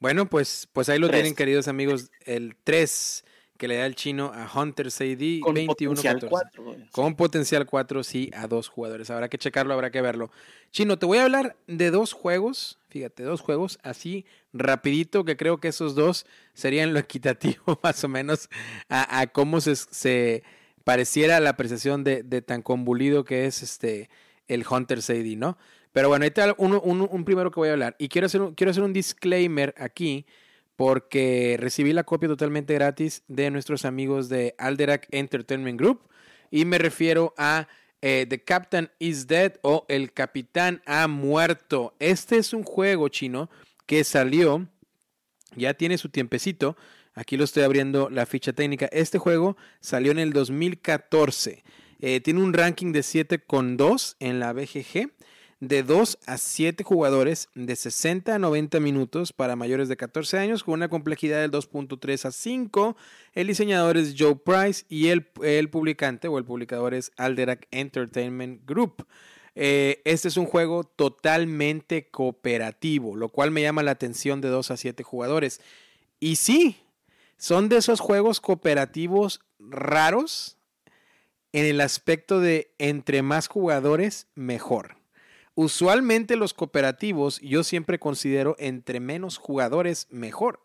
Bueno, 0.00 0.28
pues, 0.28 0.68
pues 0.72 0.88
ahí 0.88 0.98
lo 0.98 1.08
tienen, 1.08 1.34
queridos 1.34 1.68
amigos. 1.68 2.10
El 2.26 2.56
3 2.62 3.24
que 3.56 3.68
le 3.68 3.76
da 3.76 3.86
el 3.86 3.94
chino 3.94 4.32
a 4.34 4.50
Hunter 4.52 4.90
CD 4.90 5.40
Con 5.40 5.54
potencial 5.66 6.20
4. 6.28 6.76
Con 6.90 7.14
potencial 7.14 7.66
4, 7.66 8.02
sí, 8.02 8.30
a 8.34 8.48
dos 8.48 8.68
jugadores. 8.68 9.10
Habrá 9.10 9.28
que 9.28 9.38
checarlo, 9.38 9.74
habrá 9.74 9.90
que 9.90 10.00
verlo. 10.00 10.30
Chino, 10.70 10.98
te 10.98 11.06
voy 11.06 11.18
a 11.18 11.24
hablar 11.24 11.56
de 11.66 11.90
dos 11.90 12.12
juegos. 12.12 12.78
Fíjate, 12.88 13.22
dos 13.22 13.40
juegos 13.40 13.78
así 13.82 14.26
rapidito, 14.52 15.24
que 15.24 15.36
creo 15.36 15.58
que 15.58 15.68
esos 15.68 15.94
dos 15.94 16.26
serían 16.52 16.92
lo 16.92 16.98
equitativo 16.98 17.78
más 17.82 18.02
o 18.02 18.08
menos 18.08 18.48
a, 18.88 19.26
cómo 19.28 19.60
se, 19.60 19.76
se, 19.76 20.42
pareciera 20.84 21.40
la 21.40 21.50
apreciación 21.50 22.04
de, 22.04 22.22
de, 22.22 22.42
tan 22.42 22.62
convulido 22.62 23.24
que 23.24 23.46
es 23.46 23.62
este 23.62 24.10
el 24.46 24.64
Hunter 24.68 25.00
CD, 25.00 25.36
¿no? 25.36 25.56
Pero 25.92 26.08
bueno, 26.08 26.24
ahí 26.24 26.28
está 26.28 26.54
un, 26.58 26.74
un, 26.74 27.24
primero 27.24 27.52
que 27.52 27.60
voy 27.60 27.68
a 27.68 27.72
hablar. 27.72 27.94
Y 27.98 28.08
quiero 28.08 28.26
hacer, 28.26 28.42
un, 28.42 28.54
quiero 28.54 28.72
hacer 28.72 28.82
un 28.82 28.92
disclaimer 28.92 29.74
aquí 29.78 30.26
porque 30.76 31.56
recibí 31.58 31.92
la 31.92 32.04
copia 32.04 32.28
totalmente 32.28 32.74
gratis 32.74 33.22
de 33.28 33.50
nuestros 33.50 33.84
amigos 33.84 34.28
de 34.28 34.54
Alderac 34.58 35.06
Entertainment 35.10 35.78
Group. 35.78 36.00
Y 36.50 36.64
me 36.64 36.78
refiero 36.78 37.34
a 37.36 37.68
eh, 38.02 38.26
The 38.28 38.42
Captain 38.42 38.90
is 38.98 39.26
Dead 39.26 39.54
o 39.62 39.86
El 39.88 40.12
Capitán 40.12 40.82
ha 40.86 41.08
muerto. 41.08 41.94
Este 41.98 42.36
es 42.36 42.52
un 42.52 42.64
juego 42.64 43.08
chino 43.08 43.50
que 43.86 44.04
salió, 44.04 44.68
ya 45.56 45.74
tiene 45.74 45.98
su 45.98 46.08
tiempecito. 46.08 46.76
Aquí 47.14 47.36
lo 47.36 47.44
estoy 47.44 47.62
abriendo 47.62 48.10
la 48.10 48.26
ficha 48.26 48.52
técnica. 48.52 48.86
Este 48.92 49.18
juego 49.18 49.56
salió 49.80 50.10
en 50.10 50.18
el 50.18 50.32
2014. 50.32 51.62
Eh, 52.00 52.20
tiene 52.20 52.42
un 52.42 52.52
ranking 52.52 52.92
de 52.92 53.00
7,2 53.00 54.16
en 54.18 54.40
la 54.40 54.52
BGG 54.52 55.12
de 55.60 55.82
2 55.82 56.18
a 56.26 56.38
7 56.38 56.84
jugadores 56.84 57.48
de 57.54 57.76
60 57.76 58.34
a 58.34 58.38
90 58.38 58.80
minutos 58.80 59.32
para 59.32 59.56
mayores 59.56 59.88
de 59.88 59.96
14 59.96 60.38
años 60.38 60.64
con 60.64 60.74
una 60.74 60.88
complejidad 60.88 61.40
del 61.40 61.50
2.3 61.50 62.24
a 62.26 62.32
5. 62.32 62.96
El 63.32 63.46
diseñador 63.46 63.96
es 63.96 64.14
Joe 64.18 64.36
Price 64.36 64.84
y 64.88 65.08
el, 65.08 65.28
el 65.42 65.70
publicante 65.70 66.28
o 66.28 66.38
el 66.38 66.44
publicador 66.44 66.94
es 66.94 67.12
Alderac 67.16 67.66
Entertainment 67.70 68.62
Group. 68.66 69.06
Eh, 69.54 70.02
este 70.04 70.28
es 70.28 70.36
un 70.36 70.46
juego 70.46 70.84
totalmente 70.84 72.08
cooperativo, 72.08 73.14
lo 73.14 73.28
cual 73.28 73.50
me 73.50 73.62
llama 73.62 73.82
la 73.82 73.92
atención 73.92 74.40
de 74.40 74.48
2 74.48 74.70
a 74.70 74.76
7 74.76 75.02
jugadores. 75.02 75.60
Y 76.18 76.36
sí, 76.36 76.76
son 77.36 77.68
de 77.68 77.76
esos 77.76 78.00
juegos 78.00 78.40
cooperativos 78.40 79.40
raros 79.58 80.56
en 81.52 81.66
el 81.66 81.80
aspecto 81.80 82.40
de 82.40 82.74
entre 82.78 83.22
más 83.22 83.46
jugadores, 83.46 84.26
mejor. 84.34 84.96
Usualmente 85.54 86.36
los 86.36 86.52
cooperativos 86.52 87.40
yo 87.40 87.62
siempre 87.62 87.98
considero 87.98 88.56
entre 88.58 89.00
menos 89.00 89.38
jugadores 89.38 90.08
mejor. 90.10 90.60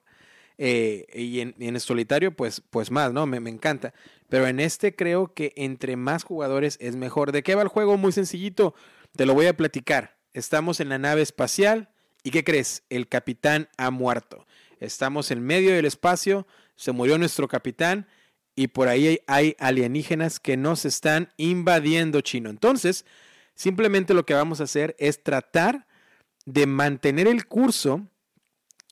Eh, 0.57 1.05
y 1.13 1.39
en, 1.39 1.55
el 1.59 1.79
solitario 1.79 2.35
pues, 2.35 2.61
pues 2.69 2.91
más, 2.91 3.13
¿no? 3.13 3.25
Me, 3.25 3.37
encanta. 3.49 3.93
Pero 4.27 4.47
en 4.47 4.59
este 4.59 4.95
creo 4.95 5.33
que 5.33 5.53
entre 5.55 5.95
más 5.95 6.23
jugadores 6.23 6.77
es 6.81 6.95
mejor. 6.95 7.31
¿De 7.31 7.43
qué 7.43 7.55
va 7.55 7.61
el 7.61 7.67
juego? 7.67 7.97
Muy 7.97 8.11
sencillito. 8.11 8.73
Te 9.15 9.25
lo 9.25 9.33
voy 9.33 9.45
a 9.45 9.55
platicar. 9.55 10.17
Estamos 10.33 10.79
en 10.79 10.89
la 10.89 10.97
nave 10.97 11.21
espacial 11.21 11.89
y 12.23 12.31
¿qué 12.31 12.43
crees? 12.43 12.83
El 12.89 13.07
capitán 13.07 13.69
ha 13.77 13.89
muerto. 13.89 14.45
Estamos 14.79 15.31
en 15.31 15.41
medio 15.41 15.73
del 15.73 15.85
espacio, 15.85 16.47
se 16.75 16.91
murió 16.91 17.17
nuestro 17.17 17.47
capitán 17.47 18.07
y 18.55 18.67
por 18.67 18.87
ahí 18.87 19.19
hay 19.27 19.55
alienígenas 19.59 20.39
que 20.39 20.57
nos 20.57 20.83
están 20.85 21.29
invadiendo 21.37 22.21
chino. 22.21 22.49
Entonces, 22.49 23.05
Simplemente 23.59 24.13
lo 24.13 24.25
que 24.25 24.33
vamos 24.33 24.61
a 24.61 24.63
hacer 24.63 24.95
es 24.99 25.21
tratar 25.21 25.85
de 26.45 26.65
mantener 26.65 27.27
el 27.27 27.45
curso 27.45 28.07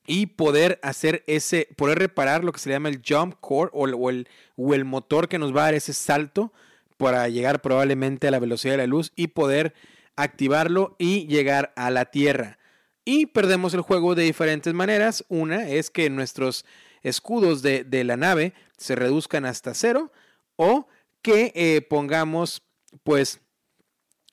y 0.06 0.26
poder 0.26 0.78
hacer 0.84 1.24
ese, 1.26 1.70
poder 1.78 2.00
reparar 2.00 2.44
lo 2.44 2.52
que 2.52 2.60
se 2.60 2.70
llama 2.70 2.90
el 2.90 3.02
jump 3.02 3.36
core 3.40 3.72
o 3.72 3.88
el, 3.88 4.28
o 4.58 4.74
el, 4.74 4.84
motor 4.84 5.30
que 5.30 5.40
nos 5.40 5.56
va 5.56 5.62
a 5.62 5.64
dar 5.68 5.76
ese 5.76 5.94
salto 5.94 6.52
para 6.98 7.30
llegar 7.30 7.62
probablemente 7.62 8.28
a 8.28 8.32
la 8.32 8.40
velocidad 8.40 8.74
de 8.74 8.80
la 8.80 8.88
luz 8.88 9.14
y 9.16 9.28
poder 9.28 9.74
activarlo 10.18 10.98
y 11.00 11.28
llegar 11.28 11.72
a 11.78 11.90
la 11.90 12.04
Tierra. 12.04 12.60
Y 13.06 13.28
perdemos 13.28 13.74
el 13.74 13.80
juego 13.80 14.16
de 14.16 14.24
diferentes 14.24 14.74
maneras. 14.74 15.24
Una 15.30 15.70
es 15.70 15.90
que 15.90 16.10
nuestros 16.10 16.66
escudos 17.04 17.62
de, 17.62 17.86
la 18.04 18.18
nave 18.18 18.54
se 18.76 18.96
reduzcan 18.96 19.46
hasta 19.46 19.74
cero 19.74 20.12
o 20.58 20.90
que 21.22 21.54
eh, 21.56 21.80
pongamos 21.90 22.64
pues 23.06 23.40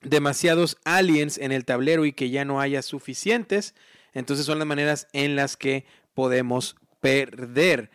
demasiados 0.04 0.78
aliens 0.84 1.38
en 1.38 1.52
el 1.52 1.64
tablero 1.64 2.04
y 2.04 2.12
que 2.12 2.30
ya 2.30 2.44
no 2.44 2.60
haya 2.60 2.82
suficientes. 2.82 3.74
Entonces 4.12 4.46
son 4.46 4.58
las 4.58 4.66
maneras 4.66 5.08
en 5.12 5.36
las 5.36 5.56
que 5.56 5.84
podemos 6.14 6.76
perder. 7.00 7.90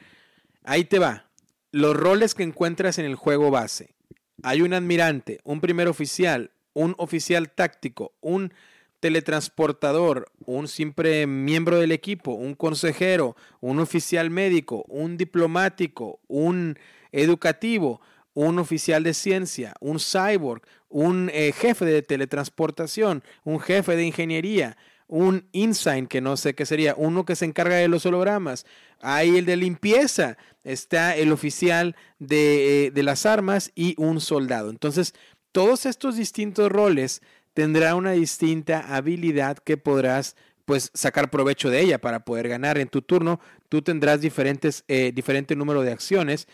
Ahí 0.64 0.84
te 0.84 1.00
va. 1.00 1.26
Los 1.72 1.96
roles 1.96 2.36
que 2.36 2.44
encuentras 2.44 2.98
en 2.98 3.06
el 3.06 3.16
juego 3.16 3.52
base. 3.52 3.96
Hay 4.44 4.62
un 4.62 4.74
admirante, 4.74 5.40
un 5.44 5.62
primer 5.62 5.88
oficial, 5.88 6.52
un 6.74 6.96
oficial 6.98 7.52
táctico, 7.52 8.14
un 8.22 8.54
teletransportador, 9.00 10.32
un 10.46 10.68
simple 10.68 11.26
miembro 11.28 11.78
del 11.78 11.92
equipo, 11.92 12.32
un 12.32 12.54
consejero, 12.56 13.36
un 13.62 13.80
oficial 13.80 14.30
médico, 14.30 14.86
un 14.88 15.18
diplomático, 15.18 16.20
un 16.28 16.78
educativo, 17.12 18.02
un 18.34 18.60
oficial 18.60 19.04
de 19.04 19.14
ciencia, 19.14 19.74
un 19.80 20.00
cyborg, 20.00 20.62
un 20.88 21.30
eh, 21.34 21.52
jefe 21.52 21.86
de 21.86 22.02
teletransportación, 22.02 23.24
un 23.44 23.60
jefe 23.60 23.96
de 23.96 24.06
ingeniería, 24.06 24.78
un 25.08 25.48
insign, 25.52 26.08
que 26.08 26.22
no 26.22 26.38
sé 26.38 26.54
qué 26.54 26.66
sería, 26.66 26.94
uno 26.96 27.26
que 27.26 27.36
se 27.36 27.46
encarga 27.46 27.76
de 27.76 27.88
los 27.88 28.06
hologramas, 28.06 28.66
hay 29.02 29.38
el 29.38 29.46
de 29.46 29.58
limpieza, 29.58 30.38
está 30.64 31.16
el 31.16 31.32
oficial 31.32 31.96
de, 32.20 32.86
eh, 32.86 32.92
de 32.92 33.04
las 33.04 33.26
armas 33.26 33.72
y 33.76 33.96
un 33.98 34.22
soldado. 34.22 34.70
Entonces, 34.70 35.16
todos 35.52 35.86
estos 35.86 36.16
distintos 36.16 36.72
roles 36.72 37.22
tendrán 37.54 37.96
una 37.96 38.12
distinta 38.12 38.96
habilidad 38.96 39.58
que 39.58 39.78
podrás 39.78 40.36
pues 40.66 40.92
sacar 40.94 41.32
provecho 41.32 41.72
de 41.72 41.82
ella 41.82 42.00
para 42.00 42.24
poder 42.24 42.48
ganar 42.48 42.78
en 42.78 42.90
tu 42.90 43.02
turno. 43.02 43.40
Tú 43.70 43.82
tendrás 43.82 44.20
diferentes, 44.22 44.84
eh, 44.88 45.12
diferente 45.14 45.56
número 45.56 45.84
de 45.84 45.92
acciones. 45.92 46.48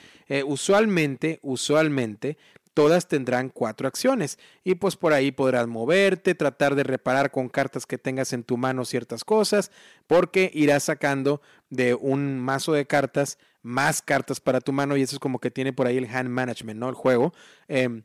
usualmente, 0.45 1.39
usualmente, 1.41 2.37
todas 2.75 3.07
tendrán 3.07 3.49
cuatro 3.49 3.87
acciones 3.87 4.37
y 4.63 4.75
pues 4.75 4.97
por 4.97 5.13
ahí 5.13 5.31
podrás 5.31 5.65
moverte, 5.65 6.35
tratar 6.35 6.75
de 6.75 6.83
reparar 6.83 7.31
con 7.31 7.47
cartas 7.47 7.85
que 7.85 7.97
tengas 7.97 8.33
en 8.33 8.43
tu 8.43 8.57
mano 8.57 8.83
ciertas 8.83 9.23
cosas, 9.23 9.71
porque 10.07 10.51
irás 10.53 10.83
sacando 10.83 11.41
de 11.69 11.95
un 11.95 12.37
mazo 12.39 12.73
de 12.73 12.85
cartas 12.85 13.39
más 13.61 14.01
cartas 14.01 14.39
para 14.39 14.61
tu 14.61 14.73
mano 14.73 14.97
y 14.97 15.01
eso 15.01 15.15
es 15.15 15.19
como 15.19 15.39
que 15.39 15.49
tiene 15.49 15.73
por 15.73 15.87
ahí 15.87 15.97
el 15.97 16.05
hand 16.05 16.29
management, 16.29 16.79
¿no? 16.79 16.89
El 16.89 16.95
juego. 16.95 17.33
Em, 17.67 18.03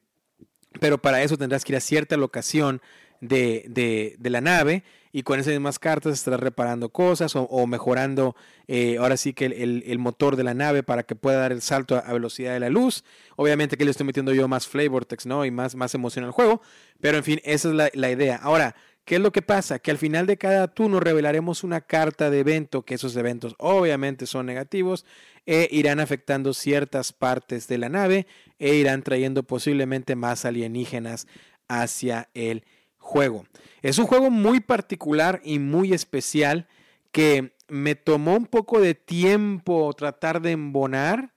pero 0.78 1.03
para 1.03 1.23
eso 1.23 1.37
tendrás 1.37 1.65
que 1.65 1.73
ir 1.73 1.77
a 1.77 1.81
cierta 1.81 2.16
locación 2.16 2.81
de, 3.20 4.16
la 4.23 4.41
nave 4.41 4.85
y 5.12 5.23
con 5.23 5.41
esas 5.41 5.53
mismas 5.53 5.78
cartas 5.78 6.12
estarás 6.12 6.41
reparando 6.41 6.89
cosas 6.91 7.32
o, 7.35 7.66
mejorando 7.66 8.37
eh, 8.69 8.99
ahora 8.99 9.16
sí 9.16 9.32
que 9.32 9.47
el, 9.47 9.99
motor 9.99 10.37
de 10.37 10.45
la 10.45 10.55
nave 10.55 10.82
para 10.82 11.03
que 11.03 11.15
pueda 11.16 11.39
dar 11.39 11.53
el 11.53 11.62
salto 11.62 11.97
a, 11.97 12.12
velocidad 12.12 12.53
de 12.53 12.61
la 12.61 12.69
luz. 12.69 13.05
Obviamente 13.37 13.77
que 13.77 13.85
le 13.85 13.91
estoy 13.91 14.07
metiendo 14.07 14.32
yo 14.32 14.49
más 14.49 14.66
flavor 14.66 15.05
text, 15.05 15.27
¿no? 15.27 15.45
Y 15.45 15.51
más, 15.51 15.74
más 15.74 15.95
emoción 15.95 16.24
al 16.24 16.31
juego, 16.31 16.61
pero 17.01 17.19
en 17.19 17.24
fin, 17.24 17.41
esa 17.45 17.69
es 17.69 17.74
la, 17.74 17.91
la 17.95 18.11
idea. 18.11 18.37
Ahora, 18.37 18.74
¿Qué 19.07 19.16
es 19.16 19.23
lo 19.23 19.32
que 19.32 19.43
pasa? 19.43 19.81
Que 19.81 19.91
al 19.91 19.99
final 19.99 20.27
de 20.27 20.37
cada 20.37 20.69
turno 20.69 21.01
revelaremos 21.01 21.65
una 21.65 21.81
carta 21.81 22.31
de 22.31 22.41
evento, 22.41 22.85
que 22.85 22.95
esos 22.95 23.16
eventos 23.16 23.57
obviamente 23.59 24.27
son 24.27 24.47
negativos, 24.47 25.05
e 25.47 25.69
irán 25.73 25.99
afectando 25.99 26.55
ciertas 26.55 27.12
partes 27.12 27.66
de 27.66 27.78
la 27.78 27.89
nave 27.89 28.27
e 28.59 28.74
irán 28.74 29.03
trayendo 29.03 29.43
posiblemente 29.43 30.15
más 30.15 30.45
alienígenas 30.45 31.27
hacia 31.66 32.28
el 32.35 32.65
juego. 33.01 33.44
Es 33.82 33.98
un 33.98 34.06
juego 34.06 34.31
muy 34.31 34.60
particular 34.60 35.40
y 35.43 35.59
muy 35.59 35.93
especial 35.93 36.68
que 37.10 37.56
me 37.66 37.97
tomó 37.97 38.36
un 38.36 38.47
poco 38.47 38.81
de 38.81 38.94
tiempo 38.94 39.93
tratar 39.94 40.40
de 40.40 40.52
embonar 40.52 41.35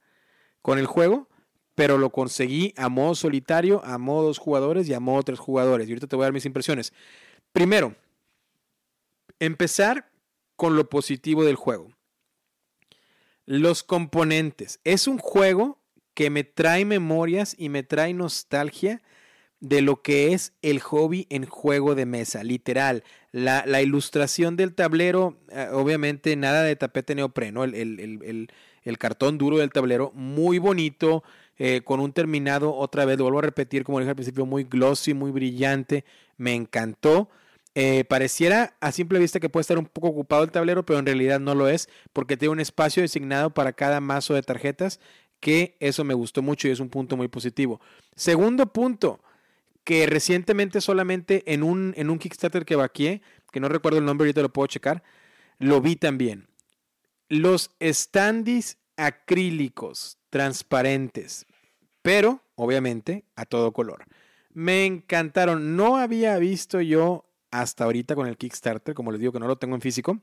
con 0.62 0.78
el 0.78 0.86
juego, 0.86 1.30
pero 1.74 1.98
lo 1.98 2.12
conseguí 2.12 2.74
a 2.78 2.90
modo 2.90 3.16
solitario, 3.16 3.84
a 3.84 3.98
modo 3.98 4.28
dos 4.28 4.38
jugadores 4.38 4.88
y 4.88 4.94
a 4.94 5.00
modo 5.00 5.24
tres 5.24 5.40
jugadores. 5.40 5.88
Y 5.88 5.92
ahorita 5.92 6.08
te 6.08 6.16
voy 6.16 6.24
a 6.24 6.28
dar 6.28 6.34
mis 6.34 6.46
impresiones. 6.46 6.94
Primero, 7.52 7.96
empezar 9.40 10.12
con 10.56 10.76
lo 10.76 10.90
positivo 10.90 11.44
del 11.44 11.56
juego. 11.56 11.90
Los 13.46 13.84
componentes. 13.84 14.80
Es 14.84 15.08
un 15.08 15.18
juego 15.18 15.82
que 16.14 16.30
me 16.30 16.44
trae 16.44 16.86
memorias 16.86 17.56
y 17.58 17.70
me 17.70 17.84
trae 17.84 18.14
nostalgia 18.14 19.02
de 19.64 19.82
lo 19.82 20.02
que 20.02 20.34
es 20.34 20.52
el 20.62 20.82
hobby 20.82 21.26
en 21.30 21.46
juego 21.46 21.96
de 21.96 22.06
mesa, 22.06 22.44
literal. 22.44 23.06
La, 23.32 23.82
ilustración 23.82 24.58
del 24.58 24.76
tablero, 24.76 25.38
eh, 25.50 25.70
obviamente 25.72 26.36
nada 26.36 26.64
de 26.64 26.76
tapete 26.76 27.16
neopreno, 27.16 27.64
el, 27.64 28.50
el, 28.84 28.98
cartón 28.98 29.38
duro 29.38 29.60
del 29.60 29.72
tablero, 29.72 30.12
muy 30.16 30.60
bonito, 30.60 31.24
eh, 31.58 31.80
con 31.86 32.02
un 32.02 32.12
terminado, 32.12 32.76
otra 32.76 33.06
vez, 33.06 33.18
lo 33.18 33.24
vuelvo 33.24 33.40
a 33.40 33.44
repetir, 33.44 33.86
como 33.86 34.00
dije 34.00 34.10
al 34.10 34.18
principio, 34.18 34.46
muy 34.46 34.66
glossy, 34.66 35.14
muy 35.14 35.32
brillante, 35.32 36.04
me 36.36 36.54
encantó. 36.54 37.30
Eh, 37.74 38.04
pareciera 38.04 38.76
a 38.82 38.92
simple 38.92 39.18
vista 39.18 39.40
que 39.40 39.48
puede 39.48 39.62
estar 39.62 39.78
un 39.80 39.86
poco 39.86 40.10
ocupado 40.10 40.44
el 40.44 40.52
tablero, 40.52 40.86
pero 40.86 41.00
en 41.00 41.06
realidad 41.06 41.40
no 41.40 41.56
lo 41.56 41.70
es, 41.70 41.88
porque 42.12 42.36
tiene 42.36 42.52
un 42.52 42.60
espacio 42.60 43.02
designado 43.02 43.52
para 43.52 43.72
cada 43.72 44.02
mazo 44.02 44.34
de 44.34 44.42
tarjetas, 44.42 45.00
que 45.40 45.78
eso 45.80 46.04
me 46.04 46.14
gustó 46.14 46.42
mucho 46.42 46.68
y 46.68 46.72
es 46.72 46.82
un 46.82 46.90
punto 46.90 47.16
muy 47.16 47.30
positivo. 47.30 47.80
Segundo 48.14 48.66
punto, 48.74 49.22
que 49.84 50.06
recientemente 50.06 50.82
solamente 50.82 51.44
en 51.54 51.64
un, 51.64 51.94
en 51.98 52.10
un 52.10 52.20
Kickstarter 52.20 52.66
que 52.66 52.76
vaqué, 52.76 53.22
que 53.52 53.60
no 53.60 53.70
recuerdo 53.70 54.00
el 54.00 54.06
nombre, 54.06 54.26
ahorita 54.26 54.42
lo 54.42 54.54
puedo 54.54 54.68
checar, 54.68 55.04
lo 55.60 55.82
vi 55.82 55.96
también. 55.96 56.48
Los 57.30 57.72
standees 57.82 58.78
acrílicos 58.98 60.18
transparentes, 60.30 61.46
pero 62.02 62.42
obviamente 62.56 63.26
a 63.36 63.46
todo 63.46 63.72
color. 63.72 64.06
Me 64.54 64.86
encantaron. 64.86 65.76
No 65.76 65.98
había 65.98 66.38
visto 66.38 66.82
yo 66.82 67.26
hasta 67.52 67.84
ahorita 67.84 68.16
con 68.16 68.28
el 68.28 68.38
Kickstarter, 68.38 68.94
como 68.94 69.12
les 69.12 69.20
digo 69.20 69.32
que 69.32 69.40
no 69.40 69.48
lo 69.48 69.58
tengo 69.58 69.76
en 69.76 69.82
físico, 69.82 70.20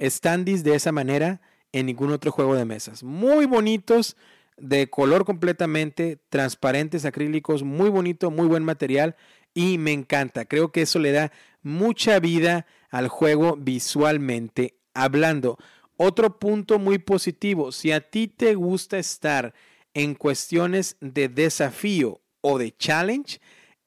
standees 0.00 0.64
de 0.64 0.74
esa 0.74 0.92
manera 0.92 1.40
en 1.72 1.86
ningún 1.86 2.10
otro 2.10 2.32
juego 2.32 2.54
de 2.54 2.64
mesas. 2.64 3.02
Muy 3.02 3.46
bonitos, 3.46 4.16
de 4.56 4.88
color 4.88 5.24
completamente, 5.24 6.18
transparentes, 6.28 7.04
acrílicos, 7.04 7.62
muy 7.62 7.88
bonito, 7.88 8.30
muy 8.30 8.46
buen 8.46 8.64
material 8.64 9.16
y 9.54 9.78
me 9.78 9.92
encanta. 9.92 10.44
Creo 10.44 10.72
que 10.72 10.82
eso 10.82 10.98
le 10.98 11.12
da 11.12 11.32
mucha 11.62 12.18
vida 12.20 12.66
al 12.90 13.08
juego 13.08 13.56
visualmente 13.56 14.74
hablando. 14.94 15.58
Otro 15.96 16.38
punto 16.38 16.78
muy 16.78 16.98
positivo, 16.98 17.72
si 17.72 17.92
a 17.92 18.00
ti 18.00 18.26
te 18.28 18.54
gusta 18.54 18.98
estar 18.98 19.54
en 19.92 20.14
cuestiones 20.14 20.96
de 21.00 21.28
desafío 21.28 22.20
o 22.40 22.58
de 22.58 22.74
challenge, 22.76 23.40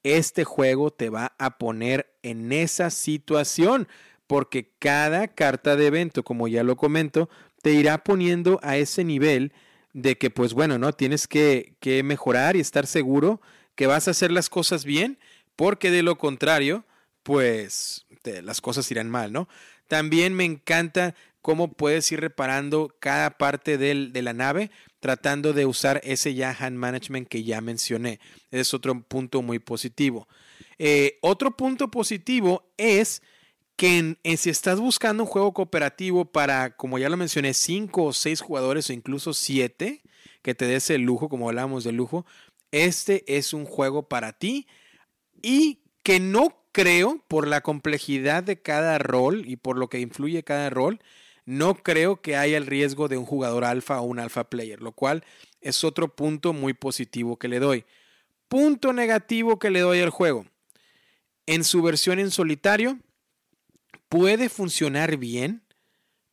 este 0.03 0.43
juego 0.43 0.91
te 0.91 1.09
va 1.09 1.33
a 1.39 1.57
poner 1.57 2.13
en 2.23 2.51
esa 2.51 2.89
situación, 2.89 3.87
porque 4.27 4.73
cada 4.79 5.27
carta 5.27 5.75
de 5.75 5.87
evento, 5.87 6.23
como 6.23 6.47
ya 6.47 6.63
lo 6.63 6.75
comento, 6.75 7.29
te 7.61 7.71
irá 7.73 8.03
poniendo 8.03 8.59
a 8.61 8.77
ese 8.77 9.03
nivel 9.03 9.53
de 9.93 10.17
que, 10.17 10.29
pues 10.29 10.53
bueno, 10.53 10.77
¿no? 10.77 10.93
Tienes 10.93 11.27
que, 11.27 11.75
mejorar 12.03 12.55
y 12.55 12.59
estar 12.59 12.87
seguro 12.87 13.41
que 13.75 13.87
vas 13.87 14.07
a 14.07 14.11
hacer 14.11 14.31
las 14.31 14.49
cosas 14.49 14.85
bien, 14.85 15.19
porque 15.55 15.91
de 15.91 16.03
lo 16.03 16.17
contrario, 16.17 16.85
pues 17.23 18.05
las 18.23 18.61
cosas 18.61 18.89
irán 18.91 19.09
mal, 19.09 19.31
¿no? 19.31 19.47
También 19.87 20.33
me 20.33 20.45
encanta 20.45 21.15
cómo 21.41 21.73
puedes 21.73 22.11
ir 22.11 22.21
reparando 22.21 22.95
cada 22.99 23.37
parte 23.37 23.77
de 23.77 24.21
la 24.21 24.33
nave 24.33 24.71
tratando 25.03 25.51
de 25.51 25.65
usar 25.65 25.99
ese 26.05 26.33
ya 26.33 26.55
hand 26.57 26.77
management 26.77 27.27
que 27.27 27.43
ya 27.43 27.59
mencioné. 27.59 28.21
Es 28.51 28.73
otro 28.73 29.01
punto 29.01 29.41
muy 29.41 29.59
positivo. 29.59 30.29
Eh, 30.77 31.19
otro 31.21 31.57
punto 31.57 31.91
positivo 31.91 32.71
es 32.77 33.21
que 33.75 34.17
si 34.37 34.49
estás 34.49 34.79
buscando 34.79 35.23
un 35.23 35.29
juego 35.29 35.53
cooperativo 35.53 36.25
para, 36.25 36.75
como 36.75 36.99
ya 36.99 37.09
lo 37.09 37.17
mencioné, 37.17 37.53
cinco 37.53 38.05
o 38.05 38.13
seis 38.13 38.41
jugadores 38.41 38.89
o 38.89 38.93
incluso 38.93 39.33
siete, 39.33 40.01
que 40.41 40.55
te 40.55 40.65
des 40.65 40.89
el 40.89 41.01
lujo, 41.01 41.29
como 41.29 41.49
hablábamos 41.49 41.83
de 41.83 41.91
lujo, 41.91 42.25
este 42.71 43.23
es 43.37 43.53
un 43.53 43.65
juego 43.65 44.07
para 44.07 44.33
ti 44.33 44.67
y 45.41 45.79
que 46.03 46.19
no 46.19 46.57
creo, 46.71 47.23
por 47.27 47.47
la 47.47 47.61
complejidad 47.61 48.43
de 48.43 48.61
cada 48.61 48.97
rol 48.97 49.43
y 49.45 49.55
por 49.55 49.77
lo 49.77 49.89
que 49.89 49.99
influye 49.99 50.43
cada 50.43 50.69
rol, 50.69 50.99
no 51.45 51.75
creo 51.75 52.21
que 52.21 52.35
haya 52.35 52.57
el 52.57 52.65
riesgo 52.65 53.07
de 53.07 53.17
un 53.17 53.25
jugador 53.25 53.63
alfa 53.63 54.01
o 54.01 54.05
un 54.05 54.19
alfa 54.19 54.49
player, 54.49 54.81
lo 54.81 54.91
cual 54.91 55.23
es 55.61 55.83
otro 55.83 56.15
punto 56.15 56.53
muy 56.53 56.73
positivo 56.73 57.37
que 57.37 57.47
le 57.47 57.59
doy. 57.59 57.85
Punto 58.47 58.93
negativo 58.93 59.59
que 59.59 59.71
le 59.71 59.81
doy 59.81 59.99
al 59.99 60.09
juego. 60.09 60.45
En 61.45 61.63
su 61.63 61.81
versión 61.81 62.19
en 62.19 62.31
solitario, 62.31 62.99
puede 64.13 64.47
funcionar 64.47 65.17
bien, 65.17 65.63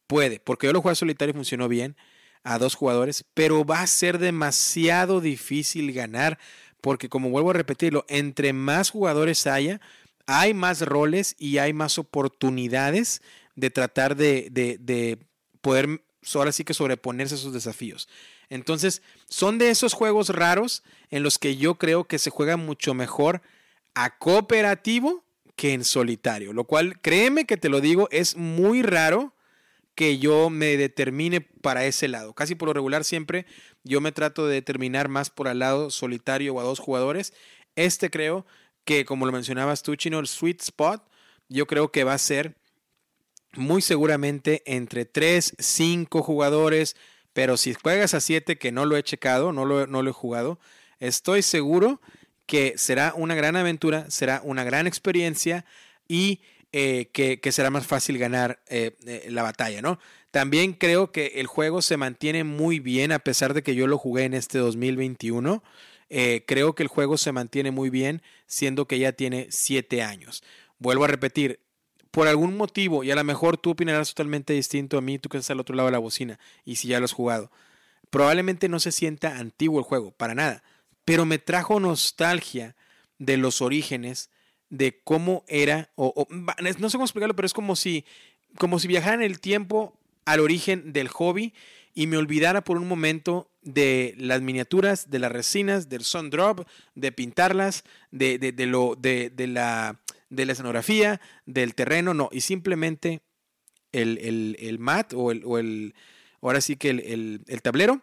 puede, 0.07 0.39
porque 0.39 0.66
yo 0.66 0.73
lo 0.74 0.82
jugué 0.82 0.93
en 0.93 0.97
solitario 0.97 1.31
y 1.31 1.35
funcionó 1.35 1.66
bien 1.66 1.97
a 2.44 2.59
dos 2.59 2.74
jugadores, 2.74 3.24
pero 3.32 3.65
va 3.65 3.81
a 3.81 3.86
ser 3.86 4.19
demasiado 4.19 5.23
difícil 5.23 5.90
ganar, 5.94 6.39
porque 6.82 7.09
como 7.09 7.31
vuelvo 7.31 7.48
a 7.48 7.55
repetirlo, 7.55 8.05
entre 8.11 8.52
más 8.52 8.90
jugadores 8.90 9.47
haya, 9.47 9.81
hay 10.27 10.52
más 10.52 10.82
roles 10.82 11.35
y 11.39 11.57
hay 11.57 11.73
más 11.73 11.97
oportunidades 11.97 13.23
de 13.57 13.70
tratar 13.70 14.15
de, 14.15 14.48
de, 14.51 15.19
poder 15.62 16.05
ahora 16.35 16.52
sí 16.52 16.65
que 16.65 16.74
sobreponerse 16.74 17.35
a 17.35 17.39
esos 17.39 17.55
desafíos. 17.55 18.11
Entonces, 18.51 19.01
son 19.27 19.57
de 19.57 19.70
esos 19.70 19.94
juegos 19.94 20.28
raros 20.28 20.82
en 21.09 21.23
los 21.23 21.39
que 21.39 21.57
yo 21.57 21.77
creo 21.77 22.05
que 22.05 22.19
se 22.19 22.28
juega 22.28 22.59
mucho 22.59 22.93
mejor 22.93 23.40
a 23.94 24.19
cooperativo 24.19 25.24
que 25.60 25.74
en 25.74 25.84
solitario, 25.84 26.54
lo 26.54 26.64
cual, 26.64 26.98
créeme 27.02 27.44
que 27.44 27.58
te 27.58 27.68
lo 27.68 27.82
digo, 27.82 28.08
es 28.10 28.34
muy 28.34 28.80
raro 28.80 29.34
que 29.94 30.18
yo 30.18 30.48
me 30.48 30.78
determine 30.78 31.42
para 31.42 31.84
ese 31.84 32.08
lado. 32.08 32.32
Casi 32.32 32.54
por 32.54 32.68
lo 32.68 32.72
regular 32.72 33.04
siempre 33.04 33.44
yo 33.84 34.00
me 34.00 34.10
trato 34.10 34.46
de 34.46 34.54
determinar 34.54 35.10
más 35.10 35.28
por 35.28 35.48
el 35.48 35.58
lado 35.58 35.90
solitario 35.90 36.54
o 36.54 36.60
a 36.60 36.64
dos 36.64 36.78
jugadores. 36.78 37.34
Este 37.76 38.08
creo 38.08 38.46
que, 38.86 39.04
como 39.04 39.26
lo 39.26 39.32
mencionabas 39.32 39.82
tú, 39.82 39.96
Chino, 39.96 40.18
el 40.18 40.28
sweet 40.28 40.62
spot, 40.62 41.06
yo 41.50 41.66
creo 41.66 41.92
que 41.92 42.04
va 42.04 42.14
a 42.14 42.18
ser 42.18 42.56
muy 43.52 43.82
seguramente 43.82 44.62
entre 44.64 45.04
3, 45.04 45.56
5 45.58 46.22
jugadores, 46.22 46.96
pero 47.34 47.58
si 47.58 47.74
juegas 47.74 48.14
a 48.14 48.20
7, 48.20 48.56
que 48.56 48.72
no 48.72 48.86
lo 48.86 48.96
he 48.96 49.02
checado, 49.02 49.52
no 49.52 49.66
lo, 49.66 49.86
no 49.86 50.00
lo 50.02 50.08
he 50.08 50.14
jugado, 50.14 50.58
estoy 51.00 51.42
seguro 51.42 52.00
que 52.51 52.74
será 52.77 53.14
una 53.14 53.36
gran 53.36 53.55
aventura, 53.55 54.10
será 54.10 54.40
una 54.43 54.64
gran 54.64 54.89
experiencia 54.89 55.64
y 56.09 56.40
eh, 56.72 57.09
que, 57.12 57.52
será 57.52 57.70
más 57.70 57.86
fácil 57.86 58.18
ganar 58.18 58.60
eh, 58.66 58.97
eh, 59.06 59.28
la 59.31 59.44
batalla, 59.44 59.81
¿no? 59.82 60.01
También 60.32 60.72
creo 60.72 61.12
que 61.12 61.35
el 61.36 61.47
juego 61.47 61.81
se 61.81 61.97
mantiene 61.97 62.43
muy 62.43 62.81
bien 62.81 63.12
a 63.12 63.20
pesar 63.20 63.55
de 63.55 63.62
que 63.62 63.77
yo 63.77 63.86
lo 63.86 63.98
jugué 63.98 64.24
en 64.24 64.35
este 64.35 64.59
2021. 64.59 65.62
creo 66.44 66.74
que 66.74 66.82
el 66.82 66.89
juego 66.89 67.16
se 67.18 67.31
mantiene 67.31 67.70
muy 67.70 67.89
bien 67.89 68.20
siendo 68.47 68.89
que 68.89 68.98
ya 68.98 69.12
tiene 69.12 69.47
7 69.51 70.02
años. 70.02 70.43
Vuelvo 70.81 71.05
a 71.05 71.06
repetir, 71.06 71.60
por 72.10 72.27
algún 72.27 72.56
motivo, 72.56 73.05
y 73.05 73.12
a 73.12 73.14
lo 73.14 73.22
mejor 73.22 73.59
tú 73.59 73.70
opinarás 73.70 74.09
totalmente 74.09 74.55
distinto 74.55 74.98
a 74.98 75.02
mí, 75.02 75.20
tú 75.20 75.28
que 75.28 75.39
estás 75.39 75.52
al 75.52 75.60
otro 75.60 75.77
lado 75.77 75.86
de 75.86 75.93
la 75.93 75.98
bocina, 75.98 76.40
y 76.64 76.77
si 76.77 76.89
ya 76.89 76.98
lo 76.98 77.05
has 77.05 77.12
jugado, 77.12 77.52
probablemente 78.10 78.68
no 78.68 78.81
se 78.81 78.90
sienta 78.90 79.39
antiguo 79.39 79.78
el 79.78 79.85
juego, 79.85 80.10
para 80.10 80.35
nada, 80.35 80.64
pero 81.10 81.26
me 81.26 81.40
trajo 81.40 81.80
nostalgia 81.80 82.76
de 83.18 83.36
los 83.36 83.62
orígenes, 83.62 84.30
de 84.68 85.00
cómo 85.02 85.44
era, 85.48 85.90
o, 85.96 86.28
no 86.30 86.88
sé 86.88 86.96
cómo 86.96 87.04
explicarlo, 87.04 87.34
pero 87.34 87.46
es 87.46 87.52
como 87.52 87.74
si, 87.74 88.04
como 88.58 88.78
si 88.78 88.86
viajara 88.86 89.16
en 89.16 89.22
el 89.22 89.40
tiempo 89.40 89.98
al 90.24 90.38
origen 90.38 90.92
del 90.92 91.08
hobby 91.08 91.52
y 91.94 92.06
me 92.06 92.16
olvidara 92.16 92.62
por 92.62 92.76
un 92.76 92.86
momento 92.86 93.50
de 93.60 94.14
las 94.18 94.40
miniaturas, 94.40 95.10
de 95.10 95.18
las 95.18 95.32
resinas, 95.32 95.88
del 95.88 96.04
sun 96.04 96.30
drop, 96.30 96.64
de 96.94 97.10
pintarlas, 97.10 97.82
de, 98.12 98.38
de, 98.38 98.66
lo, 98.66 98.94
de, 98.94 99.32
la, 99.48 99.98
de 100.28 100.46
la 100.46 100.52
escenografía, 100.52 101.20
del 101.44 101.74
terreno, 101.74 102.14
no, 102.14 102.28
y 102.30 102.42
simplemente 102.42 103.20
el, 103.90 104.16
el, 104.18 104.56
el 104.60 104.78
mat 104.78 105.12
o 105.12 105.32
el, 105.32 105.42
o 105.44 105.58
el, 105.58 105.92
ahora 106.40 106.60
sí 106.60 106.76
que 106.76 106.90
el, 106.90 107.42
el 107.48 107.62
tablero 107.62 108.00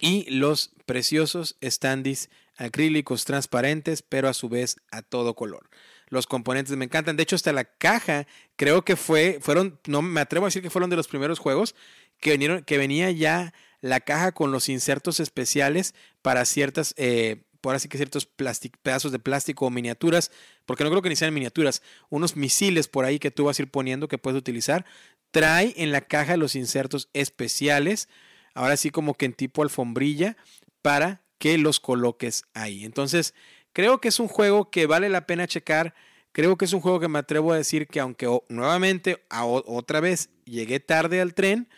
y 0.00 0.28
los 0.30 0.72
preciosos 0.86 1.56
standees 1.62 2.30
acrílicos 2.56 3.24
transparentes, 3.24 4.02
pero 4.02 4.28
a 4.28 4.34
su 4.34 4.48
vez 4.48 4.76
a 4.90 5.02
todo 5.02 5.34
color. 5.34 5.68
Los 6.08 6.26
componentes 6.26 6.76
me 6.76 6.84
encantan. 6.84 7.16
De 7.16 7.22
hecho, 7.22 7.36
hasta 7.36 7.52
la 7.52 7.64
caja, 7.64 8.26
creo 8.56 8.84
que 8.84 8.96
fue, 8.96 9.38
fueron, 9.40 9.80
no 9.86 10.02
me 10.02 10.20
atrevo 10.20 10.46
a 10.46 10.48
decir 10.48 10.62
que 10.62 10.70
fueron 10.70 10.90
de 10.90 10.96
los 10.96 11.08
primeros 11.08 11.38
juegos 11.38 11.74
que 12.20 12.32
vinieron, 12.32 12.62
que 12.62 12.78
venía 12.78 13.10
ya 13.10 13.52
la 13.80 14.00
caja 14.00 14.32
con 14.32 14.52
los 14.52 14.68
insertos 14.68 15.20
especiales 15.20 15.94
para 16.22 16.44
ciertas, 16.44 16.94
eh, 16.96 17.42
por 17.60 17.74
así 17.74 17.88
que 17.88 17.98
ciertos 17.98 18.26
pedazos 18.26 19.12
de 19.12 19.18
plástico 19.18 19.66
o 19.66 19.70
miniaturas, 19.70 20.30
porque 20.64 20.84
no 20.84 20.90
creo 20.90 21.02
que 21.02 21.08
ni 21.08 21.16
sean 21.16 21.34
miniaturas, 21.34 21.82
unos 22.08 22.36
misiles 22.36 22.88
por 22.88 23.04
ahí 23.04 23.18
que 23.18 23.30
tú 23.30 23.44
vas 23.44 23.58
a 23.58 23.62
ir 23.62 23.70
poniendo 23.70 24.08
que 24.08 24.18
puedes 24.18 24.38
utilizar. 24.38 24.84
Trae 25.30 25.74
en 25.76 25.90
la 25.90 26.02
caja 26.02 26.36
los 26.36 26.54
insertos 26.54 27.08
especiales, 27.12 28.08
ahora 28.54 28.76
sí 28.76 28.90
como 28.90 29.14
que 29.14 29.26
en 29.26 29.34
tipo 29.34 29.62
alfombrilla, 29.62 30.36
para 30.82 31.22
que 31.38 31.58
los 31.58 31.80
coloques 31.80 32.44
ahí. 32.54 32.84
Entonces, 32.84 33.34
creo 33.72 34.00
que 34.00 34.08
es 34.08 34.20
un 34.20 34.28
juego 34.28 34.70
que 34.70 34.86
vale 34.86 35.08
la 35.08 35.26
pena 35.26 35.46
checar. 35.46 35.94
Creo 36.32 36.56
que 36.56 36.64
es 36.64 36.72
un 36.72 36.80
juego 36.80 37.00
que 37.00 37.08
me 37.08 37.18
atrevo 37.18 37.52
a 37.52 37.56
decir 37.56 37.86
que 37.86 38.00
aunque 38.00 38.26
nuevamente 38.48 39.24
otra 39.30 40.00
vez 40.00 40.30
llegué 40.44 40.80
tarde 40.80 41.20
al 41.20 41.34
tren, 41.34 41.68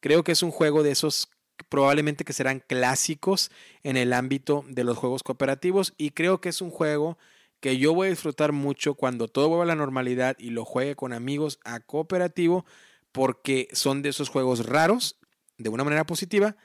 creo 0.00 0.24
que 0.24 0.32
es 0.32 0.42
un 0.42 0.50
juego 0.50 0.82
de 0.82 0.92
esos 0.92 1.28
probablemente 1.68 2.24
que 2.24 2.32
serán 2.32 2.60
clásicos 2.60 3.50
en 3.82 3.96
el 3.96 4.12
ámbito 4.12 4.64
de 4.68 4.84
los 4.84 4.96
juegos 4.96 5.22
cooperativos 5.22 5.94
y 5.96 6.10
creo 6.10 6.40
que 6.40 6.50
es 6.50 6.60
un 6.60 6.70
juego 6.70 7.18
que 7.60 7.78
yo 7.78 7.94
voy 7.94 8.08
a 8.08 8.10
disfrutar 8.10 8.52
mucho 8.52 8.94
cuando 8.94 9.28
todo 9.28 9.48
vuelva 9.48 9.64
a 9.64 9.68
la 9.68 9.74
normalidad 9.74 10.36
y 10.38 10.50
lo 10.50 10.64
juegue 10.64 10.94
con 10.94 11.12
amigos 11.12 11.58
a 11.64 11.80
cooperativo 11.80 12.66
porque 13.12 13.68
son 13.72 14.02
de 14.02 14.10
esos 14.10 14.28
juegos 14.28 14.66
raros 14.66 15.16
de 15.58 15.68
una 15.68 15.84
manera 15.84 16.04
positiva 16.06 16.56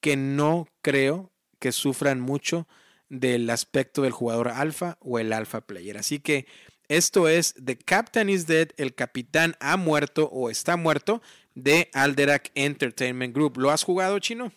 que 0.00 0.16
no 0.16 0.68
creo 0.82 1.32
que 1.58 1.72
sufran 1.72 2.20
mucho 2.20 2.68
del 3.08 3.48
aspecto 3.50 4.02
del 4.02 4.12
jugador 4.12 4.48
alfa 4.48 4.98
o 5.00 5.18
el 5.18 5.32
alfa 5.32 5.62
player. 5.62 5.96
Así 5.98 6.18
que 6.20 6.46
esto 6.88 7.28
es 7.28 7.54
The 7.62 7.78
Captain 7.78 8.28
is 8.28 8.46
Dead, 8.46 8.68
el 8.76 8.94
capitán 8.94 9.56
ha 9.60 9.76
muerto 9.76 10.28
o 10.30 10.50
está 10.50 10.76
muerto 10.76 11.22
de 11.54 11.90
Alderac 11.94 12.52
Entertainment 12.54 13.34
Group. 13.34 13.58
¿Lo 13.58 13.70
has 13.70 13.82
jugado, 13.82 14.18
Chino? 14.18 14.52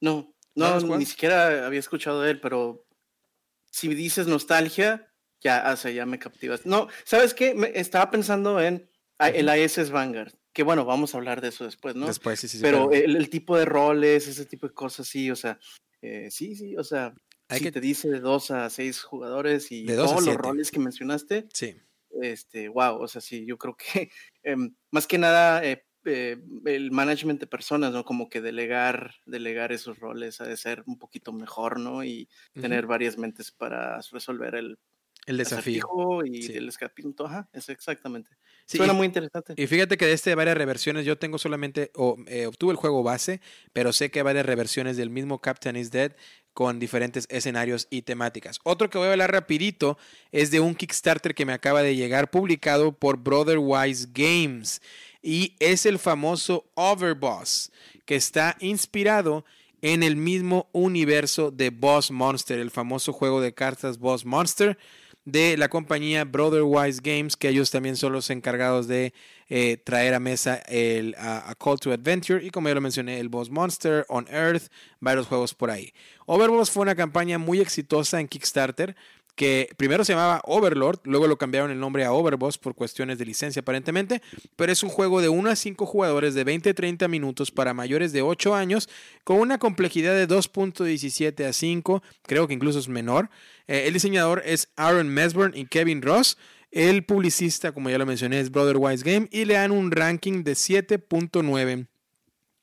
No, 0.00 0.34
no, 0.54 0.80
ni 0.96 1.06
siquiera 1.06 1.66
había 1.66 1.80
escuchado 1.80 2.22
de 2.22 2.32
él, 2.32 2.40
pero 2.40 2.84
si 3.70 3.88
dices 3.94 4.26
nostalgia, 4.26 5.12
ya, 5.40 5.72
o 5.72 5.88
ya 5.88 6.06
me 6.06 6.18
captivas. 6.18 6.66
No, 6.66 6.88
¿sabes 7.04 7.34
qué? 7.34 7.54
Me, 7.54 7.70
estaba 7.74 8.10
pensando 8.10 8.60
en 8.60 8.90
el 9.18 9.48
ISS 9.48 9.90
Vanguard 9.90 10.32
que 10.58 10.64
bueno, 10.64 10.84
vamos 10.84 11.14
a 11.14 11.18
hablar 11.18 11.40
de 11.40 11.50
eso 11.50 11.64
después, 11.64 11.94
¿no? 11.94 12.08
Después, 12.08 12.40
sí, 12.40 12.48
sí. 12.48 12.58
Pero 12.60 12.90
el, 12.90 13.30
tipo 13.30 13.56
de 13.56 13.64
roles, 13.64 14.26
ese 14.26 14.44
tipo 14.44 14.66
de 14.66 14.74
cosas, 14.74 15.06
sí, 15.06 15.30
o 15.30 15.36
sea, 15.36 15.56
eh, 16.02 16.32
sí, 16.32 16.56
sí, 16.56 16.76
o 16.76 16.82
sea, 16.82 17.14
Hay 17.46 17.60
que... 17.60 17.70
te 17.70 17.80
dice 17.80 18.10
de 18.10 18.18
dos 18.18 18.50
a 18.50 18.68
seis 18.68 19.00
jugadores 19.04 19.70
y 19.70 19.86
todos 19.86 20.26
los 20.26 20.34
roles 20.34 20.72
que 20.72 20.80
mencionaste. 20.80 21.46
Sí. 21.54 21.76
Este, 22.20 22.68
wow, 22.68 23.00
o 23.00 23.06
sea, 23.06 23.20
sí, 23.20 23.46
yo 23.46 23.56
creo 23.56 23.76
que 23.76 24.10
em, 24.42 24.74
más 24.90 25.06
que 25.06 25.18
nada 25.18 25.64
eh, 25.64 25.86
eh, 26.04 26.42
el 26.64 26.90
management 26.90 27.38
de 27.38 27.46
personas, 27.46 27.92
¿no? 27.92 28.04
Como 28.04 28.28
que 28.28 28.40
delegar, 28.40 29.14
delegar 29.26 29.70
esos 29.70 30.00
roles 30.00 30.40
ha 30.40 30.44
de 30.44 30.56
ser 30.56 30.82
un 30.86 30.98
poquito 30.98 31.32
mejor, 31.32 31.78
¿no? 31.78 32.02
Y 32.02 32.28
tener 32.60 32.86
varias 32.86 33.16
mentes 33.16 33.52
para 33.52 34.00
resolver 34.10 34.56
el, 34.56 34.76
el 35.28 35.36
desafío. 35.36 35.86
Y 36.24 36.50
el 36.52 36.68
escapito, 36.68 37.26
ajá, 37.26 37.48
es 37.52 37.68
exactamente. 37.68 38.30
Suena 38.64 38.92
muy 38.92 39.06
interesante. 39.06 39.54
Y 39.56 39.66
fíjate 39.66 39.96
que 39.96 40.06
de 40.06 40.12
este 40.12 40.34
varias 40.34 40.56
reversiones, 40.56 41.04
yo 41.04 41.18
tengo 41.18 41.38
solamente, 41.38 41.90
o, 41.94 42.16
eh, 42.26 42.46
obtuve 42.46 42.72
el 42.72 42.76
juego 42.76 43.02
base, 43.02 43.40
pero 43.72 43.92
sé 43.92 44.10
que 44.10 44.20
hay 44.20 44.24
varias 44.24 44.46
reversiones 44.46 44.96
del 44.96 45.10
mismo 45.10 45.40
Captain 45.40 45.76
is 45.76 45.90
Dead 45.90 46.12
con 46.52 46.78
diferentes 46.78 47.26
escenarios 47.30 47.86
y 47.90 48.02
temáticas. 48.02 48.58
Otro 48.64 48.90
que 48.90 48.98
voy 48.98 49.08
a 49.08 49.12
hablar 49.12 49.32
rapidito 49.32 49.96
es 50.32 50.50
de 50.50 50.60
un 50.60 50.74
Kickstarter 50.74 51.34
que 51.34 51.46
me 51.46 51.52
acaba 51.52 51.82
de 51.82 51.94
llegar 51.94 52.30
publicado 52.30 52.92
por 52.92 53.18
Brotherwise 53.18 54.08
Games 54.12 54.82
y 55.22 55.54
es 55.60 55.86
el 55.86 55.98
famoso 55.98 56.70
Overboss 56.74 57.70
que 58.06 58.16
está 58.16 58.56
inspirado 58.60 59.44
en 59.82 60.02
el 60.02 60.16
mismo 60.16 60.68
universo 60.72 61.50
de 61.50 61.70
Boss 61.70 62.10
Monster, 62.10 62.58
el 62.58 62.70
famoso 62.70 63.12
juego 63.12 63.40
de 63.40 63.54
cartas 63.54 63.98
Boss 63.98 64.24
Monster 64.24 64.78
de 65.30 65.58
la 65.58 65.68
compañía 65.68 66.24
Brotherwise 66.24 67.00
Games, 67.02 67.36
que 67.36 67.50
ellos 67.50 67.70
también 67.70 67.96
son 67.96 68.12
los 68.12 68.30
encargados 68.30 68.88
de 68.88 69.12
eh, 69.50 69.76
traer 69.76 70.14
a 70.14 70.20
mesa 70.20 70.56
el 70.68 71.14
a, 71.18 71.54
Call 71.62 71.78
to 71.78 71.92
Adventure 71.92 72.44
y 72.44 72.50
como 72.50 72.68
ya 72.68 72.74
lo 72.74 72.80
mencioné, 72.80 73.20
el 73.20 73.28
Boss 73.28 73.50
Monster, 73.50 74.06
On 74.08 74.26
Earth, 74.30 74.70
varios 75.00 75.26
juegos 75.26 75.54
por 75.54 75.70
ahí. 75.70 75.92
Overboss 76.24 76.70
fue 76.70 76.82
una 76.82 76.94
campaña 76.94 77.36
muy 77.36 77.60
exitosa 77.60 78.20
en 78.20 78.28
Kickstarter 78.28 78.96
que 79.38 79.70
primero 79.76 80.04
se 80.04 80.14
llamaba 80.14 80.42
Overlord, 80.46 80.98
luego 81.04 81.28
lo 81.28 81.38
cambiaron 81.38 81.70
el 81.70 81.78
nombre 81.78 82.04
a 82.04 82.12
Overboss 82.12 82.58
por 82.58 82.74
cuestiones 82.74 83.18
de 83.18 83.24
licencia 83.24 83.60
aparentemente, 83.60 84.20
pero 84.56 84.72
es 84.72 84.82
un 84.82 84.88
juego 84.88 85.20
de 85.20 85.28
1 85.28 85.50
a 85.50 85.54
5 85.54 85.86
jugadores 85.86 86.34
de 86.34 86.42
20 86.42 86.70
a 86.70 86.74
30 86.74 87.06
minutos 87.06 87.52
para 87.52 87.72
mayores 87.72 88.12
de 88.12 88.20
8 88.20 88.56
años, 88.56 88.88
con 89.22 89.38
una 89.38 89.58
complejidad 89.58 90.14
de 90.14 90.26
2.17 90.26 91.44
a 91.44 91.52
5, 91.52 92.02
creo 92.24 92.48
que 92.48 92.54
incluso 92.54 92.80
es 92.80 92.88
menor. 92.88 93.30
Eh, 93.68 93.84
el 93.86 93.92
diseñador 93.92 94.42
es 94.44 94.68
Aaron 94.76 95.08
Mesburn 95.08 95.56
y 95.56 95.66
Kevin 95.66 96.02
Ross. 96.02 96.36
El 96.70 97.04
publicista, 97.04 97.72
como 97.72 97.88
ya 97.88 97.98
lo 97.98 98.06
mencioné, 98.06 98.40
es 98.40 98.50
Brotherwise 98.50 99.04
Game 99.04 99.28
y 99.30 99.44
le 99.44 99.54
dan 99.54 99.70
un 99.70 99.90
ranking 99.90 100.42
de 100.42 100.52
7.9 100.52 101.86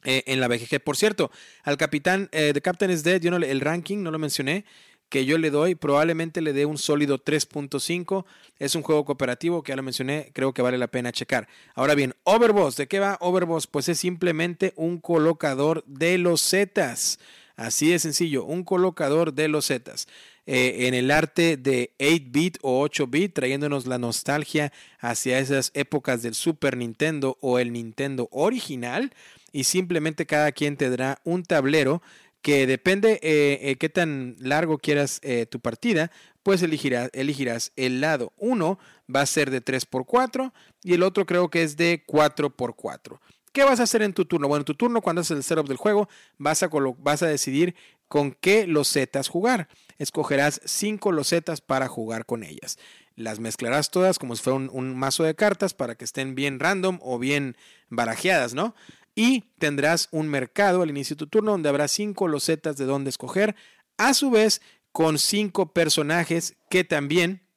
eh, 0.03 0.23
en 0.27 0.39
la 0.39 0.47
BGG. 0.47 0.83
Por 0.83 0.97
cierto, 0.97 1.31
al 1.63 1.77
capitán 1.77 2.29
eh, 2.31 2.53
Captain 2.61 2.91
is 2.91 3.03
Dead, 3.03 3.19
yo 3.21 3.31
no, 3.31 3.37
el 3.37 3.61
ranking 3.61 4.03
no 4.03 4.11
lo 4.11 4.19
mencioné, 4.19 4.65
que 5.09 5.25
yo 5.25 5.37
le 5.37 5.49
doy, 5.49 5.75
probablemente 5.75 6.41
le 6.41 6.53
dé 6.53 6.65
un 6.65 6.77
sólido 6.77 7.23
3.5. 7.23 8.25
Es 8.59 8.75
un 8.75 8.83
juego 8.83 9.05
cooperativo 9.05 9.63
que 9.63 9.71
ya 9.71 9.75
lo 9.75 9.83
mencioné, 9.83 10.31
creo 10.33 10.53
que 10.53 10.61
vale 10.61 10.77
la 10.77 10.87
pena 10.87 11.11
checar. 11.11 11.47
Ahora 11.73 11.95
bien, 11.95 12.13
Overboss, 12.23 12.75
¿de 12.75 12.87
qué 12.87 12.99
va 12.99 13.17
Overboss? 13.19 13.67
Pues 13.67 13.89
es 13.89 13.99
simplemente 13.99 14.73
un 14.75 14.99
colocador 14.99 15.83
de 15.85 16.17
los 16.17 16.47
Zetas. 16.47 17.19
Así 17.55 17.89
de 17.89 17.99
sencillo, 17.99 18.43
un 18.43 18.63
colocador 18.63 19.33
de 19.33 19.47
los 19.47 19.67
Zetas. 19.67 20.07
Eh, 20.47 20.87
en 20.87 20.93
el 20.93 21.09
arte 21.09 21.57
de 21.57 21.91
8-bit 21.99 22.57
o 22.61 22.87
8-bit, 22.87 23.33
trayéndonos 23.33 23.87
la 23.87 23.97
nostalgia 23.97 24.71
hacia 24.99 25.39
esas 25.39 25.71
épocas 25.73 26.21
del 26.21 26.35
Super 26.35 26.77
Nintendo 26.77 27.37
o 27.41 27.59
el 27.59 27.73
Nintendo 27.73 28.27
original. 28.31 29.11
Y 29.51 29.63
simplemente 29.63 30.25
cada 30.25 30.51
quien 30.51 30.77
tendrá 30.77 31.19
un 31.23 31.43
tablero 31.43 32.01
que 32.45 32.67
depende 32.67 33.13
eh, 33.23 33.57
eh, 33.63 33.75
qué 33.77 33.89
tan 33.89 34.35
largo 34.37 34.77
quieras 34.77 35.19
eh, 35.23 35.47
tu 35.47 35.59
partida, 35.59 36.11
pues 36.43 36.61
elegirás, 36.61 37.09
elegirás 37.11 37.71
el 37.75 38.01
lado 38.01 38.33
1 38.37 38.77
va 39.13 39.21
a 39.21 39.25
ser 39.25 39.49
de 39.49 39.65
3x4 39.65 40.53
y 40.83 40.93
el 40.93 41.01
otro 41.01 41.25
creo 41.25 41.49
que 41.49 41.63
es 41.63 41.75
de 41.75 42.05
4x4. 42.05 43.17
¿Qué 43.51 43.63
vas 43.63 43.79
a 43.79 43.83
hacer 43.83 44.03
en 44.03 44.13
tu 44.13 44.25
turno? 44.25 44.47
Bueno, 44.47 44.61
en 44.61 44.65
tu 44.65 44.75
turno, 44.75 45.01
cuando 45.01 45.21
haces 45.21 45.37
el 45.37 45.43
setup 45.43 45.67
del 45.67 45.77
juego, 45.77 46.07
vas 46.37 46.61
a, 46.61 46.69
vas 46.99 47.23
a 47.23 47.27
decidir 47.27 47.73
con 48.07 48.31
qué 48.31 48.67
losetas 48.67 49.27
jugar. 49.27 49.67
Escogerás 49.97 50.61
5 50.65 51.11
losetas 51.11 51.61
para 51.61 51.87
jugar 51.87 52.25
con 52.25 52.43
ellas. 52.43 52.77
Las 53.15 53.39
mezclarás 53.39 53.91
todas 53.91 54.19
como 54.19 54.35
si 54.35 54.43
fuera 54.43 54.57
un, 54.57 54.95
mazo 54.97 55.23
de 55.23 55.35
cartas 55.35 55.73
para 55.73 55.95
que 55.95 56.05
estén 56.05 56.35
bien 56.35 56.59
random 56.59 56.99
o 57.01 57.17
bien 57.17 57.55
barajeadas, 57.89 58.53
¿no? 58.53 58.75
y 59.15 59.45
tendrás 59.59 60.09
un 60.11 60.27
mercado 60.27 60.81
al 60.81 60.89
inicio 60.89 61.15
de 61.15 61.19
tu 61.19 61.27
turno 61.27 61.51
donde 61.51 61.69
habrá 61.69 61.87
cinco 61.87 62.27
losetas 62.27 62.75
de 62.75 62.85
dónde 62.85 63.09
escoger, 63.09 63.55
a 63.97 64.13
su 64.13 64.29
vez 64.29 64.61
con 64.91 65.17
cinco 65.17 65.73
personajes 65.73 66.55
que 66.69 66.83
también 66.83 67.47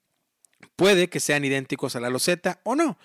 puede 0.77 1.09
que 1.09 1.21
sean 1.21 1.45
idénticos 1.45 1.97
a 1.97 2.01
la 2.01 2.11
loseta 2.11 2.61
o 2.63 2.77
no. 2.77 2.99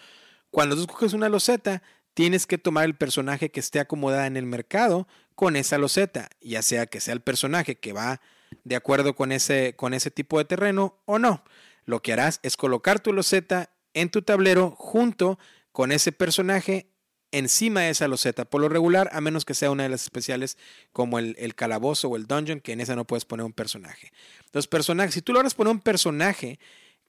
Cuando 0.52 0.76
tú 0.76 0.82
escoges 0.82 1.14
una 1.14 1.30
loseta, 1.30 1.82
tienes 2.14 2.46
que 2.46 2.60
tomar 2.60 2.86
el 2.86 2.96
personaje 2.96 3.50
que 3.50 3.60
esté 3.60 3.80
acomodada 3.80 4.28
en 4.28 4.38
el 4.38 4.46
mercado 4.46 5.08
con 5.34 5.56
esa 5.56 5.80
loseta, 5.80 6.30
ya 6.42 6.62
sea 6.62 6.86
que 6.86 7.02
sea 7.02 7.16
el 7.16 7.22
personaje 7.22 7.76
que 7.76 7.92
va 7.92 8.22
de 8.64 8.76
acuerdo 8.76 9.16
con 9.16 9.32
ese, 9.32 9.76
con 9.76 9.94
ese 9.94 10.12
tipo 10.12 10.38
de 10.38 10.46
terreno 10.46 10.98
o 11.06 11.20
no. 11.20 11.44
Lo 11.86 12.02
que 12.02 12.14
harás 12.14 12.40
es 12.44 12.58
colocar 12.58 13.00
tu 13.00 13.14
loseta 13.14 13.70
en 13.94 14.10
tu 14.10 14.22
tablero 14.22 14.72
junto 14.78 15.38
con 15.72 15.92
ese 15.92 16.12
personaje 16.12 16.88
encima 17.34 17.82
de 17.82 17.90
esa 17.90 18.08
loseta, 18.08 18.46
por 18.46 18.62
lo 18.62 18.70
regular, 18.70 19.10
a 19.12 19.20
menos 19.20 19.44
que 19.44 19.56
sea 19.56 19.72
una 19.72 19.84
de 19.84 19.90
las 19.90 20.04
especiales 20.04 20.56
como 20.94 21.18
el, 21.18 21.56
calabozo 21.56 22.08
o 22.08 22.16
el 22.16 22.28
dungeon, 22.28 22.60
que 22.60 22.74
en 22.74 22.80
esa 22.80 22.96
no 22.96 23.06
puedes 23.06 23.26
poner 23.26 23.44
un 23.44 23.54
personaje. 23.54 24.14
Los 24.54 24.68
personajes, 24.68 25.16
si 25.16 25.22
tú 25.24 25.34
logras 25.34 25.56
poner 25.56 25.72
un 25.72 25.80
personaje 25.80 26.60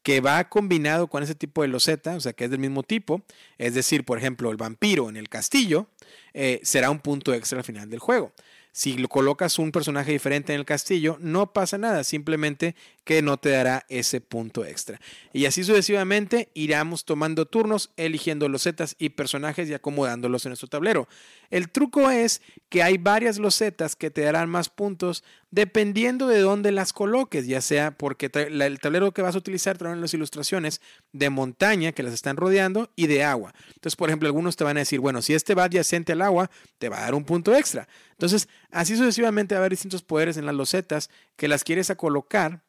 que 0.02 0.22
va 0.22 0.48
combinado 0.48 1.08
con 1.08 1.22
ese 1.22 1.34
tipo 1.34 1.60
de 1.60 1.68
loseta, 1.68 2.16
o 2.16 2.20
sea, 2.20 2.32
que 2.32 2.44
es 2.44 2.50
del 2.50 2.58
mismo 2.58 2.82
tipo, 2.82 3.22
es 3.58 3.74
decir, 3.74 4.04
por 4.04 4.16
ejemplo, 4.16 4.50
el 4.50 4.56
vampiro 4.56 5.10
en 5.10 5.18
el 5.18 5.28
castillo, 5.28 5.88
eh, 6.32 6.58
será 6.62 6.90
un 6.90 7.00
punto 7.00 7.34
extra 7.34 7.58
al 7.58 7.64
final 7.64 7.90
del 7.90 8.00
juego. 8.00 8.32
Si 8.76 8.98
lo 8.98 9.06
colocas 9.06 9.60
un 9.60 9.70
personaje 9.70 10.10
diferente 10.10 10.52
en 10.52 10.58
el 10.58 10.66
castillo, 10.66 11.16
no 11.20 11.52
pasa 11.52 11.78
nada, 11.78 12.02
simplemente 12.02 12.74
que 13.04 13.22
no 13.22 13.36
te 13.36 13.50
dará 13.50 13.86
ese 13.88 14.20
punto 14.20 14.64
extra. 14.64 15.00
Y 15.32 15.46
así 15.46 15.62
sucesivamente 15.62 16.48
iremos 16.54 17.04
tomando 17.04 17.46
turnos, 17.46 17.92
eligiendo 17.96 18.48
losetas 18.48 18.96
y 18.98 19.10
personajes 19.10 19.68
y 19.68 19.74
acomodándolos 19.74 20.44
en 20.44 20.50
nuestro 20.50 20.66
tablero. 20.66 21.06
El 21.50 21.70
truco 21.70 22.10
es 22.10 22.42
que 22.68 22.82
hay 22.82 22.98
varias 22.98 23.38
losetas 23.38 23.94
que 23.94 24.10
te 24.10 24.22
darán 24.22 24.50
más 24.50 24.70
puntos 24.70 25.22
dependiendo 25.52 26.26
de 26.26 26.40
dónde 26.40 26.72
las 26.72 26.92
coloques, 26.92 27.46
ya 27.46 27.60
sea 27.60 27.96
porque 27.96 28.28
el 28.34 28.80
tablero 28.80 29.12
que 29.12 29.22
vas 29.22 29.36
a 29.36 29.38
utilizar 29.38 29.78
traen 29.78 30.00
las 30.00 30.12
ilustraciones 30.12 30.80
de 31.12 31.30
montaña 31.30 31.92
que 31.92 32.02
las 32.02 32.12
están 32.12 32.36
rodeando 32.36 32.90
y 32.96 33.06
de 33.06 33.22
agua. 33.22 33.54
Entonces, 33.68 33.94
por 33.94 34.08
ejemplo, 34.08 34.26
algunos 34.26 34.56
te 34.56 34.64
van 34.64 34.78
a 34.78 34.80
decir, 34.80 34.98
bueno, 34.98 35.22
si 35.22 35.32
este 35.32 35.54
va 35.54 35.64
adyacente 35.64 36.10
al 36.10 36.22
agua, 36.22 36.50
te 36.78 36.88
va 36.88 36.98
a 36.98 37.02
dar 37.02 37.14
un 37.14 37.24
punto 37.24 37.54
extra. 37.54 37.86
Entonces, 38.10 38.48
así 38.74 38.96
sucesivamente 38.96 39.54
va 39.54 39.60
a 39.60 39.62
haber 39.62 39.72
distintos 39.72 40.02
poderes 40.02 40.36
en 40.36 40.46
las 40.46 40.54
losetas 40.54 41.10
que 41.36 41.48
las 41.48 41.64
quieres 41.64 41.90
a 41.90 41.96
colocar 41.96 42.62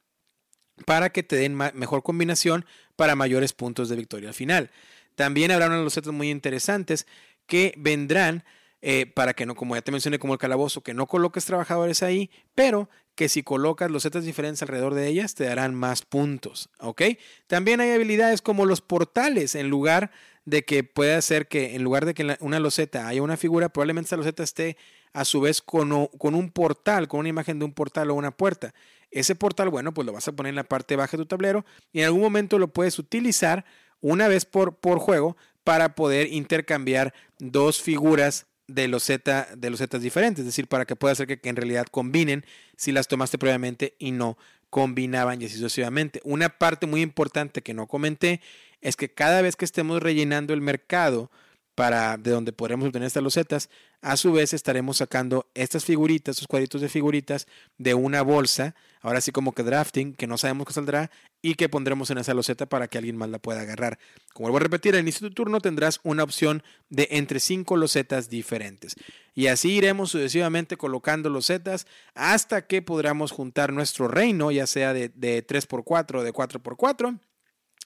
para 0.85 1.09
que 1.09 1.23
te 1.23 1.35
den 1.35 1.55
mejor 1.55 2.03
combinación 2.03 2.65
para 2.95 3.15
mayores 3.15 3.53
puntos 3.53 3.89
de 3.89 3.95
victoria 3.95 4.29
al 4.29 4.35
final. 4.35 4.71
También 5.15 5.51
habrá 5.51 5.67
unas 5.67 5.83
losetas 5.83 6.13
muy 6.13 6.29
interesantes 6.29 7.07
que 7.45 7.73
vendrán 7.77 8.43
eh, 8.81 9.05
para 9.07 9.33
que 9.33 9.45
no, 9.45 9.55
como 9.55 9.75
ya 9.75 9.81
te 9.81 9.91
mencioné, 9.91 10.19
como 10.19 10.33
el 10.33 10.39
calabozo, 10.39 10.81
que 10.81 10.93
no 10.93 11.07
coloques 11.07 11.45
trabajadores 11.45 12.03
ahí, 12.03 12.29
pero 12.53 12.89
que 13.15 13.29
si 13.29 13.41
colocas 13.41 13.89
losetas 13.89 14.25
diferentes 14.25 14.61
alrededor 14.61 14.93
de 14.93 15.07
ellas 15.07 15.33
te 15.33 15.45
darán 15.45 15.73
más 15.73 16.03
puntos. 16.03 16.69
También 17.47 17.79
hay 17.79 17.91
habilidades 17.91 18.41
como 18.41 18.65
los 18.65 18.81
portales, 18.81 19.55
en 19.55 19.69
lugar 19.69 20.11
de 20.43 20.65
que 20.65 20.83
pueda 20.83 21.19
ser 21.21 21.47
que 21.47 21.75
en 21.75 21.83
lugar 21.83 22.05
de 22.05 22.13
que 22.13 22.37
una 22.41 22.59
loseta 22.59 23.07
haya 23.07 23.23
una 23.23 23.37
figura, 23.37 23.69
probablemente 23.69 24.09
esa 24.09 24.17
loseta 24.17 24.43
esté 24.43 24.77
a 25.15 25.23
su 25.23 25.39
vez 25.39 25.61
con, 25.61 26.07
con 26.17 26.35
un 26.35 26.51
portal, 26.51 27.07
con 27.07 27.21
una 27.21 27.29
imagen 27.29 27.57
de 27.57 27.65
un 27.65 27.71
portal 27.71 28.11
o 28.11 28.15
una 28.15 28.31
puerta. 28.31 28.73
Ese 29.11 29.33
portal, 29.33 29.69
bueno, 29.69 29.93
pues 29.93 30.05
lo 30.05 30.11
vas 30.11 30.27
a 30.27 30.33
poner 30.33 30.49
en 30.49 30.57
la 30.57 30.65
parte 30.65 30.97
baja 30.97 31.15
de 31.15 31.23
tu 31.23 31.25
tablero 31.25 31.65
y 31.93 31.99
en 31.99 32.05
algún 32.05 32.21
momento 32.21 32.59
lo 32.59 32.67
puedes 32.67 32.99
utilizar 32.99 33.63
una 34.01 34.27
vez 34.27 34.43
por, 34.45 34.75
juego 34.99 35.37
para 35.63 35.95
poder 35.95 36.33
intercambiar 36.33 37.13
dos 37.39 37.81
figuras 37.81 38.45
de 38.67 38.89
los 38.89 39.03
Z 39.03 39.47
zetas 39.77 40.01
diferentes, 40.01 40.41
es 40.41 40.47
decir, 40.47 40.67
para 40.67 40.85
que 40.85 40.97
pueda 40.97 41.13
hacer 41.13 41.27
que, 41.27 41.39
que, 41.39 41.49
en 41.49 41.55
realidad 41.55 41.85
combinen 41.89 42.43
si 42.75 42.91
las 42.91 43.07
tomaste 43.07 43.37
previamente 43.37 43.95
y 43.97 44.11
no 44.11 44.37
combinaban 44.69 45.41
y 45.41 45.45
así 45.45 45.55
sucesivamente. 45.55 46.19
Una 46.25 46.49
parte 46.49 46.87
muy 46.87 47.01
importante 47.01 47.61
que 47.61 47.73
no 47.73 47.87
comenté 47.87 48.41
es 48.81 48.97
que 48.97 49.07
cada 49.07 49.41
vez 49.41 49.55
que 49.55 49.63
estemos 49.63 50.03
rellenando 50.03 50.53
el 50.53 50.59
mercado 50.59 51.31
para 51.75 52.17
de 52.17 52.31
donde 52.31 52.53
podremos 52.53 52.87
obtener 52.87 53.07
estas 53.07 53.21
losetas. 53.21 53.69
A 54.01 54.17
su 54.17 54.31
vez 54.31 54.53
estaremos 54.53 54.97
sacando 54.97 55.49
estas 55.53 55.83
figuritas, 55.83 56.35
estos 56.35 56.47
cuadritos 56.47 56.81
de 56.81 56.89
figuritas 56.89 57.47
de 57.77 57.93
una 57.93 58.21
bolsa, 58.21 58.75
ahora 59.01 59.19
sí 59.19 59.31
como 59.31 59.53
que 59.53 59.63
drafting, 59.63 60.13
que 60.13 60.25
no 60.25 60.37
sabemos 60.37 60.67
qué 60.67 60.73
saldrá 60.73 61.11
y 61.41 61.55
que 61.55 61.69
pondremos 61.69 62.09
en 62.11 62.17
esa 62.17 62.33
loseta 62.33 62.65
para 62.65 62.87
que 62.87 62.97
alguien 62.97 63.17
más 63.17 63.29
la 63.29 63.39
pueda 63.39 63.61
agarrar. 63.61 63.99
Como 64.33 64.45
vuelvo 64.45 64.57
a 64.57 64.61
repetir, 64.61 64.95
al 64.95 65.01
inicio 65.01 65.25
de 65.25 65.29
tu 65.29 65.43
turno 65.43 65.59
tendrás 65.59 65.99
una 66.03 66.23
opción 66.23 66.63
de 66.89 67.09
entre 67.11 67.39
cinco 67.39 67.75
losetas 67.77 68.29
diferentes. 68.29 68.95
Y 69.33 69.47
así 69.47 69.73
iremos 69.73 70.11
sucesivamente 70.11 70.77
colocando 70.77 71.29
losetas 71.29 71.87
hasta 72.13 72.65
que 72.67 72.81
podamos 72.81 73.31
juntar 73.31 73.73
nuestro 73.73 74.07
reino, 74.07 74.49
ya 74.51 74.65
sea 74.65 74.93
de, 74.93 75.09
de 75.09 75.45
3x4 75.45 76.19
o 76.19 76.23
de 76.23 76.33
4x4. 76.33 77.19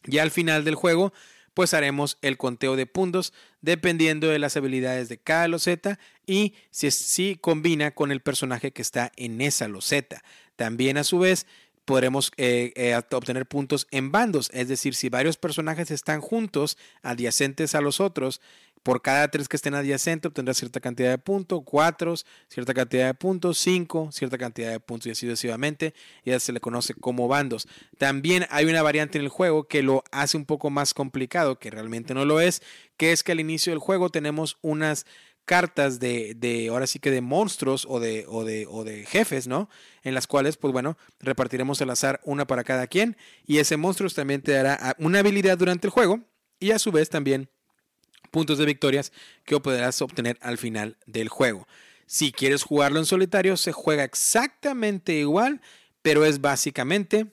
Y 0.05 0.19
al 0.19 0.31
final 0.31 0.63
del 0.63 0.75
juego 0.75 1.11
pues 1.59 1.73
haremos 1.73 2.17
el 2.21 2.37
conteo 2.37 2.77
de 2.77 2.85
puntos 2.85 3.33
dependiendo 3.59 4.29
de 4.29 4.39
las 4.39 4.55
habilidades 4.55 5.09
de 5.09 5.17
cada 5.17 5.49
loseta 5.49 5.99
y 6.25 6.53
si, 6.71 6.89
si 6.89 7.35
combina 7.35 7.91
con 7.91 8.13
el 8.13 8.21
personaje 8.21 8.71
que 8.71 8.81
está 8.81 9.11
en 9.17 9.41
esa 9.41 9.67
loseta. 9.67 10.23
También 10.55 10.97
a 10.97 11.03
su 11.03 11.19
vez 11.19 11.45
podremos 11.83 12.31
eh, 12.37 12.71
eh, 12.77 12.97
obtener 13.11 13.45
puntos 13.45 13.89
en 13.91 14.09
bandos, 14.09 14.49
es 14.53 14.69
decir, 14.69 14.95
si 14.95 15.09
varios 15.09 15.35
personajes 15.35 15.91
están 15.91 16.21
juntos, 16.21 16.77
adyacentes 17.01 17.75
a 17.75 17.81
los 17.81 17.99
otros, 17.99 18.39
por 18.83 19.01
cada 19.01 19.27
tres 19.29 19.47
que 19.47 19.55
estén 19.55 19.73
adyacentes 19.73 20.29
obtendrás 20.29 20.57
cierta 20.57 20.79
cantidad 20.79 21.09
de 21.09 21.17
puntos, 21.17 21.61
cuatro, 21.63 22.13
cierta 22.47 22.73
cantidad 22.73 23.07
de 23.07 23.13
puntos, 23.13 23.57
cinco, 23.57 24.09
cierta 24.11 24.37
cantidad 24.37 24.71
de 24.71 24.79
puntos 24.79 25.07
y 25.07 25.11
así 25.11 25.27
sucesivamente. 25.27 25.93
Y 26.23 26.31
ya 26.31 26.39
se 26.39 26.51
le 26.51 26.59
conoce 26.59 26.93
como 26.93 27.27
bandos. 27.27 27.67
También 27.97 28.45
hay 28.49 28.65
una 28.65 28.81
variante 28.81 29.17
en 29.17 29.23
el 29.23 29.29
juego 29.29 29.67
que 29.67 29.83
lo 29.83 30.03
hace 30.11 30.37
un 30.37 30.45
poco 30.45 30.69
más 30.69 30.93
complicado, 30.93 31.59
que 31.59 31.69
realmente 31.69 32.13
no 32.13 32.25
lo 32.25 32.39
es, 32.39 32.61
que 32.97 33.11
es 33.11 33.23
que 33.23 33.31
al 33.33 33.39
inicio 33.39 33.71
del 33.71 33.79
juego 33.79 34.09
tenemos 34.09 34.57
unas 34.61 35.05
cartas 35.49 35.99
de, 35.99 36.35
de, 36.35 36.67
ahora 36.69 36.85
sí 36.85 36.99
que 36.99 37.09
de 37.09 37.21
monstruos 37.21 37.87
o 37.89 37.99
de, 37.99 38.25
o 38.27 38.45
de, 38.45 38.67
o 38.69 38.83
de 38.83 39.03
jefes, 39.05 39.47
¿no? 39.47 39.67
En 40.03 40.13
las 40.13 40.27
cuales, 40.27 40.57
pues 40.57 40.71
bueno, 40.71 40.95
repartiremos 41.19 41.81
al 41.81 41.89
azar 41.89 42.21
una 42.23 42.45
para 42.45 42.63
cada 42.63 42.85
quien 42.85 43.17
y 43.47 43.57
ese 43.57 43.75
monstruo 43.75 44.11
también 44.11 44.43
te 44.43 44.51
dará 44.51 44.95
una 44.99 45.19
habilidad 45.19 45.57
durante 45.57 45.87
el 45.87 45.91
juego 45.91 46.19
y 46.59 46.69
a 46.69 46.77
su 46.77 46.91
vez 46.91 47.09
también 47.09 47.49
puntos 48.29 48.57
de 48.57 48.65
victorias 48.65 49.11
que 49.45 49.59
podrás 49.59 50.01
obtener 50.01 50.37
al 50.41 50.57
final 50.57 50.97
del 51.05 51.29
juego. 51.29 51.67
Si 52.05 52.31
quieres 52.31 52.63
jugarlo 52.63 52.99
en 52.99 53.05
solitario, 53.05 53.55
se 53.57 53.71
juega 53.71 54.03
exactamente 54.03 55.13
igual, 55.13 55.61
pero 56.01 56.25
es 56.25 56.41
básicamente 56.41 57.27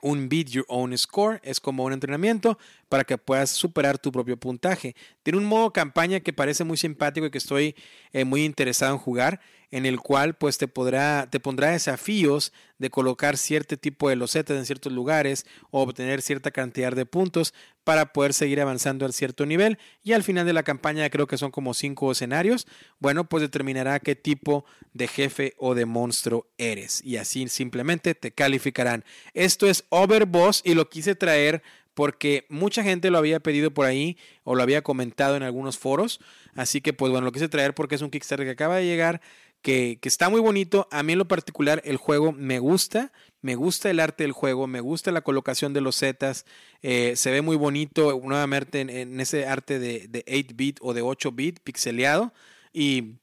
un 0.00 0.28
beat 0.28 0.48
your 0.48 0.64
own 0.68 0.96
score, 0.96 1.40
es 1.42 1.60
como 1.60 1.84
un 1.84 1.92
entrenamiento 1.92 2.58
para 2.88 3.04
que 3.04 3.18
puedas 3.18 3.50
superar 3.50 3.98
tu 3.98 4.12
propio 4.12 4.36
puntaje. 4.36 4.94
Tiene 5.22 5.38
un 5.38 5.44
modo 5.44 5.72
campaña 5.72 6.20
que 6.20 6.32
parece 6.32 6.64
muy 6.64 6.76
simpático 6.76 7.26
y 7.26 7.30
que 7.30 7.38
estoy 7.38 7.74
eh, 8.12 8.24
muy 8.24 8.44
interesado 8.44 8.92
en 8.92 8.98
jugar 8.98 9.40
en 9.70 9.86
el 9.86 10.00
cual 10.00 10.34
pues 10.34 10.58
te 10.58 10.68
podrá 10.68 11.28
te 11.30 11.40
pondrá 11.40 11.70
desafíos 11.70 12.52
de 12.78 12.90
colocar 12.90 13.36
cierto 13.36 13.76
tipo 13.76 14.08
de 14.08 14.16
losetas 14.16 14.56
en 14.56 14.64
ciertos 14.64 14.92
lugares 14.92 15.46
o 15.70 15.82
obtener 15.82 16.22
cierta 16.22 16.50
cantidad 16.50 16.92
de 16.92 17.06
puntos 17.06 17.52
para 17.84 18.12
poder 18.12 18.32
seguir 18.32 18.60
avanzando 18.60 19.04
al 19.04 19.12
cierto 19.12 19.46
nivel. 19.46 19.78
Y 20.02 20.12
al 20.12 20.22
final 20.22 20.46
de 20.46 20.52
la 20.52 20.62
campaña 20.62 21.08
creo 21.10 21.26
que 21.26 21.38
son 21.38 21.50
como 21.50 21.74
cinco 21.74 22.12
escenarios. 22.12 22.66
Bueno 22.98 23.28
pues 23.28 23.42
determinará 23.42 24.00
qué 24.00 24.14
tipo 24.14 24.64
de 24.92 25.08
jefe 25.08 25.54
o 25.58 25.74
de 25.74 25.86
monstruo 25.86 26.46
eres 26.56 27.02
y 27.04 27.16
así 27.16 27.48
simplemente 27.48 28.14
te 28.14 28.32
calificarán. 28.32 29.04
Esto 29.34 29.68
es 29.68 29.84
Overboss 29.90 30.62
y 30.64 30.74
lo 30.74 30.88
quise 30.88 31.14
traer 31.14 31.62
porque 31.98 32.46
mucha 32.48 32.84
gente 32.84 33.10
lo 33.10 33.18
había 33.18 33.40
pedido 33.40 33.72
por 33.72 33.84
ahí 33.84 34.16
o 34.44 34.54
lo 34.54 34.62
había 34.62 34.82
comentado 34.82 35.34
en 35.34 35.42
algunos 35.42 35.78
foros. 35.78 36.20
Así 36.54 36.80
que 36.80 36.92
pues 36.92 37.10
bueno 37.10 37.24
lo 37.24 37.32
quise 37.32 37.48
traer 37.48 37.74
porque 37.74 37.96
es 37.96 38.02
un 38.02 38.10
Kickstarter 38.10 38.46
que 38.46 38.52
acaba 38.52 38.76
de 38.76 38.86
llegar 38.86 39.20
que, 39.62 39.98
está 40.02 40.28
muy 40.28 40.40
bonito. 40.40 40.88
A 40.90 41.02
mí 41.02 41.12
en 41.12 41.18
lo 41.18 41.28
particular 41.28 41.82
el 41.84 41.96
juego 41.96 42.32
me 42.32 42.58
gusta, 42.58 43.12
me 43.40 43.54
gusta 43.54 43.90
el 43.90 44.00
arte 44.00 44.24
del 44.24 44.32
juego, 44.32 44.66
me 44.66 44.80
gusta 44.80 45.12
la 45.12 45.22
colocación 45.22 45.72
de 45.72 45.80
los 45.80 45.96
zetas, 45.98 46.44
eh, 46.82 47.14
se 47.16 47.30
ve 47.30 47.42
muy 47.42 47.56
bonito 47.56 48.20
nuevamente 48.22 48.80
en, 48.80 49.20
ese 49.20 49.46
arte 49.46 49.78
de, 49.78 50.08
8-bit 50.26 50.78
o 50.80 50.94
de 50.94 51.02
8-bit 51.02 51.60
pixeleado 51.60 52.32
y... 52.72 53.16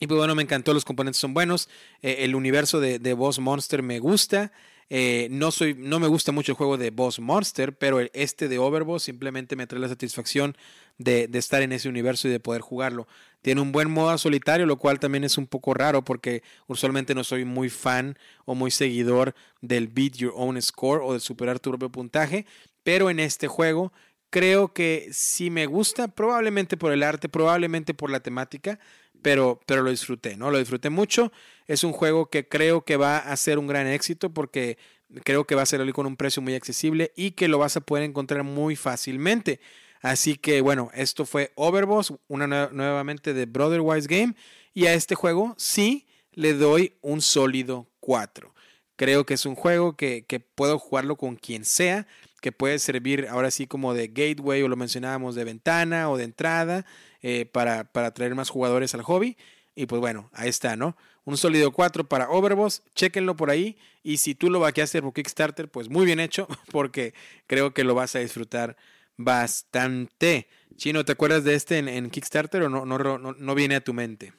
Y 0.00 0.08
pues 0.08 0.18
bueno, 0.18 0.34
me 0.34 0.42
encantó, 0.42 0.74
los 0.74 0.84
componentes 0.84 1.20
son 1.20 1.34
buenos, 1.34 1.68
eh, 2.02 2.16
el 2.20 2.34
universo 2.34 2.80
de, 2.80 2.98
de 2.98 3.14
Boss 3.14 3.38
Monster 3.38 3.80
me 3.80 4.00
gusta, 4.00 4.52
eh, 4.90 5.28
no, 5.30 5.50
soy, 5.50 5.74
no 5.74 5.98
me 5.98 6.08
gusta 6.08 6.32
mucho 6.32 6.52
el 6.52 6.56
juego 6.56 6.76
de 6.76 6.90
Boss 6.90 7.20
Monster, 7.20 7.76
pero 7.76 8.00
este 8.12 8.48
de 8.48 8.58
Overboss 8.58 9.04
simplemente 9.04 9.56
me 9.56 9.66
trae 9.66 9.80
la 9.80 9.88
satisfacción 9.88 10.56
de, 10.98 11.28
estar 11.34 11.62
en 11.62 11.72
ese 11.72 11.88
universo 11.88 12.28
y 12.28 12.30
de 12.30 12.40
poder 12.40 12.60
jugarlo. 12.60 13.06
Tiene 13.42 13.60
un 13.60 13.72
buen 13.72 13.90
modo 13.90 14.16
solitario, 14.18 14.66
lo 14.66 14.76
cual 14.76 15.00
también 15.00 15.24
es 15.24 15.38
un 15.38 15.46
poco 15.46 15.74
raro 15.74 16.04
porque 16.04 16.42
usualmente 16.66 17.14
no 17.14 17.24
soy 17.24 17.44
muy 17.44 17.68
fan 17.68 18.18
o 18.44 18.54
muy 18.54 18.70
seguidor 18.70 19.34
del 19.60 19.88
beat 19.88 20.14
your 20.14 20.32
own 20.36 20.60
score 20.60 21.00
o 21.02 21.12
de 21.12 21.20
superar 21.20 21.60
tu 21.60 21.70
propio 21.70 21.90
puntaje, 21.90 22.46
pero 22.82 23.10
en 23.10 23.20
este 23.20 23.48
juego 23.48 23.92
creo 24.30 24.72
que 24.72 25.08
si 25.12 25.50
me 25.50 25.66
gusta, 25.66 26.08
probablemente 26.08 26.76
por 26.76 26.92
el 26.92 27.02
arte, 27.02 27.28
probablemente 27.28 27.94
por 27.94 28.10
la 28.10 28.20
temática, 28.20 28.78
pero, 29.22 29.60
pero 29.66 29.82
lo 29.82 29.90
disfruté, 29.90 30.36
¿no? 30.36 30.50
Lo 30.50 30.58
disfruté 30.58 30.90
mucho. 30.90 31.32
Es 31.66 31.84
un 31.84 31.92
juego 31.92 32.26
que 32.26 32.48
creo 32.48 32.84
que 32.84 32.96
va 32.96 33.18
a 33.18 33.36
ser 33.36 33.58
un 33.58 33.66
gran 33.66 33.86
éxito 33.86 34.32
porque 34.32 34.78
creo 35.22 35.44
que 35.44 35.54
va 35.54 35.62
a 35.62 35.66
ser 35.66 35.92
con 35.92 36.06
un 36.06 36.16
precio 36.16 36.42
muy 36.42 36.54
accesible 36.54 37.12
y 37.16 37.32
que 37.32 37.48
lo 37.48 37.58
vas 37.58 37.76
a 37.76 37.80
poder 37.80 38.04
encontrar 38.04 38.42
muy 38.42 38.76
fácilmente. 38.76 39.60
Así 40.02 40.36
que 40.36 40.60
bueno, 40.60 40.90
esto 40.94 41.24
fue 41.24 41.52
Overboss, 41.54 42.12
una 42.28 42.46
nuevamente 42.46 43.32
de 43.32 43.46
Brotherwise 43.46 44.06
Game. 44.06 44.34
Y 44.74 44.86
a 44.86 44.94
este 44.94 45.14
juego 45.14 45.54
sí 45.56 46.06
le 46.32 46.52
doy 46.52 46.96
un 47.00 47.22
sólido 47.22 47.88
4. 48.00 48.52
Creo 48.96 49.24
que 49.24 49.34
es 49.34 49.46
un 49.46 49.54
juego 49.54 49.96
que, 49.96 50.24
que, 50.26 50.40
puedo 50.40 50.78
jugarlo 50.78 51.16
con 51.16 51.36
quien 51.36 51.64
sea, 51.64 52.06
que 52.40 52.52
puede 52.52 52.78
servir 52.78 53.26
ahora 53.28 53.50
sí 53.50 53.66
como 53.66 53.94
de 53.94 54.08
gateway 54.08 54.62
o 54.62 54.68
lo 54.68 54.76
mencionábamos 54.76 55.34
de 55.34 55.44
ventana 55.44 56.10
o 56.10 56.16
de 56.16 56.24
entrada 56.24 56.84
eh, 57.22 57.46
para, 57.46 57.84
para 57.84 58.12
traer 58.12 58.34
más 58.34 58.50
jugadores 58.50 58.94
al 58.94 59.02
hobby. 59.02 59.36
Y 59.74 59.86
pues 59.86 60.00
bueno, 60.00 60.30
ahí 60.32 60.48
está, 60.48 60.76
¿no? 60.76 60.96
Un 61.24 61.36
sólido 61.36 61.72
4 61.72 62.08
para 62.08 62.28
Overboss, 62.28 62.82
chequenlo 62.94 63.36
por 63.36 63.50
ahí. 63.50 63.78
Y 64.02 64.18
si 64.18 64.34
tú 64.34 64.50
lo 64.50 64.60
hacer 64.82 65.02
por 65.02 65.14
Kickstarter, 65.14 65.70
pues 65.70 65.88
muy 65.88 66.04
bien 66.04 66.20
hecho, 66.20 66.46
porque 66.70 67.14
creo 67.46 67.72
que 67.72 67.84
lo 67.84 67.94
vas 67.94 68.14
a 68.14 68.20
disfrutar 68.20 68.76
bastante. 69.16 70.48
Chino, 70.76 71.04
¿te 71.04 71.12
acuerdas 71.12 71.44
de 71.44 71.54
este 71.54 71.78
en, 71.78 72.10
Kickstarter 72.10 72.62
o 72.62 72.68
no, 72.68 72.84
no, 72.84 72.98
no, 72.98 73.18
no 73.18 73.54
viene 73.54 73.76
a 73.76 73.84
tu 73.84 73.94
mente? 73.94 74.32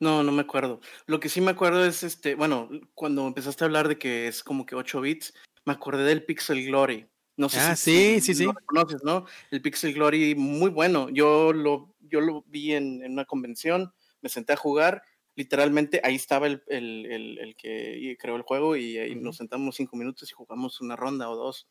No, 0.00 0.22
no 0.22 0.30
me 0.30 0.42
acuerdo. 0.42 0.80
Lo 1.06 1.18
que 1.18 1.28
sí 1.28 1.40
me 1.40 1.50
acuerdo 1.50 1.84
es 1.84 2.02
este, 2.02 2.34
bueno, 2.34 2.68
cuando 2.94 3.26
empezaste 3.26 3.64
a 3.64 3.66
hablar 3.66 3.88
de 3.88 3.98
que 3.98 4.28
es 4.28 4.44
como 4.44 4.64
que 4.64 4.76
8 4.76 5.00
bits, 5.00 5.34
me 5.64 5.72
acordé 5.72 6.04
del 6.04 6.24
Pixel 6.24 6.64
Glory. 6.66 7.06
No 7.36 7.48
sé 7.48 7.60
ah, 7.60 7.76
sí, 7.76 8.20
sí, 8.20 8.34
sí. 8.34 8.44
Lo 8.44 8.54
conoces, 8.66 9.02
¿no? 9.04 9.26
El 9.50 9.62
Pixel 9.62 9.94
Glory, 9.94 10.34
muy 10.34 10.70
bueno. 10.70 11.08
Yo 11.08 11.52
lo, 11.52 11.94
yo 12.00 12.20
lo 12.20 12.42
vi 12.48 12.74
en, 12.74 13.04
una 13.04 13.24
convención, 13.24 13.92
me 14.20 14.28
senté 14.28 14.54
a 14.54 14.56
jugar. 14.56 15.02
Literalmente 15.38 16.00
ahí 16.02 16.16
estaba 16.16 16.48
el, 16.48 16.64
el, 16.66 17.38
el, 17.38 17.54
que 17.54 18.16
creó 18.18 18.34
el 18.34 18.42
juego 18.42 18.74
y 18.74 18.98
ahí 18.98 19.14
nos 19.14 19.36
sentamos 19.36 19.76
cinco 19.76 19.96
minutos 19.96 20.28
y 20.28 20.34
jugamos 20.34 20.80
una 20.80 20.96
ronda 20.96 21.30
o 21.30 21.36
dos. 21.36 21.68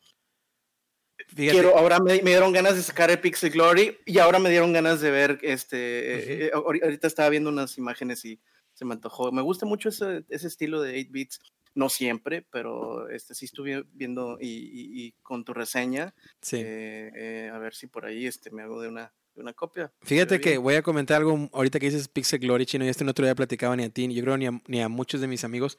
Quiero, 1.36 1.76
ahora 1.76 1.98
me, 2.00 2.18
dieron 2.20 2.50
ganas 2.54 2.76
de 2.76 2.82
sacar 2.82 3.10
el 3.10 3.20
Pixel 3.20 3.50
Glory 3.50 3.98
y 4.06 4.20
ahora 4.20 4.38
me 4.38 4.48
dieron 4.48 4.72
ganas 4.72 5.02
de 5.02 5.10
ver 5.10 5.38
este. 5.42 6.46
Eh, 6.46 6.50
ahorita 6.54 7.06
estaba 7.06 7.28
viendo 7.28 7.50
unas 7.50 7.76
imágenes 7.76 8.24
y 8.24 8.40
se 8.72 8.86
me 8.86 8.94
antojó. 8.94 9.32
Me 9.32 9.42
gusta 9.42 9.66
mucho 9.66 9.90
ese, 9.90 10.24
ese 10.30 10.46
estilo 10.46 10.80
de 10.80 10.98
8 10.98 11.08
bits. 11.10 11.40
No 11.74 11.90
siempre, 11.90 12.46
pero 12.50 13.10
este 13.10 13.34
sí 13.34 13.44
estuve 13.44 13.84
viendo 13.92 14.38
y, 14.40 15.12
con 15.22 15.44
tu 15.44 15.52
reseña. 15.52 16.14
Sí. 16.40 16.56
Eh, 16.56 17.10
eh, 17.14 17.50
a 17.52 17.58
ver 17.58 17.74
si 17.74 17.86
por 17.86 18.06
ahí 18.06 18.24
este, 18.24 18.50
me 18.50 18.62
hago 18.62 18.80
de 18.80 18.88
una, 18.88 19.12
una 19.40 19.52
copia. 19.52 19.92
Fíjate 20.02 20.40
que 20.40 20.58
voy 20.58 20.74
a 20.74 20.82
comentar 20.82 21.18
algo 21.18 21.48
ahorita 21.52 21.78
que 21.78 21.86
dices 21.86 22.08
Pixel 22.08 22.40
Glory 22.40 22.66
chino 22.66 22.84
y 22.84 22.88
este 22.88 23.04
no 23.04 23.14
te 23.14 23.22
lo 23.22 23.26
había 23.26 23.34
platicado 23.34 23.74
ni 23.76 23.84
a 23.84 23.90
ti, 23.90 24.12
yo 24.12 24.22
creo 24.22 24.36
ni 24.36 24.46
a, 24.46 24.62
ni 24.66 24.80
a 24.80 24.88
muchos 24.88 25.20
de 25.20 25.26
mis 25.26 25.44
amigos. 25.44 25.78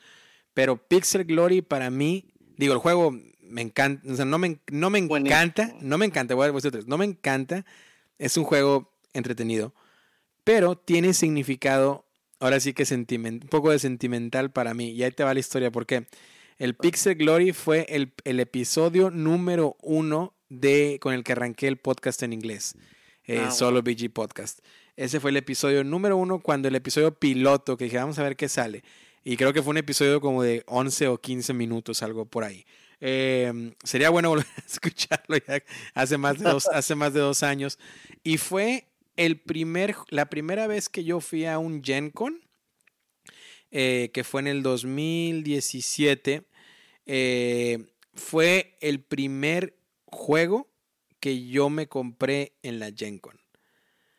Pero 0.53 0.77
Pixel 0.77 1.25
Glory 1.25 1.61
para 1.61 1.89
mí, 1.89 2.33
digo, 2.57 2.73
el 2.73 2.79
juego 2.79 3.15
me 3.49 3.61
encanta, 3.61 4.11
o 4.11 4.15
sea, 4.15 4.25
no 4.25 4.37
me, 4.37 4.59
no 4.71 4.89
me 4.89 4.99
encanta, 4.99 5.75
no 5.81 5.97
me 5.97 6.05
encanta, 6.05 6.35
voy 6.35 6.47
a 6.47 6.51
decir 6.51 6.87
no 6.87 6.97
me 6.97 7.05
encanta, 7.05 7.65
es 8.17 8.37
un 8.37 8.43
juego 8.43 8.93
entretenido, 9.13 9.73
pero 10.43 10.77
tiene 10.77 11.13
significado, 11.13 12.05
ahora 12.39 12.59
sí 12.59 12.73
que 12.73 12.85
sentiment, 12.85 13.43
un 13.43 13.49
poco 13.49 13.71
de 13.71 13.79
sentimental 13.79 14.51
para 14.51 14.73
mí, 14.73 14.91
y 14.91 15.03
ahí 15.03 15.11
te 15.11 15.23
va 15.23 15.33
la 15.33 15.39
historia, 15.39 15.71
porque 15.71 16.05
el 16.57 16.75
Pixel 16.75 17.15
Glory 17.15 17.53
fue 17.53 17.85
el, 17.89 18.13
el 18.23 18.39
episodio 18.39 19.09
número 19.09 19.77
uno 19.81 20.35
de, 20.49 20.99
con 21.01 21.13
el 21.13 21.23
que 21.23 21.31
arranqué 21.31 21.67
el 21.67 21.77
podcast 21.77 22.21
en 22.23 22.33
inglés, 22.33 22.75
eh, 23.29 23.43
ah, 23.45 23.51
Solo 23.51 23.83
BG 23.83 24.09
Podcast. 24.11 24.59
Ese 24.95 25.19
fue 25.19 25.29
el 25.29 25.37
episodio 25.37 25.83
número 25.83 26.17
uno 26.17 26.39
cuando 26.39 26.67
el 26.67 26.75
episodio 26.75 27.13
piloto, 27.13 27.77
que 27.77 27.83
dije, 27.83 27.97
vamos 27.97 28.17
a 28.17 28.23
ver 28.23 28.35
qué 28.35 28.49
sale. 28.49 28.83
Y 29.23 29.37
creo 29.37 29.53
que 29.53 29.61
fue 29.61 29.69
un 29.69 29.77
episodio 29.77 30.19
como 30.19 30.41
de 30.41 30.63
11 30.65 31.09
o 31.09 31.19
15 31.19 31.53
minutos, 31.53 32.01
algo 32.01 32.25
por 32.25 32.43
ahí. 32.43 32.65
Em, 32.99 33.75
sería 33.83 34.09
bueno 34.09 34.29
volver 34.29 34.47
a 34.57 34.65
escucharlo 34.65 35.37
ya 35.47 35.63
hace 35.93 36.17
más 36.17 36.39
de 36.39 36.49
dos, 36.49 36.67
hace 36.67 36.95
más 36.95 37.13
de 37.13 37.19
dos 37.19 37.43
años. 37.43 37.77
Y 38.23 38.39
fue 38.39 38.87
el 39.15 39.39
primer, 39.39 39.95
la 40.09 40.25
primera 40.27 40.65
vez 40.65 40.89
que 40.89 41.03
yo 41.03 41.19
fui 41.21 41.45
a 41.45 41.59
un 41.59 41.83
Gen 41.83 42.09
Con, 42.09 42.41
eh, 43.69 44.09
que 44.11 44.23
fue 44.23 44.41
en 44.41 44.47
el 44.47 44.63
2017. 44.63 46.43
Eh, 47.05 47.85
fue 48.15 48.75
el 48.81 49.01
primer 49.01 49.75
juego 50.05 50.67
que 51.19 51.47
yo 51.47 51.69
me 51.69 51.87
compré 51.87 52.57
en 52.61 52.79
la 52.79 52.91
Gen 52.91 53.19
Con. 53.19 53.39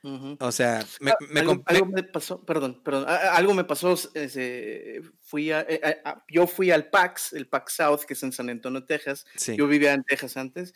O 0.03 0.51
sea, 0.51 0.83
me, 1.01 1.13
algo, 1.67 1.87
me, 1.87 2.03
pasó, 2.03 2.43
perdón, 2.47 2.81
perdón, 2.83 3.05
algo 3.07 3.53
me 3.53 3.65
pasó, 3.65 3.95
fui 5.21 5.53
eh, 5.53 6.01
a, 6.05 6.25
yo 6.27 6.47
fui 6.47 6.71
al 6.71 6.89
PAX, 6.89 7.35
el 7.35 7.47
PAX 7.49 7.75
South, 7.75 8.01
que 8.07 8.15
es 8.15 8.23
en 8.23 8.33
San 8.33 8.49
Antonio, 8.49 8.87
Texas. 8.87 9.27
Yo 9.57 9.67
vivía 9.67 9.93
en 9.93 10.03
Texas 10.05 10.39
antes. 10.39 10.73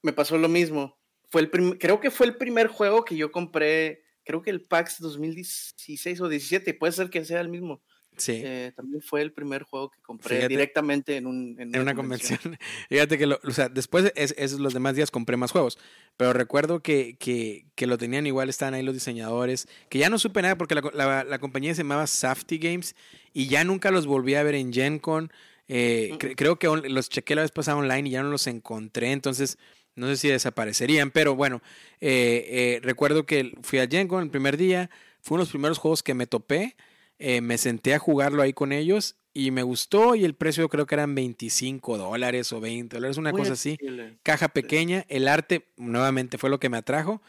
Me 0.00 0.14
pasó 0.14 0.38
lo 0.38 0.48
mismo. 0.48 0.98
Fue 1.28 1.42
el 1.42 1.50
creo 1.78 2.00
que 2.00 2.10
fue 2.10 2.26
el 2.26 2.36
primer 2.36 2.68
juego 2.68 3.04
que 3.04 3.16
yo 3.16 3.30
compré, 3.30 4.04
creo 4.24 4.40
que 4.40 4.50
el 4.50 4.64
PAX 4.64 5.00
2016 5.00 6.20
o 6.22 6.28
17, 6.28 6.72
puede 6.74 6.92
ser 6.92 7.10
que 7.10 7.26
sea 7.26 7.42
el 7.42 7.50
mismo. 7.50 7.82
Sí. 8.16 8.42
Eh, 8.44 8.72
también 8.76 9.02
fue 9.02 9.22
el 9.22 9.32
primer 9.32 9.62
juego 9.62 9.90
que 9.90 10.00
compré 10.02 10.46
directamente 10.46 11.16
en, 11.16 11.26
un, 11.26 11.56
en, 11.58 11.76
una, 11.78 11.94
convención. 11.94 12.38
Fíjate 12.88 13.16
que, 13.16 13.26
o 13.26 13.50
sea, 13.50 13.68
después, 13.68 14.12
es, 14.14 14.52
los 14.52 14.74
demás 14.74 14.94
días 14.94 15.10
compré 15.10 15.36
más 15.36 15.50
juegos, 15.50 15.78
pero 16.16 16.32
recuerdo 16.32 16.80
que, 16.80 17.16
que, 17.18 17.64
que, 17.74 17.86
lo 17.86 17.96
tenían 17.96 18.26
igual, 18.26 18.48
estaban 18.48 18.74
ahí 18.74 18.82
los 18.82 18.94
diseñadores, 18.94 19.66
que 19.88 19.98
ya 19.98 20.10
no 20.10 20.18
supe 20.18 20.42
nada 20.42 20.56
porque 20.56 20.74
la, 20.74 20.82
la, 20.92 21.24
la 21.24 21.38
compañía 21.38 21.74
se 21.74 21.82
llamaba 21.82 22.06
Safety 22.06 22.58
Games 22.58 22.94
y 23.32 23.46
ya 23.46 23.64
nunca 23.64 23.90
los 23.90 24.06
volví 24.06 24.34
a 24.34 24.42
ver 24.42 24.56
en 24.56 24.72
Gen 24.72 24.98
Con. 24.98 25.32
Eh, 25.68 26.16
creo 26.36 26.58
que 26.58 26.68
los 26.68 27.08
chequé 27.08 27.34
la 27.34 27.42
vez 27.42 27.50
pasada 27.50 27.78
online 27.78 28.08
y 28.08 28.12
ya 28.12 28.22
no 28.22 28.30
los 28.30 28.46
encontré, 28.46 29.12
entonces 29.12 29.58
no 29.94 30.06
sé 30.06 30.16
si 30.16 30.28
desaparecerían, 30.28 31.10
pero 31.10 31.34
bueno, 31.34 31.62
eh, 32.00 32.78
recuerdo 32.82 33.24
que 33.24 33.52
fui 33.62 33.78
a 33.78 33.86
Gen 33.86 34.06
Con 34.06 34.22
el 34.22 34.30
primer 34.30 34.58
día, 34.58 34.90
fue 35.22 35.36
uno 35.36 35.42
de 35.42 35.46
los 35.46 35.52
primeros 35.52 35.78
juegos 35.78 36.02
que 36.02 36.14
me 36.14 36.26
topé. 36.26 36.76
Eh, 37.24 37.40
me 37.40 37.56
senté 37.56 37.94
a 37.94 38.00
jugarlo 38.00 38.42
ahí 38.42 38.52
con 38.52 38.72
ellos 38.72 39.14
y 39.32 39.52
me 39.52 39.62
gustó 39.62 40.16
y 40.16 40.24
el 40.24 40.34
precio 40.34 40.68
creo 40.68 40.86
que 40.86 40.96
eran 40.96 41.14
25 41.14 41.96
dólares 41.96 42.52
o 42.52 42.60
20 42.60 42.96
dólares, 42.96 43.16
una 43.16 43.30
cosa 43.30 43.52
así. 43.52 43.78
Caja 44.24 44.48
pequeña, 44.48 45.04
el 45.08 45.28
arte 45.28 45.68
nuevamente 45.76 46.36
fue 46.36 46.50
lo 46.50 46.58
que 46.58 46.68
me 46.68 46.78
atrajo 46.78 47.22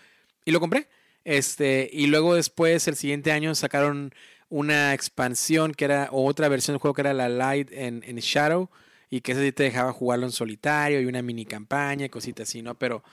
y 0.46 0.52
lo 0.52 0.60
compré. 0.60 0.88
Este, 1.26 1.92
y 1.94 2.08
luego 2.08 2.34
después, 2.34 2.88
el 2.88 2.96
siguiente 2.96 3.32
año, 3.32 3.54
sacaron 3.54 4.16
una 4.50 4.96
expansión 4.96 5.76
que 5.76 5.86
era, 5.86 6.10
o 6.12 6.26
otra 6.26 6.50
versión 6.50 6.74
del 6.74 6.82
juego 6.82 6.96
que 6.96 7.02
era 7.02 7.14
la 7.14 7.30
Light 7.30 7.70
en, 7.72 8.02
Shadow, 8.02 8.72
y 9.12 9.22
que 9.22 9.34
ese 9.34 9.44
sí 9.44 9.52
te 9.52 9.62
dejaba 9.62 9.94
jugarlo 9.94 10.26
en 10.26 10.32
solitario 10.32 11.02
y 11.02 11.06
una 11.06 11.22
mini 11.22 11.46
campaña, 11.46 12.10
cositas 12.10 12.50
así, 12.50 12.64
¿no? 12.64 12.80
Pero 12.80 13.04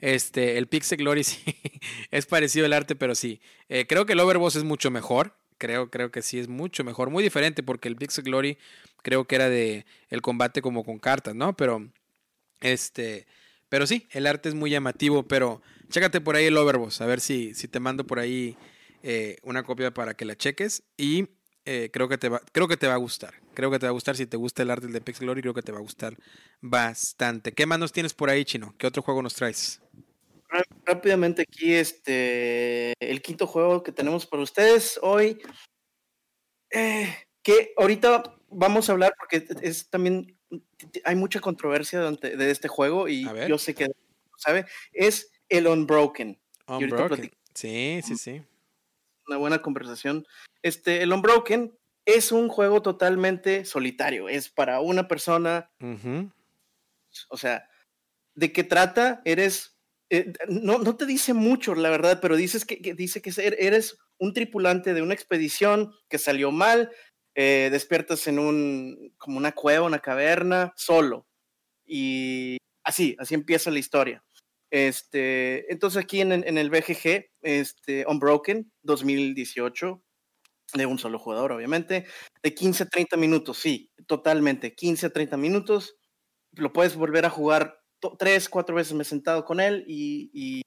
este, 0.00 0.56
el 0.56 0.68
Pixel 0.68 0.96
Glory 0.96 1.22
sí 1.24 1.42
es 2.10 2.24
parecido 2.24 2.64
el 2.64 2.72
arte, 2.72 2.96
pero 2.96 3.14
sí. 3.14 3.42
Eh, 3.68 3.86
creo 3.86 4.06
que 4.06 4.14
el 4.14 4.20
Overboss 4.20 4.56
es 4.56 4.64
mucho 4.64 4.90
mejor 4.90 5.38
creo, 5.60 5.90
creo 5.90 6.10
que 6.10 6.22
sí 6.22 6.40
es 6.40 6.48
mucho 6.48 6.82
mejor, 6.82 7.10
muy 7.10 7.22
diferente 7.22 7.62
porque 7.62 7.86
el 7.86 7.96
Pixel 7.96 8.24
Glory 8.24 8.58
creo 9.02 9.26
que 9.26 9.36
era 9.36 9.48
de 9.48 9.86
el 10.08 10.22
combate 10.22 10.62
como 10.62 10.84
con 10.84 10.98
cartas, 10.98 11.36
¿no? 11.36 11.56
Pero 11.56 11.88
este, 12.60 13.26
pero 13.68 13.86
sí, 13.86 14.08
el 14.10 14.26
arte 14.26 14.48
es 14.48 14.54
muy 14.54 14.70
llamativo, 14.70 15.22
pero 15.22 15.62
chécate 15.90 16.20
por 16.20 16.36
ahí 16.36 16.46
el 16.46 16.56
Overboss, 16.56 17.00
a 17.00 17.06
ver 17.06 17.20
si, 17.20 17.54
si 17.54 17.68
te 17.68 17.78
mando 17.78 18.06
por 18.06 18.18
ahí 18.18 18.56
eh, 19.02 19.36
una 19.42 19.62
copia 19.62 19.92
para 19.92 20.14
que 20.14 20.24
la 20.24 20.36
cheques 20.36 20.82
y 20.96 21.28
eh, 21.66 21.90
creo, 21.92 22.08
que 22.08 22.18
te 22.18 22.28
va, 22.28 22.40
creo 22.52 22.66
que 22.66 22.76
te 22.76 22.88
va 22.88 22.94
a 22.94 22.98
gustar. 22.98 23.34
Creo 23.54 23.70
que 23.70 23.78
te 23.78 23.86
va 23.86 23.90
a 23.90 23.92
gustar 23.92 24.16
si 24.16 24.26
te 24.26 24.36
gusta 24.36 24.62
el 24.62 24.70
arte 24.70 24.86
de 24.86 25.00
Pixel 25.00 25.26
Glory, 25.26 25.42
creo 25.42 25.54
que 25.54 25.62
te 25.62 25.72
va 25.72 25.78
a 25.78 25.82
gustar 25.82 26.16
bastante. 26.60 27.52
¿Qué 27.52 27.66
más 27.66 27.78
nos 27.78 27.92
tienes 27.92 28.14
por 28.14 28.30
ahí, 28.30 28.44
Chino? 28.44 28.74
¿Qué 28.78 28.86
otro 28.86 29.02
juego 29.02 29.22
nos 29.22 29.34
traes? 29.34 29.80
Rápidamente 30.84 31.42
aquí 31.42 31.74
este 31.74 32.94
el 33.00 33.22
quinto 33.22 33.46
juego 33.46 33.82
que 33.82 33.92
tenemos 33.92 34.26
para 34.26 34.42
ustedes 34.42 34.98
hoy. 35.02 35.40
Eh, 36.70 37.14
que 37.42 37.72
ahorita 37.76 38.36
vamos 38.48 38.88
a 38.88 38.92
hablar 38.92 39.14
porque 39.18 39.44
es 39.62 39.88
también 39.90 40.36
hay 41.04 41.16
mucha 41.16 41.40
controversia 41.40 42.00
de, 42.00 42.50
este 42.50 42.68
juego 42.68 43.08
y 43.08 43.26
yo 43.48 43.58
sé 43.58 43.74
que 43.74 43.88
sabe 44.36 44.66
es 44.92 45.32
el 45.48 45.66
Unbroken. 45.66 46.40
Unbroken. 46.66 47.30
Sí, 47.54 48.00
sí, 48.04 48.16
sí. 48.16 48.42
Una 49.26 49.36
buena 49.36 49.62
conversación. 49.62 50.26
Este, 50.62 51.02
el 51.02 51.12
Unbroken 51.12 51.76
es 52.04 52.32
un 52.32 52.48
juego 52.48 52.82
totalmente 52.82 53.64
solitario. 53.64 54.28
Es 54.28 54.48
para 54.48 54.80
una 54.80 55.08
persona. 55.08 55.70
O 57.28 57.36
sea, 57.36 57.68
¿de 58.34 58.52
qué 58.52 58.64
trata? 58.64 59.20
Eres 59.24 59.79
eh, 60.10 60.32
no, 60.48 60.78
no, 60.78 60.96
te 60.96 61.06
dice 61.06 61.34
mucho, 61.34 61.74
la 61.74 61.88
verdad, 61.88 62.18
pero 62.20 62.36
dices 62.36 62.64
que, 62.64 62.94
dice 62.94 63.22
que 63.22 63.32
eres 63.58 63.96
un 64.18 64.34
tripulante 64.34 64.92
de 64.92 65.02
una 65.02 65.14
expedición 65.14 65.92
que 66.08 66.18
salió 66.18 66.50
mal, 66.50 66.90
eh, 67.36 67.68
despiertas 67.70 68.26
en 68.26 68.40
un, 68.40 69.14
como 69.18 69.38
una 69.38 69.52
cueva, 69.52 69.86
una 69.86 70.00
caverna, 70.00 70.72
solo. 70.76 71.28
Y 71.86 72.58
así, 72.84 73.16
así 73.20 73.34
empieza 73.34 73.70
la 73.70 73.78
historia. 73.78 74.24
Este, 74.72 75.72
entonces 75.72 76.02
aquí 76.02 76.20
en, 76.20 76.32
en 76.32 76.58
el 76.58 76.70
BGG, 76.70 77.30
este, 77.42 78.04
Unbroken 78.08 78.72
2018, 78.82 80.02
de 80.74 80.86
un 80.86 80.98
solo 80.98 81.18
jugador, 81.18 81.52
obviamente, 81.52 82.06
de 82.42 82.54
15 82.54 82.84
a 82.84 82.86
30 82.86 83.16
minutos, 83.16 83.58
sí, 83.58 83.92
totalmente, 84.06 84.74
15 84.74 85.06
a 85.06 85.10
30 85.10 85.36
minutos, 85.36 85.96
lo 86.52 86.72
puedes 86.72 86.96
volver 86.96 87.26
a 87.26 87.30
jugar 87.30 87.79
tres, 88.18 88.48
cuatro 88.48 88.74
veces 88.74 88.94
me 88.94 89.02
he 89.02 89.06
sentado 89.06 89.44
con 89.44 89.60
él 89.60 89.84
y, 89.86 90.62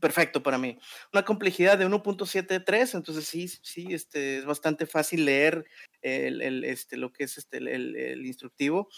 perfecto 0.00 0.42
para 0.42 0.56
mí. 0.56 0.78
Una 1.12 1.24
complejidad 1.24 1.76
de 1.76 1.86
1.73, 1.86 2.94
entonces 2.94 3.26
sí, 3.26 3.48
sí, 3.48 3.88
este, 3.90 4.38
es 4.38 4.46
bastante 4.46 4.86
fácil 4.86 5.26
leer 5.26 5.66
el, 6.00 6.64
este, 6.64 6.96
lo 6.96 7.12
que 7.12 7.24
es 7.24 7.36
este, 7.36 7.58
el, 7.58 8.24
instructivo. 8.24 8.88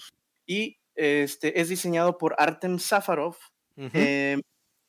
Y 0.47 0.78
este, 0.94 1.60
es 1.60 1.69
diseñado 1.69 2.19
por 2.19 2.36
Artem 2.39 2.78
Safarov, 2.78 3.36
em, 3.77 4.40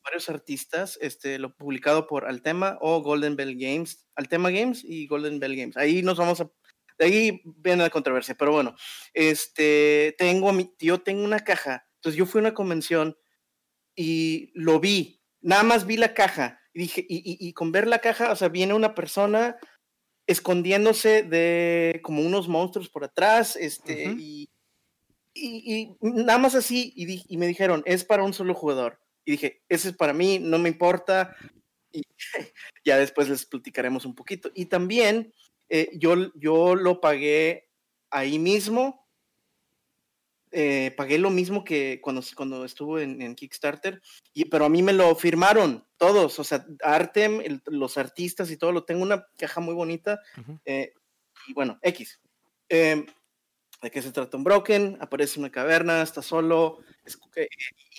varios 0.03 0.29
artistas, 0.29 0.99
este, 1.01 1.39
lo 1.39 1.55
publicado 1.55 2.05
por 2.05 2.25
Altema 2.27 2.77
o 2.81 3.01
Golden 3.01 3.35
Bell 3.35 3.55
Games, 3.57 4.05
Altema 4.15 4.51
Games 4.51 4.83
y 4.83 5.07
Golden 5.07 5.39
Bell 5.39 5.55
Games. 5.55 5.77
Ahí 5.77 6.03
nos 6.03 6.17
vamos 6.17 6.41
a 6.41 6.51
de 6.97 7.05
ahí 7.05 7.41
viene 7.43 7.83
la 7.83 7.89
controversia, 7.89 8.35
pero 8.35 8.51
bueno, 8.51 8.75
este, 9.13 10.15
tengo, 10.17 10.51
yo 10.79 11.01
tengo 11.01 11.23
una 11.23 11.39
caja 11.39 11.87
entonces 12.03 12.19
yo 12.19 12.25
fui 12.25 12.39
a 12.39 12.41
una 12.41 12.53
convención 12.53 13.17
y 13.95 14.51
lo 14.55 14.81
vi, 14.81 15.21
nada 15.39 15.63
más 15.63 15.85
vi 15.85 15.95
la 15.95 16.13
caja 16.13 16.59
y 16.73 16.79
dije, 16.79 17.05
y, 17.07 17.53
con 17.53 17.71
ver 17.71 17.87
la 17.87 17.99
caja, 17.99 18.29
o 18.29 18.35
sea, 18.35 18.49
viene 18.49 18.73
una 18.73 18.93
persona 18.93 19.55
escondiéndose 20.27 21.23
de 21.23 22.01
como 22.03 22.21
unos 22.21 22.49
monstruos 22.49 22.89
por 22.89 23.05
atrás, 23.05 23.55
este, 23.55 24.13
y, 24.17 24.49
y, 25.33 25.95
nada 26.01 26.39
más 26.39 26.55
así, 26.55 26.91
y, 26.93 27.23
y 27.33 27.37
me 27.37 27.47
dijeron, 27.47 27.83
es 27.85 28.03
para 28.03 28.23
un 28.23 28.33
solo 28.33 28.53
jugador. 28.53 28.99
Y 29.23 29.31
dije, 29.31 29.63
ese 29.69 29.89
es 29.89 29.95
para 29.95 30.11
mí, 30.11 30.39
no 30.39 30.59
me 30.59 30.67
importa. 30.67 31.37
Y 31.91 32.01
ya 32.83 32.97
después 32.97 33.29
les 33.29 33.45
platicaremos 33.45 34.03
un 34.03 34.15
poquito. 34.15 34.51
Y 34.53 34.65
también 34.65 35.33
eh, 35.69 35.89
yo, 35.93 36.33
yo 36.35 36.75
lo 36.75 36.99
pagué 36.99 37.69
ahí 38.09 38.39
mismo 38.39 39.02
eh, 40.53 40.93
pagué 40.95 41.17
lo 41.17 41.31
mismo 41.31 41.63
que 41.63 41.99
cuando, 42.01 42.21
cuando 42.35 42.63
estuvo 42.63 42.99
en, 42.99 43.35
Kickstarter, 43.35 44.01
y, 44.33 44.45
pero 44.45 44.65
a 44.65 44.69
mí 44.69 44.83
me 44.83 44.93
lo 44.93 45.15
firmaron 45.15 45.85
todos, 45.97 46.37
o 46.37 46.43
sea, 46.43 46.65
Artem, 46.83 47.41
los 47.65 47.97
artistas 47.97 48.51
y 48.51 48.57
todo, 48.57 48.71
lo 48.71 48.85
tengo 48.85 49.01
una 49.01 49.25
caja 49.37 49.61
muy 49.61 49.73
bonita, 49.73 50.19
eh, 50.65 50.93
y 51.47 51.53
bueno, 51.53 51.79
X. 51.81 52.21
Em, 52.69 53.05
¿De 53.81 53.91
qué 53.91 54.01
se 54.01 54.13
trata 54.13 54.37
un 54.37 54.45
Broken? 54.45 54.97
Aparece 55.01 55.39
una 55.39 55.51
caverna, 55.51 56.01
está 56.01 56.21
solo, 56.21 56.79
eh, 57.35 57.47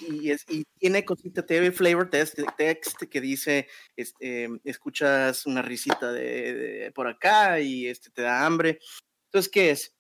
y, 0.09 0.33
y, 0.33 0.65
tiene 0.79 1.05
cosita, 1.05 1.45
TV 1.45 1.73
flavor 1.73 2.09
test, 2.09 2.39
text 2.57 3.03
que 3.03 3.21
dice, 3.21 3.69
este, 3.95 4.49
escuchas 4.65 5.45
una 5.45 5.61
risita 5.61 6.11
de, 6.11 6.91
por 6.95 7.07
acá 7.07 7.61
y 7.61 7.89
este, 7.89 8.11
te 8.11 8.23
da 8.23 8.47
hambre. 8.47 8.79
Entonces, 9.27 9.51
¿qué 9.51 9.71
es? 9.71 9.95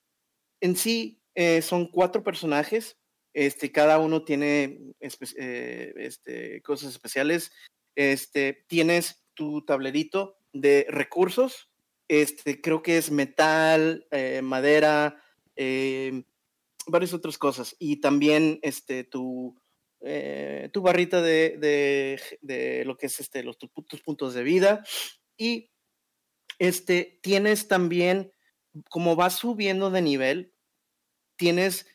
En 0.60 0.76
sí, 0.76 1.20
eh, 1.34 1.62
son 1.62 1.90
cuatro 1.90 2.22
personajes, 2.22 2.98
este, 3.32 3.72
cada 3.72 3.98
uno 3.98 4.24
tiene 4.24 4.78
eh, 5.00 5.94
este, 5.96 6.62
cosas 6.62 6.90
especiales. 6.90 7.50
Este, 7.96 8.64
tienes 8.68 9.24
tu 9.34 9.64
tablerito 9.64 10.38
de 10.52 10.86
recursos, 10.88 11.70
este, 12.08 12.60
creo 12.60 12.82
que 12.82 12.96
es 12.96 13.10
metal, 13.10 14.06
eh, 14.12 14.40
madera, 14.42 15.20
varias 16.86 17.12
otras 17.12 17.38
cosas. 17.38 17.74
Y 17.78 18.00
también 18.00 18.60
este, 18.62 19.02
tu, 19.02 19.56
tu 20.72 20.82
barrita 20.82 21.20
de, 21.22 22.18
de, 22.40 22.84
lo 22.84 22.96
que 22.96 23.06
es 23.06 23.18
este, 23.18 23.42
los, 23.42 23.58
tus 23.58 24.00
puntos 24.02 24.34
de 24.34 24.42
vida. 24.44 24.84
Y 25.36 25.70
este, 26.60 27.18
tienes 27.22 27.66
también, 27.66 28.32
como 28.90 29.16
vas 29.16 29.34
subiendo 29.36 29.90
de 29.90 30.02
nivel, 30.02 30.53
tienes 31.36 31.86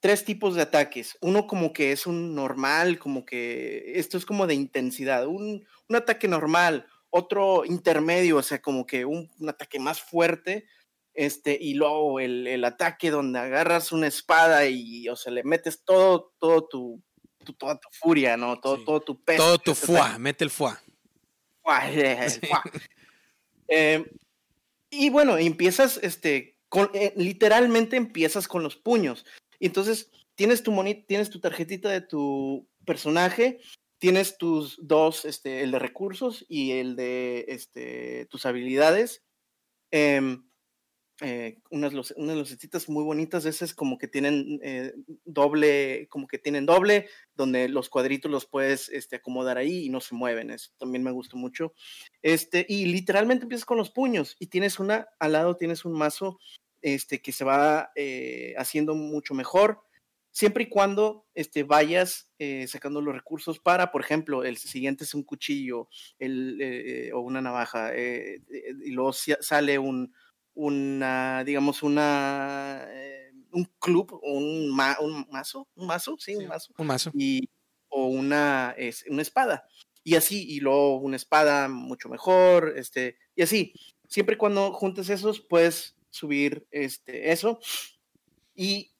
tres 0.00 0.24
tipos 0.24 0.54
de 0.54 0.62
ataques. 0.62 1.16
Uno 1.20 1.46
como 1.46 1.72
que 1.72 1.92
es 1.92 2.06
un 2.06 2.34
normal, 2.34 2.98
como 2.98 3.24
que 3.24 3.92
esto 3.94 4.16
es 4.16 4.26
como 4.26 4.46
de 4.46 4.54
intensidad, 4.54 5.26
un, 5.26 5.66
ataque 5.94 6.26
normal, 6.28 6.86
otro 7.10 7.64
intermedio, 7.64 8.38
o 8.38 8.42
sea, 8.42 8.60
como 8.60 8.86
que 8.86 9.04
un, 9.04 9.30
ataque 9.46 9.78
más 9.78 10.00
fuerte, 10.00 10.66
este, 11.12 11.58
y 11.60 11.74
luego 11.74 12.20
el, 12.20 12.64
ataque 12.64 13.10
donde 13.10 13.38
agarras 13.38 13.92
una 13.92 14.06
espada 14.06 14.66
y, 14.66 15.08
o 15.08 15.16
sea, 15.16 15.32
le 15.32 15.44
metes 15.44 15.84
todo, 15.84 16.32
todo 16.38 16.66
tu, 16.66 17.02
toda 17.58 17.78
tu 17.78 17.88
furia, 17.92 18.36
¿no? 18.36 18.58
Todo, 18.60 18.82
todo 18.84 19.00
tu 19.00 19.22
peso. 19.22 19.42
Todo 19.42 19.58
tu 19.58 19.74
fuá, 19.74 20.18
mete 20.18 20.44
el 20.44 20.50
fuá. 20.50 20.80
Eh, 23.68 24.04
y 24.90 25.10
bueno, 25.10 25.36
empiezas, 25.38 25.98
este, 26.02 26.59
eh, 26.94 27.12
literalmente 27.16 27.96
empiezas 27.96 28.48
con 28.48 28.62
los 28.62 28.76
puños. 28.76 29.24
Entonces 29.58 30.10
tienes 30.34 30.62
tu 30.62 30.72
tienes 31.06 31.30
tu 31.30 31.40
tarjetita 31.40 31.90
de 31.90 32.00
tu 32.00 32.68
personaje, 32.86 33.60
tienes 33.98 34.38
tus 34.38 34.78
dos, 34.80 35.24
este, 35.24 35.62
el 35.62 35.70
de 35.72 35.78
recursos 35.78 36.44
y 36.48 36.72
el 36.72 36.96
de 36.96 37.44
este, 37.48 38.26
tus 38.26 38.46
habilidades. 38.46 39.22
Em, 39.90 40.49
eh, 41.22 41.58
unas, 41.70 41.92
unas 42.16 42.36
lucecitas 42.36 42.88
muy 42.88 43.04
bonitas, 43.04 43.44
esas 43.44 43.74
como 43.74 43.98
que 43.98 44.08
tienen 44.08 44.58
eh, 44.62 44.94
doble, 45.24 46.08
como 46.08 46.26
que 46.26 46.38
tienen 46.38 46.64
doble, 46.64 47.08
donde 47.34 47.68
los 47.68 47.90
cuadritos 47.90 48.30
los 48.30 48.46
puedes 48.46 48.88
este, 48.88 49.16
acomodar 49.16 49.58
ahí 49.58 49.84
y 49.84 49.88
no 49.90 50.00
se 50.00 50.14
mueven. 50.14 50.50
Eso 50.50 50.70
también 50.78 51.04
me 51.04 51.10
gustó 51.10 51.36
mucho. 51.36 51.74
Este, 52.22 52.64
y 52.68 52.86
literalmente 52.86 53.44
empiezas 53.44 53.66
con 53.66 53.76
los 53.76 53.90
puños 53.90 54.36
y 54.38 54.46
tienes 54.46 54.78
una, 54.78 55.08
al 55.18 55.32
lado 55.32 55.56
tienes 55.56 55.84
un 55.84 55.92
mazo 55.92 56.38
este, 56.80 57.20
que 57.20 57.32
se 57.32 57.44
va 57.44 57.90
eh, 57.96 58.54
haciendo 58.56 58.94
mucho 58.94 59.34
mejor, 59.34 59.82
siempre 60.30 60.64
y 60.64 60.68
cuando 60.68 61.26
este, 61.34 61.64
vayas 61.64 62.30
eh, 62.38 62.66
sacando 62.66 63.02
los 63.02 63.14
recursos 63.14 63.58
para, 63.58 63.92
por 63.92 64.00
ejemplo, 64.00 64.42
el 64.44 64.56
siguiente 64.56 65.04
es 65.04 65.12
un 65.12 65.24
cuchillo 65.24 65.88
el, 66.18 67.10
o 67.12 67.20
una 67.20 67.42
navaja, 67.42 67.92
y 67.94 68.90
luego 68.90 69.12
sale 69.12 69.78
un 69.78 70.14
una, 70.60 71.42
digamos, 71.44 71.82
una, 71.82 72.84
eh, 72.88 73.32
un 73.52 73.64
club, 73.78 74.20
un, 74.22 74.70
un 75.00 75.26
mazo, 75.30 75.68
un 75.74 75.86
mazo, 75.86 76.16
sí, 76.18 76.36
un 76.36 76.48
mazo. 76.48 76.74
Un 76.76 76.86
mazo. 76.86 77.10
Y, 77.14 77.48
o 77.88 78.06
una, 78.06 78.74
es, 78.76 79.04
una 79.08 79.22
espada. 79.22 79.66
Y 80.04 80.14
así, 80.16 80.46
y 80.48 80.60
luego 80.60 80.96
una 80.98 81.16
espada 81.16 81.68
mucho 81.68 82.08
mejor, 82.08 82.74
este, 82.76 83.16
y 83.34 83.42
así. 83.42 83.72
Siempre 84.08 84.36
cuando 84.36 84.72
juntes 84.72 85.08
esos, 85.08 85.40
puedes 85.40 85.96
subir 86.10 86.66
este, 86.70 87.32
eso. 87.32 87.60
Y 88.54 88.92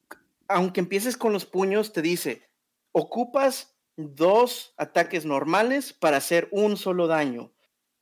aunque 0.48 0.80
empieces 0.80 1.16
con 1.16 1.32
los 1.32 1.46
puños, 1.46 1.92
te 1.92 2.00
dice, 2.00 2.48
ocupas 2.92 3.76
dos 3.96 4.72
ataques 4.76 5.24
normales 5.26 5.92
para 5.92 6.16
hacer 6.16 6.48
un 6.52 6.76
solo 6.76 7.06
daño. 7.06 7.52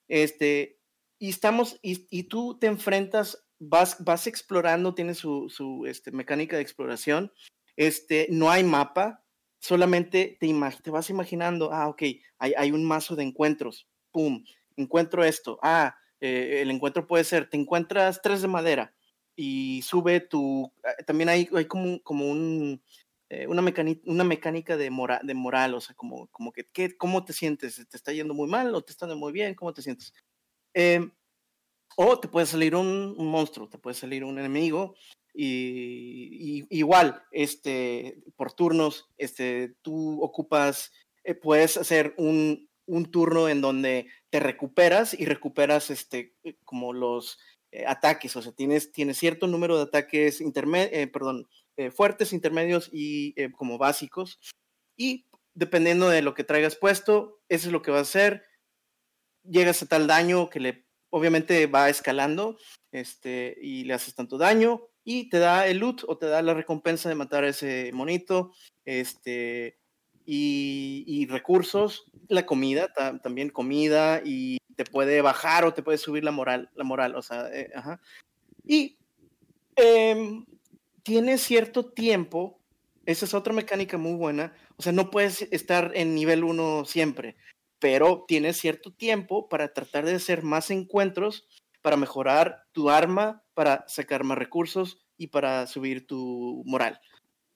Este, 0.06 0.78
y 1.18 1.30
estamos, 1.30 1.78
y, 1.82 2.22
tú 2.24 2.58
te 2.58 2.68
enfrentas, 2.68 3.44
vas, 3.58 4.02
vas 4.04 4.26
explorando, 4.26 4.94
tiene 4.94 5.14
su, 5.14 5.48
su 5.48 5.86
este, 5.86 6.12
mecánica 6.12 6.56
de 6.56 6.62
exploración, 6.62 7.32
este, 7.76 8.26
no 8.30 8.50
hay 8.50 8.64
mapa, 8.64 9.24
solamente 9.60 10.36
te, 10.40 10.48
te 10.82 10.90
vas 10.90 11.10
imaginando, 11.10 11.72
ah, 11.72 11.88
ok, 11.88 12.02
hay, 12.38 12.54
hay, 12.56 12.72
un 12.72 12.84
mazo 12.84 13.16
de 13.16 13.24
encuentros, 13.24 13.88
pum, 14.10 14.44
encuentro 14.76 15.24
esto, 15.24 15.58
ah, 15.62 15.96
eh, 16.20 16.60
el 16.62 16.70
encuentro 16.70 17.06
puede 17.06 17.24
ser, 17.24 17.48
te 17.48 17.56
encuentras 17.56 18.20
tres 18.22 18.42
de 18.42 18.48
madera 18.48 18.94
y 19.36 19.82
sube 19.82 20.20
tu, 20.20 20.72
ah, 20.84 21.02
también 21.06 21.28
hay, 21.28 21.48
hay 21.54 21.66
como, 21.66 22.02
como 22.02 22.30
un, 22.30 22.82
eh, 23.30 23.46
una, 23.46 23.62
una 24.06 24.24
mecánica 24.24 24.76
de, 24.76 24.90
mora, 24.90 25.20
de 25.22 25.34
moral, 25.34 25.74
o 25.74 25.80
sea, 25.80 25.94
como, 25.94 26.28
como 26.28 26.52
que, 26.52 26.66
¿qué, 26.72 26.96
¿cómo 26.96 27.24
te 27.24 27.32
sientes? 27.32 27.76
¿Te 27.88 27.96
está 27.96 28.12
yendo 28.12 28.34
muy 28.34 28.48
mal 28.48 28.74
o 28.74 28.82
te 28.82 28.92
está 28.92 29.06
yendo 29.06 29.18
muy 29.18 29.32
bien? 29.32 29.54
¿Cómo 29.54 29.72
te 29.74 29.82
sientes? 29.82 30.14
Em, 30.74 31.10
o 32.00 32.20
te 32.20 32.28
puede 32.28 32.46
salir 32.46 32.76
un, 32.76 33.16
monstruo, 33.18 33.68
te 33.68 33.76
puede 33.76 33.94
salir 33.94 34.22
un 34.22 34.38
enemigo. 34.38 34.94
Y, 35.34 36.64
igual, 36.70 37.24
este, 37.32 38.22
por 38.36 38.52
turnos, 38.52 39.10
este, 39.16 39.74
tú 39.82 40.22
ocupas, 40.22 40.92
eh, 41.24 41.34
puedes 41.34 41.76
hacer 41.76 42.14
un, 42.16 42.68
turno 43.10 43.48
en 43.48 43.60
donde 43.60 44.06
te 44.30 44.38
recuperas 44.38 45.12
y 45.12 45.24
recuperas 45.24 45.90
este, 45.90 46.36
eh, 46.44 46.56
como 46.64 46.92
los 46.92 47.40
eh, 47.72 47.84
ataques, 47.84 48.36
o 48.36 48.42
sea, 48.42 48.52
tienes, 48.52 48.92
tienes 48.92 49.18
cierto 49.18 49.48
número 49.48 49.76
de 49.76 49.82
ataques 49.82 50.40
perdón, 51.12 51.48
fuertes, 51.92 52.32
intermedios 52.32 52.88
y 52.92 53.34
como 53.50 53.76
básicos. 53.76 54.38
Y 54.96 55.26
dependiendo 55.54 56.08
de 56.08 56.22
lo 56.22 56.34
que 56.34 56.44
traigas 56.44 56.76
puesto, 56.76 57.40
eso 57.48 57.66
es 57.66 57.72
lo 57.72 57.82
que 57.82 57.90
va 57.90 57.98
a 57.98 58.02
hacer 58.02 58.44
llegas 59.42 59.82
a 59.82 59.86
tal 59.86 60.06
daño 60.06 60.50
que 60.50 60.60
le 60.60 60.87
obviamente 61.10 61.66
va 61.66 61.88
escalando 61.88 62.58
este, 62.92 63.56
y 63.60 63.84
le 63.84 63.94
haces 63.94 64.14
tanto 64.14 64.38
daño 64.38 64.82
y 65.04 65.28
te 65.28 65.38
da 65.38 65.66
el 65.66 65.78
loot 65.78 66.02
o 66.06 66.18
te 66.18 66.26
da 66.26 66.42
la 66.42 66.54
recompensa 66.54 67.08
de 67.08 67.14
matar 67.14 67.44
a 67.44 67.48
ese 67.48 67.90
monito 67.92 68.52
este, 68.84 69.78
y, 70.24 71.26
recursos, 71.30 72.04
la 72.28 72.44
comida, 72.44 72.92
también 73.22 73.48
comida 73.48 74.20
y 74.22 74.58
te 74.76 74.84
puede 74.84 75.22
bajar 75.22 75.64
o 75.64 75.72
te 75.72 75.82
puede 75.82 75.96
subir 75.96 76.24
la 76.24 76.30
moral, 76.30 76.70
la 76.74 76.84
moral, 76.84 77.16
o 77.16 77.22
sea, 77.22 77.48
eh, 77.52 77.70
ajá. 77.74 78.00
Y 78.64 78.98
em, 79.76 80.44
tiene 81.02 81.38
cierto 81.38 81.86
tiempo, 81.86 82.60
esa 83.06 83.24
es 83.24 83.32
otra 83.32 83.54
mecánica 83.54 83.96
muy 83.96 84.14
buena, 84.14 84.54
o 84.76 84.82
sea, 84.82 84.92
no 84.92 85.10
puedes 85.10 85.42
estar 85.50 85.92
en 85.94 86.14
nivel 86.14 86.44
1 86.44 86.84
siempre 86.84 87.36
pero 87.78 88.24
tienes 88.26 88.56
cierto 88.56 88.92
tiempo 88.92 89.48
para 89.48 89.72
tratar 89.72 90.04
de 90.04 90.14
hacer 90.14 90.42
más 90.42 90.70
encuentros, 90.70 91.46
para 91.82 91.96
mejorar 91.96 92.64
tu 92.72 92.90
arma, 92.90 93.44
para 93.54 93.84
sacar 93.88 94.24
más 94.24 94.38
recursos 94.38 94.98
y 95.16 95.28
para 95.28 95.66
subir 95.66 96.06
tu 96.06 96.62
moral. 96.66 97.00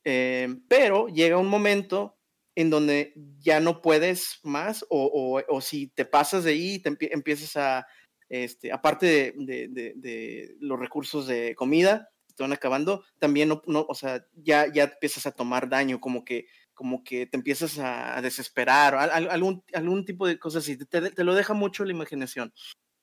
Eh, 0.04 0.48
pero 0.68 1.08
llega 1.08 1.38
un 1.38 1.48
momento 1.48 2.16
en 2.54 2.70
donde 2.70 3.14
ya 3.38 3.60
no 3.60 3.80
puedes 3.80 4.40
más 4.42 4.84
o, 4.90 5.60
si 5.60 5.88
te 5.88 6.04
pasas 6.04 6.44
de 6.44 6.50
ahí, 6.50 6.78
te 6.80 6.96
empiezas 7.12 7.56
a, 7.56 7.86
este, 8.28 8.72
aparte 8.72 9.34
de, 9.36 10.56
los 10.60 10.78
recursos 10.78 11.26
de 11.26 11.54
comida, 11.54 12.10
te 12.34 12.42
van 12.42 12.52
acabando, 12.52 13.04
también 13.18 13.48
no, 13.48 13.86
o 13.88 13.94
sea, 13.94 14.26
ya, 14.34 14.70
ya 14.72 14.84
empiezas 14.84 15.26
a 15.26 15.32
tomar 15.32 15.68
daño, 15.68 16.00
como 16.00 16.24
que 16.24 16.46
como 16.82 17.04
que 17.04 17.26
te 17.26 17.36
empiezas 17.36 17.78
a, 17.78 18.20
desesperar, 18.20 18.96
o 18.96 18.98
algún, 18.98 19.62
algún 19.72 20.04
tipo 20.04 20.26
de 20.26 20.36
cosas 20.36 20.64
así, 20.64 20.76
te, 20.76 21.22
lo 21.22 21.32
deja 21.36 21.54
mucho 21.54 21.84
la 21.84 21.92
imaginación. 21.92 22.52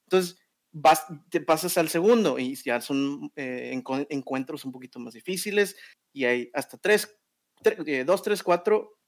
Entonces, 0.03 0.37
vas, 0.73 1.05
te 1.29 1.39
pasas 1.39 1.77
al 1.77 1.87
segundo 1.87 2.37
y 2.39 2.55
ya 2.55 2.81
son 2.81 3.31
eh, 3.37 3.81
encuentros 4.09 4.65
un 4.65 4.73
poquito 4.73 4.99
más 4.99 5.13
difíciles 5.13 5.77
y 6.11 6.25
hay 6.25 6.51
hasta 6.53 6.77
tres, 6.77 7.17
eh, 7.63 8.03
dos, 8.03 8.21
tres, 8.21 8.43
cuatro 8.43 8.99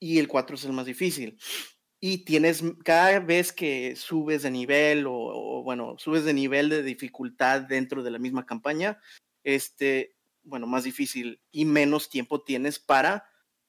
y 0.00 0.18
el 0.18 0.28
cuatro 0.28 0.56
es 0.56 0.64
el 0.64 0.72
más 0.72 0.86
difícil. 0.86 1.38
Y 2.00 2.24
tienes, 2.24 2.64
cada 2.86 3.20
vez 3.20 3.52
que 3.52 3.96
subes 3.96 4.44
de 4.44 4.50
nivel 4.50 5.04
o, 5.06 5.62
bueno, 5.62 5.96
subes 5.98 6.24
de 6.24 6.32
nivel 6.32 6.70
de 6.70 6.82
dificultad 6.82 7.60
dentro 7.60 8.02
de 8.02 8.12
la 8.12 8.18
misma 8.18 8.46
campaña, 8.46 8.98
este, 9.44 10.16
bueno, 10.42 10.66
más 10.66 10.84
difícil 10.84 11.42
y 11.50 11.66
menos 11.66 12.08
tiempo 12.08 12.42
tienes 12.42 12.78
para 12.78 13.28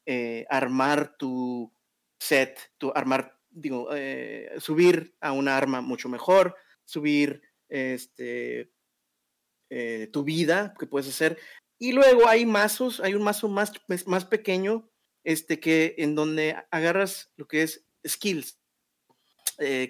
eh, 0.09 0.45
armar 0.49 1.17
tu 1.17 1.69
set, 2.17 2.71
tu 2.77 2.93
armar, 2.95 3.37
digo, 3.49 3.89
eh, 3.93 4.49
subir 4.57 5.17
a 5.19 5.33
una 5.33 5.57
arma 5.57 5.81
mucho 5.81 6.07
mejor, 6.07 6.55
subir 6.85 7.41
este, 7.67 8.71
eh, 9.69 10.09
tu 10.13 10.23
vida 10.23 10.73
que 10.79 10.87
puedes 10.87 11.09
hacer. 11.09 11.37
Y 11.77 11.91
luego 11.91 12.29
hay 12.29 12.45
mazos, 12.45 13.01
hay 13.01 13.15
un 13.15 13.21
mazo 13.21 13.49
más, 13.49 13.73
más 14.05 14.23
pequeño, 14.23 14.89
este, 15.25 15.59
que 15.59 15.95
en 15.97 16.15
donde 16.15 16.55
agarras 16.71 17.33
lo 17.35 17.45
que 17.49 17.63
es 17.63 17.85
skills. 18.07 18.57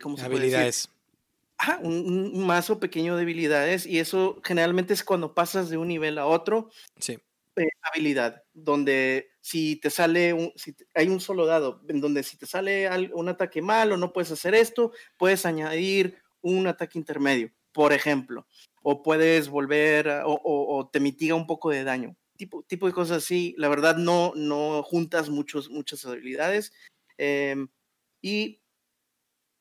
¿cómo 0.02 0.18
se 0.18 0.26
habilidades. 0.26 0.90
Ah, 1.60 1.78
un, 1.84 2.44
mazo 2.44 2.80
pequeño 2.80 3.16
de 3.16 3.22
habilidades 3.22 3.86
y 3.86 4.00
eso 4.00 4.42
generalmente 4.44 4.96
es 4.96 5.04
cuando 5.04 5.36
pasas 5.36 5.70
de 5.70 5.78
un 5.78 5.90
nivel 5.90 6.18
a 6.18 6.26
otro. 6.26 6.72
Sí. 6.98 7.20
Habilidad, 7.82 8.44
donde 8.54 9.30
si 9.42 9.78
te 9.78 9.90
sale, 9.90 10.34
un, 10.34 10.52
si 10.56 10.76
hay 10.94 11.08
un 11.08 11.20
solo 11.20 11.46
dado, 11.46 11.82
en 11.88 12.02
donde 12.02 12.24
si 12.24 12.38
te 12.38 12.46
sale 12.46 12.90
un 13.14 13.30
ataque 13.30 13.62
malo, 13.62 13.98
no 13.98 14.14
puedes 14.14 14.32
hacer 14.32 14.56
esto, 14.56 14.92
puedes 15.18 15.46
añadir 15.46 16.18
un 16.42 16.68
ataque 16.68 16.98
intermedio, 16.98 17.52
por 17.72 17.94
ejemplo, 17.94 18.48
o 18.84 19.02
puedes 19.02 19.50
volver 19.50 20.22
o, 20.26 20.90
te 20.92 21.00
mitiga 21.00 21.36
un 21.36 21.48
poco 21.48 21.70
de 21.70 21.84
daño. 21.84 22.16
Tipo, 22.38 22.64
tipo 22.64 22.86
de 22.86 22.94
cosas 22.94 23.18
así, 23.24 23.56
la 23.58 23.68
verdad 23.68 23.98
no, 23.98 24.32
no 24.36 24.84
juntas 24.84 25.30
muchos, 25.30 25.70
muchas 25.70 26.06
habilidades. 26.06 26.72
Em, 27.18 27.68
y 28.22 28.62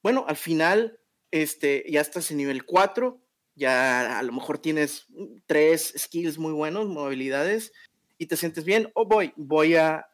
bueno, 0.03 0.25
al 0.29 0.37
final 0.37 1.01
este, 1.31 1.85
ya 1.89 2.01
estás 2.01 2.31
en 2.31 2.37
nivel 2.37 2.65
4, 2.65 3.21
ya 3.57 4.19
a 4.19 4.23
lo 4.23 4.33
mejor 4.33 4.59
tienes 4.59 5.07
tres 5.47 5.95
skills 5.97 6.39
muy 6.39 6.53
buenos, 6.53 6.87
movilidades, 6.87 7.73
y 8.19 8.27
te 8.27 8.37
sientes 8.37 8.65
bien, 8.65 8.91
o 8.95 9.07
voy, 9.07 9.33
voy 9.37 9.75
a, 9.75 10.07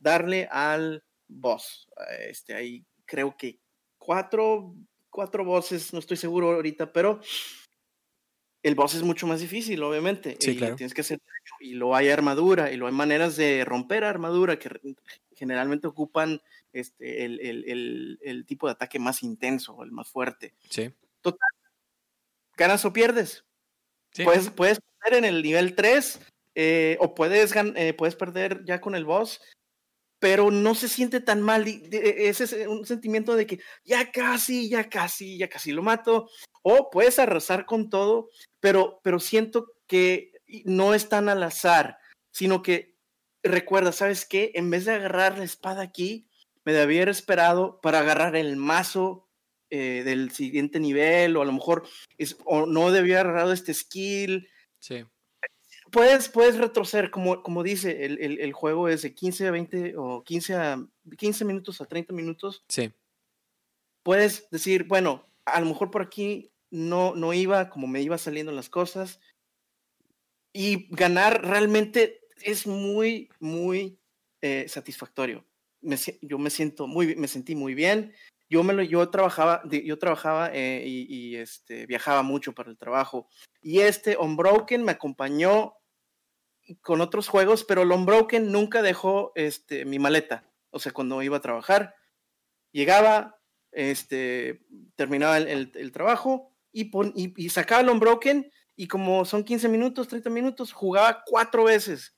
darle 0.00 0.48
al 0.50 1.04
boss. 1.28 1.88
Este, 2.28 2.54
ahí 2.54 2.84
creo 3.04 3.36
que 3.36 3.58
cuatro, 3.98 4.74
cuatro 5.10 5.44
bosses, 5.44 5.92
no 5.92 5.98
estoy 5.98 6.16
seguro 6.16 6.52
ahorita, 6.52 6.92
pero 6.92 7.20
el 8.62 8.74
boss 8.74 8.94
es 8.94 9.02
mucho 9.02 9.26
más 9.26 9.40
difícil, 9.40 9.82
obviamente. 9.82 10.36
Sí, 10.40 10.52
y 10.52 10.56
claro. 10.56 10.76
Tienes 10.76 10.94
que 10.94 11.02
hacer 11.02 11.20
y 11.60 11.74
lo 11.74 11.94
hay 11.94 12.08
armadura, 12.08 12.72
y 12.72 12.76
lo 12.76 12.86
hay 12.86 12.92
maneras 12.92 13.36
de 13.36 13.64
romper 13.64 14.04
armadura 14.04 14.58
que 14.58 14.70
generalmente 15.36 15.86
ocupan 15.86 16.40
este, 16.72 17.24
el, 17.24 18.44
tipo 18.46 18.66
de 18.66 18.72
ataque 18.72 18.98
más 18.98 19.22
intenso, 19.22 19.82
el 19.82 19.92
más 19.92 20.08
fuerte. 20.08 20.54
Sí. 20.70 20.90
Total. 21.20 21.48
¿Ganas 22.56 22.84
o 22.84 22.92
pierdes? 22.92 23.44
Puedes, 24.22 24.50
puedes 24.50 24.78
perder 24.80 25.18
en 25.18 25.24
el 25.24 25.42
nivel 25.42 25.74
3 25.74 26.20
eh, 26.54 26.96
o 27.00 27.14
puedes, 27.14 27.52
eh, 27.56 27.94
puedes 27.94 28.14
perder 28.14 28.62
ya 28.64 28.80
con 28.80 28.94
el 28.94 29.04
boss, 29.04 29.40
pero 30.20 30.50
no 30.50 30.74
se 30.74 30.88
siente 30.88 31.20
tan 31.20 31.42
mal. 31.42 31.66
Ese 31.66 32.44
es 32.44 32.66
un 32.66 32.86
sentimiento 32.86 33.34
de 33.34 33.46
que 33.46 33.60
ya 33.84 34.12
casi, 34.12 34.68
ya 34.68 34.88
casi, 34.88 35.36
ya 35.36 35.48
casi 35.48 35.72
lo 35.72 35.82
mato. 35.82 36.28
O 36.62 36.90
puedes 36.90 37.18
arrasar 37.18 37.66
con 37.66 37.90
todo, 37.90 38.30
pero, 38.60 39.00
pero 39.02 39.18
siento 39.18 39.72
que 39.86 40.32
no 40.64 40.94
es 40.94 41.08
tan 41.08 41.28
al 41.28 41.42
azar, 41.42 41.98
sino 42.30 42.62
que 42.62 42.94
recuerda, 43.42 43.92
¿sabes 43.92 44.24
qué? 44.24 44.52
En 44.54 44.70
vez 44.70 44.84
de 44.84 44.92
agarrar 44.92 45.36
la 45.38 45.44
espada 45.44 45.82
aquí, 45.82 46.26
me 46.64 46.72
debía 46.72 47.02
haber 47.02 47.08
esperado 47.10 47.80
para 47.82 48.00
agarrar 48.00 48.36
el 48.36 48.56
mazo 48.56 49.23
eh, 49.70 50.02
del 50.04 50.30
siguiente 50.30 50.80
nivel, 50.80 51.36
o 51.36 51.42
a 51.42 51.44
lo 51.44 51.52
mejor 51.52 51.86
es, 52.18 52.36
o 52.44 52.66
no 52.66 52.90
debía 52.90 53.20
haber 53.20 53.30
agarrado 53.30 53.52
este 53.52 53.74
skill. 53.74 54.48
Sí. 54.78 55.04
Puedes, 55.90 56.28
puedes 56.28 56.56
retroceder, 56.56 57.10
como, 57.10 57.42
como 57.42 57.62
dice, 57.62 58.04
el, 58.04 58.18
el, 58.20 58.40
el, 58.40 58.52
juego 58.52 58.88
es 58.88 59.02
de 59.02 59.14
15 59.14 59.46
a 59.46 59.50
20 59.50 59.94
o 59.96 60.24
15 60.24 60.54
a 60.54 60.86
15 61.16 61.44
minutos 61.44 61.80
a 61.80 61.86
30 61.86 62.12
minutos. 62.12 62.64
Sí. 62.68 62.92
Puedes 64.02 64.48
decir, 64.50 64.84
bueno, 64.84 65.26
a 65.44 65.60
lo 65.60 65.66
mejor 65.66 65.90
por 65.90 66.02
aquí 66.02 66.50
no, 66.70 67.14
no 67.14 67.32
iba 67.32 67.70
como 67.70 67.86
me 67.86 68.02
iba 68.02 68.18
saliendo 68.18 68.52
las 68.52 68.68
cosas. 68.68 69.20
Y 70.52 70.86
ganar 70.94 71.44
realmente 71.44 72.20
es 72.42 72.66
muy, 72.66 73.28
muy 73.40 73.98
eh, 74.40 74.66
satisfactorio 74.68 75.44
yo 76.22 76.38
me 76.38 76.50
siento 76.50 76.86
muy, 76.86 77.14
me 77.16 77.28
sentí 77.28 77.54
muy 77.54 77.74
bien. 77.74 78.12
Yo 78.48 78.62
me 78.62 78.72
lo, 78.72 78.82
yo 78.82 79.08
trabajaba, 79.10 79.62
yo 79.64 79.98
trabajaba 79.98 80.50
eh, 80.52 80.84
y, 80.86 81.36
este, 81.36 81.86
viajaba 81.86 82.22
mucho 82.22 82.52
para 82.52 82.70
el 82.70 82.76
trabajo. 82.76 83.28
Y 83.62 83.80
este 83.80 84.16
Unbroken 84.16 84.84
me 84.84 84.92
acompañó 84.92 85.74
con 86.80 87.00
otros 87.00 87.28
juegos, 87.28 87.64
pero 87.64 87.82
el 87.82 87.92
Unbroken 87.92 88.52
nunca 88.52 88.82
dejó 88.82 89.32
este, 89.34 89.84
mi 89.84 89.98
maleta. 89.98 90.44
O 90.70 90.78
sea, 90.78 90.92
cuando 90.92 91.22
iba 91.22 91.38
a 91.38 91.42
trabajar, 91.42 91.94
llegaba, 92.72 93.40
este, 93.72 94.64
terminaba 94.96 95.38
el, 95.38 95.92
trabajo 95.92 96.52
y, 96.72 96.90
y, 97.14 97.48
sacaba 97.48 97.80
el 97.80 97.90
Unbroken 97.90 98.50
y 98.76 98.88
como 98.88 99.24
son 99.24 99.44
15 99.44 99.68
minutos, 99.68 100.08
30 100.08 100.30
minutos, 100.30 100.72
jugaba 100.72 101.22
cuatro 101.26 101.64
veces. 101.64 102.14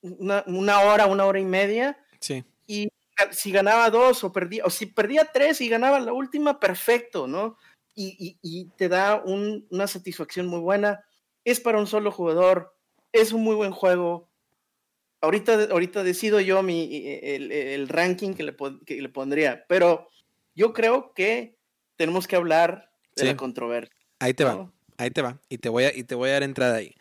Una, 0.00 0.42
una 0.46 0.80
hora, 0.80 1.06
una 1.06 1.26
hora 1.26 1.38
y 1.38 1.44
media. 1.44 1.98
Sí 2.20 2.44
y 2.70 2.92
si 3.30 3.52
ganaba 3.52 3.90
dos 3.90 4.24
o 4.24 4.32
perdía, 4.32 4.64
o 4.64 4.70
si 4.70 4.86
perdía 4.86 5.30
tres 5.32 5.60
y 5.60 5.68
ganaba 5.68 6.00
la 6.00 6.12
última, 6.12 6.60
perfecto, 6.60 7.26
¿no? 7.26 7.56
Y, 7.94 8.38
y, 8.40 8.64
te 8.76 8.88
da 8.88 9.22
una 9.24 9.86
satisfacción 9.86 10.46
muy 10.46 10.60
buena. 10.60 11.04
Es 11.44 11.60
para 11.60 11.78
un 11.78 11.86
solo 11.86 12.10
jugador, 12.10 12.74
es 13.12 13.32
un 13.32 13.42
muy 13.42 13.54
buen 13.54 13.72
juego. 13.72 14.30
Ahorita, 15.20 15.68
ahorita 15.70 16.02
decido 16.02 16.40
yo 16.40 16.62
mi, 16.62 17.06
el, 17.22 17.52
el 17.52 17.88
ranking 17.88 18.32
que 18.32 18.42
le, 18.42 18.56
que 18.86 19.02
le, 19.02 19.08
pondría, 19.10 19.66
pero 19.68 20.08
yo 20.54 20.72
creo 20.72 21.12
que 21.12 21.58
tenemos 21.96 22.26
que 22.26 22.36
hablar 22.36 22.90
de 23.16 23.24
la 23.26 23.36
controversia. 23.36 23.94
Ahí 24.18 24.32
te 24.32 24.44
va, 24.44 24.70
ahí 24.96 25.10
te 25.10 25.20
va, 25.20 25.38
y 25.50 25.58
te 25.58 25.68
voy 25.68 25.84
a, 25.84 25.94
y 25.94 26.04
te 26.04 26.14
voy 26.14 26.30
a 26.30 26.34
dar 26.34 26.42
entrada 26.42 26.76
ahí. 26.76 26.94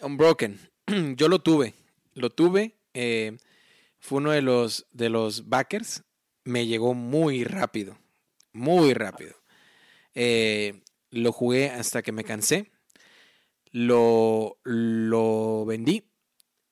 Unbroken, 0.00 0.58
yo 1.16 1.28
lo 1.28 1.40
tuve, 1.40 1.74
lo 2.14 2.30
tuve. 2.30 2.76
Eh, 2.94 3.36
fue 4.04 4.18
uno 4.18 4.32
de 4.32 4.42
los, 4.42 4.86
de 4.92 5.08
los 5.08 5.48
backers. 5.48 6.04
Me 6.44 6.66
llegó 6.66 6.92
muy 6.92 7.42
rápido, 7.42 7.96
muy 8.52 8.92
rápido. 8.92 9.34
Eh, 10.12 10.82
lo 11.08 11.32
jugué 11.32 11.70
hasta 11.70 12.02
que 12.02 12.12
me 12.12 12.22
cansé. 12.22 12.70
Lo, 13.70 14.58
lo 14.62 15.64
vendí, 15.64 16.12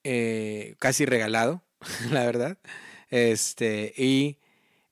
eh, 0.04 0.76
casi 0.78 1.06
regalado, 1.06 1.64
la 2.10 2.26
verdad. 2.26 2.58
Este, 3.08 3.94
y 3.96 4.38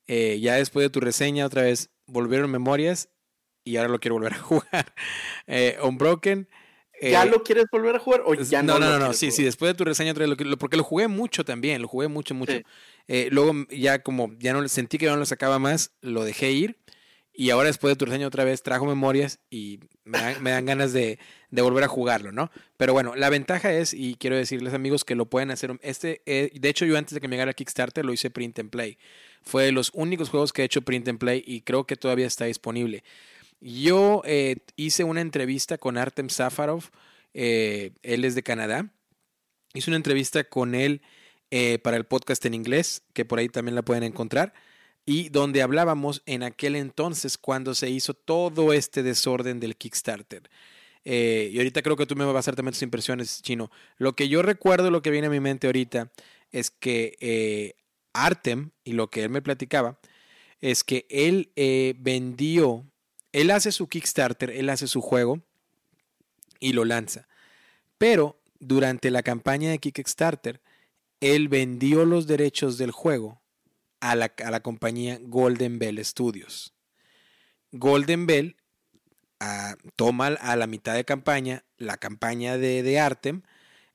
eh, 0.07 0.41
ya 0.41 0.55
después 0.55 0.83
de 0.83 0.91
tu 0.91 1.01
reseña, 1.01 1.45
otra 1.45 1.65
vez 1.65 1.91
volvieron 2.07 2.51
memorias 2.51 3.11
y 3.65 3.77
ahora 3.77 3.91
lo 3.91 4.01
quiero 4.01 4.15
volver 4.15 4.33
a 4.33 4.39
jugar. 4.39 4.95
Unbroken 5.83 6.49
¿Ya 7.01 7.23
eh, 7.23 7.31
lo 7.31 7.43
quieres 7.43 7.65
volver 7.73 7.97
a 7.97 7.99
jugar 7.99 8.23
o 8.27 8.35
ya 8.35 8.63
no? 8.63 8.79
No, 8.79 8.91
no, 8.91 8.99
no, 8.99 9.13
sí, 9.13 9.31
sí, 9.31 9.43
después 9.43 9.71
de 9.71 9.75
tu 9.75 9.85
reseña 9.85 10.13
otra 10.13 10.27
vez, 10.27 10.37
porque 10.59 10.77
lo 10.77 10.85
jugué 10.85 11.09
mucho 11.09 11.45
también, 11.45 11.81
lo 11.81 11.89
jugué 11.89 12.09
mucho, 12.09 12.35
mucho. 12.35 12.61
Eh, 13.09 13.29
luego 13.31 13.53
ya 13.71 14.03
como 14.03 14.33
ya 14.39 14.53
no 14.53 14.67
sentí 14.69 14.99
que 14.99 15.07
no 15.07 15.17
lo 15.17 15.27
sacaba 15.27 15.59
más, 15.59 15.93
lo 16.03 16.25
dejé 16.25 16.53
ir 16.53 16.77
y 17.41 17.49
ahora 17.49 17.69
después 17.69 17.93
de 17.93 17.97
tu 17.97 18.05
reseña 18.05 18.27
otra 18.27 18.45
vez 18.45 18.63
trajo 18.63 18.85
memorias 18.85 19.39
y 19.49 19.81
me 20.05 20.51
dan, 20.51 20.67
ganas 20.67 20.93
de, 20.93 21.19
volver 21.51 21.85
a 21.85 21.89
jugarlo, 21.89 22.33
¿no? 22.33 22.51
Pero 22.77 22.93
bueno, 22.93 23.15
la 23.17 23.31
ventaja 23.31 23.73
es, 23.73 23.95
y 23.95 24.17
quiero 24.17 24.37
decirles 24.37 24.75
amigos 24.75 25.05
que 25.05 25.15
lo 25.15 25.25
pueden 25.25 25.51
hacer, 25.51 25.79
este, 25.81 26.23
eh, 26.27 26.51
de 26.53 26.69
hecho 26.69 26.85
yo 26.85 26.99
antes 26.99 27.15
de 27.15 27.21
que 27.21 27.29
me 27.29 27.37
llegara 27.37 27.55
Kickstarter 27.55 28.05
lo 28.05 28.13
hice 28.13 28.31
print 28.31 28.59
and 28.59 28.69
play. 28.69 28.99
Fue 29.43 29.65
de 29.65 29.73
los 29.73 29.91
únicos 29.95 30.29
juegos 30.29 30.53
que 30.53 30.61
he 30.61 30.65
hecho 30.67 30.83
print 30.83 31.09
and 31.09 31.19
play 31.19 31.43
y 31.47 31.63
creo 31.63 31.85
que 31.85 31.97
todavía 31.97 32.27
está 32.27 32.45
disponible. 32.45 33.05
Yo 33.61 34.23
eh, 34.25 34.57
hice 34.77 35.05
una 35.05 35.21
entrevista 35.21 35.77
con 35.77 35.99
Artem 35.99 36.31
Safarov, 36.31 36.85
eh, 37.35 37.93
él 38.03 38.25
es 38.25 38.35
de 38.35 38.43
Canadá. 38.43 38.91
Hice 39.75 39.91
una 39.91 39.99
entrevista 39.99 40.45
con 40.45 40.75
él 40.75 41.03
eh, 41.51 41.79
para 41.79 41.97
el 41.97 42.07
podcast 42.07 42.45
en 42.47 42.55
inglés, 42.55 43.03
que 43.13 43.25
por 43.25 43.39
ahí 43.39 43.49
también 43.49 43.75
la 43.75 43.83
pueden 43.83 44.03
encontrar, 44.03 44.55
y 45.05 45.29
donde 45.29 45.63
hablábamos 45.63 46.23
en 46.27 46.43
aquel 46.43 46.75
entonces 46.75 47.37
cuando 47.37 47.75
se 47.75 47.91
hizo 47.91 48.15
todo 48.15 48.73
este 48.73 49.03
desorden 49.03 49.61
del 49.61 49.77
Kickstarter. 49.77 50.49
y 51.05 51.57
ahorita 51.57 51.83
creo 51.83 51.97
que 51.97 52.07
tú 52.07 52.17
me 52.17 52.25
vas 52.25 52.37
a 52.37 52.39
hacer 52.41 52.57
también 52.57 52.73
tus 52.73 52.83
impresiones, 52.83 53.43
Chino. 53.43 53.71
Lo 53.99 54.15
que 54.17 54.29
yo 54.29 54.43
recuerdo, 54.43 54.91
lo 54.91 55.03
que 55.03 55.11
viene 55.11 55.27
a 55.27 55.31
mi 55.31 55.41
mente 55.41 55.67
ahorita, 55.67 56.11
es 56.51 56.71
que 56.71 57.75
Artem, 58.13 58.71
y 58.85 58.93
lo 58.93 59.11
que 59.11 59.23
él 59.25 59.31
me 59.31 59.43
platicaba, 59.43 59.99
es 60.61 60.85
que 60.85 61.07
él 61.11 61.53
vendió, 61.99 62.90
él 63.33 63.51
hace 63.51 63.73
su 63.73 63.89
Kickstarter, 63.89 64.51
él 64.51 64.69
hace 64.71 64.87
su 64.87 65.01
juego 65.01 65.41
y 66.59 66.73
lo 66.73 66.85
lanza. 66.85 67.29
Pero 67.99 68.41
durante 68.59 69.11
la 69.11 69.23
campaña 69.23 69.71
de 69.71 69.79
Kickstarter, 69.79 70.61
él 71.21 71.49
vendió 71.49 72.05
los 72.05 72.27
derechos 72.27 72.79
del 72.79 72.91
juego 72.91 73.41
a 74.01 74.15
la, 74.17 74.29
compañía 74.61 75.19
Golden 75.21 75.79
Bell 75.79 76.03
Studios. 76.05 76.75
Golden 77.73 78.27
Bell 78.27 78.57
ah, 79.39 79.77
toma 79.97 80.29
a 80.29 80.57
la 80.57 80.67
mitad 80.67 80.95
de 80.95 81.05
campaña 81.05 81.65
la 81.81 81.97
campaña 81.97 82.59
de, 82.59 82.83
de 82.83 83.01
Artem, 83.01 83.43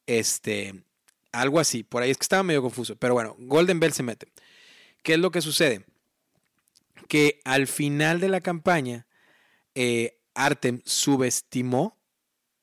este, 0.08 0.84
algo 1.32 1.60
así, 1.60 1.84
por 1.84 2.04
ahí 2.04 2.12
es 2.12 2.18
que 2.18 2.24
estaba 2.24 2.44
medio 2.44 2.62
confuso, 2.62 2.96
pero 2.96 3.14
bueno, 3.14 3.36
Golden 3.40 3.80
Bell 3.80 3.94
se 3.94 4.04
mete. 4.04 4.28
¿Qué 5.04 5.14
es 5.14 5.20
lo 5.20 5.32
que 5.32 5.42
sucede? 5.42 5.86
Que 7.08 7.40
al 7.46 7.68
final 7.68 8.20
de 8.20 8.30
la 8.30 8.42
campaña, 8.42 9.06
eh, 9.76 10.18
Artem 10.34 10.82
subestimó 10.86 11.98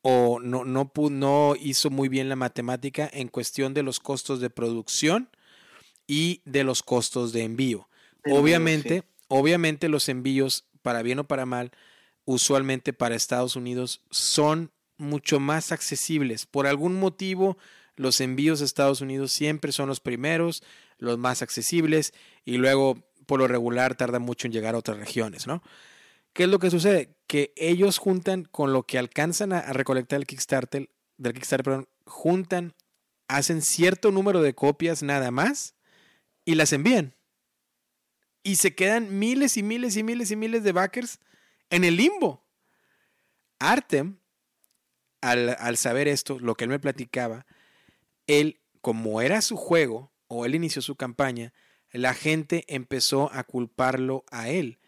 o 0.02 0.40
no, 0.40 0.64
no, 0.64 0.90
no 1.10 1.54
hizo 1.58 1.90
muy 1.90 2.08
bien 2.08 2.28
la 2.28 2.36
matemática 2.36 3.08
en 3.12 3.28
cuestión 3.28 3.72
de 3.72 3.82
los 3.82 4.00
costos 4.00 4.40
de 4.40 4.50
producción 4.50 5.30
y 6.06 6.42
de 6.44 6.64
los 6.64 6.82
costos 6.82 7.32
de 7.32 7.44
envío. 7.44 7.88
obviamente, 8.30 9.04
obviamente 9.28 9.88
los 9.88 10.08
envíos, 10.08 10.66
para 10.82 11.02
bien 11.02 11.20
o 11.20 11.24
para 11.24 11.46
mal, 11.46 11.70
usualmente 12.24 12.92
para 12.92 13.14
Estados 13.14 13.56
Unidos 13.56 14.02
son 14.10 14.72
mucho 14.98 15.40
más 15.40 15.72
accesibles. 15.72 16.46
Por 16.46 16.66
algún 16.66 16.98
motivo, 16.98 17.56
los 17.96 18.20
envíos 18.20 18.60
a 18.60 18.64
Estados 18.64 19.00
Unidos 19.00 19.32
siempre 19.32 19.72
son 19.72 19.88
los 19.88 20.00
primeros, 20.00 20.62
los 20.98 21.18
más 21.18 21.42
accesibles 21.42 22.12
y 22.44 22.56
luego 22.56 22.98
por 23.26 23.38
lo 23.38 23.46
regular 23.46 23.94
tarda 23.94 24.18
mucho 24.18 24.46
en 24.46 24.52
llegar 24.52 24.74
a 24.74 24.78
otras 24.78 24.98
regiones, 24.98 25.46
¿no? 25.46 25.62
¿Qué 26.32 26.44
es 26.44 26.48
lo 26.48 26.58
que 26.58 26.70
sucede? 26.70 27.14
Que 27.26 27.52
ellos 27.56 27.98
juntan 27.98 28.44
con 28.44 28.72
lo 28.72 28.84
que 28.84 28.98
alcanzan 28.98 29.52
a, 29.52 29.72
recolectar 29.72 30.18
el 30.18 30.26
Kickstarter, 30.26 30.88
del 31.18 31.34
Kickstarter, 31.34 31.64
perdón, 31.64 31.88
juntan, 32.06 32.74
hacen 33.28 33.62
cierto 33.62 34.10
número 34.10 34.40
de 34.40 34.54
copias 34.54 35.02
nada 35.02 35.30
más 35.30 35.74
y 36.44 36.54
las 36.54 36.72
envían. 36.72 37.14
Y 38.42 38.56
se 38.56 38.74
quedan 38.74 39.18
miles 39.18 39.56
y 39.56 39.62
miles 39.62 39.96
y 39.96 40.02
miles 40.02 40.30
y 40.30 40.36
miles 40.36 40.64
de 40.64 40.72
backers 40.72 41.20
en 41.70 41.84
el 41.84 41.96
limbo. 41.96 42.42
Artem, 43.58 44.18
al, 45.20 45.50
al 45.58 45.76
saber 45.76 46.08
esto, 46.08 46.38
lo 46.40 46.54
que 46.54 46.64
él 46.64 46.70
me 46.70 46.80
platicaba, 46.80 47.46
él, 48.26 48.60
como 48.80 49.20
era 49.20 49.42
su 49.42 49.56
juego, 49.56 50.10
o 50.28 50.46
él 50.46 50.54
inició 50.54 50.82
su 50.82 50.96
campaña, 50.96 51.52
la 51.92 52.14
gente 52.14 52.64
empezó 52.68 53.30
a 53.32 53.44
culparlo 53.44 54.24
a 54.30 54.48
él 54.48 54.78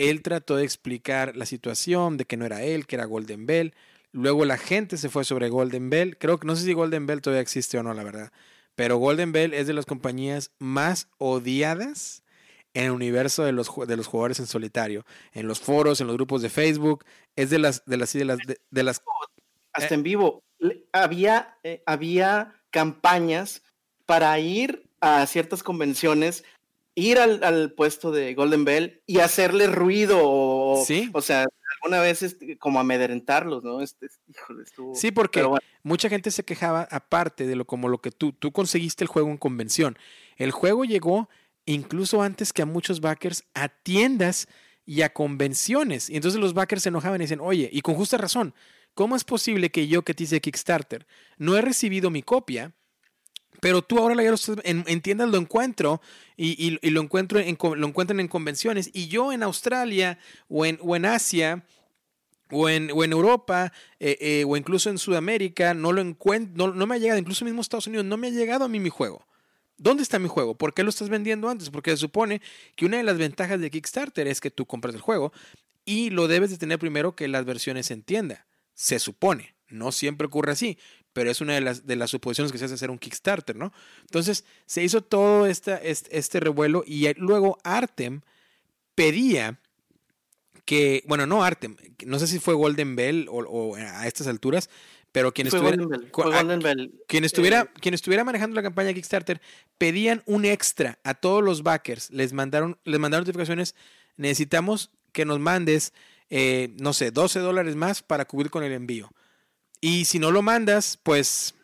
él 0.00 0.22
trató 0.22 0.56
de 0.56 0.64
explicar 0.64 1.36
la 1.36 1.44
situación 1.44 2.16
de 2.16 2.24
que 2.24 2.38
no 2.38 2.46
era 2.46 2.62
él, 2.62 2.86
que 2.86 2.96
era 2.96 3.04
Golden 3.04 3.44
Bell. 3.44 3.74
Luego 4.12 4.46
la 4.46 4.56
gente 4.56 4.96
se 4.96 5.10
fue 5.10 5.24
sobre 5.24 5.50
Golden 5.50 5.90
Bell. 5.90 6.16
Creo 6.16 6.40
que 6.40 6.46
no 6.46 6.56
sé 6.56 6.64
si 6.64 6.72
Golden 6.72 7.06
Bell 7.06 7.20
todavía 7.20 7.42
existe 7.42 7.76
o 7.76 7.82
no, 7.82 7.92
la 7.92 8.02
verdad. 8.02 8.32
Pero 8.74 8.96
Golden 8.96 9.32
Bell 9.32 9.52
es 9.52 9.66
de 9.66 9.74
las 9.74 9.84
compañías 9.84 10.52
más 10.58 11.08
odiadas 11.18 12.24
en 12.72 12.84
el 12.84 12.90
universo 12.92 13.44
de 13.44 13.52
los, 13.52 13.70
de 13.86 13.96
los 13.98 14.06
jugadores 14.06 14.40
en 14.40 14.46
solitario. 14.46 15.04
En 15.32 15.46
los 15.46 15.60
foros, 15.60 16.00
en 16.00 16.06
los 16.06 16.16
grupos 16.16 16.40
de 16.40 16.48
Facebook. 16.48 17.04
Es 17.36 17.50
de 17.50 17.58
las, 17.58 17.84
de 17.84 17.98
las, 17.98 18.14
de 18.14 18.24
las, 18.24 18.38
de, 18.70 18.82
las 18.82 19.02
hasta 19.74 19.94
en 19.94 20.02
vivo. 20.02 20.42
Había, 20.92 21.58
eh, 21.62 21.82
había 21.84 22.54
campañas 22.70 23.62
para 24.06 24.38
ir 24.38 24.88
a 25.02 25.26
ciertas 25.26 25.62
convenciones 25.62 26.42
ir 26.94 27.18
al, 27.18 27.72
puesto 27.72 28.10
de 28.10 28.34
Golden 28.34 28.64
Bell 28.64 29.02
y 29.06 29.18
hacerle 29.18 29.66
ruido 29.66 30.18
o, 30.22 30.84
o 31.12 31.20
sea, 31.22 31.46
alguna 31.76 32.00
vez 32.00 32.22
este, 32.22 32.58
como 32.58 32.80
amedrentarlos, 32.80 33.62
¿no? 33.64 33.80
Este, 33.80 34.08
híjole, 34.28 34.64
estuvo, 34.64 34.94
sí, 34.94 35.10
porque 35.10 35.46
mucha 35.82 36.08
gente 36.08 36.30
se 36.30 36.44
quejaba 36.44 36.88
aparte 36.90 37.46
de 37.46 37.56
lo 37.56 37.64
como 37.64 37.88
lo 37.88 37.98
que 37.98 38.10
tú, 38.10 38.32
tú 38.32 38.52
conseguiste 38.52 39.04
el 39.04 39.08
juego 39.08 39.30
en 39.30 39.38
convención. 39.38 39.96
El 40.36 40.50
juego 40.50 40.84
llegó 40.84 41.28
incluso 41.64 42.22
antes 42.22 42.52
que 42.52 42.62
a 42.62 42.66
muchos 42.66 43.00
backers 43.00 43.44
a 43.54 43.68
tiendas 43.68 44.48
y 44.84 45.02
a 45.02 45.12
convenciones. 45.12 46.10
Y 46.10 46.16
entonces 46.16 46.40
los 46.40 46.54
backers 46.54 46.82
se 46.82 46.88
enojaban 46.88 47.20
y 47.20 47.24
dicen, 47.24 47.40
oye, 47.40 47.70
y 47.72 47.80
con 47.80 47.94
justa 47.94 48.18
razón, 48.18 48.54
¿cómo 48.94 49.16
es 49.16 49.24
posible 49.24 49.70
que 49.70 49.86
yo 49.86 50.02
que 50.02 50.14
te 50.14 50.24
hice 50.24 50.40
Kickstarter 50.40 51.06
no 51.38 51.56
he 51.56 51.62
recibido 51.62 52.10
mi 52.10 52.22
copia? 52.22 52.72
Pero 53.60 53.82
tú 53.82 53.98
ahora 53.98 54.14
en, 54.64 54.84
en 54.86 55.00
tiendas 55.00 55.28
lo 55.28 55.38
encuentro 55.38 56.00
y, 56.36 56.78
lo, 56.90 57.00
encuentro 57.00 57.38
en, 57.38 57.58
lo 57.60 57.86
encuentran 57.86 58.20
en 58.20 58.28
convenciones. 58.28 58.90
Y 58.92 59.08
yo 59.08 59.32
en 59.32 59.42
Australia 59.42 60.18
o 60.48 60.64
en, 60.64 60.78
en 60.82 61.04
Asia 61.04 61.64
o 62.50 62.68
en, 62.68 62.90
en 62.90 63.12
Europa 63.12 63.72
eh, 63.98 64.16
eh, 64.20 64.44
o 64.46 64.56
incluso 64.56 64.90
en 64.90 64.98
Sudamérica 64.98 65.74
no 65.74 65.92
lo 65.92 66.00
encuentro, 66.00 66.72
no, 66.74 66.86
me 66.86 66.94
ha 66.94 66.98
llegado, 66.98 67.18
incluso 67.18 67.44
mismo 67.44 67.60
Estados 67.60 67.86
Unidos, 67.86 68.06
no 68.06 68.16
me 68.16 68.28
ha 68.28 68.30
llegado 68.30 68.64
a 68.64 68.68
mí 68.68 68.80
mi 68.80 68.90
juego. 68.90 69.26
¿Dónde 69.76 70.02
está 70.02 70.18
mi 70.18 70.28
juego? 70.28 70.56
¿Por 70.56 70.74
qué 70.74 70.82
lo 70.82 70.90
estás 70.90 71.08
vendiendo 71.08 71.48
antes? 71.48 71.70
Porque 71.70 71.90
se 71.92 71.96
supone 71.96 72.42
que 72.76 72.84
una 72.84 72.98
de 72.98 73.02
las 73.02 73.16
ventajas 73.16 73.60
de 73.60 73.70
Kickstarter 73.70 74.26
es 74.26 74.40
que 74.40 74.50
tú 74.50 74.66
compras 74.66 74.94
el 74.94 75.00
juego 75.00 75.32
y 75.86 76.10
lo 76.10 76.28
debes 76.28 76.50
de 76.50 76.58
tener 76.58 76.78
primero 76.78 77.16
que 77.16 77.28
las 77.28 77.46
versiones 77.46 77.90
en 77.90 78.02
tienda. 78.02 78.46
Se 78.74 78.98
supone. 78.98 79.54
No 79.70 79.92
siempre 79.92 80.26
ocurre 80.26 80.52
así, 80.52 80.78
pero 81.12 81.30
es 81.30 81.40
una 81.40 81.54
de 81.54 81.60
las, 81.60 81.86
de 81.86 81.96
las 81.96 82.10
suposiciones 82.10 82.52
que 82.52 82.58
se 82.58 82.66
hace 82.66 82.74
hacer 82.74 82.90
un 82.90 82.98
Kickstarter, 82.98 83.56
¿no? 83.56 83.72
Entonces 84.02 84.44
se 84.66 84.82
hizo 84.82 85.02
todo 85.02 85.46
esta, 85.46 85.76
este, 85.76 86.16
este 86.16 86.40
revuelo 86.40 86.84
y 86.86 87.12
luego 87.14 87.58
Artem 87.64 88.20
pedía 88.94 89.58
que, 90.64 91.02
bueno, 91.06 91.26
no 91.26 91.42
Artem, 91.42 91.76
no 92.06 92.18
sé 92.18 92.26
si 92.26 92.38
fue 92.38 92.54
Golden 92.54 92.94
Bell 92.94 93.26
o, 93.28 93.74
a 93.76 94.06
estas 94.06 94.26
alturas, 94.28 94.70
pero 95.12 95.32
quien 95.34 95.48
estuviera, 95.48 95.76
Quien, 97.08 97.24
estuviera, 97.24 97.62
eh, 97.62 97.70
quien 97.80 97.94
estuviera 97.94 98.22
manejando 98.22 98.54
la 98.54 98.62
campaña 98.62 98.92
Kickstarter 98.92 99.40
pedían 99.78 100.22
un 100.26 100.44
extra 100.44 101.00
a 101.02 101.14
todos 101.14 101.42
los 101.42 101.64
backers, 101.64 102.10
les 102.10 102.32
mandaron, 102.32 102.78
les 102.84 103.00
mandaron 103.00 103.22
notificaciones, 103.22 103.74
necesitamos 104.16 104.90
que 105.12 105.24
nos 105.24 105.40
mandes, 105.40 105.92
eh, 106.28 106.68
no 106.78 106.92
sé, 106.92 107.10
12 107.10 107.40
dólares 107.40 107.74
más 107.74 108.02
para 108.02 108.24
cubrir 108.24 108.50
con 108.50 108.62
el 108.62 108.72
envío. 108.72 109.10
Y 109.80 110.04
si 110.04 110.18
no 110.18 110.30
lo 110.30 110.42
mandas, 110.42 110.98
pues 111.02 111.54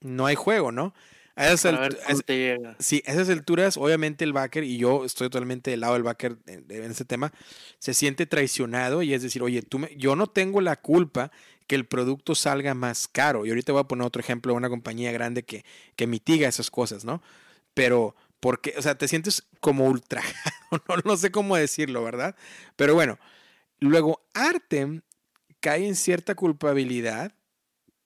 no 0.00 0.26
hay 0.26 0.34
juego, 0.34 0.70
¿no? 0.70 0.94
A 1.36 1.50
esas, 1.50 1.90
sí, 2.78 3.02
a 3.06 3.10
esas 3.10 3.28
alturas, 3.28 3.76
obviamente 3.76 4.22
el 4.22 4.32
backer, 4.32 4.62
y 4.62 4.76
yo 4.76 5.04
estoy 5.04 5.28
totalmente 5.28 5.72
del 5.72 5.80
lado 5.80 5.94
del 5.94 6.04
backer 6.04 6.36
en, 6.46 6.70
ese 6.70 7.04
tema, 7.04 7.32
se 7.80 7.92
siente 7.92 8.26
traicionado 8.26 9.02
y 9.02 9.14
es 9.14 9.22
decir, 9.22 9.42
oye, 9.42 9.62
tú 9.62 9.80
me, 9.80 9.90
yo 9.96 10.14
no 10.14 10.28
tengo 10.28 10.60
la 10.60 10.76
culpa 10.76 11.32
que 11.66 11.74
el 11.74 11.86
producto 11.86 12.36
salga 12.36 12.74
más 12.74 13.08
caro. 13.08 13.46
Y 13.46 13.48
ahorita 13.48 13.72
voy 13.72 13.80
a 13.80 13.88
poner 13.88 14.06
otro 14.06 14.20
ejemplo 14.20 14.52
de 14.52 14.58
una 14.58 14.68
compañía 14.68 15.10
grande 15.10 15.42
que, 15.42 15.64
que 15.96 16.06
mitiga 16.06 16.48
esas 16.48 16.70
cosas, 16.70 17.04
¿no? 17.04 17.20
Pero, 17.72 18.14
porque, 18.38 18.74
o 18.78 18.82
sea, 18.82 18.96
te 18.96 19.08
sientes 19.08 19.42
como 19.58 19.86
ultrajado, 19.86 20.34
no, 20.88 20.96
no 21.04 21.16
sé 21.16 21.32
cómo 21.32 21.56
decirlo, 21.56 22.04
¿verdad? 22.04 22.36
Pero 22.76 22.94
bueno, 22.94 23.18
luego 23.80 24.24
Artem 24.34 25.00
cae 25.58 25.88
en 25.88 25.96
cierta 25.96 26.36
culpabilidad 26.36 27.32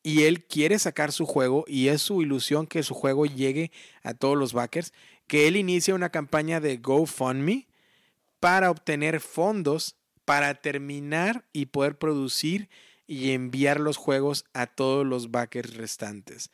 y 0.08 0.24
él 0.24 0.42
quiere 0.42 0.78
sacar 0.78 1.12
su 1.12 1.26
juego 1.26 1.66
y 1.68 1.88
es 1.88 2.00
su 2.00 2.22
ilusión 2.22 2.66
que 2.66 2.82
su 2.82 2.94
juego 2.94 3.26
llegue 3.26 3.70
a 4.02 4.14
todos 4.14 4.38
los 4.38 4.54
backers, 4.54 4.94
que 5.26 5.46
él 5.46 5.54
inicie 5.54 5.92
una 5.92 6.08
campaña 6.08 6.60
de 6.60 6.78
GoFundMe 6.78 7.68
para 8.40 8.70
obtener 8.70 9.20
fondos 9.20 9.96
para 10.24 10.54
terminar 10.54 11.44
y 11.52 11.66
poder 11.66 11.98
producir 11.98 12.70
y 13.06 13.32
enviar 13.32 13.80
los 13.80 13.98
juegos 13.98 14.46
a 14.54 14.66
todos 14.66 15.04
los 15.04 15.30
backers 15.30 15.76
restantes. 15.76 16.48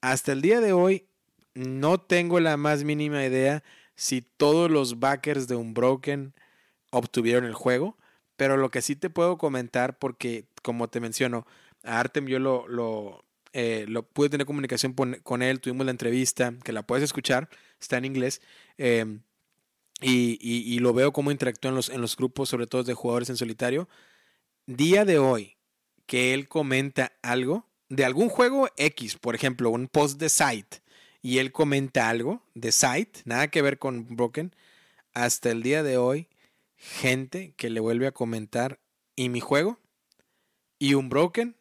Hasta 0.00 0.32
el 0.32 0.40
día 0.40 0.62
de 0.62 0.72
hoy 0.72 1.04
no 1.52 2.00
tengo 2.00 2.40
la 2.40 2.56
más 2.56 2.84
mínima 2.84 3.22
idea 3.22 3.62
si 3.96 4.22
todos 4.22 4.70
los 4.70 4.98
backers 4.98 5.46
de 5.46 5.56
Unbroken 5.56 6.32
obtuvieron 6.90 7.44
el 7.44 7.54
juego, 7.54 7.98
pero 8.38 8.56
lo 8.56 8.70
que 8.70 8.80
sí 8.80 8.96
te 8.96 9.10
puedo 9.10 9.36
comentar 9.36 9.98
porque 9.98 10.46
como 10.62 10.88
te 10.88 11.00
menciono, 11.00 11.46
a 11.84 12.00
Artem 12.00 12.26
yo 12.26 12.38
lo, 12.38 13.24
eh, 13.52 13.86
pude 14.12 14.30
tener 14.30 14.46
comunicación 14.46 14.94
con, 14.94 15.42
él, 15.42 15.60
tuvimos 15.60 15.86
la 15.86 15.92
entrevista, 15.92 16.54
que 16.64 16.72
la 16.72 16.82
puedes 16.86 17.04
escuchar, 17.04 17.48
está 17.80 17.98
en 17.98 18.04
inglés, 18.04 18.40
em, 18.78 19.22
y, 20.00 20.38
y, 20.40 20.78
lo 20.80 20.92
veo 20.92 21.12
cómo 21.12 21.30
interactúa 21.30 21.70
en 21.70 21.76
los, 21.76 21.88
en 21.88 22.00
los 22.00 22.16
grupos, 22.16 22.48
sobre 22.48 22.66
todo 22.66 22.82
de 22.82 22.94
jugadores 22.94 23.30
en 23.30 23.36
solitario. 23.36 23.88
Día 24.66 25.04
de 25.04 25.18
hoy, 25.18 25.56
que 26.06 26.34
él 26.34 26.48
comenta 26.48 27.12
algo 27.22 27.66
de 27.88 28.04
algún 28.04 28.28
juego 28.28 28.68
X, 28.76 29.16
por 29.16 29.34
ejemplo, 29.34 29.70
un 29.70 29.88
post 29.88 30.18
de 30.18 30.28
site, 30.28 30.82
y 31.22 31.38
él 31.38 31.52
comenta 31.52 32.08
algo 32.08 32.42
de 32.54 32.72
site, 32.72 33.20
nada 33.24 33.48
que 33.48 33.62
ver 33.62 33.78
con 33.78 34.16
Broken, 34.16 34.54
hasta 35.12 35.50
el 35.50 35.62
día 35.62 35.82
de 35.82 35.96
hoy, 35.96 36.28
gente 36.76 37.54
que 37.56 37.70
le 37.70 37.80
vuelve 37.80 38.06
a 38.06 38.12
comentar, 38.12 38.80
¿y 39.16 39.28
mi 39.28 39.40
juego? 39.40 39.78
¿Y 40.78 40.94
un 40.94 41.08
Broken? 41.08 41.56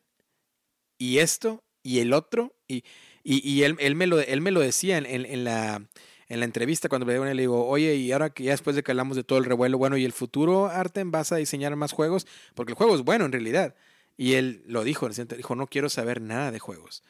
Y 1.03 1.19
esto 1.19 1.63
y 1.83 1.99
el 1.99 2.13
otro. 2.13 2.55
Y, 2.67 2.83
y, 3.23 3.63
él, 3.63 3.75
él, 3.79 3.95
me 3.95 4.07
lo, 4.07 4.19
él 4.21 4.39
me 4.39 4.51
lo 4.51 4.61
decía 4.61 4.97
en, 4.97 5.05
en, 5.05 5.43
la, 5.43 5.85
en 6.29 6.39
la 6.39 6.45
entrevista 6.45 6.87
cuando 6.87 7.05
le 7.05 7.13
digo, 7.13 7.25
le 7.25 7.41
digo, 7.41 7.67
oye, 7.67 7.95
y 7.95 8.11
ahora 8.13 8.29
que 8.29 8.43
ya 8.43 8.51
después 8.51 8.75
de 8.75 8.83
que 8.83 8.91
hablamos 8.91 9.17
de 9.17 9.23
todo 9.23 9.37
el 9.37 9.45
revuelo, 9.45 9.77
bueno, 9.77 9.97
¿y 9.97 10.05
el 10.05 10.13
futuro, 10.13 10.67
Artem, 10.67 11.11
vas 11.11 11.33
a 11.33 11.35
diseñar 11.35 11.75
más 11.75 11.91
juegos? 11.91 12.25
Porque 12.55 12.71
el 12.71 12.77
juego 12.77 12.95
es 12.95 13.01
bueno 13.01 13.25
en 13.25 13.33
realidad. 13.33 13.75
Y 14.15 14.33
él 14.33 14.63
lo 14.65 14.83
dijo, 14.83 15.09
dijo, 15.09 15.55
no 15.55 15.67
quiero 15.67 15.89
saber 15.89 16.21
nada 16.21 16.51
de 16.51 16.59
juegos. 16.59 17.03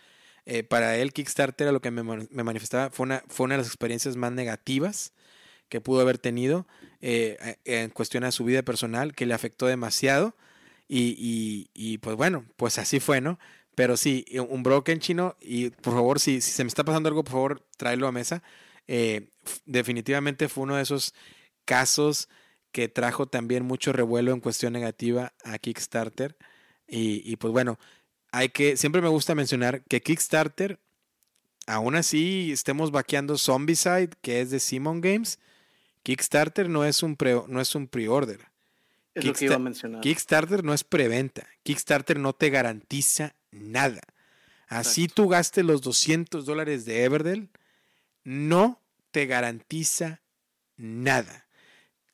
Eh, 0.46 0.64
para 0.64 0.98
él, 0.98 1.14
Kickstarter, 1.14 1.72
lo 1.72 1.82
que 1.82 1.92
me, 1.92 2.04
me, 2.04 2.44
manifestaba, 2.44 2.90
fue 2.90 3.06
una, 3.06 3.24
fue 3.28 3.46
una 3.46 3.56
de 3.56 3.60
las 3.60 3.68
experiencias 3.68 4.16
más 4.16 4.32
negativas 4.32 5.14
que 5.70 5.82
pudo 5.82 6.02
haber 6.02 6.18
tenido 6.18 6.68
eh, 7.02 7.58
en 7.66 7.90
cuestión 7.92 8.24
a 8.24 8.32
su 8.32 8.44
vida 8.44 8.64
personal, 8.64 9.14
que 9.14 9.26
le 9.26 9.34
afectó 9.34 9.68
demasiado. 9.68 10.36
Y, 10.88 11.70
y, 11.74 11.98
pues 12.00 12.16
bueno, 12.16 12.46
pues 12.56 12.78
así 12.78 13.00
fue, 13.00 13.22
¿no? 13.22 13.40
Pero 13.76 13.98
sí, 13.98 14.26
un 14.50 14.62
broken 14.62 15.00
chino, 15.00 15.36
y 15.42 15.70
por 15.70 15.94
favor, 15.94 16.20
si, 16.20 16.42
si 16.42 16.52
se 16.52 16.64
me 16.64 16.68
está 16.68 16.84
pasando 16.84 17.10
algo, 17.10 17.24
por 17.24 17.32
favor, 17.32 17.68
tráelo 17.78 18.08
a 18.08 18.12
mesa. 18.12 18.44
Eh, 18.88 19.30
definitivamente 19.66 20.48
fue 20.50 20.64
uno 20.64 20.76
de 20.76 20.84
esos 20.84 21.14
casos 21.66 22.30
que 22.72 22.88
trajo 22.88 23.28
también 23.28 23.64
mucho 23.64 23.94
revuelo 23.94 24.34
en 24.34 24.42
cuestión 24.42 24.74
negativa 24.74 25.34
a 25.44 25.58
Kickstarter. 25.58 26.36
Y, 26.88 27.36
pues 27.38 27.52
bueno, 27.52 27.80
hay 28.32 28.50
que, 28.50 28.78
siempre 28.78 29.02
me 29.02 29.08
gusta 29.08 29.34
mencionar 29.34 29.84
que 29.84 30.02
Kickstarter, 30.02 30.80
aún 31.66 31.96
así 31.96 32.52
estemos 32.52 32.92
vaqueando 32.92 33.38
Zombicide, 33.38 34.12
que 34.22 34.42
es 34.42 34.52
de 34.52 34.60
Simon 34.60 35.02
Games, 35.02 35.40
Kickstarter 36.04 36.70
no 36.70 36.86
es 36.86 37.02
un 37.02 37.16
pre, 37.16 37.42
no 37.48 37.62
es 37.62 37.74
un 37.74 37.88
pre-order. 37.88 38.42
Es 39.16 39.26
lo 39.26 39.34
que 39.34 39.46
iba 39.46 39.56
a 39.56 39.60
mencionar. 39.60 40.02
Kickstarter 40.02 40.64
no 40.64 40.74
es 40.74 40.84
preventa. 40.84 41.48
Kickstarter 41.64 42.20
no 42.20 42.34
te 42.34 42.50
garantiza 42.50 43.36
nada. 43.54 44.02
Así 44.68 45.08
tú 45.08 45.28
gastes 45.28 45.64
los 45.64 45.82
200 45.82 46.46
dólares 46.46 46.86
de 46.86 47.04
Everdell, 47.04 47.50
no 48.24 48.82
te 49.12 49.26
garantiza 49.26 50.22
nada. 50.78 51.48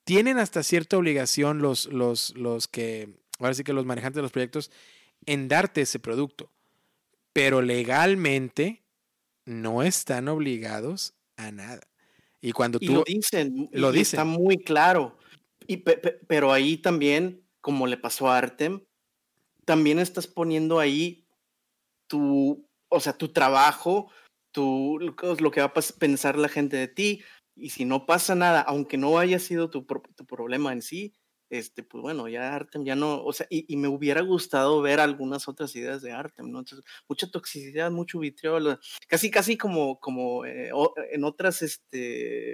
Tienen 0.03 0.39
hasta 0.39 0.63
cierta 0.63 0.97
obligación 0.97 1.59
los, 1.59 1.85
los, 1.85 2.35
los 2.35 2.67
que, 2.67 3.09
ahora 3.39 3.53
sí 3.53 3.63
que 3.63 3.73
los 3.73 3.85
manejantes 3.85 4.15
de 4.17 4.21
los 4.23 4.31
proyectos, 4.31 4.71
en 5.25 5.47
darte 5.47 5.81
ese 5.81 5.99
producto. 5.99 6.51
Pero 7.31 7.61
legalmente 7.61 8.83
no 9.45 9.83
están 9.83 10.27
obligados 10.27 11.13
a 11.37 11.51
nada. 11.51 11.81
Y 12.41 12.51
cuando 12.51 12.79
tú... 12.79 12.93
lo 12.93 13.03
dicen, 13.05 13.69
lo 13.71 13.91
dicen. 13.91 14.19
Está 14.19 14.25
muy 14.25 14.57
claro. 14.57 15.17
Y, 15.67 15.77
pero 15.77 16.51
ahí 16.51 16.77
también, 16.77 17.43
como 17.61 17.87
le 17.87 17.97
pasó 17.97 18.29
a 18.29 18.37
Artem, 18.37 18.81
también 19.65 19.99
estás 19.99 20.25
poniendo 20.25 20.79
ahí 20.79 21.27
tu, 22.09 22.67
o 22.89 22.99
sea, 22.99 23.13
tu 23.13 23.29
trabajo, 23.29 24.11
tu, 24.51 24.99
lo 24.99 25.51
que 25.51 25.61
va 25.61 25.67
a 25.67 25.73
pensar 25.73 26.37
la 26.37 26.49
gente 26.49 26.75
de 26.75 26.87
ti. 26.89 27.21
Y 27.55 27.69
si 27.69 27.85
no 27.85 28.05
pasa 28.05 28.35
nada, 28.35 28.61
aunque 28.61 28.97
no 28.97 29.19
haya 29.19 29.39
sido 29.39 29.69
tu, 29.69 29.83
tu 29.83 30.25
problema 30.25 30.73
en 30.73 30.81
sí, 30.81 31.13
este, 31.49 31.81
pues 31.81 32.01
bueno, 32.03 32.27
ya 32.27 32.53
Artem 32.53 32.85
ya 32.85 32.95
no, 32.95 33.23
o 33.23 33.33
sea, 33.33 33.47
y, 33.49 33.75
me 33.75 33.87
hubiera 33.87 34.21
gustado 34.21 34.81
ver 34.81 34.99
algunas 34.99 35.47
otras 35.47 35.75
ideas 35.75 36.01
de 36.03 36.11
Artem, 36.11 36.51
¿no? 36.51 36.59
Entonces, 36.59 36.85
mucha 37.07 37.29
toxicidad, 37.29 37.89
mucho 37.89 38.19
vitriol, 38.19 38.79
casi, 39.07 39.31
casi 39.31 39.57
como, 39.57 39.99
como 39.99 40.45
eh, 40.45 40.69
en 41.11 41.23
otras, 41.23 41.63
este, 41.63 42.53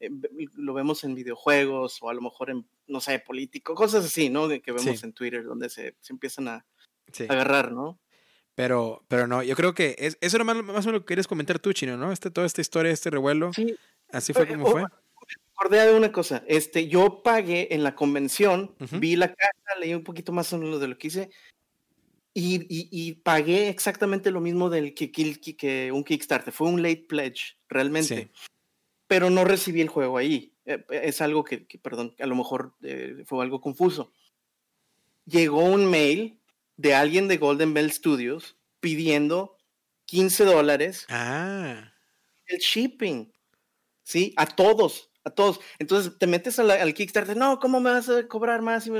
eh, 0.00 0.10
lo 0.56 0.74
vemos 0.74 1.04
en 1.04 1.14
videojuegos 1.14 2.02
o 2.02 2.10
a 2.10 2.14
lo 2.14 2.20
mejor 2.20 2.50
en, 2.50 2.66
no 2.88 3.00
sé, 3.00 3.20
político, 3.20 3.76
cosas 3.76 4.04
así, 4.04 4.28
¿no? 4.28 4.48
Que 4.48 4.72
vemos 4.72 5.04
en 5.04 5.12
Twitter 5.12 5.44
donde 5.44 5.68
se, 5.70 5.96
se 6.00 6.12
empiezan 6.12 6.48
a, 6.48 6.66
agarrar, 7.28 7.70
¿no? 7.70 8.00
Pero, 8.54 9.04
pero 9.08 9.26
no, 9.26 9.42
yo 9.42 9.56
creo 9.56 9.74
que 9.74 9.96
es, 9.98 10.18
eso 10.20 10.36
era 10.36 10.44
más, 10.44 10.56
más 10.56 10.68
o 10.68 10.72
menos 10.72 10.92
lo 10.92 11.00
que 11.00 11.06
quieres 11.06 11.26
comentar 11.26 11.58
tú, 11.58 11.72
Chino, 11.72 11.96
¿no? 11.96 12.12
Este, 12.12 12.30
toda 12.30 12.46
esta 12.46 12.60
historia, 12.60 12.92
este 12.92 13.10
revuelo. 13.10 13.52
Sí. 13.52 13.74
Así 14.10 14.32
fue 14.32 14.46
como 14.46 14.66
fue 14.66 14.84
acordé 15.54 15.86
de 15.86 15.94
una 15.94 16.10
cosa. 16.10 16.42
Este, 16.46 16.88
yo 16.88 17.22
pagué 17.22 17.68
en 17.70 17.84
la 17.84 17.94
convención, 17.94 18.74
vi 18.98 19.16
la 19.16 19.32
caja, 19.32 19.78
leí 19.80 19.94
un 19.94 20.02
poquito 20.02 20.32
más 20.32 20.48
sobre 20.48 20.68
lo 20.68 20.78
de 20.78 20.88
lo 20.88 20.98
que 20.98 21.06
hice 21.06 21.30
y, 22.34 22.66
y, 22.68 23.12
pagué 23.16 23.68
exactamente 23.68 24.30
lo 24.30 24.40
mismo 24.40 24.70
del 24.70 24.94
que, 24.94 25.12
que, 25.12 25.92
un 25.92 26.02
Kickstarter. 26.02 26.52
Fue 26.52 26.68
un 26.68 26.82
late 26.82 27.04
pledge, 27.08 27.58
realmente. 27.68 28.30
Pero 29.06 29.28
no 29.28 29.44
recibí 29.44 29.82
el 29.82 29.88
juego 29.88 30.16
ahí. 30.16 30.54
Eh, 30.64 30.82
es 30.90 31.20
algo 31.20 31.44
que, 31.44 31.66
perdón, 31.82 32.14
a 32.18 32.26
lo 32.26 32.34
mejor 32.34 32.74
eh, 32.82 33.22
fue 33.26 33.44
algo 33.44 33.60
confuso. 33.60 34.12
Llegó 35.26 35.62
un 35.62 35.90
mail 35.90 36.40
de 36.76 36.94
alguien 36.94 37.28
de 37.28 37.38
Golden 37.38 37.74
Bell 37.74 37.92
Studios 37.92 38.56
pidiendo 38.80 39.56
15 40.06 40.44
dólares. 40.44 41.06
Ah. 41.08 41.92
El 42.46 42.58
shipping. 42.58 43.32
Sí, 44.02 44.34
a 44.36 44.46
todos 44.46 45.12
a 45.24 45.30
todos. 45.30 45.60
Entonces 45.78 46.18
te 46.18 46.26
metes 46.26 46.58
al 46.58 46.94
Kickstarter, 46.94 47.36
no, 47.36 47.58
¿cómo 47.58 47.80
me 47.80 47.90
vas 47.90 48.08
a 48.08 48.26
cobrar 48.28 48.62
más? 48.62 48.90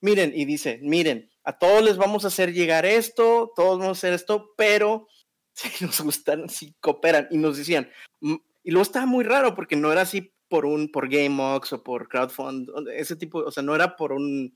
Miren, 0.00 0.32
y 0.34 0.44
dice, 0.44 0.80
miren, 0.82 1.30
a 1.44 1.58
todos 1.58 1.82
les 1.82 1.96
vamos 1.96 2.24
a 2.24 2.28
hacer 2.28 2.52
llegar 2.52 2.86
esto, 2.86 3.52
todos 3.54 3.78
vamos 3.78 3.98
a 3.98 3.98
hacer 3.98 4.12
esto, 4.14 4.54
pero 4.56 5.06
si 5.54 5.84
nos 5.84 6.00
gustan, 6.00 6.48
si 6.48 6.74
cooperan. 6.80 7.28
Y 7.30 7.38
nos 7.38 7.56
decían, 7.56 7.90
mm", 8.20 8.36
y 8.62 8.70
luego 8.70 8.82
estaba 8.82 9.06
muy 9.06 9.24
raro 9.24 9.54
porque 9.54 9.76
no 9.76 9.92
era 9.92 10.02
así 10.02 10.32
por 10.48 10.66
un, 10.66 10.90
por 10.90 11.08
GameOx 11.08 11.72
o 11.74 11.82
por 11.82 12.08
Crowdfund, 12.08 12.68
ese 12.92 13.14
tipo, 13.16 13.38
o 13.38 13.50
sea, 13.52 13.62
no 13.62 13.74
era 13.74 13.96
por 13.96 14.12
un 14.12 14.54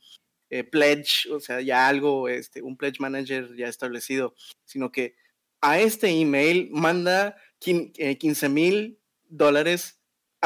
eh, 0.54 0.62
pledge, 0.62 1.28
o 1.32 1.40
sea, 1.40 1.60
ya 1.60 1.88
algo, 1.88 2.28
este, 2.28 2.62
un 2.62 2.76
pledge 2.76 3.00
manager 3.00 3.56
ya 3.56 3.66
establecido, 3.66 4.36
sino 4.64 4.92
que 4.92 5.16
a 5.60 5.80
este 5.80 6.10
email 6.10 6.68
manda 6.70 7.36
15 7.58 7.92
eh, 7.96 8.48
mil 8.48 9.00
dólares 9.24 9.98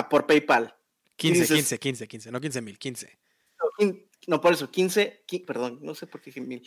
por 0.08 0.26
PayPal. 0.26 0.74
15, 1.16 1.54
15, 1.54 1.78
15, 1.78 2.08
15, 2.08 2.30
no 2.32 2.40
15 2.40 2.62
mil, 2.62 2.78
15. 2.78 3.18
No, 4.26 4.40
por 4.40 4.54
eso, 4.54 4.70
15, 4.70 5.24
perdón, 5.46 5.78
no 5.82 5.94
sé 5.94 6.06
por 6.06 6.22
qué 6.22 6.30
dije 6.30 6.40
mil. 6.40 6.66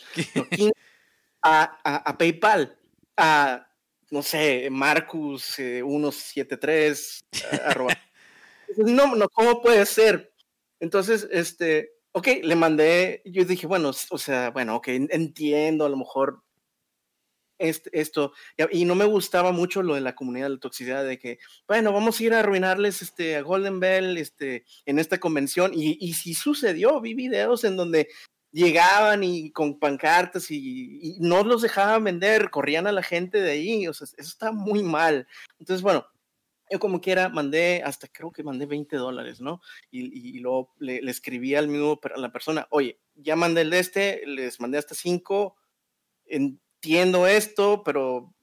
a, 1.41 2.15
PayPal, 2.19 2.77
a, 3.17 3.67
no 4.11 4.21
sé, 4.21 4.69
Marcus 4.69 5.55
173, 5.55 7.25
eh, 7.31 7.59
arroba. 7.65 7.97
no, 8.77 9.15
no, 9.15 9.27
¿cómo 9.29 9.63
puede 9.63 9.87
ser? 9.87 10.31
Entonces, 10.79 11.27
este, 11.31 12.00
ok, 12.13 12.27
le 12.43 12.55
mandé, 12.55 13.21
yo 13.25 13.45
dije, 13.45 13.67
bueno, 13.67 13.89
o 13.89 14.17
sea, 14.17 14.51
bueno, 14.51 14.75
ok, 14.75 14.87
entiendo, 14.87 15.85
a 15.85 15.89
lo 15.89 15.97
mejor 15.97 16.43
esto, 17.57 18.33
y 18.71 18.85
no 18.85 18.95
me 18.95 19.05
gustaba 19.05 19.51
mucho 19.51 19.83
lo 19.83 19.93
de 19.93 20.01
la 20.01 20.15
comunidad 20.15 20.47
de 20.47 20.53
la 20.55 20.59
toxicidad, 20.59 21.05
de 21.05 21.19
que, 21.19 21.37
bueno, 21.67 21.93
vamos 21.93 22.19
a 22.19 22.23
ir 22.23 22.33
a 22.33 22.39
arruinarles 22.39 23.03
este, 23.03 23.35
a 23.35 23.41
Golden 23.41 23.79
Bell 23.79 24.17
este, 24.17 24.65
en 24.85 24.97
esta 24.97 25.19
convención, 25.19 25.71
y, 25.73 25.97
y 26.01 26.13
sí 26.13 26.33
sucedió, 26.33 26.99
vi 27.01 27.13
videos 27.13 27.63
en 27.63 27.77
donde 27.77 28.07
llegaban 28.51 29.23
y 29.23 29.51
con 29.51 29.79
pancartas 29.79 30.51
y, 30.51 31.17
no 31.19 31.43
los 31.43 31.61
dejaban 31.61 32.03
vender, 32.03 32.49
corrían 32.49 32.87
a 32.87 32.91
la 32.91 33.03
gente 33.03 33.39
de 33.41 33.51
ahí, 33.51 33.87
o 33.87 33.93
sea, 33.93 34.05
eso 34.05 34.29
está 34.29 34.51
muy 34.51 34.83
mal. 34.83 35.27
Entonces, 35.59 35.81
bueno, 35.81 36.05
yo 36.71 36.79
como 36.79 37.01
quiera 37.01 37.29
mandé, 37.29 37.81
hasta 37.83 38.07
creo 38.07 38.31
que 38.31 38.43
mandé 38.43 38.65
20 38.65 38.95
dólares, 38.95 39.41
¿no? 39.41 39.61
Y, 39.91 40.39
luego 40.39 40.73
le, 40.79 40.99
escribí 41.09 41.55
al 41.55 41.67
mismo 41.67 41.99
a 42.03 42.19
la 42.19 42.31
persona, 42.31 42.67
oye, 42.69 42.99
ya 43.15 43.35
mandé 43.35 43.61
el 43.61 43.69
de 43.69 43.79
este, 43.79 44.21
les 44.25 44.59
mandé 44.59 44.77
hasta 44.77 44.95
5, 44.95 45.57
en 46.25 46.61
entiendo 46.81 47.27
esto, 47.27 47.83
pero, 47.83 48.33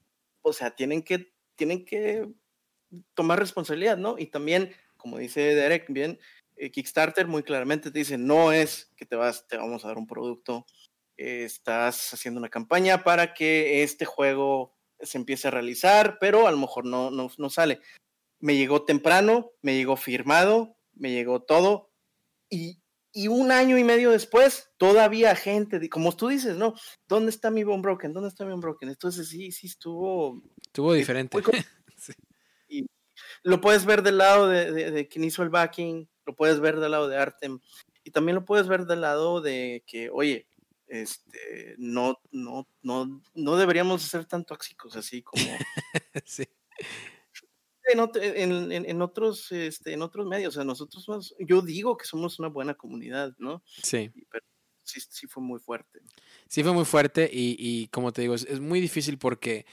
o 0.41 0.53
sea, 0.53 0.71
tienen 0.71 1.03
que, 1.03 1.33
tienen 1.55 1.83
que 1.83 2.25
tomar 3.13 3.37
responsabilidad, 3.37 3.97
¿no? 3.97 4.17
Y 4.17 4.27
también, 4.27 4.71
como 4.95 5.17
dice 5.17 5.41
Derek, 5.41 5.87
bien, 5.89 6.17
eh, 6.55 6.71
Kickstarter 6.71 7.27
muy 7.27 7.43
claramente 7.43 7.91
te 7.91 7.99
dice, 7.99 8.17
no 8.17 8.53
es 8.53 8.93
que 8.95 9.05
te 9.05 9.17
vas, 9.17 9.45
te 9.45 9.57
vamos 9.57 9.83
a 9.83 9.89
dar 9.89 9.97
un 9.97 10.07
producto, 10.07 10.65
estás 11.17 12.13
haciendo 12.13 12.39
una 12.39 12.47
campaña 12.47 13.03
para 13.03 13.33
que 13.33 13.83
este 13.83 14.05
juego 14.05 14.77
se 15.01 15.17
empiece 15.17 15.49
a 15.49 15.51
realizar, 15.51 16.17
pero 16.21 16.47
a 16.47 16.51
lo 16.51 16.57
mejor 16.57 16.85
no, 16.85 17.11
no, 17.11 17.29
no 17.37 17.49
sale. 17.49 17.81
Me 18.39 18.55
llegó 18.55 18.85
temprano, 18.85 19.51
me 19.61 19.75
llegó 19.75 19.95
firmado, 19.97 20.77
me 20.93 21.11
llegó 21.11 21.41
todo, 21.41 21.91
y 22.49 22.79
y 23.11 23.27
un 23.27 23.51
año 23.51 23.77
y 23.77 23.83
medio 23.83 24.11
después, 24.11 24.69
todavía 24.77 25.35
gente, 25.35 25.89
como 25.89 26.15
tú 26.15 26.27
dices, 26.27 26.55
¿no? 26.57 26.75
¿Dónde 27.07 27.31
está 27.31 27.49
mi 27.49 27.63
Bone 27.63 27.81
Broken? 27.81 28.13
¿Dónde 28.13 28.29
está 28.29 28.43
mi 28.45 28.51
Bone 28.51 28.61
Broken? 28.61 28.89
Entonces 28.89 29.27
sí, 29.27 29.51
sí 29.51 29.67
estuvo... 29.67 30.41
Estuvo 30.61 30.93
diferente. 30.93 31.37
Y 32.71 32.85
lo 33.41 33.61
puedes 33.61 33.83
ver 33.83 34.03
del 34.03 34.19
lado 34.19 34.47
de, 34.47 34.91
de, 34.91 35.07
quien 35.07 35.25
hizo 35.25 35.41
el 35.41 35.49
backing, 35.49 36.07
lo 36.25 36.35
puedes 36.35 36.59
ver 36.59 36.79
del 36.79 36.91
lado 36.91 37.07
de 37.07 37.17
Artem, 37.17 37.59
y 38.03 38.11
también 38.11 38.35
lo 38.35 38.45
puedes 38.45 38.67
ver 38.67 38.85
del 38.85 39.01
lado 39.01 39.41
de 39.41 39.83
que, 39.87 40.11
oye, 40.11 40.47
este, 40.85 41.73
no, 41.79 42.19
no, 42.31 42.67
no, 42.83 43.23
no 43.33 43.57
deberíamos 43.57 44.03
ser 44.03 44.25
tan 44.25 44.45
tóxicos 44.45 44.95
así 44.95 45.23
como... 45.23 45.43
sí 46.25 46.45
en, 47.93 48.71
en, 48.71 49.01
otros, 49.01 49.51
este, 49.51 49.93
en 49.93 50.01
otros 50.01 50.25
medios. 50.25 50.55
O 50.55 50.55
sea, 50.55 50.63
nosotros, 50.63 51.35
yo 51.39 51.61
digo 51.61 51.97
que 51.97 52.05
somos 52.05 52.39
una 52.39 52.49
buena 52.49 52.73
comunidad, 52.73 53.33
¿no? 53.37 53.63
Sí. 53.83 54.11
Pero 54.31 54.45
sí, 54.83 54.99
sí 55.09 55.27
fue 55.27 55.43
muy 55.43 55.59
fuerte. 55.59 55.99
Sí 56.47 56.63
fue 56.63 56.73
muy 56.73 56.85
fuerte 56.85 57.29
y, 57.31 57.55
y 57.59 57.87
como 57.87 58.11
te 58.11 58.21
digo, 58.21 58.35
es, 58.35 58.59
muy 58.59 58.81
difícil 58.81 59.17
porque 59.17 59.65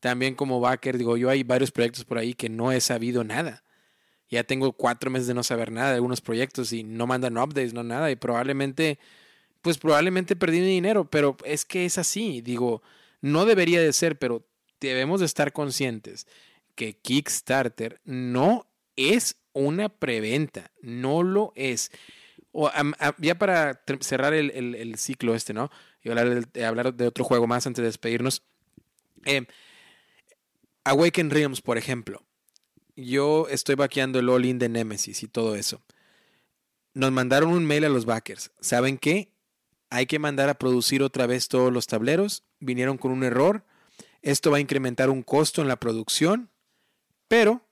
también 0.00 0.34
como 0.34 0.60
backer, 0.60 0.98
digo, 0.98 1.16
yo 1.16 1.30
hay 1.30 1.42
varios 1.42 1.70
proyectos 1.70 2.04
por 2.04 2.18
ahí 2.18 2.34
que 2.34 2.48
no 2.48 2.72
he 2.72 2.80
sabido 2.80 3.24
nada. 3.24 3.64
Ya 4.28 4.44
tengo 4.44 4.72
cuatro 4.72 5.10
meses 5.10 5.26
de 5.26 5.34
no 5.34 5.42
saber 5.42 5.70
nada 5.70 5.90
de 5.90 5.96
algunos 5.96 6.20
proyectos 6.20 6.72
y 6.72 6.82
no 6.82 7.06
mandan 7.06 7.36
updates, 7.36 7.74
no 7.74 7.82
nada. 7.82 8.10
Y 8.10 8.16
probablemente, 8.16 8.98
pues 9.62 9.78
probablemente 9.78 10.34
perdí 10.34 10.60
mi 10.60 10.66
dinero, 10.66 11.08
pero 11.08 11.36
es 11.44 11.64
que 11.64 11.84
es 11.84 11.98
así. 11.98 12.40
Digo, 12.40 12.82
no 13.20 13.44
debería 13.44 13.80
de 13.80 13.92
ser, 13.92 14.18
pero 14.18 14.46
debemos 14.80 15.20
de 15.20 15.26
estar 15.26 15.52
conscientes 15.52 16.26
que 16.74 16.98
Kickstarter 16.98 18.00
no 18.04 18.66
es 18.96 19.36
una 19.52 19.88
preventa, 19.88 20.70
no 20.82 21.22
lo 21.22 21.52
es. 21.56 21.90
O, 22.52 22.70
ya 23.18 23.36
para 23.36 23.82
cerrar 24.00 24.34
el, 24.34 24.94
ciclo 24.96 25.34
este, 25.34 25.54
¿no? 25.54 25.70
Y 26.02 26.10
hablar 26.10 26.46
de, 26.46 26.64
hablar 26.64 26.94
de 26.94 27.06
otro 27.06 27.24
juego 27.24 27.46
más 27.46 27.66
antes 27.66 27.82
de 27.82 27.86
despedirnos. 27.86 28.42
Eh, 29.24 29.46
Awaken 30.84 31.30
Realms, 31.30 31.62
por 31.62 31.78
ejemplo. 31.78 32.22
Yo 32.96 33.48
estoy 33.48 33.74
vaqueando 33.74 34.18
el 34.20 34.28
all-in 34.28 34.58
de 34.58 34.68
Nemesis 34.68 35.22
y 35.22 35.28
todo 35.28 35.56
eso. 35.56 35.82
Nos 36.92 37.10
mandaron 37.10 37.50
un 37.50 37.64
mail 37.64 37.84
a 37.84 37.88
los 37.88 38.04
backers. 38.04 38.52
¿Saben 38.60 38.98
qué? 38.98 39.32
Hay 39.90 40.06
que 40.06 40.20
mandar 40.20 40.48
a 40.48 40.54
producir 40.54 41.02
otra 41.02 41.26
vez 41.26 41.48
todos 41.48 41.72
los 41.72 41.88
tableros. 41.88 42.44
Vinieron 42.60 42.98
con 42.98 43.10
un 43.10 43.24
error. 43.24 43.64
Esto 44.22 44.50
va 44.50 44.58
a 44.58 44.60
incrementar 44.60 45.10
un 45.10 45.22
costo 45.22 45.60
en 45.60 45.68
la 45.68 45.76
producción, 45.76 46.50
pero 47.28 47.62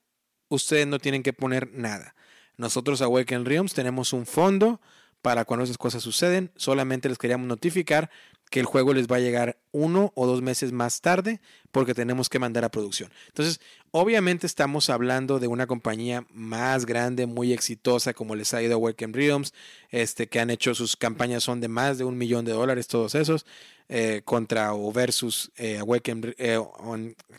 ustedes 0.49 0.87
no 0.87 0.99
tienen 0.99 1.23
que 1.23 1.33
poner 1.33 1.73
nada. 1.73 2.15
Nosotros 2.57 3.03
a 3.03 3.07
Awaken 3.07 3.45
Realms 3.45 3.75
tenemos 3.75 4.13
un 4.13 4.27
fondo 4.27 4.81
para 5.23 5.45
cuando 5.45 5.65
esas 5.65 5.79
cosas 5.79 6.03
suceden. 6.03 6.51
Solamente 6.57 7.09
les 7.09 7.19
queríamos 7.19 7.47
notificar 7.47 8.11
que 8.51 8.61
el 8.61 8.67
juego 8.67 8.93
les 8.93 9.07
va 9.07 9.17
a 9.17 9.21
llegar 9.21 9.57
uno 9.71 10.13
o 10.15 10.27
dos 10.27 10.43
meses 10.43 10.73
más 10.73 11.01
tarde 11.01 11.41
porque 11.71 11.95
tenemos 11.95 12.29
que 12.29 12.39
mandar 12.39 12.65
a 12.65 12.71
producción. 12.71 13.11
Entonces, 13.29 13.61
obviamente 13.93 14.47
estamos 14.47 14.91
hablando 14.91 15.39
de 15.39 15.47
una 15.47 15.67
compañía 15.67 16.27
más 16.29 16.85
grande, 16.85 17.25
muy 17.25 17.55
exitosa, 17.55 18.13
como 18.13 18.37
les 18.37 18.53
ha 18.53 18.63
ido 18.63 18.73
a 18.73 18.75
Awaken 18.75 19.15
Realms, 19.15 19.55
este, 19.89 20.27
que 20.27 20.39
han 20.39 20.51
hecho 20.51 20.75
sus 20.75 20.97
campañas 20.97 21.45
son 21.45 21.63
de 21.63 21.69
más 21.69 21.97
de 21.97 22.05
un 22.05 22.19
millón 22.19 22.45
de 22.45 22.53
dólares, 22.53 22.89
todos 22.89 23.15
esos, 23.15 23.47
eh, 23.89 24.21
contra 24.23 24.75
o 24.75 24.93
versus 24.93 25.51
eh, 25.57 25.79
Awaken, 25.79 26.35
eh, 26.37 26.61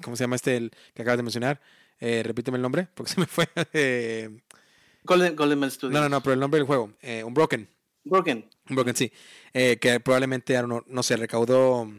¿cómo 0.01 0.15
se 0.15 0.23
llama 0.23 0.35
este 0.35 0.57
el 0.57 0.71
que 0.95 1.03
acabas 1.03 1.17
de 1.17 1.23
mencionar? 1.23 1.61
Repíteme 2.23 2.57
el 2.57 2.61
nombre, 2.61 2.87
porque 2.93 3.11
se 3.13 3.19
me 3.19 3.27
fue. 3.27 3.47
Golden, 5.03 5.35
Golden 5.35 5.71
Studios. 5.71 5.93
No, 5.93 6.01
no, 6.01 6.09
no, 6.09 6.21
pero 6.21 6.33
el 6.33 6.39
nombre 6.39 6.59
del 6.59 6.67
juego, 6.67 6.93
un 7.25 7.33
Broken. 7.33 7.67
Broken. 8.03 8.45
Broken, 8.69 8.95
sí. 8.95 9.11
Eh, 9.53 9.77
que 9.79 9.99
probablemente, 9.99 10.61
no, 10.63 10.83
no 10.87 11.03
sé, 11.03 11.17
recaudó, 11.17 11.91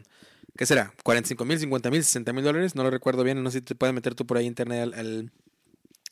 ¿qué 0.57 0.65
será? 0.65 0.93
¿45 1.03 1.45
mil, 1.45 1.59
50 1.59 1.89
mil, 1.89 2.03
60 2.03 2.33
mil 2.33 2.43
dólares? 2.43 2.75
No 2.75 2.83
lo 2.83 2.91
recuerdo 2.91 3.23
bien. 3.23 3.41
No 3.43 3.51
sé 3.51 3.59
si 3.59 3.65
te 3.65 3.75
puedes 3.75 3.93
meter 3.93 4.15
tú 4.15 4.25
por 4.25 4.37
ahí 4.37 4.45
internet 4.45 4.93
al, 4.95 5.31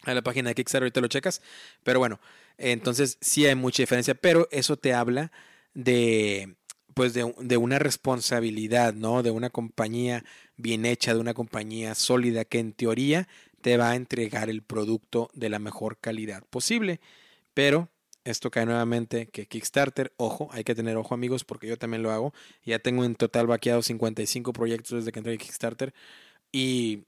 a 0.04 0.14
la 0.14 0.22
página 0.22 0.50
de 0.50 0.56
Kickstarter 0.56 0.92
te 0.92 1.02
lo 1.02 1.08
checas. 1.08 1.42
Pero 1.84 2.00
bueno, 2.00 2.20
entonces 2.58 3.18
sí 3.22 3.46
hay 3.46 3.56
mucha 3.56 3.84
diferencia, 3.84 4.16
pero 4.16 4.48
eso 4.52 4.78
te 4.78 4.94
habla 4.94 5.32
de 5.74 6.56
pues 6.94 7.16
de, 7.16 7.34
de, 7.40 7.58
una 7.58 7.80
responsabilidad, 7.80 8.94
¿no? 8.94 9.24
De 9.24 9.32
una 9.32 9.50
compañía 9.50 10.24
bien 10.58 10.86
hecha, 10.86 11.16
de 11.16 11.20
una 11.20 11.34
compañía 11.34 11.96
sólida 11.96 12.46
que 12.46 12.60
en 12.60 12.72
teoría 12.72 13.28
te 13.64 13.78
va 13.78 13.92
a 13.92 13.96
entregar 13.96 14.50
el 14.50 14.62
producto 14.62 15.32
de 15.34 15.50
la 15.50 15.58
mejor 15.58 15.98
calidad 15.98 16.44
posible. 16.50 17.00
Pero 17.54 17.90
esto 18.26 18.52
cae 18.52 18.66
nuevamente 18.66 19.28
que 19.28 19.48
Kickstarter, 19.48 20.14
ojo, 20.18 20.50
hay 20.52 20.66
que 20.66 20.76
tener 20.76 20.98
ojo 20.98 21.14
amigos 21.14 21.46
porque 21.46 21.68
yo 21.68 21.78
también 21.78 22.04
lo 22.04 22.12
hago. 22.12 22.34
Ya 22.66 22.80
tengo 22.80 23.06
en 23.06 23.16
total 23.16 23.48
vaqueado 23.48 23.82
55 23.82 24.52
proyectos 24.52 24.98
desde 24.98 25.14
que 25.14 25.20
entré 25.20 25.34
a 25.34 25.38
Kickstarter 25.38 25.94
y 26.52 27.06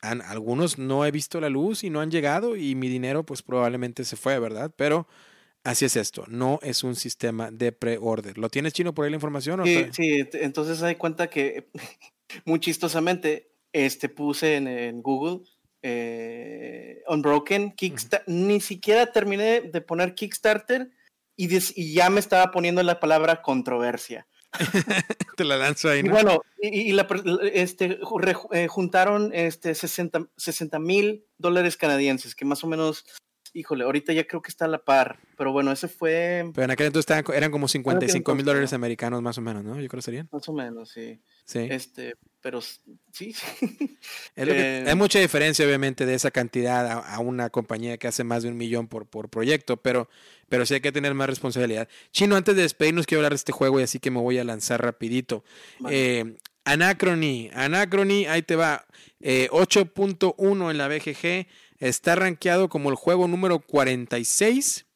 han, 0.00 0.22
algunos 0.22 0.78
no 0.78 1.04
he 1.04 1.10
visto 1.10 1.40
la 1.40 1.50
luz 1.50 1.82
y 1.82 1.90
no 1.90 2.00
han 2.00 2.12
llegado 2.12 2.54
y 2.54 2.76
mi 2.76 2.88
dinero 2.88 3.26
pues 3.26 3.42
probablemente 3.42 4.04
se 4.04 4.14
fue, 4.14 4.38
¿verdad? 4.38 4.72
Pero 4.76 5.08
así 5.64 5.86
es 5.86 5.96
esto, 5.96 6.24
no 6.28 6.60
es 6.62 6.84
un 6.84 6.94
sistema 6.94 7.50
de 7.50 7.72
pre-order. 7.72 8.38
¿Lo 8.38 8.48
tienes 8.48 8.74
chino 8.74 8.94
por 8.94 9.04
ahí 9.04 9.10
la 9.10 9.16
información? 9.16 9.60
sí, 9.64 9.86
sí, 9.90 10.24
entonces 10.34 10.84
hay 10.84 10.94
cuenta 10.94 11.28
que 11.28 11.68
muy 12.44 12.60
chistosamente 12.60 13.50
este, 13.72 14.08
puse 14.08 14.54
en 14.54 15.02
Google 15.02 15.40
eh, 15.88 17.02
Unbroken, 17.06 17.70
Kickstarter, 17.72 18.24
ni 18.26 18.60
siquiera 18.60 19.12
terminé 19.12 19.60
de 19.60 19.80
poner 19.80 20.16
Kickstarter 20.16 20.90
y, 21.36 21.94
ya 21.94 22.10
me 22.10 22.18
estaba 22.18 22.50
poniendo 22.50 22.82
la 22.82 22.98
palabra 22.98 23.40
controversia. 23.40 24.26
Te 25.36 25.44
la 25.44 25.56
lanzo 25.56 25.88
ahí. 25.88 26.02
¿no? 26.02 26.08
Y 26.08 26.12
bueno, 26.12 26.42
y, 26.60 26.98
este, 27.52 28.00
eh, 28.52 28.66
juntaron 28.66 29.30
este 29.32 29.74
60 29.76 30.78
mil 30.80 31.24
dólares 31.38 31.76
canadienses, 31.76 32.34
que 32.34 32.44
más 32.44 32.64
o 32.64 32.66
menos 32.66 33.04
híjole, 33.56 33.84
ahorita 33.84 34.12
ya 34.12 34.26
creo 34.26 34.42
que 34.42 34.50
está 34.50 34.66
a 34.66 34.68
la 34.68 34.84
par, 34.84 35.18
pero 35.36 35.50
bueno, 35.50 35.72
ese 35.72 35.88
fue... 35.88 36.48
Pero 36.54 36.64
en 36.66 36.70
aquel 36.70 36.88
entonces 36.88 37.24
eran 37.34 37.50
como 37.50 37.68
55 37.68 38.34
mil 38.34 38.44
dólares 38.44 38.72
americanos 38.74 39.22
más 39.22 39.38
o 39.38 39.40
menos, 39.40 39.64
¿no? 39.64 39.80
Yo 39.80 39.88
creo 39.88 39.98
que 39.98 40.02
serían. 40.02 40.28
Más 40.30 40.46
o 40.48 40.52
menos, 40.52 40.90
sí. 40.90 41.18
Sí. 41.46 41.60
Este, 41.70 42.16
pero 42.42 42.60
sí. 42.60 43.34
Eh, 44.38 44.84
hay 44.86 44.94
mucha 44.94 45.18
diferencia, 45.18 45.64
obviamente, 45.64 46.04
de 46.04 46.14
esa 46.14 46.30
cantidad 46.30 47.02
a, 47.06 47.18
una 47.20 47.48
compañía 47.48 47.96
que 47.96 48.06
hace 48.06 48.22
más 48.22 48.42
de 48.42 48.50
un 48.50 48.56
millón 48.58 48.86
por, 48.86 49.06
por 49.06 49.30
proyecto, 49.30 49.78
pero, 49.78 50.10
pero 50.50 50.66
sí 50.66 50.74
hay 50.74 50.80
que 50.80 50.92
tener 50.92 51.14
más 51.14 51.28
responsabilidad. 51.28 51.88
Chino, 52.12 52.36
antes 52.36 52.54
de 52.54 52.62
despedirnos, 52.62 53.06
quiero 53.06 53.20
hablar 53.20 53.32
de 53.32 53.36
este 53.36 53.52
juego 53.52 53.80
y 53.80 53.84
así 53.84 53.98
que 53.98 54.10
me 54.10 54.20
voy 54.20 54.38
a 54.38 54.44
lanzar 54.44 54.82
rapidito. 54.82 55.42
Eh, 55.88 56.36
Anacrony, 56.64 57.48
Anacrony, 57.54 58.26
ahí 58.28 58.42
te 58.42 58.56
va. 58.56 58.84
8.1 59.20 60.66
eh, 60.66 60.70
en 60.70 60.78
la 60.78 60.88
BGG 60.88 61.46
Está 61.78 62.14
rankeado 62.14 62.68
como 62.68 62.90
el 62.90 62.96
juego 62.96 63.28
número 63.28 63.60
46. 63.60 64.86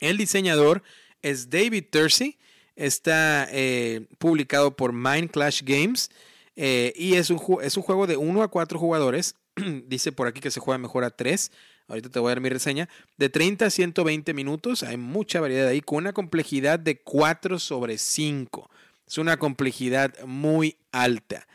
El 0.00 0.16
diseñador 0.16 0.82
es 1.22 1.50
David 1.50 1.84
Tersey. 1.90 2.38
Está 2.74 3.46
eh, 3.50 4.06
publicado 4.18 4.76
por 4.76 4.92
Mind 4.92 5.30
Clash 5.30 5.62
Games. 5.64 6.10
Eh, 6.56 6.92
y 6.96 7.14
es 7.14 7.30
un, 7.30 7.40
es 7.62 7.76
un 7.76 7.82
juego 7.82 8.06
de 8.06 8.16
1 8.16 8.42
a 8.42 8.48
4 8.48 8.78
jugadores. 8.78 9.36
Dice 9.86 10.12
por 10.12 10.26
aquí 10.26 10.40
que 10.40 10.50
se 10.50 10.60
juega 10.60 10.78
mejor 10.78 11.04
a 11.04 11.10
3. 11.10 11.52
Ahorita 11.88 12.08
te 12.08 12.18
voy 12.18 12.28
a 12.28 12.34
dar 12.34 12.40
mi 12.40 12.48
reseña. 12.48 12.88
De 13.16 13.28
30 13.28 13.66
a 13.66 13.70
120 13.70 14.34
minutos. 14.34 14.82
Hay 14.82 14.96
mucha 14.96 15.40
variedad 15.40 15.68
ahí. 15.68 15.80
Con 15.80 15.98
una 15.98 16.12
complejidad 16.12 16.78
de 16.78 17.00
4 17.00 17.58
sobre 17.58 17.98
5. 17.98 18.70
Es 19.06 19.18
una 19.18 19.36
complejidad 19.36 20.14
muy 20.24 20.76
alta. 20.90 21.46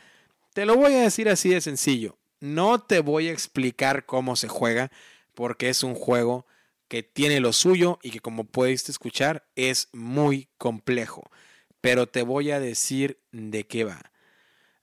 Te 0.54 0.64
lo 0.64 0.76
voy 0.76 0.94
a 0.94 1.02
decir 1.02 1.28
así 1.28 1.50
de 1.50 1.60
sencillo. 1.60 2.16
No 2.40 2.80
te 2.80 3.00
voy 3.00 3.28
a 3.28 3.32
explicar 3.32 4.06
cómo 4.06 4.36
se 4.36 4.48
juega 4.48 4.90
porque 5.34 5.68
es 5.68 5.82
un 5.82 5.94
juego 5.94 6.46
que 6.88 7.02
tiene 7.02 7.40
lo 7.40 7.52
suyo 7.52 7.98
y 8.02 8.10
que 8.10 8.20
como 8.20 8.44
puedes 8.44 8.88
escuchar 8.88 9.46
es 9.56 9.88
muy 9.92 10.48
complejo. 10.56 11.30
Pero 11.80 12.08
te 12.08 12.22
voy 12.22 12.50
a 12.50 12.60
decir 12.60 13.20
de 13.30 13.66
qué 13.66 13.84
va. 13.84 14.10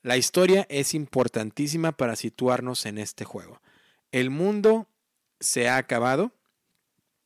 La 0.01 0.17
historia 0.17 0.67
es 0.69 0.93
importantísima 0.93 1.91
para 1.91 2.15
situarnos 2.15 2.85
en 2.85 2.99
este 2.99 3.25
juego. 3.25 3.59
El 4.11 4.29
mundo 4.29 4.87
se 5.39 5.67
ha 5.67 5.77
acabado. 5.77 6.31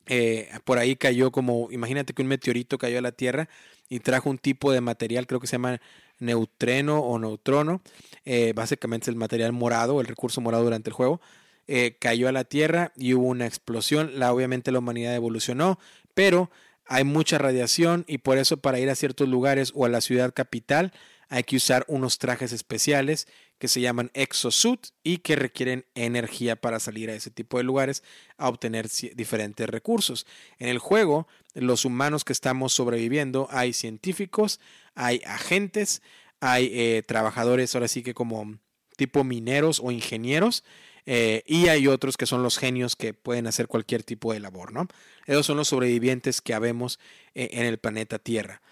Eh, 0.06 0.48
por 0.64 0.78
ahí 0.78 0.96
cayó 0.96 1.30
como, 1.30 1.68
imagínate 1.70 2.14
que 2.14 2.22
un 2.22 2.28
meteorito 2.28 2.78
cayó 2.78 2.98
a 2.98 3.02
la 3.02 3.12
Tierra 3.12 3.48
y 3.88 4.00
trajo 4.00 4.30
un 4.30 4.38
tipo 4.38 4.72
de 4.72 4.80
material, 4.80 5.26
creo 5.26 5.40
que 5.40 5.46
se 5.46 5.52
llama 5.52 5.80
neutrino 6.20 7.00
o 7.00 7.18
neutrono, 7.18 7.82
eh, 8.24 8.52
básicamente 8.54 9.10
el 9.10 9.16
material 9.16 9.52
morado, 9.52 10.00
el 10.00 10.06
recurso 10.06 10.40
morado 10.40 10.64
durante 10.64 10.90
el 10.90 10.94
juego, 10.94 11.20
eh, 11.66 11.96
cayó 11.98 12.28
a 12.28 12.32
la 12.32 12.44
Tierra 12.44 12.92
y 12.96 13.14
hubo 13.14 13.26
una 13.26 13.46
explosión. 13.46 14.18
La, 14.18 14.32
obviamente 14.32 14.72
la 14.72 14.78
humanidad 14.78 15.14
evolucionó, 15.14 15.78
pero 16.14 16.50
hay 16.86 17.04
mucha 17.04 17.38
radiación 17.38 18.04
y 18.08 18.18
por 18.18 18.38
eso 18.38 18.56
para 18.56 18.80
ir 18.80 18.90
a 18.90 18.94
ciertos 18.94 19.28
lugares 19.28 19.72
o 19.74 19.84
a 19.84 19.88
la 19.88 20.00
ciudad 20.00 20.32
capital 20.34 20.92
hay 21.28 21.44
que 21.44 21.56
usar 21.56 21.84
unos 21.86 22.18
trajes 22.18 22.52
especiales 22.52 23.28
que 23.60 23.68
se 23.68 23.82
llaman 23.82 24.10
exosuit 24.14 24.86
y 25.04 25.18
que 25.18 25.36
requieren 25.36 25.84
energía 25.94 26.56
para 26.56 26.80
salir 26.80 27.10
a 27.10 27.14
ese 27.14 27.30
tipo 27.30 27.58
de 27.58 27.64
lugares 27.64 28.02
a 28.38 28.48
obtener 28.48 28.88
diferentes 29.14 29.68
recursos. 29.68 30.26
En 30.58 30.68
el 30.68 30.78
juego, 30.78 31.28
los 31.52 31.84
humanos 31.84 32.24
que 32.24 32.32
estamos 32.32 32.72
sobreviviendo, 32.72 33.48
hay 33.50 33.74
científicos, 33.74 34.60
hay 34.94 35.20
agentes, 35.26 36.00
hay 36.40 36.70
eh, 36.72 37.02
trabajadores 37.06 37.74
ahora 37.74 37.86
sí 37.86 38.02
que 38.02 38.14
como 38.14 38.58
tipo 38.96 39.24
mineros 39.24 39.78
o 39.84 39.90
ingenieros. 39.90 40.64
Eh, 41.04 41.42
y 41.46 41.68
hay 41.68 41.86
otros 41.86 42.16
que 42.16 42.26
son 42.26 42.42
los 42.42 42.56
genios 42.56 42.96
que 42.96 43.12
pueden 43.12 43.46
hacer 43.46 43.68
cualquier 43.68 44.04
tipo 44.04 44.32
de 44.32 44.40
labor, 44.40 44.72
¿no? 44.72 44.88
Esos 45.26 45.44
son 45.44 45.58
los 45.58 45.68
sobrevivientes 45.68 46.40
que 46.40 46.54
habemos 46.54 46.98
eh, 47.34 47.50
en 47.52 47.66
el 47.66 47.78
planeta 47.78 48.18
Tierra. 48.18 48.62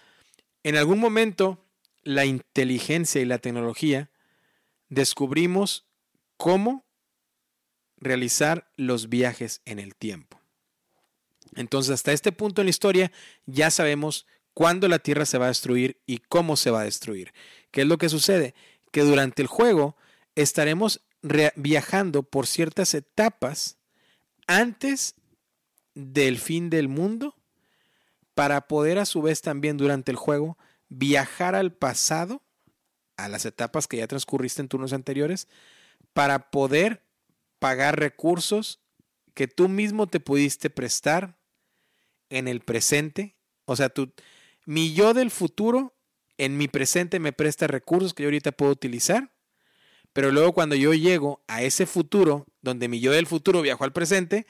En 0.63 0.77
algún 0.77 0.99
momento, 0.99 1.63
la 2.03 2.25
inteligencia 2.25 3.21
y 3.21 3.25
la 3.25 3.37
tecnología 3.37 4.09
descubrimos 4.89 5.87
cómo 6.37 6.85
realizar 7.97 8.71
los 8.75 9.09
viajes 9.09 9.61
en 9.65 9.79
el 9.79 9.95
tiempo. 9.95 10.39
Entonces, 11.55 11.93
hasta 11.93 12.11
este 12.11 12.31
punto 12.31 12.61
en 12.61 12.67
la 12.67 12.71
historia 12.71 13.11
ya 13.45 13.71
sabemos 13.71 14.25
cuándo 14.53 14.87
la 14.87 14.99
Tierra 14.99 15.25
se 15.25 15.37
va 15.37 15.45
a 15.45 15.49
destruir 15.49 16.01
y 16.05 16.19
cómo 16.19 16.55
se 16.55 16.71
va 16.71 16.81
a 16.81 16.85
destruir. 16.85 17.33
¿Qué 17.71 17.81
es 17.81 17.87
lo 17.87 17.97
que 17.97 18.09
sucede? 18.09 18.55
Que 18.91 19.01
durante 19.01 19.41
el 19.41 19.47
juego 19.47 19.95
estaremos 20.35 21.01
viajando 21.55 22.23
por 22.23 22.47
ciertas 22.47 22.93
etapas 22.93 23.77
antes 24.47 25.15
del 25.93 26.39
fin 26.39 26.69
del 26.69 26.87
mundo 26.87 27.35
para 28.33 28.67
poder 28.67 28.99
a 28.99 29.05
su 29.05 29.21
vez 29.21 29.41
también 29.41 29.77
durante 29.77 30.11
el 30.11 30.17
juego 30.17 30.57
viajar 30.87 31.55
al 31.55 31.73
pasado, 31.73 32.41
a 33.23 33.29
las 33.29 33.45
etapas 33.45 33.87
que 33.87 33.97
ya 33.97 34.07
transcurriste 34.07 34.61
en 34.61 34.67
turnos 34.67 34.93
anteriores, 34.93 35.47
para 36.13 36.51
poder 36.51 37.03
pagar 37.59 37.99
recursos 37.99 38.79
que 39.33 39.47
tú 39.47 39.69
mismo 39.69 40.07
te 40.07 40.19
pudiste 40.19 40.69
prestar 40.69 41.37
en 42.29 42.47
el 42.47 42.61
presente. 42.61 43.35
O 43.65 43.75
sea, 43.75 43.89
tú, 43.89 44.11
mi 44.65 44.93
yo 44.93 45.13
del 45.13 45.31
futuro 45.31 45.95
en 46.37 46.57
mi 46.57 46.67
presente 46.67 47.19
me 47.19 47.33
presta 47.33 47.67
recursos 47.67 48.13
que 48.13 48.23
yo 48.23 48.27
ahorita 48.27 48.51
puedo 48.51 48.71
utilizar, 48.71 49.31
pero 50.13 50.31
luego 50.31 50.53
cuando 50.53 50.75
yo 50.75 50.93
llego 50.93 51.43
a 51.47 51.61
ese 51.61 51.85
futuro, 51.85 52.47
donde 52.61 52.87
mi 52.87 52.99
yo 52.99 53.11
del 53.11 53.27
futuro 53.27 53.61
viajó 53.61 53.83
al 53.83 53.93
presente, 53.93 54.47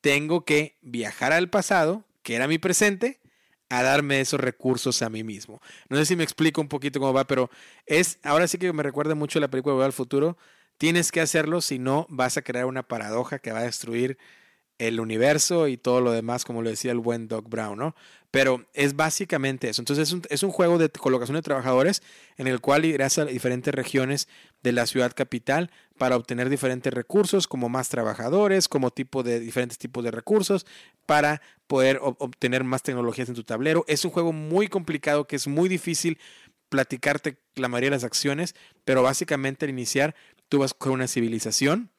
tengo 0.00 0.44
que 0.44 0.78
viajar 0.80 1.32
al 1.32 1.50
pasado, 1.50 2.04
que 2.22 2.34
era 2.34 2.48
mi 2.48 2.58
presente, 2.58 3.20
a 3.68 3.82
darme 3.82 4.20
esos 4.20 4.40
recursos 4.40 5.02
a 5.02 5.10
mí 5.10 5.24
mismo. 5.24 5.60
No 5.88 5.96
sé 5.96 6.06
si 6.06 6.16
me 6.16 6.24
explico 6.24 6.60
un 6.60 6.68
poquito 6.68 7.00
cómo 7.00 7.12
va, 7.12 7.26
pero 7.26 7.50
es, 7.86 8.18
ahora 8.22 8.46
sí 8.48 8.58
que 8.58 8.72
me 8.72 8.82
recuerda 8.82 9.14
mucho 9.14 9.40
la 9.40 9.48
película 9.48 9.76
de 9.76 9.84
al 9.84 9.92
futuro. 9.92 10.36
Tienes 10.78 11.10
que 11.10 11.20
hacerlo, 11.20 11.60
si 11.60 11.78
no 11.78 12.06
vas 12.08 12.36
a 12.36 12.42
crear 12.42 12.66
una 12.66 12.82
paradoja 12.82 13.38
que 13.38 13.52
va 13.52 13.60
a 13.60 13.64
destruir 13.64 14.18
el 14.78 15.00
universo 15.00 15.68
y 15.68 15.76
todo 15.76 16.00
lo 16.00 16.12
demás, 16.12 16.44
como 16.44 16.62
lo 16.62 16.68
decía 16.68 16.92
el 16.92 16.98
buen 16.98 17.28
Doc 17.28 17.48
Brown, 17.48 17.78
¿no? 17.78 17.94
Pero 18.30 18.66
es 18.74 18.94
básicamente 18.94 19.70
eso. 19.70 19.80
Entonces 19.80 20.08
es 20.08 20.12
un, 20.12 20.22
es 20.28 20.42
un 20.42 20.50
juego 20.50 20.76
de 20.76 20.90
colocación 20.90 21.36
de 21.36 21.42
trabajadores 21.42 22.02
en 22.36 22.46
el 22.46 22.60
cual 22.60 22.84
irás 22.84 23.16
a 23.18 23.24
diferentes 23.24 23.74
regiones 23.74 24.28
de 24.62 24.72
la 24.72 24.86
ciudad 24.86 25.12
capital 25.14 25.70
para 25.98 26.16
obtener 26.16 26.48
diferentes 26.48 26.92
recursos, 26.92 27.46
como 27.46 27.68
más 27.68 27.88
trabajadores, 27.88 28.68
como 28.68 28.90
tipo 28.90 29.22
de 29.22 29.40
diferentes 29.40 29.78
tipos 29.78 30.04
de 30.04 30.10
recursos, 30.10 30.66
para 31.06 31.40
poder 31.66 31.98
obtener 32.02 32.64
más 32.64 32.82
tecnologías 32.82 33.28
en 33.28 33.34
tu 33.34 33.44
tablero. 33.44 33.84
Es 33.88 34.04
un 34.04 34.10
juego 34.10 34.32
muy 34.32 34.68
complicado 34.68 35.26
que 35.26 35.36
es 35.36 35.46
muy 35.46 35.68
difícil 35.68 36.18
platicarte 36.68 37.38
la 37.54 37.68
mayoría 37.68 37.90
de 37.90 37.96
las 37.96 38.04
acciones, 38.04 38.54
pero 38.84 39.02
básicamente 39.02 39.64
al 39.64 39.70
iniciar 39.70 40.14
tú 40.48 40.58
vas 40.58 40.74
con 40.74 40.92
una 40.92 41.08
civilización 41.08 41.90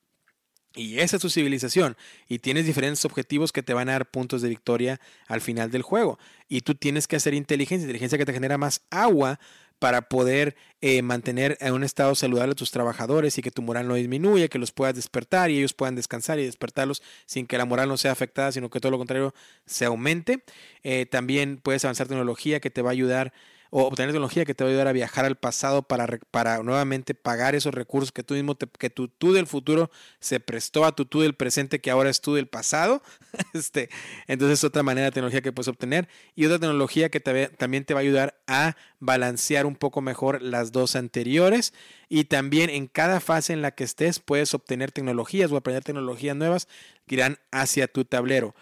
y 0.78 1.00
esa 1.00 1.16
es 1.16 1.22
tu 1.22 1.30
civilización. 1.30 1.98
Y 2.28 2.40
tienes 2.40 2.66
diferentes 2.66 3.04
objetivos 3.04 3.52
que 3.52 3.64
te 3.64 3.74
van 3.74 3.90
a 3.90 3.94
dar 3.94 4.10
puntos 4.10 4.42
de 4.42 4.50
victoria 4.50 5.02
al 5.28 5.42
final 5.42 5.72
del 5.72 5.82
juego. 5.82 6.20
Y 6.48 6.62
tú 6.62 6.76
tienes 6.76 7.08
que 7.08 7.16
hacer 7.16 7.34
inteligencia, 7.34 7.86
inteligencia 7.86 8.18
que 8.18 8.26
te 8.26 8.34
genera 8.34 8.58
más 8.58 8.82
agua 8.92 9.40
para 9.80 10.10
poder 10.10 10.56
eh, 10.82 11.02
mantener 11.02 11.58
en 11.60 11.74
un 11.74 11.84
estado 11.84 12.16
saludable 12.16 12.52
a 12.52 12.56
tus 12.56 12.72
trabajadores 12.72 13.38
y 13.38 13.42
que 13.42 13.52
tu 13.52 13.62
moral 13.62 13.88
no 13.88 13.96
disminuya, 13.96 14.48
que 14.48 14.60
los 14.60 14.72
puedas 14.72 14.96
despertar 14.96 15.50
y 15.50 15.58
ellos 15.58 15.74
puedan 15.74 15.96
descansar 15.96 16.40
y 16.40 16.46
despertarlos 16.46 17.02
sin 17.26 17.48
que 17.48 17.58
la 17.58 17.66
moral 17.66 17.90
no 17.90 17.98
sea 17.98 18.12
afectada, 18.12 18.52
sino 18.52 18.70
que 18.70 18.80
todo 18.80 18.92
lo 18.92 18.98
contrario 18.98 19.34
se 19.66 19.86
aumente. 19.86 20.44
Eh, 20.84 21.06
también 21.06 21.58
puedes 21.58 21.86
avanzar 21.86 22.08
tecnología 22.08 22.60
que 22.60 22.70
te 22.70 22.82
va 22.82 22.90
a 22.90 22.94
ayudar 22.94 23.34
o 23.70 23.84
obtener 23.84 24.12
tecnología 24.12 24.46
que 24.46 24.54
te 24.54 24.64
va 24.64 24.70
a 24.70 24.72
ayudar 24.72 24.88
a 24.88 24.92
viajar 24.92 25.26
al 25.26 25.36
pasado 25.36 25.84
para, 25.84 26.08
para 26.32 26.64
nuevamente 26.64 27.14
pagar 27.14 27.56
esos 27.56 27.74
recursos 27.74 28.12
que 28.12 28.24
tú 28.24 28.34
mismo, 28.34 28.58
que 28.58 28.90
tu 28.90 29.08
tú 29.08 29.34
del 29.34 29.48
futuro 29.48 29.92
se 30.20 30.40
prestó 30.40 30.86
a 30.86 30.96
tu 30.96 31.06
tú 31.06 31.22
del 31.22 31.36
presente 31.36 31.80
que 31.80 31.92
ahora 31.92 32.10
es 32.10 32.22
tú 32.22 32.36
del 32.36 32.48
pasado. 32.48 33.02
este, 33.54 33.90
entonces 34.28 34.60
es 34.60 34.64
otra 34.64 34.84
manera 34.84 35.06
de 35.06 35.12
tecnología 35.12 35.42
que 35.42 35.52
puedes 35.52 35.68
obtener 35.68 36.08
y 36.36 36.46
otra 36.46 36.60
tecnología 36.60 37.10
que 37.10 37.20
también 37.20 37.86
te 37.86 37.94
va 37.94 38.00
a 38.00 38.04
ayudar 38.04 38.40
a 38.48 38.76
balancear 39.00 39.66
un 39.66 39.76
poco 39.76 40.02
mejor 40.02 40.42
las 40.42 40.72
dos 40.72 40.96
anteriores 40.96 41.74
y 42.10 42.26
también 42.26 42.70
en 42.70 42.88
cada 42.88 43.20
fase 43.20 43.54
en 43.54 43.62
la 43.62 43.72
que 43.72 43.84
estés 43.84 44.20
puedes 44.20 44.54
obtener 44.54 44.92
tecnologías 44.92 45.52
o 45.52 45.58
aprender 45.58 45.84
tecnologías 45.84 46.36
nuevas 46.36 46.68
que 47.06 47.16
irán 47.16 47.40
hacia 47.52 47.88
tu 47.88 48.06
tablero. 48.06 48.56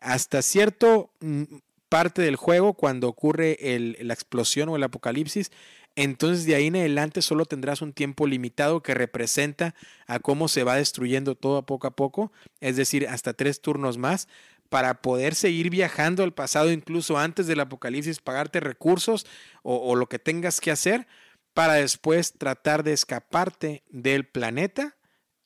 Hasta 0.00 0.42
cierto 0.42 1.10
mm, 1.20 1.42
parte 1.88 2.22
del 2.22 2.36
juego 2.36 2.74
cuando 2.74 3.08
ocurre 3.08 3.56
la 4.00 4.14
explosión 4.14 4.68
o 4.68 4.76
el 4.76 4.82
apocalipsis, 4.82 5.50
entonces 5.96 6.46
de 6.46 6.54
ahí 6.54 6.66
en 6.66 6.76
adelante 6.76 7.22
solo 7.22 7.44
tendrás 7.44 7.82
un 7.82 7.92
tiempo 7.92 8.26
limitado 8.26 8.82
que 8.82 8.94
representa 8.94 9.74
a 10.06 10.20
cómo 10.20 10.48
se 10.48 10.62
va 10.62 10.76
destruyendo 10.76 11.34
todo 11.34 11.64
poco 11.66 11.88
a 11.88 11.96
poco, 11.96 12.32
es 12.60 12.76
decir, 12.76 13.08
hasta 13.08 13.32
tres 13.32 13.60
turnos 13.60 13.98
más, 13.98 14.28
para 14.68 15.00
poder 15.00 15.34
seguir 15.34 15.70
viajando 15.70 16.22
al 16.22 16.34
pasado 16.34 16.70
incluso 16.70 17.18
antes 17.18 17.46
del 17.46 17.60
apocalipsis, 17.60 18.20
pagarte 18.20 18.60
recursos 18.60 19.26
o, 19.62 19.76
o 19.76 19.96
lo 19.96 20.08
que 20.08 20.18
tengas 20.18 20.60
que 20.60 20.70
hacer 20.70 21.06
para 21.54 21.74
después 21.74 22.34
tratar 22.34 22.84
de 22.84 22.92
escaparte 22.92 23.82
del 23.88 24.26
planeta 24.26 24.96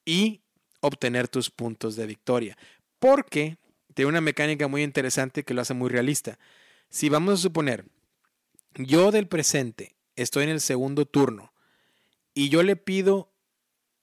y 0.04 0.42
obtener 0.80 1.28
tus 1.28 1.50
puntos 1.50 1.96
de 1.96 2.06
victoria. 2.06 2.58
Porque 2.98 3.56
tiene 3.94 4.08
una 4.08 4.20
mecánica 4.20 4.68
muy 4.68 4.82
interesante 4.82 5.44
que 5.44 5.54
lo 5.54 5.62
hace 5.62 5.74
muy 5.74 5.88
realista. 5.88 6.38
Si 6.88 7.08
vamos 7.08 7.34
a 7.34 7.42
suponer, 7.42 7.84
yo 8.74 9.10
del 9.10 9.28
presente 9.28 9.94
estoy 10.16 10.44
en 10.44 10.50
el 10.50 10.60
segundo 10.60 11.06
turno 11.06 11.52
y 12.34 12.48
yo 12.48 12.62
le 12.62 12.76
pido 12.76 13.30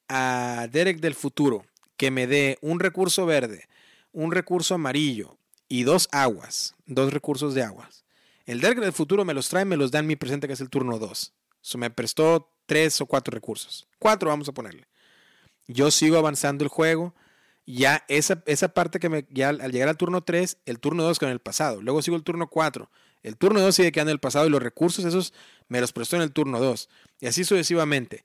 a 0.07 0.67
Derek 0.71 0.99
del 0.99 1.15
futuro 1.15 1.65
que 1.97 2.11
me 2.11 2.27
dé 2.27 2.57
un 2.61 2.79
recurso 2.79 3.25
verde, 3.25 3.67
un 4.11 4.31
recurso 4.31 4.75
amarillo 4.75 5.37
y 5.67 5.83
dos 5.83 6.07
aguas, 6.11 6.75
dos 6.85 7.13
recursos 7.13 7.53
de 7.53 7.63
aguas. 7.63 8.05
El 8.45 8.61
Derek 8.61 8.79
del 8.79 8.93
futuro 8.93 9.25
me 9.25 9.35
los 9.35 9.49
trae, 9.49 9.65
me 9.65 9.77
los 9.77 9.91
da 9.91 9.99
en 9.99 10.07
mi 10.07 10.15
presente 10.15 10.47
que 10.47 10.53
es 10.53 10.61
el 10.61 10.69
turno 10.69 10.97
2. 10.97 11.33
Eso 11.61 11.77
me 11.77 11.91
prestó 11.91 12.51
tres 12.65 12.99
o 13.01 13.05
cuatro 13.05 13.31
recursos. 13.31 13.87
Cuatro 13.99 14.29
vamos 14.29 14.49
a 14.49 14.53
ponerle. 14.53 14.87
Yo 15.67 15.91
sigo 15.91 16.17
avanzando 16.17 16.63
el 16.63 16.69
juego 16.69 17.13
ya 17.75 18.03
esa, 18.07 18.41
esa 18.45 18.69
parte 18.69 18.99
que 18.99 19.09
me, 19.09 19.25
ya 19.29 19.49
al 19.49 19.71
llegar 19.71 19.89
al 19.89 19.97
turno 19.97 20.23
3, 20.23 20.57
el 20.65 20.79
turno 20.79 21.03
2 21.03 21.19
con 21.19 21.29
el 21.29 21.39
pasado, 21.39 21.81
luego 21.81 22.01
sigo 22.01 22.17
el 22.17 22.23
turno 22.23 22.49
4, 22.49 22.89
el 23.21 23.37
turno 23.37 23.59
2 23.59 23.75
sigue 23.75 23.91
quedando 23.91 24.11
en 24.11 24.15
el 24.15 24.19
pasado 24.19 24.47
y 24.47 24.49
los 24.49 24.63
recursos 24.63 25.05
esos 25.05 25.33
me 25.67 25.81
los 25.81 25.91
prestó 25.91 26.15
en 26.15 26.23
el 26.23 26.31
turno 26.31 26.59
2. 26.59 26.89
Y 27.19 27.27
así 27.27 27.43
sucesivamente. 27.43 28.23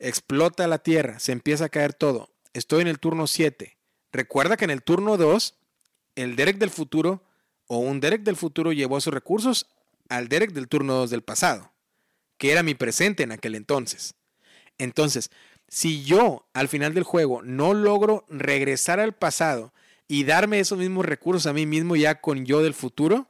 Explota 0.00 0.66
la 0.66 0.78
tierra, 0.78 1.18
se 1.18 1.32
empieza 1.32 1.66
a 1.66 1.68
caer 1.68 1.94
todo. 1.94 2.30
Estoy 2.52 2.82
en 2.82 2.88
el 2.88 2.98
turno 2.98 3.26
7. 3.26 3.76
Recuerda 4.12 4.56
que 4.56 4.64
en 4.64 4.70
el 4.70 4.82
turno 4.82 5.16
2, 5.16 5.54
el 6.16 6.36
Derek 6.36 6.58
del 6.58 6.70
futuro 6.70 7.22
o 7.66 7.78
un 7.78 8.00
Derek 8.00 8.22
del 8.22 8.36
futuro 8.36 8.72
llevó 8.72 9.00
sus 9.00 9.14
recursos 9.14 9.66
al 10.08 10.28
Derek 10.28 10.52
del 10.52 10.68
turno 10.68 10.94
2 10.94 11.10
del 11.10 11.22
pasado, 11.22 11.72
que 12.38 12.52
era 12.52 12.62
mi 12.62 12.74
presente 12.74 13.22
en 13.22 13.32
aquel 13.32 13.54
entonces. 13.54 14.14
Entonces, 14.78 15.30
si 15.68 16.02
yo 16.02 16.46
al 16.54 16.68
final 16.68 16.94
del 16.94 17.04
juego 17.04 17.42
no 17.42 17.74
logro 17.74 18.24
regresar 18.28 19.00
al 19.00 19.14
pasado 19.14 19.72
y 20.08 20.24
darme 20.24 20.60
esos 20.60 20.78
mismos 20.78 21.04
recursos 21.04 21.46
a 21.46 21.52
mí 21.52 21.66
mismo 21.66 21.94
ya 21.94 22.20
con 22.20 22.46
yo 22.46 22.62
del 22.62 22.74
futuro, 22.74 23.28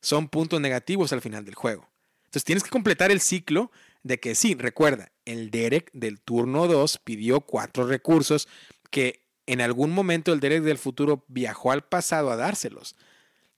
son 0.00 0.28
puntos 0.28 0.60
negativos 0.60 1.12
al 1.12 1.20
final 1.20 1.44
del 1.44 1.56
juego. 1.56 1.88
Entonces 2.24 2.44
tienes 2.44 2.62
que 2.62 2.70
completar 2.70 3.10
el 3.10 3.20
ciclo 3.20 3.70
de 4.02 4.20
que 4.20 4.34
sí, 4.34 4.54
recuerda, 4.54 5.10
el 5.24 5.50
Derek 5.50 5.90
del 5.92 6.20
turno 6.20 6.68
2 6.68 6.98
pidió 6.98 7.40
cuatro 7.40 7.86
recursos 7.86 8.48
que 8.90 9.26
en 9.46 9.60
algún 9.60 9.90
momento 9.90 10.32
el 10.32 10.40
Derek 10.40 10.62
del 10.62 10.78
futuro 10.78 11.24
viajó 11.26 11.72
al 11.72 11.82
pasado 11.82 12.30
a 12.30 12.36
dárselos. 12.36 12.96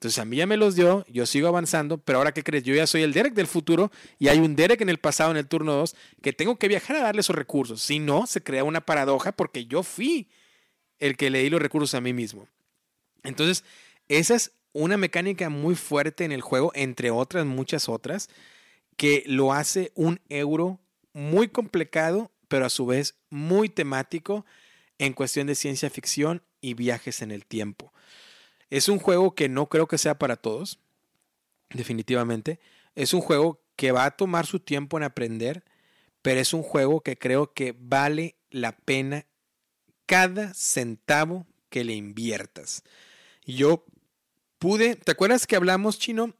Entonces 0.02 0.18
a 0.18 0.24
mí 0.24 0.38
ya 0.38 0.48
me 0.48 0.56
los 0.56 0.74
dio, 0.74 1.06
yo 1.08 1.26
sigo 1.26 1.46
avanzando, 1.46 1.96
pero 1.96 2.18
ahora 2.18 2.34
¿qué 2.34 2.42
crees? 2.42 2.64
Yo 2.64 2.74
ya 2.74 2.88
soy 2.88 3.02
el 3.02 3.12
Derek 3.12 3.34
del 3.34 3.46
futuro 3.46 3.92
y 4.18 4.26
hay 4.26 4.40
un 4.40 4.56
Derek 4.56 4.80
en 4.80 4.88
el 4.88 4.98
pasado, 4.98 5.30
en 5.30 5.36
el 5.36 5.46
turno 5.46 5.74
2, 5.74 5.94
que 6.20 6.32
tengo 6.32 6.58
que 6.58 6.66
viajar 6.66 6.96
a 6.96 7.02
darle 7.02 7.20
esos 7.20 7.36
recursos. 7.36 7.80
Si 7.80 8.00
no, 8.00 8.26
se 8.26 8.42
crea 8.42 8.64
una 8.64 8.80
paradoja 8.80 9.30
porque 9.30 9.66
yo 9.66 9.84
fui 9.84 10.28
el 10.98 11.16
que 11.16 11.30
le 11.30 11.44
di 11.44 11.50
los 11.50 11.62
recursos 11.62 11.94
a 11.94 12.00
mí 12.00 12.12
mismo. 12.12 12.48
Entonces, 13.22 13.62
esa 14.08 14.34
es 14.34 14.50
una 14.72 14.96
mecánica 14.96 15.48
muy 15.50 15.76
fuerte 15.76 16.24
en 16.24 16.32
el 16.32 16.40
juego, 16.40 16.72
entre 16.74 17.12
otras 17.12 17.46
muchas 17.46 17.88
otras, 17.88 18.28
que 18.96 19.22
lo 19.28 19.52
hace 19.52 19.92
un 19.94 20.18
euro 20.30 20.80
muy 21.12 21.46
complicado, 21.46 22.32
pero 22.48 22.66
a 22.66 22.70
su 22.70 22.86
vez 22.86 23.14
muy 23.30 23.68
temático 23.68 24.44
en 24.98 25.12
cuestión 25.12 25.46
de 25.46 25.54
ciencia 25.54 25.90
ficción 25.90 26.42
y 26.60 26.74
viajes 26.74 27.22
en 27.22 27.30
el 27.30 27.46
tiempo. 27.46 27.92
Es 28.72 28.88
un 28.88 28.98
juego 28.98 29.34
que 29.34 29.50
no 29.50 29.68
creo 29.68 29.86
que 29.86 29.98
sea 29.98 30.18
para 30.18 30.36
todos, 30.36 30.78
definitivamente. 31.74 32.58
Es 32.94 33.12
un 33.12 33.20
juego 33.20 33.60
que 33.76 33.92
va 33.92 34.06
a 34.06 34.12
tomar 34.12 34.46
su 34.46 34.60
tiempo 34.60 34.96
en 34.96 35.02
aprender, 35.02 35.62
pero 36.22 36.40
es 36.40 36.54
un 36.54 36.62
juego 36.62 37.02
que 37.02 37.18
creo 37.18 37.52
que 37.52 37.76
vale 37.78 38.34
la 38.48 38.72
pena 38.72 39.26
cada 40.06 40.54
centavo 40.54 41.46
que 41.68 41.84
le 41.84 41.92
inviertas. 41.92 42.82
Yo 43.44 43.84
pude, 44.58 44.96
¿te 44.96 45.12
acuerdas 45.12 45.46
que 45.46 45.56
hablamos, 45.56 45.98
Chino? 45.98 46.32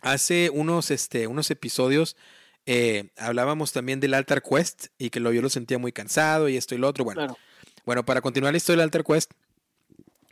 Hace 0.00 0.48
unos, 0.48 0.90
este, 0.90 1.26
unos 1.26 1.50
episodios 1.50 2.16
eh, 2.64 3.10
hablábamos 3.18 3.72
también 3.72 4.00
del 4.00 4.14
Altar 4.14 4.42
Quest 4.42 4.86
y 4.96 5.10
que 5.10 5.20
lo, 5.20 5.30
yo 5.30 5.42
lo 5.42 5.50
sentía 5.50 5.76
muy 5.76 5.92
cansado 5.92 6.48
y 6.48 6.56
esto 6.56 6.74
y 6.74 6.78
lo 6.78 6.88
otro. 6.88 7.04
Bueno, 7.04 7.36
bueno 7.84 8.02
para 8.06 8.22
continuar 8.22 8.54
la 8.54 8.56
historia 8.56 8.78
del 8.78 8.84
Altar 8.84 9.04
Quest, 9.04 9.32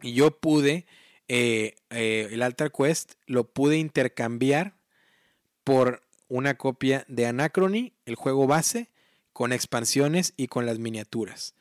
yo 0.02 0.30
pude 0.38 0.86
eh, 1.28 1.76
eh, 1.90 2.28
el 2.30 2.42
Altar 2.42 2.72
Quest 2.72 3.14
lo 3.26 3.44
pude 3.44 3.78
intercambiar 3.78 4.76
por 5.64 6.02
una 6.28 6.56
copia 6.56 7.04
de 7.08 7.26
Anachrony, 7.26 7.92
el 8.06 8.14
juego 8.14 8.46
base, 8.46 8.90
con 9.32 9.52
expansiones 9.52 10.34
y 10.36 10.48
con 10.48 10.66
las 10.66 10.78
miniaturas. 10.78 11.54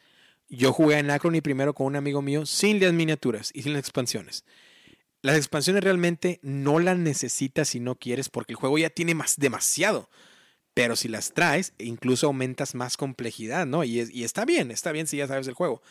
yo 0.50 0.74
jugué 0.74 0.98
Anacrony 0.98 1.42
primero 1.42 1.74
con 1.74 1.88
un 1.88 1.96
amigo 1.96 2.22
mío 2.22 2.46
sin 2.46 2.82
las 2.82 2.92
miniaturas 2.92 3.52
y 3.54 3.64
sin 3.64 3.74
las 3.74 3.82
expansiones. 3.82 4.44
Las 5.22 5.38
expansiones 5.38 5.84
realmente 5.84 6.40
no 6.42 6.80
las 6.80 6.98
necesitas 6.98 7.70
si 7.70 7.80
no 7.80 7.96
quieres 7.96 8.30
porque 8.30 8.54
el 8.54 8.58
juego 8.58 8.78
ya 8.78 8.90
tiene 8.90 9.14
más 9.14 9.38
demasiado. 9.38 10.10
Pero 10.74 10.96
si 10.96 11.08
las 11.08 11.34
traes, 11.34 11.74
incluso 11.78 12.28
aumentas 12.28 12.76
más 12.76 12.98
complejidad, 12.98 13.66
¿no? 13.66 13.84
Y, 13.84 14.10
y 14.12 14.24
está 14.24 14.46
bien, 14.46 14.72
está 14.72 14.92
bien 14.92 15.06
si 15.06 15.18
ya 15.18 15.28
sabes 15.28 15.48
el 15.48 15.54
juego. 15.54 15.82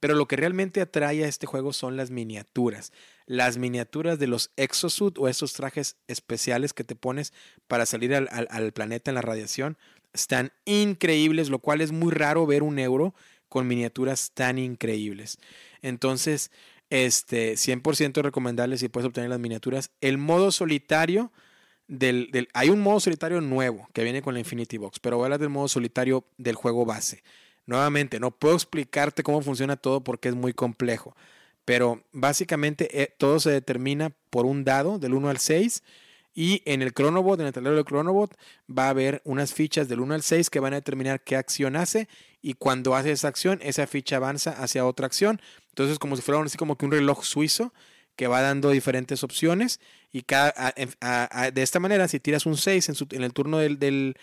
Pero 0.00 0.14
lo 0.14 0.26
que 0.26 0.36
realmente 0.36 0.80
atrae 0.80 1.24
a 1.24 1.28
este 1.28 1.46
juego 1.46 1.72
son 1.72 1.96
las 1.96 2.10
miniaturas. 2.10 2.92
Las 3.26 3.56
miniaturas 3.56 4.18
de 4.18 4.26
los 4.26 4.50
exosuit 4.56 5.18
o 5.18 5.28
esos 5.28 5.52
trajes 5.54 5.96
especiales 6.08 6.72
que 6.72 6.84
te 6.84 6.94
pones 6.94 7.32
para 7.66 7.86
salir 7.86 8.14
al, 8.14 8.72
planeta 8.72 9.10
en 9.10 9.14
la 9.14 9.22
radiación 9.22 9.78
están 10.12 10.52
increíbles, 10.64 11.48
lo 11.48 11.58
cual 11.58 11.80
es 11.80 11.90
muy 11.90 12.12
raro 12.12 12.46
ver 12.46 12.62
un 12.62 12.78
euro 12.78 13.14
con 13.48 13.66
miniaturas 13.66 14.32
tan 14.34 14.58
increíbles. 14.58 15.38
Entonces, 15.80 16.50
este, 16.90 17.54
100% 17.54 18.22
recomendable 18.22 18.78
si 18.78 18.88
puedes 18.88 19.06
obtener 19.06 19.30
las 19.30 19.40
miniaturas. 19.40 19.90
El 20.00 20.18
modo 20.18 20.52
solitario 20.52 21.32
del, 21.88 22.30
del, 22.30 22.48
hay 22.52 22.70
un 22.70 22.80
modo 22.80 23.00
solitario 23.00 23.40
nuevo 23.40 23.88
que 23.92 24.04
viene 24.04 24.22
con 24.22 24.34
la 24.34 24.40
Infinity 24.40 24.76
Box, 24.76 25.00
pero 25.00 25.16
voy 25.16 25.24
a 25.24 25.26
hablar 25.26 25.40
del 25.40 25.48
modo 25.48 25.68
solitario 25.68 26.24
del 26.36 26.54
juego 26.54 26.84
base. 26.84 27.22
Nuevamente, 27.66 28.20
no 28.20 28.30
puedo 28.30 28.54
explicarte 28.54 29.22
cómo 29.22 29.40
funciona 29.40 29.76
todo 29.76 30.04
porque 30.04 30.28
es 30.28 30.34
muy 30.34 30.52
complejo, 30.52 31.16
pero 31.64 32.04
básicamente 32.12 33.02
eh, 33.02 33.14
todo 33.16 33.40
se 33.40 33.50
determina 33.50 34.10
por 34.30 34.46
un 34.46 34.64
dado 34.64 34.98
del 34.98 35.14
1 35.14 35.28
al 35.28 35.38
6 35.38 35.82
y 36.34 36.62
en 36.64 36.82
el 36.82 36.92
Chronobot, 36.92 37.38
en 37.40 37.46
el 37.46 37.52
tablero 37.52 37.76
del 37.76 37.84
Chronobot, 37.84 38.34
va 38.68 38.86
a 38.86 38.90
haber 38.90 39.22
unas 39.24 39.54
fichas 39.54 39.88
del 39.88 40.00
1 40.00 40.14
al 40.14 40.22
6 40.22 40.50
que 40.50 40.58
van 40.58 40.72
a 40.72 40.76
determinar 40.76 41.22
qué 41.22 41.36
acción 41.36 41.76
hace 41.76 42.08
y 42.42 42.54
cuando 42.54 42.96
hace 42.96 43.12
esa 43.12 43.28
acción, 43.28 43.60
esa 43.62 43.86
ficha 43.86 44.16
avanza 44.16 44.50
hacia 44.50 44.84
otra 44.84 45.06
acción. 45.06 45.40
Entonces, 45.68 45.98
como 45.98 46.16
si 46.16 46.22
fuera 46.22 46.42
así 46.42 46.58
como 46.58 46.76
que 46.76 46.84
un 46.84 46.92
reloj 46.92 47.24
suizo 47.24 47.72
que 48.16 48.26
va 48.26 48.42
dando 48.42 48.70
diferentes 48.70 49.22
opciones 49.22 49.80
y 50.12 50.22
cada, 50.22 50.74
de 51.52 51.62
esta 51.62 51.80
manera, 51.80 52.08
si 52.08 52.20
tiras 52.20 52.46
un 52.46 52.56
6 52.56 52.88
en, 52.88 52.96
en 53.10 53.22
el 53.22 53.32
turno 53.32 53.58
del, 53.58 53.78
del, 53.78 54.16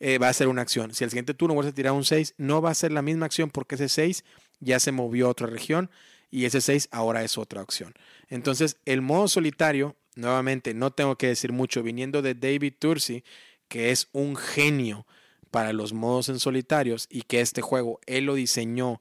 eh, 0.00 0.18
va 0.18 0.28
a 0.28 0.32
ser 0.32 0.48
una 0.48 0.62
acción. 0.62 0.94
Si 0.94 1.02
el 1.02 1.10
siguiente 1.10 1.34
turno 1.34 1.54
vuelve 1.54 1.70
a 1.70 1.74
tirar 1.74 1.92
un 1.92 2.04
6, 2.04 2.34
no 2.38 2.62
va 2.62 2.70
a 2.70 2.74
ser 2.74 2.92
la 2.92 3.02
misma 3.02 3.26
acción 3.26 3.50
porque 3.50 3.74
ese 3.74 3.88
6 3.88 4.24
ya 4.60 4.80
se 4.80 4.92
movió 4.92 5.26
a 5.26 5.30
otra 5.30 5.46
región 5.46 5.90
y 6.30 6.44
ese 6.44 6.60
6 6.60 6.88
ahora 6.90 7.22
es 7.24 7.38
otra 7.38 7.62
acción. 7.62 7.94
Entonces, 8.28 8.76
el 8.84 9.00
modo 9.02 9.28
solitario, 9.28 9.96
nuevamente, 10.14 10.74
no 10.74 10.90
tengo 10.90 11.16
que 11.16 11.28
decir 11.28 11.52
mucho, 11.52 11.82
viniendo 11.82 12.22
de 12.22 12.34
David 12.34 12.74
Tursi, 12.78 13.24
que 13.68 13.90
es 13.90 14.08
un 14.12 14.36
genio 14.36 15.06
para 15.50 15.72
los 15.72 15.92
modos 15.92 16.28
en 16.28 16.38
solitarios 16.38 17.06
y 17.10 17.22
que 17.22 17.40
este 17.40 17.62
juego 17.62 18.00
él 18.06 18.26
lo 18.26 18.34
diseñó 18.34 19.00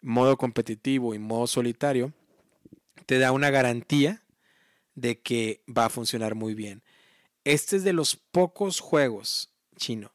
modo 0.00 0.36
competitivo 0.36 1.14
y 1.14 1.18
modo 1.18 1.46
solitario, 1.46 2.12
te 3.06 3.18
da 3.18 3.32
una 3.32 3.50
garantía 3.50 4.22
de 4.94 5.20
que 5.20 5.62
va 5.66 5.86
a 5.86 5.90
funcionar 5.90 6.34
muy 6.34 6.54
bien. 6.54 6.82
Este 7.44 7.76
es 7.76 7.84
de 7.84 7.92
los 7.94 8.16
pocos 8.16 8.80
juegos 8.80 9.50
chino 9.76 10.10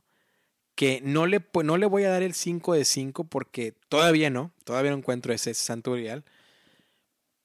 que 0.76 1.02
no 1.04 1.28
le, 1.28 1.44
no 1.64 1.78
le 1.78 1.86
voy 1.86 2.04
a 2.04 2.10
dar 2.10 2.24
el 2.24 2.34
5 2.34 2.74
de 2.74 2.86
5 2.86 3.26
porque 3.26 3.74
todavía 3.90 4.30
no, 4.30 4.52
todavía 4.64 4.92
no 4.92 4.98
encuentro 4.98 5.34
ese 5.34 5.54
santo 5.54 5.96
real, 5.96 6.24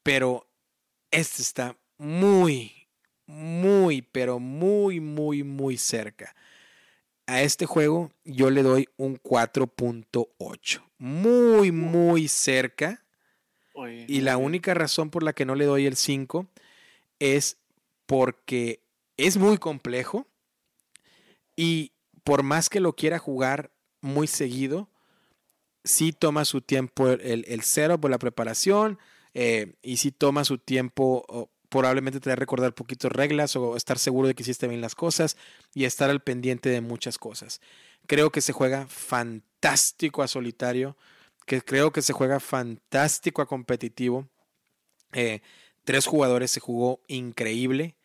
pero 0.03 0.47
este 1.11 1.43
está 1.43 1.77
muy, 1.99 2.89
muy, 3.27 4.03
pero 4.03 4.39
muy, 4.39 5.01
muy, 5.01 5.43
muy 5.43 5.77
cerca. 5.77 6.35
A 7.27 7.43
este 7.43 7.67
juego 7.67 8.11
yo 8.25 8.49
le 8.49 8.63
doy 8.63 8.89
un 8.97 9.21
4.8. 9.21 10.83
Muy, 10.99 11.73
muy 11.73 12.29
cerca. 12.29 13.05
y 14.09 14.23
la 14.23 14.39
única 14.39 14.75
razón 14.75 15.11
por 15.11 15.23
la 15.23 15.35
que 15.35 15.45
no 15.45 15.55
le 15.55 15.67
doy 15.67 15.87
el 15.87 15.97
5 15.97 16.49
es 17.21 17.59
porque 18.07 18.81
es 19.17 19.37
muy 19.37 19.59
complejo 19.59 20.27
y 21.55 21.93
por 22.29 22.43
más 22.43 22.69
que 22.69 22.81
lo 22.81 22.93
quiera 22.93 23.19
jugar 23.19 23.71
muy 24.03 24.27
seguido, 24.27 24.91
sí 25.83 26.13
toma 26.13 26.45
su 26.45 26.61
tiempo 26.61 27.09
el, 27.09 27.47
el 27.49 27.63
cero 27.63 27.99
por 27.99 28.11
la 28.11 28.19
preparación 28.19 28.99
eh, 29.33 29.77
y 29.81 29.97
sí 29.97 30.13
toma 30.13 30.45
su 30.45 30.59
tiempo, 30.59 31.49
probablemente 31.71 32.21
te 32.21 32.37
recordar 32.37 32.75
poquitos 32.75 33.11
reglas 33.11 33.57
o 33.57 33.77
estar 33.79 33.99
seguro 33.99 34.29
de 34.29 34.35
que 34.35 34.43
hiciste 34.43 34.69
bien 34.69 34.83
las 34.83 34.95
cosas 34.95 35.39
y 35.73 35.87
estar 35.87 36.11
al 36.11 36.21
pendiente 36.21 36.69
de 36.69 36.83
muchas 36.83 37.17
cosas. 37.17 37.63
Creo 38.07 38.31
que 38.31 38.43
se 38.43 38.53
juega 38.53 38.87
fantástico 38.89 40.23
a 40.23 40.29
solitario, 40.29 40.99
que 41.47 41.63
creo 41.63 41.93
que 41.93 42.03
se 42.03 42.13
juega 42.13 42.41
fantástico 42.41 43.41
a 43.41 43.47
competitivo. 43.47 44.29
Eh, 45.15 45.41
tres 45.83 46.05
jugadores 46.05 46.51
se 46.51 46.61
jugó 46.61 47.01
increíble 47.09 47.97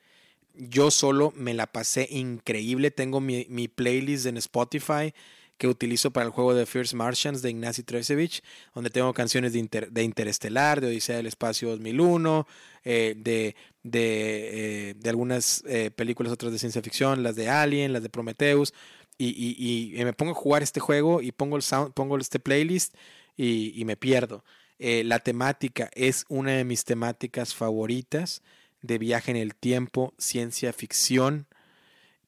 yo 0.54 0.92
solo 0.92 1.34
me 1.36 1.54
la 1.54 1.68
pasé 1.68 2.08
increíble. 2.12 2.92
Tengo 2.92 3.20
mi, 3.20 3.68
playlist 3.68 4.26
en 4.26 4.38
Spotify 4.38 5.14
que 5.58 5.68
utilizo 5.68 6.12
para 6.12 6.26
el 6.26 6.32
juego 6.32 6.54
de 6.54 6.66
First 6.66 6.94
Martians 6.94 7.42
de 7.42 7.52
Ignacy 7.52 7.84
Tresevich, 7.84 8.44
donde 8.74 8.90
tengo 8.90 9.14
canciones 9.14 9.54
de, 9.54 9.88
de 9.92 10.04
Interestelar, 10.04 10.82
de 10.82 10.88
Odisea 10.88 11.18
del 11.18 11.28
Espacio 11.28 11.70
2001, 11.70 12.48
eh, 12.84 13.14
de, 13.18 13.56
de, 13.84 14.90
eh, 14.90 14.94
de, 14.96 15.10
algunas 15.10 15.64
eh, 15.68 15.92
películas 15.92 16.34
otras 16.34 16.52
de 16.52 16.60
ciencia 16.60 16.82
ficción, 16.82 17.24
las 17.24 17.36
de 17.36 17.50
Alien, 17.50 17.94
las 17.94 18.04
de 18.04 18.10
Prometheus, 18.10 18.74
y, 19.18 19.94
me 19.96 20.12
pongo 20.12 20.32
a 20.32 20.36
jugar 20.36 20.64
este 20.64 20.80
juego 20.80 21.22
y 21.22 21.32
pongo, 21.32 21.56
el 21.56 21.62
sound, 21.62 21.94
pongo 21.94 22.18
este 22.18 22.40
playlist 22.40 22.96
y 23.38 23.84
me 23.86 23.96
pierdo. 23.96 24.44
la 24.80 25.20
temática 25.20 25.90
es 25.94 26.26
una 26.28 26.54
de 26.54 26.66
mis 26.66 26.84
temáticas 26.84 27.54
favoritas 27.54 28.42
de 28.84 29.00
viaje 29.00 29.32
en 29.32 29.38
el 29.38 29.56
tiempo, 29.56 30.14
ciencia 30.20 30.72
ficción, 30.74 31.48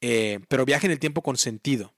eh, 0.02 0.40
pero 0.48 0.66
viaje 0.66 0.88
en 0.88 0.92
el 0.92 1.00
tiempo 1.00 1.22
con 1.22 1.38
sentido. 1.38 1.94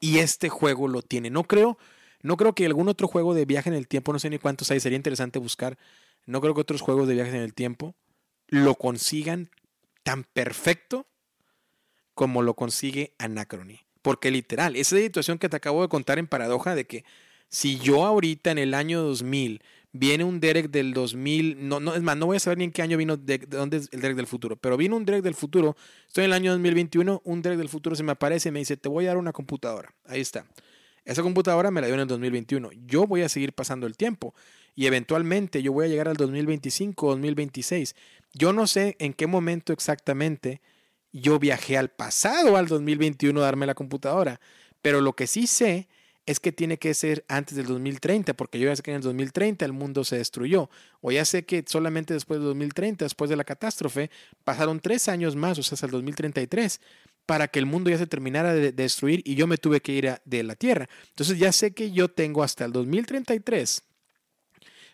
Y 0.00 0.18
este 0.18 0.48
juego 0.48 0.88
lo 0.88 1.02
tiene. 1.02 1.30
No 1.30 1.44
creo, 1.44 1.78
no 2.22 2.36
creo 2.36 2.54
que 2.54 2.66
algún 2.66 2.88
otro 2.88 3.06
juego 3.06 3.34
de 3.34 3.44
viaje 3.44 3.68
en 3.68 3.76
el 3.76 3.86
tiempo, 3.86 4.12
no 4.12 4.18
sé 4.18 4.30
ni 4.30 4.38
cuántos 4.38 4.70
hay, 4.70 4.80
sería 4.80 4.96
interesante 4.96 5.38
buscar. 5.38 5.78
No 6.26 6.40
creo 6.40 6.54
que 6.54 6.62
otros 6.62 6.80
juegos 6.80 7.06
de 7.06 7.14
viaje 7.14 7.30
en 7.30 7.42
el 7.42 7.54
tiempo 7.54 7.94
lo 8.48 8.74
consigan 8.74 9.50
tan 10.02 10.24
perfecto 10.24 11.06
como 12.14 12.42
lo 12.42 12.54
consigue 12.54 13.14
Anacrony. 13.18 13.80
Porque 14.02 14.30
literal, 14.30 14.76
esa 14.76 14.96
situación 14.96 15.38
que 15.38 15.50
te 15.50 15.56
acabo 15.56 15.82
de 15.82 15.88
contar 15.88 16.18
en 16.18 16.26
paradoja 16.26 16.74
de 16.74 16.86
que 16.86 17.04
si 17.48 17.78
yo 17.78 18.06
ahorita 18.06 18.50
en 18.50 18.58
el 18.58 18.72
año 18.72 19.02
2000 19.02 19.62
viene 19.92 20.24
un 20.24 20.40
Derek 20.40 20.70
del 20.70 20.92
2000, 20.92 21.68
no, 21.68 21.80
no, 21.80 21.94
es 21.94 22.02
más, 22.02 22.16
no 22.16 22.26
voy 22.26 22.36
a 22.36 22.40
saber 22.40 22.58
ni 22.58 22.64
en 22.64 22.72
qué 22.72 22.82
año 22.82 22.96
vino, 22.96 23.16
de, 23.16 23.38
dónde 23.38 23.78
es 23.78 23.88
el 23.92 24.00
Derek 24.00 24.16
del 24.16 24.26
futuro, 24.26 24.56
pero 24.56 24.76
vino 24.76 24.96
un 24.96 25.04
Derek 25.04 25.22
del 25.22 25.34
futuro, 25.34 25.76
estoy 26.06 26.24
en 26.24 26.30
el 26.30 26.34
año 26.34 26.52
2021, 26.52 27.22
un 27.24 27.42
Derek 27.42 27.58
del 27.58 27.68
futuro 27.68 27.96
se 27.96 28.02
me 28.02 28.12
aparece 28.12 28.50
y 28.50 28.52
me 28.52 28.60
dice, 28.60 28.76
te 28.76 28.88
voy 28.88 29.06
a 29.06 29.08
dar 29.08 29.16
una 29.16 29.32
computadora, 29.32 29.94
ahí 30.06 30.20
está. 30.20 30.46
Esa 31.04 31.22
computadora 31.22 31.70
me 31.70 31.80
la 31.80 31.86
dio 31.86 31.94
en 31.94 32.02
el 32.02 32.06
2021, 32.06 32.70
yo 32.86 33.06
voy 33.06 33.22
a 33.22 33.28
seguir 33.28 33.52
pasando 33.52 33.86
el 33.86 33.96
tiempo 33.96 34.34
y 34.74 34.86
eventualmente 34.86 35.62
yo 35.62 35.72
voy 35.72 35.86
a 35.86 35.88
llegar 35.88 36.08
al 36.08 36.16
2025 36.16 37.06
o 37.06 37.10
2026. 37.10 37.96
Yo 38.32 38.52
no 38.52 38.66
sé 38.66 38.96
en 38.98 39.12
qué 39.12 39.26
momento 39.26 39.72
exactamente 39.72 40.60
yo 41.12 41.38
viajé 41.38 41.76
al 41.76 41.88
pasado, 41.88 42.56
al 42.56 42.68
2021, 42.68 43.40
a 43.40 43.44
darme 43.44 43.66
la 43.66 43.74
computadora, 43.74 44.40
pero 44.82 45.00
lo 45.00 45.14
que 45.14 45.26
sí 45.26 45.46
sé 45.46 45.88
es 46.30 46.38
que 46.38 46.52
tiene 46.52 46.78
que 46.78 46.94
ser 46.94 47.24
antes 47.26 47.56
del 47.56 47.66
2030, 47.66 48.34
porque 48.34 48.60
yo 48.60 48.68
ya 48.68 48.76
sé 48.76 48.82
que 48.82 48.92
en 48.92 48.98
el 48.98 49.02
2030 49.02 49.64
el 49.64 49.72
mundo 49.72 50.04
se 50.04 50.16
destruyó, 50.16 50.70
o 51.00 51.10
ya 51.10 51.24
sé 51.24 51.44
que 51.44 51.64
solamente 51.66 52.14
después 52.14 52.38
del 52.38 52.46
2030, 52.50 53.04
después 53.04 53.28
de 53.28 53.34
la 53.34 53.42
catástrofe, 53.42 54.10
pasaron 54.44 54.78
tres 54.78 55.08
años 55.08 55.34
más, 55.34 55.58
o 55.58 55.64
sea, 55.64 55.74
hasta 55.74 55.86
el 55.86 55.92
2033, 55.92 56.80
para 57.26 57.48
que 57.48 57.58
el 57.58 57.66
mundo 57.66 57.90
ya 57.90 57.98
se 57.98 58.06
terminara 58.06 58.54
de, 58.54 58.70
destruir 58.70 59.22
y 59.24 59.34
yo 59.34 59.48
me 59.48 59.58
tuve 59.58 59.80
que 59.80 59.92
ir 59.92 60.20
de 60.24 60.42
la 60.44 60.54
Tierra. 60.54 60.88
Entonces 61.08 61.36
ya 61.36 61.50
sé 61.50 61.72
que 61.72 61.90
yo 61.90 62.08
tengo 62.08 62.44
hasta 62.44 62.64
el 62.64 62.72
2033 62.72 63.82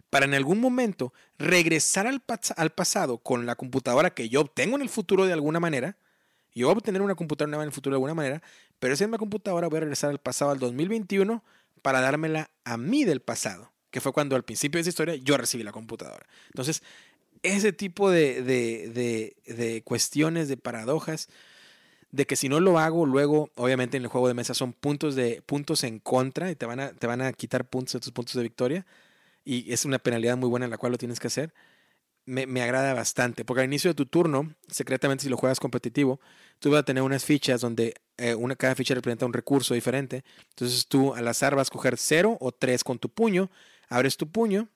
para 0.09 0.25
en 0.25 0.33
algún 0.33 0.59
momento 0.59 1.13
regresar 1.39 2.07
al, 2.07 2.23
al 2.57 2.71
pasado 2.71 3.19
con 3.19 3.45
la 3.45 3.57
computadora 3.57 4.15
que 4.15 4.31
yo 4.31 4.41
obtengo 4.41 4.77
en 4.77 4.83
el 4.83 4.89
futuro 4.89 5.27
de 5.27 5.35
alguna 5.35 5.61
manera, 5.61 5.99
yo 6.55 6.69
voy 6.69 6.75
a 6.75 6.79
obtener 6.79 7.03
una 7.03 7.15
computadora 7.15 7.51
nueva 7.51 7.65
en 7.65 7.69
el 7.69 7.75
futuro 7.75 7.93
de 7.93 7.97
alguna 7.97 8.15
manera, 8.15 8.43
pero 8.79 8.95
esa 8.95 9.05
misma 9.05 9.19
computadora 9.19 9.69
voy 9.69 9.79
a 9.79 9.81
regresar 9.81 10.11
al 10.11 10.19
pasado, 10.19 10.51
al 10.51 10.59
2021, 10.59 11.43
para 11.83 12.01
dármela 12.01 12.51
a 12.65 12.77
mí 12.77 13.05
del 13.05 13.21
pasado, 13.21 13.73
que 13.91 14.01
fue 14.01 14.13
cuando 14.13 14.37
al 14.37 14.45
principio 14.45 14.79
de 14.79 14.83
esa 14.83 14.91
historia 14.91 15.15
yo 15.17 15.37
recibí 15.37 15.63
la 15.63 15.73
computadora. 15.73 16.27
Entonces, 16.49 16.83
ese 17.43 17.73
tipo 17.73 18.11
de, 18.11 18.43
de, 18.43 19.37
de, 19.47 19.83
cuestiones, 19.83 20.49
de 20.49 20.57
paradojas, 20.57 21.29
de 22.11 22.27
que 22.27 22.37
si 22.37 22.49
no 22.49 22.61
lo 22.61 22.79
hago, 22.79 23.07
luego, 23.07 23.51
obviamente 23.55 23.97
en 23.97 24.05
el 24.05 24.09
juego 24.09 24.29
de 24.29 24.35
mesa 24.35 24.55
son 24.55 24.73
puntos, 24.73 25.15
de, 25.15 25.43
puntos 25.45 25.85
en 25.85 25.99
contra 25.99 26.51
y 26.51 26.57
te 26.57 26.67
van, 26.67 26.81
a, 26.81 26.93
te 26.93 27.07
van 27.07 27.21
a 27.21 27.33
quitar 27.33 27.69
puntos 27.69 27.95
de 27.95 28.01
tus 28.01 28.13
puntos 28.13 28.35
de 28.35 28.43
victoria. 28.43 28.87
Y 29.45 29.73
es 29.73 29.85
una 29.85 29.99
penalidad 29.99 30.37
muy 30.37 30.49
buena 30.49 30.65
en 30.65 30.71
la 30.71 30.79
cual 30.79 30.93
lo 30.93 30.99
tienes 30.99 31.21
que 31.21 31.29
hacer. 31.29 31.55
Me, 32.27 32.63
agrada 32.63 32.93
bastante, 32.93 33.45
porque 33.45 33.63
al 33.63 33.67
inicio 33.67 33.91
de 33.91 33.95
tu 33.95 34.07
turno, 34.07 34.55
secretamente 34.69 35.25
si 35.25 35.31
lo 35.31 35.37
juegas 35.37 35.61
competitivo, 35.61 36.21
tú 36.59 36.71
vas 36.71 36.81
a 36.81 36.85
tener 36.85 37.03
unas 37.03 37.25
fichas 37.25 37.61
donde 37.61 37.95
eh, 38.19 38.35
una, 38.35 38.57
cada 38.57 38.75
ficha 38.75 38.95
representa 38.95 39.27
un 39.27 39.33
recurso 39.33 39.75
diferente. 39.75 40.25
Entonces 40.51 40.87
tú 40.89 41.15
al 41.15 41.27
azar 41.29 41.55
vas 41.55 41.69
a 41.69 41.71
coger 41.71 41.97
0 41.97 42.37
o 42.41 42.53
3 42.53 42.85
con 42.85 42.99
tu 42.99 43.09
puño, 43.09 43.51
abres 43.89 44.17
tu 44.17 44.29
puño 44.31 44.69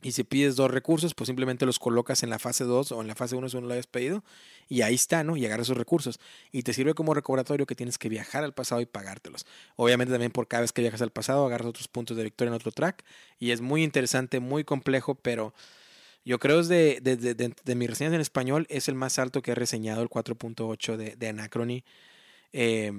y 0.00 0.12
si 0.12 0.22
pides 0.22 0.54
dos 0.54 0.70
recursos, 0.70 1.12
pues 1.14 1.26
simplemente 1.26 1.66
los 1.66 1.80
colocas 1.80 2.22
en 2.22 2.30
la 2.30 2.38
fase 2.38 2.62
2 2.62 2.92
o 2.92 3.00
en 3.00 3.08
la 3.08 3.16
fase 3.16 3.34
1 3.34 3.48
si 3.48 3.56
no 3.56 3.66
lo 3.66 3.72
hayas 3.72 3.88
pedido. 3.88 4.22
Y 4.68 4.82
ahí 4.82 4.94
está, 4.94 5.24
¿no? 5.24 5.36
Y 5.36 5.44
agarras 5.44 5.66
esos 5.66 5.76
recursos. 5.76 6.20
Y 6.52 6.62
te 6.62 6.72
sirve 6.72 6.94
como 6.94 7.14
recordatorio 7.14 7.66
que 7.66 7.74
tienes 7.74 7.98
que 7.98 8.08
viajar 8.08 8.44
al 8.44 8.54
pasado 8.54 8.80
y 8.80 8.86
pagártelos. 8.86 9.44
Obviamente 9.74 10.12
también 10.12 10.30
por 10.30 10.46
cada 10.46 10.60
vez 10.60 10.72
que 10.72 10.82
viajas 10.82 11.02
al 11.02 11.10
pasado, 11.10 11.44
agarras 11.46 11.66
otros 11.66 11.88
puntos 11.88 12.16
de 12.16 12.22
victoria 12.22 12.50
en 12.50 12.54
otro 12.54 12.70
track. 12.70 13.04
Y 13.40 13.50
es 13.50 13.60
muy 13.60 13.82
interesante, 13.82 14.38
muy 14.38 14.62
complejo, 14.62 15.16
pero 15.16 15.52
yo 16.28 16.38
creo 16.38 16.60
es 16.60 16.68
de, 16.68 17.00
de, 17.00 17.16
de, 17.16 17.34
de, 17.34 17.74
mis 17.74 17.88
reseñas 17.88 18.12
en 18.12 18.20
español 18.20 18.66
es 18.68 18.88
el 18.88 18.94
más 18.94 19.18
alto 19.18 19.42
que 19.42 19.52
he 19.52 19.54
reseñado, 19.54 20.02
el 20.02 20.10
4.8 20.10 20.96
de, 20.96 21.16
de 21.16 21.28
Anacrony. 21.28 21.84
Eh, 22.52 22.92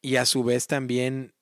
y 0.00 0.16
a 0.16 0.24
su 0.24 0.44
vez 0.44 0.66
también 0.66 1.34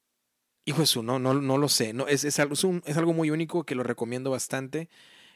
Hijo 0.64 0.82
eso, 0.82 1.02
no, 1.02 1.18
no, 1.18 1.34
no 1.34 1.59
lo 1.59 1.68
sé. 1.68 1.93
No, 1.93 2.06
es, 2.06 2.24
es, 2.24 2.39
algo, 2.39 2.55
es, 2.55 2.97
algo 2.97 3.12
muy 3.12 3.30
único 3.30 3.64
que 3.64 3.74
lo 3.74 3.82
recomiendo 3.82 4.30
bastante. 4.30 4.89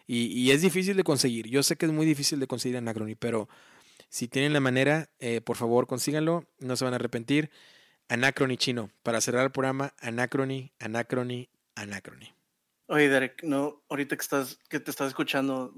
Y, 0.06 0.26
y, 0.26 0.52
es 0.52 0.62
difícil 0.62 0.96
de 0.96 1.04
conseguir. 1.04 1.48
Yo 1.48 1.62
sé 1.62 1.76
que 1.76 1.86
es 1.86 1.92
muy 1.92 2.06
difícil 2.06 2.38
de 2.38 2.46
conseguir 2.46 2.76
Anacrony, 2.76 3.16
pero 3.18 3.48
si 4.08 4.28
tienen 4.28 4.52
la 4.52 4.60
manera, 4.60 5.10
eh, 5.18 5.40
por 5.40 5.56
favor 5.56 5.88
consíganlo. 5.88 6.44
No 6.60 6.76
se 6.76 6.84
van 6.84 6.94
a 6.94 6.96
arrepentir. 6.96 7.50
Anacrony 8.08 8.56
chino. 8.56 8.90
Para 9.02 9.20
cerrar 9.20 9.44
el 9.44 9.50
programa, 9.50 9.94
Anacrony, 10.00 10.70
Anacrony, 10.78 11.48
Anacrony. 11.74 12.35
Oye, 12.88 13.08
Derek, 13.08 13.42
no, 13.42 13.82
ahorita 13.88 14.16
que, 14.16 14.22
estás, 14.22 14.58
que 14.68 14.78
te 14.78 14.90
estás 14.90 15.08
escuchando, 15.08 15.74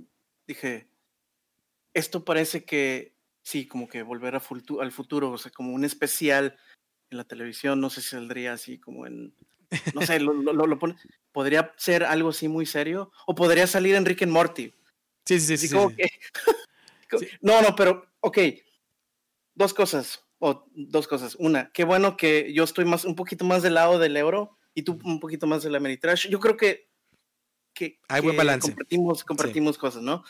dije, 0.47 0.91
esto 1.95 2.25
parece 2.25 2.65
que, 2.65 3.15
sí, 3.43 3.67
como 3.67 3.89
que 3.89 4.03
volver 4.03 4.35
a 4.35 4.43
al 4.81 4.93
futuro, 4.93 5.31
o 5.31 5.39
sea, 5.39 5.51
como 5.51 5.73
un 5.73 5.85
especial 5.85 6.59
en 7.11 7.17
la 7.17 7.25
televisión, 7.25 7.81
no 7.81 7.89
sé 7.89 8.03
si 8.03 8.11
saldría 8.11 8.53
así 8.53 8.79
como 8.79 9.07
en, 9.07 9.35
no 9.95 10.03
sé, 10.03 10.21
lo, 10.21 10.35
lo, 10.35 10.67
lo 10.67 10.79
pone, 10.79 10.97
podría 11.33 11.73
ser 11.77 12.05
algo 12.05 12.29
así 12.29 12.47
muy 12.49 12.67
serio, 12.67 13.11
o 13.27 13.35
podría 13.35 13.67
salir 13.67 13.95
Enrique 13.95 14.25
and 14.25 14.33
Morty. 14.33 14.75
Sí, 15.25 15.41
sí, 15.41 15.57
sí. 15.57 15.69
sí, 15.69 15.77
sí. 17.19 17.29
no, 17.41 17.63
no, 17.63 17.75
pero, 17.75 18.07
ok, 18.21 18.39
dos 19.55 19.73
cosas, 19.75 20.25
o 20.39 20.67
dos 20.73 21.09
cosas. 21.09 21.35
Una, 21.37 21.71
qué 21.73 21.85
bueno 21.85 22.17
que 22.17 22.53
yo 22.53 22.65
estoy 22.65 22.85
más, 22.85 23.05
un 23.05 23.15
poquito 23.15 23.45
más 23.45 23.63
del 23.63 23.75
lado 23.75 23.99
del 23.99 24.17
euro 24.17 24.59
y 24.75 24.83
tú 24.83 24.99
un 25.05 25.21
poquito 25.21 25.47
más 25.47 25.63
de 25.63 25.71
la 25.71 25.79
Ameritrash. 25.79 26.29
Yo 26.29 26.39
creo 26.39 26.57
que, 26.57 26.88
que, 27.79 28.01
hay 28.09 28.21
buen 28.21 28.37
balance. 28.37 28.69
Compartimos, 28.69 29.25
compartimos 29.25 29.79
cosas, 29.79 30.03
¿no? 30.03 30.25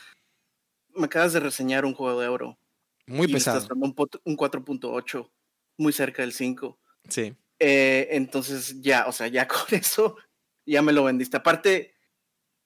Me 0.95 1.05
acabas 1.05 1.33
de 1.33 1.39
reseñar 1.39 1.83
un 1.83 1.95
juego 1.95 2.19
de 2.19 2.27
euro. 2.27 2.59
Muy 3.07 3.27
y 3.27 3.33
pesado. 3.33 3.57
Estás 3.57 3.75
un, 3.75 3.95
un 4.23 4.37
4.8 4.37 5.31
muy 5.77 5.93
cerca 5.93 6.21
del 6.21 6.33
5. 6.33 6.79
Sí. 7.09 7.35
Eh, 7.57 8.07
entonces 8.11 8.79
ya, 8.81 9.07
o 9.07 9.11
sea, 9.11 9.27
ya 9.27 9.47
con 9.47 9.65
eso 9.71 10.17
ya 10.65 10.83
me 10.83 10.93
lo 10.93 11.03
vendiste. 11.03 11.37
Aparte, 11.37 11.95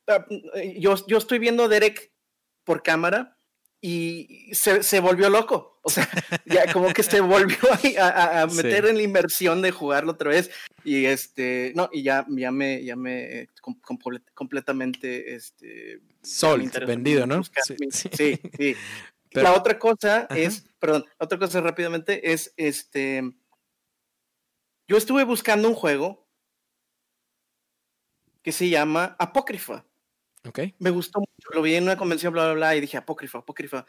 ah, 0.08 0.26
yo, 0.78 0.96
yo 1.08 1.18
estoy 1.18 1.40
viendo 1.40 1.64
a 1.64 1.68
Derek 1.70 2.12
por 2.66 2.84
cámara 2.84 3.40
y 3.82 4.54
se, 4.54 4.84
se, 4.84 5.00
volvió 5.00 5.30
loco. 5.30 5.73
O 5.86 5.90
sea, 5.90 6.10
ya 6.46 6.72
como 6.72 6.94
que 6.94 7.04
se 7.04 7.20
volvió 7.20 7.58
a, 8.00 8.42
a, 8.42 8.48
meter 8.48 8.86
sí. 8.86 8.90
en 8.90 8.98
la 8.98 9.04
inmersión 9.04 9.62
de 9.62 9.72
jugarlo 9.72 10.14
otra 10.14 10.30
vez. 10.30 10.50
Y 10.86 11.06
este, 11.06 11.74
no, 11.76 11.90
y 11.92 12.04
ya, 12.04 12.26
ya 12.30 12.52
me, 12.52 12.84
ya 12.84 12.96
me 12.96 13.50
com, 13.62 13.76
com, 13.82 13.98
completamente 14.34 15.36
este 15.36 16.00
Sol, 16.22 16.72
vendido, 16.88 17.28
¿no? 17.28 17.44
Sí, 17.44 17.76
sí. 17.92 18.10
sí. 18.14 18.76
Pero, 19.34 19.44
la 19.50 19.54
otra 19.54 19.78
cosa 19.78 20.28
ajá. 20.30 20.38
es, 20.38 20.64
perdón, 20.80 21.06
otra 21.18 21.38
cosa 21.38 21.60
rápidamente 21.60 22.32
es 22.32 22.54
este. 22.56 23.34
Yo 24.88 24.96
estuve 24.96 25.24
buscando 25.24 25.68
un 25.68 25.74
juego 25.74 26.30
que 28.42 28.52
se 28.52 28.70
llama 28.70 29.16
Apócrifa. 29.20 29.86
Ok. 30.46 30.60
Me 30.80 30.92
gustó 30.92 31.20
mucho, 31.20 31.50
lo 31.54 31.62
vi 31.62 31.76
en 31.76 31.84
una 31.84 31.98
convención, 31.98 32.32
bla, 32.32 32.46
bla, 32.46 32.54
bla, 32.54 32.76
y 32.76 32.82
dije 32.82 32.98
Apócrifa, 32.98 33.40
Apócrifa. 33.40 33.86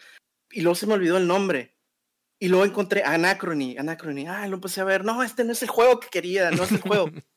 Y 0.51 0.63
luego 0.63 0.75
se 0.75 0.87
me 0.87 0.95
olvidó 0.95 1.19
el 1.19 1.27
nombre. 1.27 1.74
Y 2.39 2.49
luego 2.49 2.65
encontré 2.65 3.03
Anacrony, 3.05 3.77
Anacrony. 3.79 4.27
Ah, 4.29 4.47
lo 4.49 4.57
empecé 4.57 4.81
a 4.81 4.85
ver. 4.85 5.05
No, 5.05 5.23
este 5.23 5.45
no 5.45 5.53
es 5.53 5.63
el 5.63 5.69
juego 5.69 6.01
que 6.01 6.09
quería, 6.09 6.51
no 6.51 6.65
es 6.65 6.73
el 6.73 6.81
juego. 6.81 7.11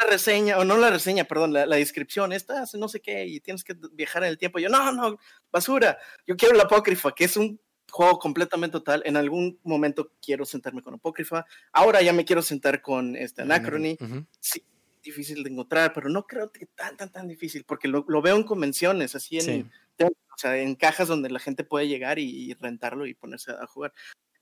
la 0.00 0.10
reseña, 0.10 0.58
o 0.58 0.64
no 0.64 0.76
la 0.76 0.90
reseña, 0.90 1.24
perdón, 1.24 1.52
la, 1.52 1.66
la, 1.66 1.76
descripción, 1.76 2.32
esta 2.32 2.62
hace 2.62 2.78
no 2.78 2.88
sé 2.88 3.00
qué, 3.00 3.24
y 3.26 3.40
tienes 3.40 3.64
que 3.64 3.74
viajar 3.92 4.24
en 4.24 4.30
el 4.30 4.38
tiempo. 4.38 4.58
Yo, 4.58 4.68
no, 4.68 4.92
no, 4.92 5.18
basura. 5.50 5.98
Yo 6.26 6.36
quiero 6.36 6.54
la 6.54 6.64
Apócrifa, 6.64 7.12
que 7.12 7.24
es 7.24 7.36
un 7.36 7.60
juego 7.90 8.18
completamente 8.18 8.72
total. 8.72 9.02
En 9.06 9.16
algún 9.16 9.58
momento 9.62 10.12
quiero 10.20 10.44
sentarme 10.44 10.82
con 10.82 10.94
Apócrifa. 10.94 11.46
Ahora 11.72 12.02
ya 12.02 12.12
me 12.12 12.24
quiero 12.24 12.42
sentar 12.42 12.82
con 12.82 13.16
este 13.16 13.42
Anacrony. 13.42 13.96
Uh 14.00 14.04
-huh. 14.04 14.26
Sí, 14.40 14.62
difícil 15.02 15.42
de 15.42 15.50
encontrar, 15.50 15.92
pero 15.94 16.08
no 16.08 16.26
creo 16.26 16.50
que 16.50 16.66
tan, 16.66 16.96
tan, 16.96 17.10
tan 17.10 17.28
difícil, 17.28 17.64
porque 17.64 17.88
lo, 17.88 18.04
lo 18.08 18.20
veo 18.22 18.36
en 18.36 18.42
convenciones, 18.42 19.14
así 19.14 19.38
en, 19.38 19.44
sí. 19.44 19.66
o 20.00 20.38
sea, 20.38 20.56
en 20.58 20.74
cajas 20.74 21.08
donde 21.08 21.30
la 21.30 21.38
gente 21.38 21.64
puede 21.64 21.88
llegar 21.88 22.18
y, 22.18 22.50
y 22.50 22.54
rentarlo 22.54 23.06
y 23.06 23.14
ponerse 23.14 23.52
a 23.52 23.66
jugar. 23.66 23.92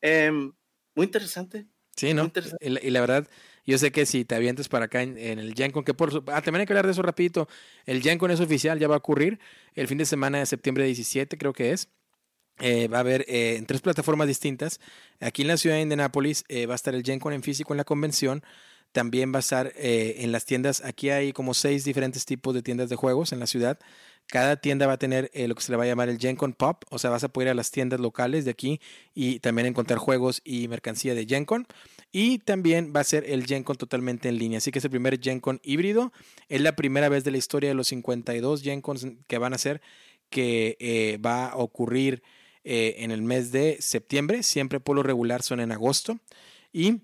Eh, 0.05 0.31
muy 0.31 1.07
interesante. 1.07 1.67
Sí, 1.97 2.13
¿no? 2.13 2.31
Y 2.61 2.69
la, 2.69 2.81
y 2.83 2.91
la, 2.91 3.01
verdad, 3.01 3.27
yo 3.65 3.79
sé 3.79 3.91
que 3.91 4.05
si 4.05 4.25
te 4.25 4.35
avientes 4.35 4.69
para 4.69 4.87
acá 4.87 5.03
en, 5.03 5.17
en 5.17 5.39
el 5.39 5.55
GenCon, 5.55 5.83
que 5.83 5.95
por 5.95 6.11
ah, 6.27 6.43
también 6.43 6.61
hay 6.61 6.67
que 6.67 6.75
hablar 6.75 6.85
de 6.85 6.93
eso 6.93 7.01
rapidito, 7.01 7.49
el 7.87 8.03
GenCon 8.03 8.31
es 8.31 8.41
oficial, 8.41 8.79
ya 8.79 8.87
va 8.87 8.97
a 8.97 8.99
ocurrir 8.99 9.39
el 9.75 9.89
fin 9.89 9.97
de 9.97 10.05
semana 10.05 10.39
de 10.39 10.47
septiembre 10.47 10.85
17, 10.85 11.39
creo 11.39 11.55
que 11.55 11.73
es. 11.73 11.89
Eh, 12.61 12.87
va 12.87 12.99
a 12.99 13.01
haber 13.01 13.25
eh, 13.27 13.57
en 13.57 13.67
tres 13.67 13.81
plataformas 13.81 14.29
distintas. 14.29 14.79
Aquí 15.21 15.43
en 15.43 15.49
la 15.49 15.57
ciudad 15.57 15.77
de 15.77 15.83
Indianapolis 15.83 16.45
eh, 16.49 16.67
va 16.67 16.75
a 16.75 16.77
estar 16.77 16.95
el 16.95 17.03
GenCon 17.03 17.33
en 17.33 17.43
físico 17.43 17.73
en 17.73 17.79
la 17.79 17.85
convención. 17.85 18.45
También 18.93 19.33
va 19.33 19.39
a 19.39 19.41
estar 19.41 19.73
eh, 19.75 20.17
en 20.19 20.31
las 20.31 20.45
tiendas. 20.45 20.85
Aquí 20.85 21.11
hay 21.11 21.33
como 21.33 21.53
seis 21.55 21.85
diferentes 21.85 22.27
tipos 22.27 22.55
de 22.55 22.63
tiendas 22.63 22.89
de 22.89 22.97
juegos 22.97 23.33
en 23.33 23.41
la 23.41 23.49
ciudad. 23.49 23.81
Cada 24.27 24.57
tienda 24.57 24.87
va 24.87 24.95
a 24.95 24.99
tener 24.99 25.31
eh, 25.35 25.47
lo 25.49 25.55
que 25.55 25.63
se 25.63 25.71
le 25.71 25.77
va 25.77 25.85
a 25.85 25.87
llamar 25.87 26.09
el 26.09 26.19
GenCon 26.19 26.55
Pop, 26.55 26.85
o 26.91 26.99
sea, 26.99 27.11
vas 27.11 27.25
a 27.25 27.29
poder 27.29 27.49
ir 27.49 27.51
a 27.53 27.55
las 27.55 27.71
tiendas 27.71 28.01
locales 28.01 28.45
de 28.45 28.51
aquí 28.51 28.81
y 29.15 29.39
también 29.41 29.67
encontrar 29.67 29.99
juegos 29.99 30.41
y 30.45 30.67
mercancía 30.69 31.15
de 31.15 31.27
GenCon. 31.27 31.67
Y 32.11 32.39
también 32.39 32.93
va 32.95 33.01
a 33.01 33.05
ser 33.05 33.25
el 33.29 33.45
GenCon 33.45 33.77
totalmente 33.77 34.29
en 34.29 34.39
línea, 34.39 34.59
así 34.59 34.71
que 34.71 34.79
es 34.79 34.85
el 34.85 34.91
primer 34.91 35.21
GenCon 35.21 35.61
híbrido. 35.63 36.13
Es 36.49 36.61
la 36.61 36.77
primera 36.77 37.09
vez 37.09 37.25
de 37.25 37.33
la 37.33 37.39
historia 37.39 37.69
de 37.69 37.75
los 37.75 37.89
52 37.89 38.63
GenCons 38.63 39.07
que 39.27 39.39
van 39.39 39.53
a 39.53 39.59
ser 39.59 39.81
que 40.31 40.77
eh, 40.81 41.19
va 41.19 41.47
a 41.47 41.57
ocurrir 41.57 42.23
eh, 42.65 42.97
en 42.99 43.11
el 43.11 43.23
mes 43.23 43.53
de 43.53 43.77
septiembre. 43.81 44.43
Siempre 44.43 44.81
por 44.81 44.97
lo 44.97 45.03
regular 45.03 45.43
son 45.43 45.61
en 45.61 45.71
agosto. 45.71 46.19
Y 46.73 47.03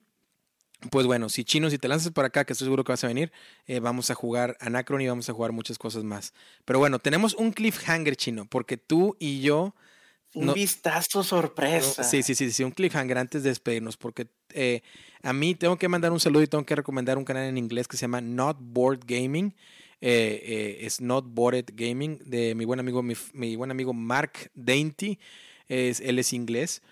pues 0.88 1.06
bueno, 1.06 1.28
si 1.28 1.44
chino, 1.44 1.68
si 1.68 1.78
te 1.78 1.88
lanzas 1.88 2.12
por 2.12 2.24
acá, 2.24 2.44
que 2.44 2.54
estoy 2.54 2.66
seguro 2.66 2.84
que 2.84 2.92
vas 2.92 3.04
a 3.04 3.08
venir, 3.08 3.32
eh, 3.66 3.80
vamos 3.80 4.10
a 4.10 4.14
jugar 4.14 4.56
Anacron 4.60 5.00
y 5.02 5.08
vamos 5.08 5.28
a 5.28 5.32
jugar 5.32 5.52
muchas 5.52 5.78
cosas 5.78 6.04
más. 6.04 6.32
Pero 6.64 6.78
bueno, 6.78 6.98
tenemos 6.98 7.34
un 7.34 7.52
cliffhanger 7.52 8.16
chino, 8.16 8.46
porque 8.46 8.76
tú 8.76 9.16
y 9.18 9.40
yo... 9.40 9.74
Un 10.32 10.46
no, 10.46 10.54
vistazo 10.54 11.24
sorpresa. 11.24 12.02
No, 12.02 12.08
sí, 12.08 12.22
sí, 12.22 12.34
sí, 12.34 12.50
sí, 12.52 12.62
un 12.62 12.70
cliffhanger 12.70 13.18
antes 13.18 13.42
de 13.42 13.50
despedirnos, 13.50 13.96
porque 13.96 14.28
eh, 14.54 14.80
a 15.22 15.32
mí 15.32 15.54
tengo 15.54 15.76
que 15.76 15.88
mandar 15.88 16.12
un 16.12 16.20
saludo 16.20 16.44
y 16.44 16.46
tengo 16.46 16.64
que 16.64 16.76
recomendar 16.76 17.18
un 17.18 17.24
canal 17.24 17.44
en 17.44 17.58
inglés 17.58 17.88
que 17.88 17.96
se 17.96 18.02
llama 18.02 18.20
Not 18.20 18.56
Board 18.60 19.00
Gaming. 19.04 19.54
Eh, 20.00 20.40
eh, 20.42 20.86
es 20.86 21.00
Not 21.00 21.26
Boarded 21.28 21.66
Gaming, 21.74 22.20
de 22.24 22.54
mi 22.54 22.64
buen 22.64 22.80
amigo, 22.80 23.02
mi, 23.02 23.14
mi 23.34 23.56
buen 23.56 23.70
amigo 23.70 23.92
Mark 23.92 24.50
Dainty. 24.54 25.18
Es, 25.68 26.00
él 26.00 26.18
es 26.18 26.32
inglés. 26.32 26.82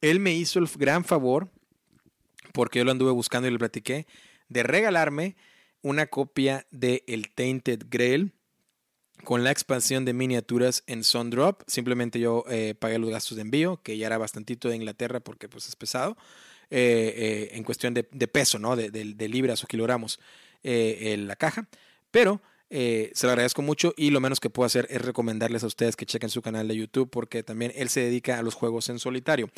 Él 0.00 0.20
me 0.20 0.34
hizo 0.34 0.58
el 0.58 0.68
gran 0.76 1.04
favor 1.04 1.50
porque 2.54 2.78
yo 2.78 2.84
lo 2.84 2.92
anduve 2.92 3.10
buscando 3.10 3.48
y 3.48 3.50
le 3.50 3.58
platiqué, 3.58 4.06
de 4.48 4.62
regalarme 4.62 5.36
una 5.82 6.06
copia 6.06 6.66
de 6.70 7.02
El 7.08 7.34
Tainted 7.34 7.82
Grail 7.90 8.32
con 9.24 9.42
la 9.42 9.50
expansión 9.50 10.04
de 10.04 10.12
miniaturas 10.12 10.84
en 10.86 11.02
Sundrop. 11.02 11.62
Simplemente 11.66 12.20
yo 12.20 12.44
eh, 12.48 12.76
pagué 12.78 12.98
los 13.00 13.10
gastos 13.10 13.36
de 13.36 13.42
envío, 13.42 13.82
que 13.82 13.98
ya 13.98 14.06
era 14.06 14.18
bastantito 14.18 14.68
de 14.68 14.76
Inglaterra 14.76 15.18
porque 15.18 15.48
pues 15.48 15.66
es 15.66 15.74
pesado, 15.74 16.16
eh, 16.70 17.12
eh, 17.16 17.56
en 17.56 17.64
cuestión 17.64 17.92
de, 17.92 18.04
peso, 18.04 18.60
¿no? 18.60 18.76
De, 18.76 19.28
libras 19.28 19.64
o 19.64 19.66
kilogramos 19.66 20.20
en 20.62 21.26
la 21.26 21.34
caja. 21.34 21.68
Pero 22.12 22.40
se 22.70 23.10
lo 23.22 23.30
agradezco 23.30 23.62
mucho 23.62 23.94
y 23.96 24.10
lo 24.10 24.20
menos 24.20 24.38
que 24.38 24.48
puedo 24.50 24.66
hacer 24.66 24.86
es 24.90 25.02
recomendarles 25.02 25.64
a 25.64 25.66
ustedes 25.66 25.96
que 25.96 26.06
chequen 26.06 26.30
su 26.30 26.40
canal 26.40 26.68
de 26.68 26.76
YouTube 26.76 27.10
porque 27.10 27.42
también 27.42 27.72
él 27.74 27.88
se 27.88 28.00
dedica 28.00 28.38
a 28.38 28.42
los 28.42 28.54
juegos 28.54 28.88
en 28.88 29.00
solitario. 29.00 29.50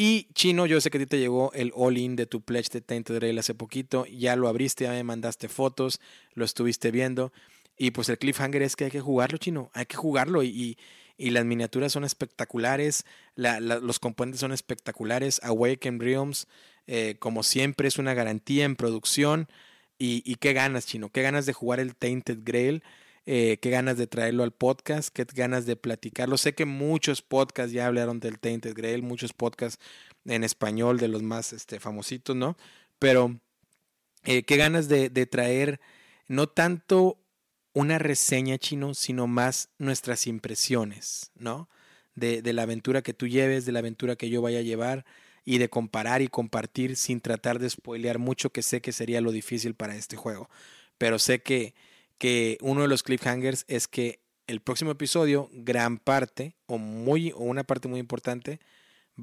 Y 0.00 0.28
Chino, 0.32 0.64
yo 0.66 0.80
sé 0.80 0.90
que 0.90 0.98
a 0.98 1.00
ti 1.00 1.06
te 1.06 1.18
llegó 1.18 1.52
el 1.54 1.72
all-in 1.74 2.14
de 2.14 2.26
tu 2.26 2.40
pledge 2.40 2.68
de 2.70 2.80
Tainted 2.80 3.16
Grail 3.16 3.36
hace 3.36 3.52
poquito, 3.52 4.06
ya 4.06 4.36
lo 4.36 4.46
abriste, 4.46 4.84
ya 4.84 4.92
me 4.92 5.02
mandaste 5.02 5.48
fotos, 5.48 6.00
lo 6.34 6.44
estuviste 6.44 6.92
viendo. 6.92 7.32
Y 7.76 7.90
pues 7.90 8.08
el 8.08 8.16
cliffhanger 8.16 8.62
es 8.62 8.76
que 8.76 8.84
hay 8.84 8.90
que 8.92 9.00
jugarlo, 9.00 9.38
Chino, 9.38 9.72
hay 9.74 9.86
que 9.86 9.96
jugarlo 9.96 10.44
y, 10.44 10.78
y, 11.16 11.30
las 11.30 11.44
miniaturas 11.44 11.90
son 11.90 12.04
espectaculares, 12.04 13.06
la, 13.34 13.58
la, 13.58 13.80
los 13.80 13.98
componentes 13.98 14.40
son 14.40 14.52
espectaculares. 14.52 15.40
Awaken 15.42 15.98
Realms, 15.98 16.46
eh, 16.86 17.16
como 17.18 17.42
siempre, 17.42 17.88
es 17.88 17.98
una 17.98 18.14
garantía 18.14 18.66
en 18.66 18.76
producción. 18.76 19.48
Y, 19.98 20.22
y, 20.24 20.36
qué 20.36 20.52
ganas, 20.52 20.86
Chino, 20.86 21.10
qué 21.10 21.22
ganas 21.22 21.44
de 21.44 21.54
jugar 21.54 21.80
el 21.80 21.96
Tainted 21.96 22.38
Grail. 22.44 22.84
Eh, 23.30 23.58
qué 23.60 23.68
ganas 23.68 23.98
de 23.98 24.06
traerlo 24.06 24.42
al 24.42 24.52
podcast, 24.52 25.10
qué 25.10 25.26
ganas 25.34 25.66
de 25.66 25.76
platicarlo. 25.76 26.38
Sé 26.38 26.54
que 26.54 26.64
muchos 26.64 27.20
podcasts 27.20 27.74
ya 27.74 27.86
hablaron 27.86 28.20
del 28.20 28.38
Tainted 28.38 28.74
Grail, 28.74 29.02
muchos 29.02 29.34
podcasts 29.34 29.84
en 30.24 30.44
español 30.44 30.96
de 30.96 31.08
los 31.08 31.22
más 31.22 31.52
este, 31.52 31.78
famositos, 31.78 32.34
¿no? 32.34 32.56
Pero 32.98 33.38
eh, 34.24 34.44
qué 34.44 34.56
ganas 34.56 34.88
de, 34.88 35.10
de 35.10 35.26
traer 35.26 35.78
no 36.26 36.46
tanto 36.46 37.18
una 37.74 37.98
reseña 37.98 38.56
chino, 38.56 38.94
sino 38.94 39.26
más 39.26 39.68
nuestras 39.76 40.26
impresiones, 40.26 41.30
¿no? 41.34 41.68
De, 42.14 42.40
de, 42.40 42.54
la 42.54 42.62
aventura 42.62 43.02
que 43.02 43.12
tú 43.12 43.28
lleves, 43.28 43.66
de 43.66 43.72
la 43.72 43.80
aventura 43.80 44.16
que 44.16 44.30
yo 44.30 44.40
vaya 44.40 44.60
a 44.60 44.62
llevar 44.62 45.04
y 45.44 45.58
de 45.58 45.68
comparar 45.68 46.22
y 46.22 46.28
compartir 46.28 46.96
sin 46.96 47.20
tratar 47.20 47.58
de 47.58 47.68
spoilear 47.68 48.18
mucho, 48.18 48.52
que 48.52 48.62
sé 48.62 48.80
que 48.80 48.92
sería 48.92 49.20
lo 49.20 49.32
difícil 49.32 49.74
para 49.74 49.96
este 49.96 50.16
juego. 50.16 50.48
Pero 50.96 51.18
sé 51.18 51.42
que 51.42 51.74
que 52.18 52.58
uno 52.60 52.82
de 52.82 52.88
los 52.88 53.02
cliffhangers 53.02 53.64
es 53.68 53.88
que 53.88 54.20
el 54.46 54.60
próximo 54.60 54.90
episodio, 54.90 55.48
gran 55.52 55.98
parte, 55.98 56.56
o, 56.66 56.78
muy, 56.78 57.32
o 57.32 57.38
una 57.38 57.64
parte 57.64 57.86
muy 57.86 58.00
importante, 58.00 58.60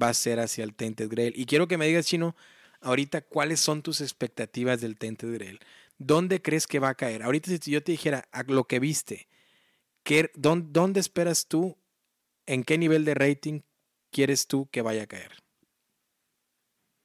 va 0.00 0.08
a 0.08 0.14
ser 0.14 0.40
hacia 0.40 0.64
el 0.64 0.74
Tainted 0.74 1.08
Grail. 1.08 1.34
Y 1.36 1.46
quiero 1.46 1.68
que 1.68 1.78
me 1.78 1.86
digas, 1.86 2.06
Chino, 2.06 2.36
ahorita 2.80 3.22
cuáles 3.22 3.60
son 3.60 3.82
tus 3.82 4.00
expectativas 4.00 4.80
del 4.80 4.96
Tainted 4.96 5.32
Grail. 5.34 5.60
¿Dónde 5.98 6.40
crees 6.42 6.66
que 6.66 6.78
va 6.78 6.90
a 6.90 6.94
caer? 6.94 7.22
Ahorita 7.22 7.50
si 7.50 7.70
yo 7.70 7.82
te 7.82 7.92
dijera 7.92 8.28
a 8.30 8.44
lo 8.44 8.64
que 8.64 8.78
viste, 8.78 9.28
¿qué, 10.02 10.30
dónde, 10.34 10.68
dónde, 10.70 11.00
esperas 11.00 11.46
tú, 11.46 11.76
en 12.46 12.62
qué 12.62 12.78
nivel 12.78 13.04
de 13.04 13.14
rating 13.14 13.60
quieres 14.10 14.46
tú 14.46 14.68
que 14.70 14.82
vaya 14.82 15.04
a 15.04 15.06
caer? 15.06 15.32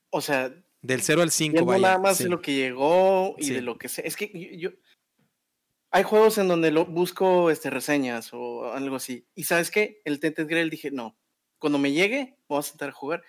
O 0.09 0.21
sea... 0.21 0.53
Del 0.83 1.03
0 1.03 1.21
al 1.21 1.29
5 1.29 1.63
vaya. 1.63 1.81
nada 1.81 1.99
más 1.99 2.17
de 2.17 2.27
lo 2.27 2.41
que 2.41 2.55
llegó 2.55 3.35
y 3.37 3.45
sí. 3.45 3.53
de 3.53 3.61
lo 3.61 3.77
que 3.77 3.87
sé. 3.87 4.01
Es 4.05 4.15
que 4.15 4.57
yo, 4.57 4.71
hay 5.91 6.03
juegos 6.03 6.37
en 6.37 6.47
donde 6.47 6.71
lo 6.71 6.85
busco 6.85 7.51
este, 7.51 7.69
reseñas 7.69 8.29
o 8.33 8.71
algo 8.71 8.95
así. 8.95 9.27
Y 9.35 9.43
sabes 9.43 9.69
qué? 9.69 10.01
El 10.05 10.19
Tented 10.19 10.47
Grail 10.47 10.69
dije, 10.69 10.89
no. 10.89 11.17
Cuando 11.59 11.77
me 11.77 11.91
llegue, 11.91 12.37
voy 12.47 12.59
a 12.59 12.63
sentar 12.63 12.89
a 12.89 12.93
jugar. 12.93 13.23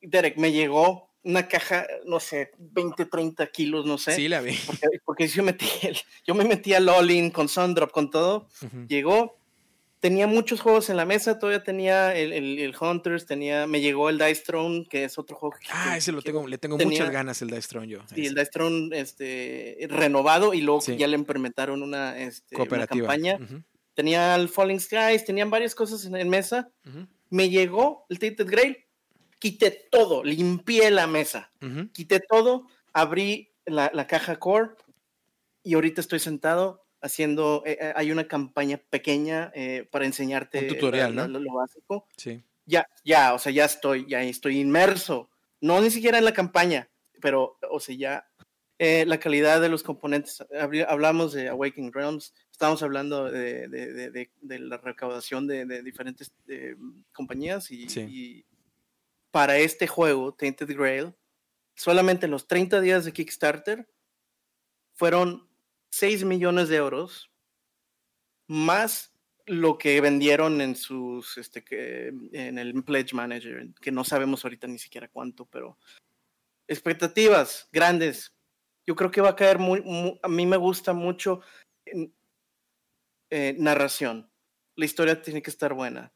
Derek, 0.00 0.38
me 0.38 0.52
llegó 0.52 1.14
una 1.24 1.48
caja, 1.48 1.86
no 2.06 2.20
sé, 2.20 2.52
20, 2.58 3.06
30 3.06 3.46
kilos, 3.48 3.86
no 3.86 3.98
sé. 3.98 4.12
Sí, 4.12 4.28
la 4.28 4.40
vi. 4.40 4.54
Porque, 4.66 4.88
porque 5.04 5.28
yo, 5.28 5.42
metí 5.42 5.66
yo 6.26 6.34
me 6.34 6.44
metí 6.44 6.74
al 6.74 6.88
all 6.88 7.32
con 7.32 7.48
Sundrop, 7.48 7.90
con 7.90 8.10
todo. 8.10 8.48
Uh 8.62 8.66
-huh. 8.66 8.88
Llegó, 8.88 9.38
tenía 10.04 10.26
muchos 10.26 10.60
juegos 10.60 10.90
en 10.90 10.98
la 10.98 11.06
mesa, 11.06 11.38
todavía 11.38 11.62
tenía 11.62 12.14
el, 12.14 12.34
el, 12.34 12.58
el, 12.58 12.76
Hunters, 12.78 13.24
tenía, 13.24 13.66
me 13.66 13.80
llegó 13.80 14.10
el 14.10 14.18
Dice 14.18 14.42
Throne, 14.44 14.86
que 14.86 15.04
es 15.04 15.16
otro 15.18 15.34
juego. 15.34 15.56
Que, 15.58 15.68
ah, 15.70 15.96
ese 15.96 16.12
lo 16.12 16.20
tengo, 16.20 16.46
le 16.46 16.58
tengo 16.58 16.76
tenía, 16.76 16.98
muchas 16.98 17.10
ganas 17.10 17.40
el 17.40 17.48
Dice 17.48 17.68
Throne 17.68 17.88
yo. 17.88 18.00
Sí, 18.14 18.26
el 18.26 18.34
Dice 18.34 18.50
Throne 18.50 18.90
este, 19.00 19.78
renovado 19.88 20.52
y 20.52 20.60
luego 20.60 20.82
sí. 20.82 20.98
ya 20.98 21.08
le 21.08 21.16
implementaron 21.16 21.82
una, 21.82 22.18
este, 22.18 22.54
una 22.54 22.86
campaña. 22.86 23.38
Uh 23.40 23.44
-huh. 23.44 23.64
Tenía 23.94 24.34
el 24.34 24.50
Falling 24.50 24.78
Skies, 24.78 25.24
tenían 25.24 25.48
varias 25.48 25.74
cosas 25.74 26.04
en, 26.04 26.16
en 26.16 26.28
mesa. 26.28 26.70
Uh 26.84 26.90
-huh. 26.90 27.08
Me 27.30 27.48
llegó 27.48 28.04
el 28.10 28.18
Tainted 28.18 28.46
Grail, 28.46 28.76
quité 29.38 29.70
todo, 29.90 30.22
limpié 30.22 30.90
la 30.90 31.06
mesa, 31.06 31.50
uh 31.62 31.66
-huh. 31.66 31.92
quité 31.92 32.20
todo, 32.20 32.66
abrí 32.92 33.54
la, 33.64 33.90
la 33.94 34.06
caja 34.06 34.36
core 34.38 34.72
y 35.62 35.72
ahorita 35.72 36.02
estoy 36.02 36.18
sentado 36.18 36.83
haciendo, 37.04 37.62
eh, 37.66 37.92
hay 37.94 38.10
una 38.10 38.26
campaña 38.26 38.78
pequeña 38.78 39.52
eh, 39.54 39.86
para 39.90 40.06
enseñarte 40.06 40.60
un 40.60 40.68
tutorial, 40.68 41.14
¿no? 41.14 41.28
lo, 41.28 41.38
lo, 41.38 41.52
básico. 41.52 42.06
Sí. 42.16 42.42
Ya, 42.64 42.88
ya, 43.04 43.34
o 43.34 43.38
sea, 43.38 43.52
ya 43.52 43.66
estoy, 43.66 44.06
ya 44.08 44.22
estoy 44.22 44.58
inmerso. 44.58 45.30
No 45.60 45.80
ni 45.82 45.90
siquiera 45.90 46.16
en 46.16 46.24
la 46.24 46.32
campaña, 46.32 46.88
pero, 47.20 47.58
o 47.70 47.78
sea, 47.78 47.94
ya 47.94 48.26
eh, 48.78 49.04
la 49.06 49.20
calidad 49.20 49.60
de 49.60 49.68
los 49.68 49.82
componentes. 49.82 50.42
Hablamos 50.88 51.34
de 51.34 51.48
Awakening 51.48 51.92
Realms, 51.92 52.32
estamos 52.50 52.82
hablando 52.82 53.30
de, 53.30 53.68
de, 53.68 54.10
de, 54.10 54.30
de 54.40 54.58
la 54.58 54.78
recaudación 54.78 55.46
de, 55.46 55.82
diferentes 55.82 56.32
compañías 57.12 57.70
y, 57.70 57.90
sí. 57.90 58.00
y, 58.00 58.46
para 59.30 59.58
este 59.58 59.86
juego, 59.86 60.32
Tainted 60.32 60.74
Grail, 60.74 61.14
solamente 61.74 62.28
los 62.28 62.48
30 62.48 62.80
días 62.80 63.04
de 63.04 63.12
Kickstarter 63.12 63.88
fueron 64.94 65.48
6 65.94 66.24
millones 66.24 66.68
de 66.68 66.76
euros, 66.76 67.30
más 68.48 69.14
lo 69.46 69.78
que 69.78 70.00
vendieron 70.00 70.60
en 70.60 70.74
sus, 70.74 71.38
este, 71.38 71.62
que, 71.62 72.08
en 72.32 72.58
el 72.58 72.82
Pledge 72.82 73.14
Manager, 73.14 73.68
que 73.80 73.92
no 73.92 74.02
sabemos 74.02 74.44
ahorita 74.44 74.66
ni 74.66 74.78
siquiera 74.78 75.06
cuánto, 75.06 75.46
pero 75.46 75.78
expectativas 76.66 77.68
grandes. 77.70 78.34
Yo 78.84 78.96
creo 78.96 79.12
que 79.12 79.20
va 79.20 79.30
a 79.30 79.36
caer 79.36 79.60
muy, 79.60 80.18
a 80.20 80.28
mí 80.28 80.46
me 80.46 80.56
gusta 80.56 80.92
mucho 80.94 81.42
eh, 83.30 83.54
narración. 83.56 84.28
La 84.74 84.86
historia 84.86 85.22
tiene 85.22 85.42
que 85.42 85.50
estar 85.50 85.74
buena. 85.74 86.12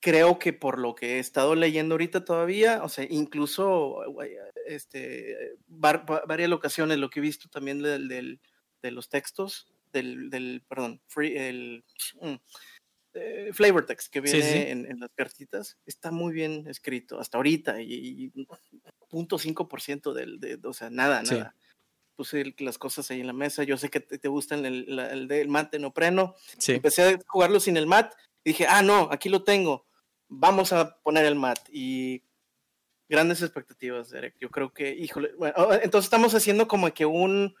Creo 0.00 0.40
que 0.40 0.52
por 0.52 0.80
lo 0.80 0.96
que 0.96 1.16
he 1.16 1.18
estado 1.20 1.54
leyendo 1.54 1.94
ahorita 1.94 2.24
todavía, 2.24 2.82
o 2.82 2.88
sea, 2.88 3.06
incluso 3.08 4.02
este, 4.66 5.56
var, 5.66 6.04
varias 6.26 6.50
ocasiones 6.50 6.98
lo 6.98 7.08
que 7.08 7.20
he 7.20 7.22
visto 7.22 7.48
también 7.48 7.82
del 7.82 8.40
de 8.82 8.90
los 8.90 9.08
textos, 9.08 9.72
del, 9.92 10.30
del 10.30 10.62
perdón, 10.68 11.00
free, 11.06 11.36
el 11.36 11.84
mm, 12.20 12.34
eh, 13.14 13.50
flavor 13.52 13.86
text 13.86 14.12
que 14.12 14.20
viene 14.20 14.42
sí, 14.42 14.52
sí. 14.52 14.58
En, 14.58 14.90
en, 14.90 15.00
las 15.00 15.10
cartitas, 15.14 15.78
está 15.86 16.10
muy 16.10 16.32
bien 16.32 16.66
escrito 16.68 17.18
hasta 17.18 17.38
ahorita 17.38 17.80
y, 17.80 17.92
y 17.92 18.30
0.5% 19.10 20.12
del, 20.12 20.40
de, 20.40 20.58
o 20.64 20.72
sea, 20.72 20.90
nada, 20.90 21.24
sí. 21.24 21.34
nada. 21.34 21.54
Puse 22.16 22.40
el, 22.40 22.54
las 22.58 22.78
cosas 22.78 23.10
ahí 23.10 23.20
en 23.20 23.28
la 23.28 23.32
mesa, 23.32 23.62
yo 23.62 23.76
sé 23.76 23.90
que 23.90 24.00
te, 24.00 24.18
te 24.18 24.28
gustan 24.28 24.66
el, 24.66 24.86
el, 24.88 24.98
el, 24.98 25.32
el 25.32 25.48
mat 25.48 25.70
de 25.70 25.78
nopreno, 25.78 26.34
sí. 26.58 26.72
empecé 26.72 27.02
a 27.02 27.18
jugarlo 27.26 27.60
sin 27.60 27.76
el 27.76 27.86
mat 27.86 28.12
y 28.44 28.50
dije, 28.50 28.66
ah, 28.66 28.82
no, 28.82 29.08
aquí 29.10 29.28
lo 29.28 29.44
tengo, 29.44 29.86
vamos 30.28 30.72
a 30.72 30.98
poner 31.00 31.24
el 31.24 31.36
mat 31.36 31.58
y 31.70 32.22
grandes 33.08 33.42
expectativas, 33.42 34.10
Derek. 34.10 34.36
Yo 34.38 34.50
creo 34.50 34.72
que, 34.72 34.94
híjole, 34.94 35.32
bueno, 35.36 35.54
entonces 35.82 36.06
estamos 36.06 36.34
haciendo 36.34 36.68
como 36.68 36.92
que 36.92 37.06
un 37.06 37.54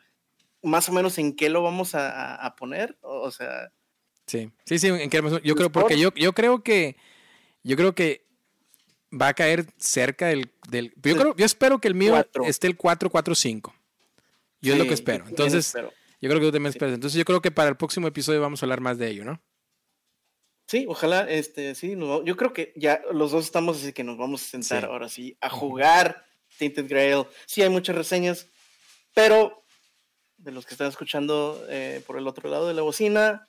más 0.62 0.88
o 0.88 0.92
menos 0.92 1.18
en 1.18 1.34
qué 1.34 1.48
lo 1.48 1.62
vamos 1.62 1.94
a, 1.94 2.34
a 2.34 2.56
poner, 2.56 2.98
o, 3.02 3.30
sea. 3.30 3.72
Sí, 4.26 4.50
sí, 4.64 4.78
sí, 4.78 4.88
en 4.88 5.10
qué 5.10 5.22
yo 5.42 5.54
creo, 5.54 5.72
porque 5.72 5.98
yo, 5.98 6.12
yo 6.14 6.32
creo 6.32 6.62
que, 6.62 6.96
yo 7.62 7.76
creo 7.76 7.94
que 7.94 8.26
va 9.10 9.28
a 9.28 9.34
caer 9.34 9.66
cerca 9.78 10.26
del, 10.26 10.50
del 10.68 10.92
yo 11.02 11.16
creo, 11.16 11.34
yo 11.36 11.46
espero 11.46 11.80
que 11.80 11.88
el 11.88 11.94
mío 11.94 12.12
4. 12.12 12.44
esté 12.44 12.66
el 12.66 12.76
445. 12.76 13.74
Yo 14.60 14.72
sí, 14.72 14.72
es 14.72 14.78
lo 14.78 14.88
que 14.88 14.94
espero. 14.94 15.24
Entonces, 15.28 15.68
espero. 15.68 15.92
yo 16.20 16.28
creo 16.28 16.40
que 16.40 16.46
tú 16.46 16.52
también 16.52 16.72
sí. 16.72 16.76
esperas. 16.76 16.94
Entonces, 16.94 17.16
yo 17.16 17.24
creo 17.24 17.40
que 17.40 17.50
para 17.50 17.68
el 17.68 17.76
próximo 17.76 18.08
episodio 18.08 18.40
vamos 18.40 18.62
a 18.62 18.66
hablar 18.66 18.80
más 18.80 18.98
de 18.98 19.08
ello, 19.08 19.24
¿no? 19.24 19.40
Sí, 20.66 20.84
ojalá, 20.86 21.22
este, 21.30 21.74
sí, 21.74 21.96
no, 21.96 22.22
yo 22.24 22.36
creo 22.36 22.52
que 22.52 22.74
ya 22.76 23.00
los 23.10 23.30
dos 23.30 23.46
estamos 23.46 23.78
así 23.78 23.94
que 23.94 24.04
nos 24.04 24.18
vamos 24.18 24.42
a 24.42 24.50
sentar 24.50 24.80
sí. 24.82 24.86
ahora 24.86 25.08
sí 25.08 25.38
a 25.40 25.48
jugar 25.48 26.26
Tinted 26.58 26.86
Grail. 26.86 27.24
Sí, 27.46 27.62
hay 27.62 27.70
muchas 27.70 27.96
reseñas, 27.96 28.48
pero 29.14 29.64
de 30.38 30.52
los 30.52 30.64
que 30.64 30.74
están 30.74 30.88
escuchando 30.88 31.64
eh, 31.68 32.02
por 32.06 32.16
el 32.16 32.26
otro 32.26 32.48
lado 32.48 32.68
de 32.68 32.74
la 32.74 32.82
bocina, 32.82 33.48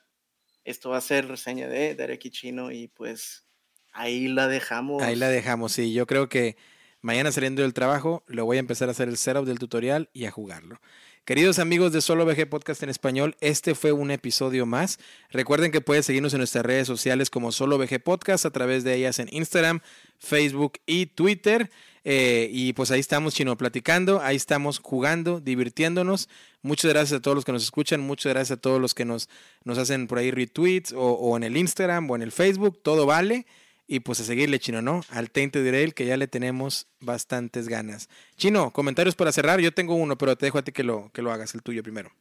esto 0.63 0.89
va 0.89 0.97
a 0.97 1.01
ser 1.01 1.27
reseña 1.27 1.67
de 1.67 1.95
Derek 1.95 2.25
y 2.25 2.31
Chino 2.31 2.71
y 2.71 2.87
pues 2.89 3.47
ahí 3.93 4.27
la 4.27 4.47
dejamos. 4.47 5.01
Ahí 5.01 5.15
la 5.15 5.29
dejamos, 5.29 5.71
sí, 5.71 5.93
yo 5.93 6.05
creo 6.05 6.29
que 6.29 6.57
mañana 7.01 7.31
saliendo 7.31 7.61
del 7.61 7.73
trabajo 7.73 8.23
lo 8.27 8.45
voy 8.45 8.57
a 8.57 8.59
empezar 8.59 8.89
a 8.89 8.91
hacer 8.91 9.07
el 9.07 9.17
setup 9.17 9.45
del 9.45 9.59
tutorial 9.59 10.09
y 10.13 10.25
a 10.25 10.31
jugarlo. 10.31 10.81
Queridos 11.25 11.59
amigos 11.59 11.91
de 11.91 12.01
Solo 12.01 12.25
VG 12.25 12.49
Podcast 12.49 12.81
en 12.81 12.89
español, 12.89 13.35
este 13.39 13.75
fue 13.75 13.91
un 13.91 14.09
episodio 14.09 14.65
más. 14.65 14.97
Recuerden 15.29 15.71
que 15.71 15.79
pueden 15.79 16.01
seguirnos 16.01 16.33
en 16.33 16.39
nuestras 16.39 16.65
redes 16.65 16.87
sociales 16.87 17.29
como 17.29 17.51
Solo 17.51 17.77
VG 17.77 18.01
Podcast, 18.01 18.45
a 18.45 18.51
través 18.51 18.83
de 18.83 18.95
ellas 18.95 19.19
en 19.19 19.27
Instagram, 19.31 19.81
Facebook 20.17 20.79
y 20.87 21.05
Twitter. 21.05 21.69
Eh, 22.03 22.49
y 22.51 22.73
pues 22.73 22.89
ahí 22.89 22.99
estamos, 22.99 23.35
Chino, 23.35 23.55
platicando, 23.57 24.21
ahí 24.21 24.35
estamos 24.35 24.79
jugando, 24.79 25.39
divirtiéndonos. 25.39 26.29
Muchas 26.63 26.91
gracias 26.91 27.19
a 27.19 27.21
todos 27.21 27.35
los 27.35 27.45
que 27.45 27.51
nos 27.51 27.63
escuchan, 27.63 28.01
muchas 28.01 28.33
gracias 28.33 28.57
a 28.57 28.61
todos 28.61 28.81
los 28.81 28.95
que 28.95 29.05
nos, 29.05 29.29
nos 29.63 29.77
hacen 29.77 30.07
por 30.07 30.17
ahí 30.17 30.31
retweets 30.31 30.93
o 30.95 31.37
en 31.37 31.43
el 31.43 31.57
Instagram 31.57 32.09
o 32.09 32.15
en 32.15 32.23
el 32.23 32.31
Facebook, 32.31 32.81
todo 32.81 33.05
vale. 33.05 33.45
Y 33.91 34.01
pues 34.01 34.19
a 34.19 34.23
seguirle, 34.23 34.59
Chino, 34.59 34.83
¿no? 34.83 35.01
Al 35.09 35.31
Tainted 35.31 35.65
Grail, 35.65 35.95
que 35.95 36.05
ya 36.05 36.15
le 36.15 36.27
tenemos 36.27 36.85
bastantes 36.99 37.67
ganas. 37.67 38.07
Chino, 38.37 38.71
comentarios 38.71 39.15
para 39.15 39.31
cerrar. 39.31 39.59
Yo 39.61 39.73
tengo 39.73 39.95
uno, 39.95 40.15
pero 40.15 40.37
te 40.37 40.45
dejo 40.45 40.59
a 40.59 40.61
ti 40.61 40.71
que 40.71 40.83
lo, 40.83 41.09
que 41.11 41.23
lo 41.23 41.31
hagas, 41.31 41.55
el 41.55 41.63
tuyo 41.63 41.81
primero. 41.81 42.11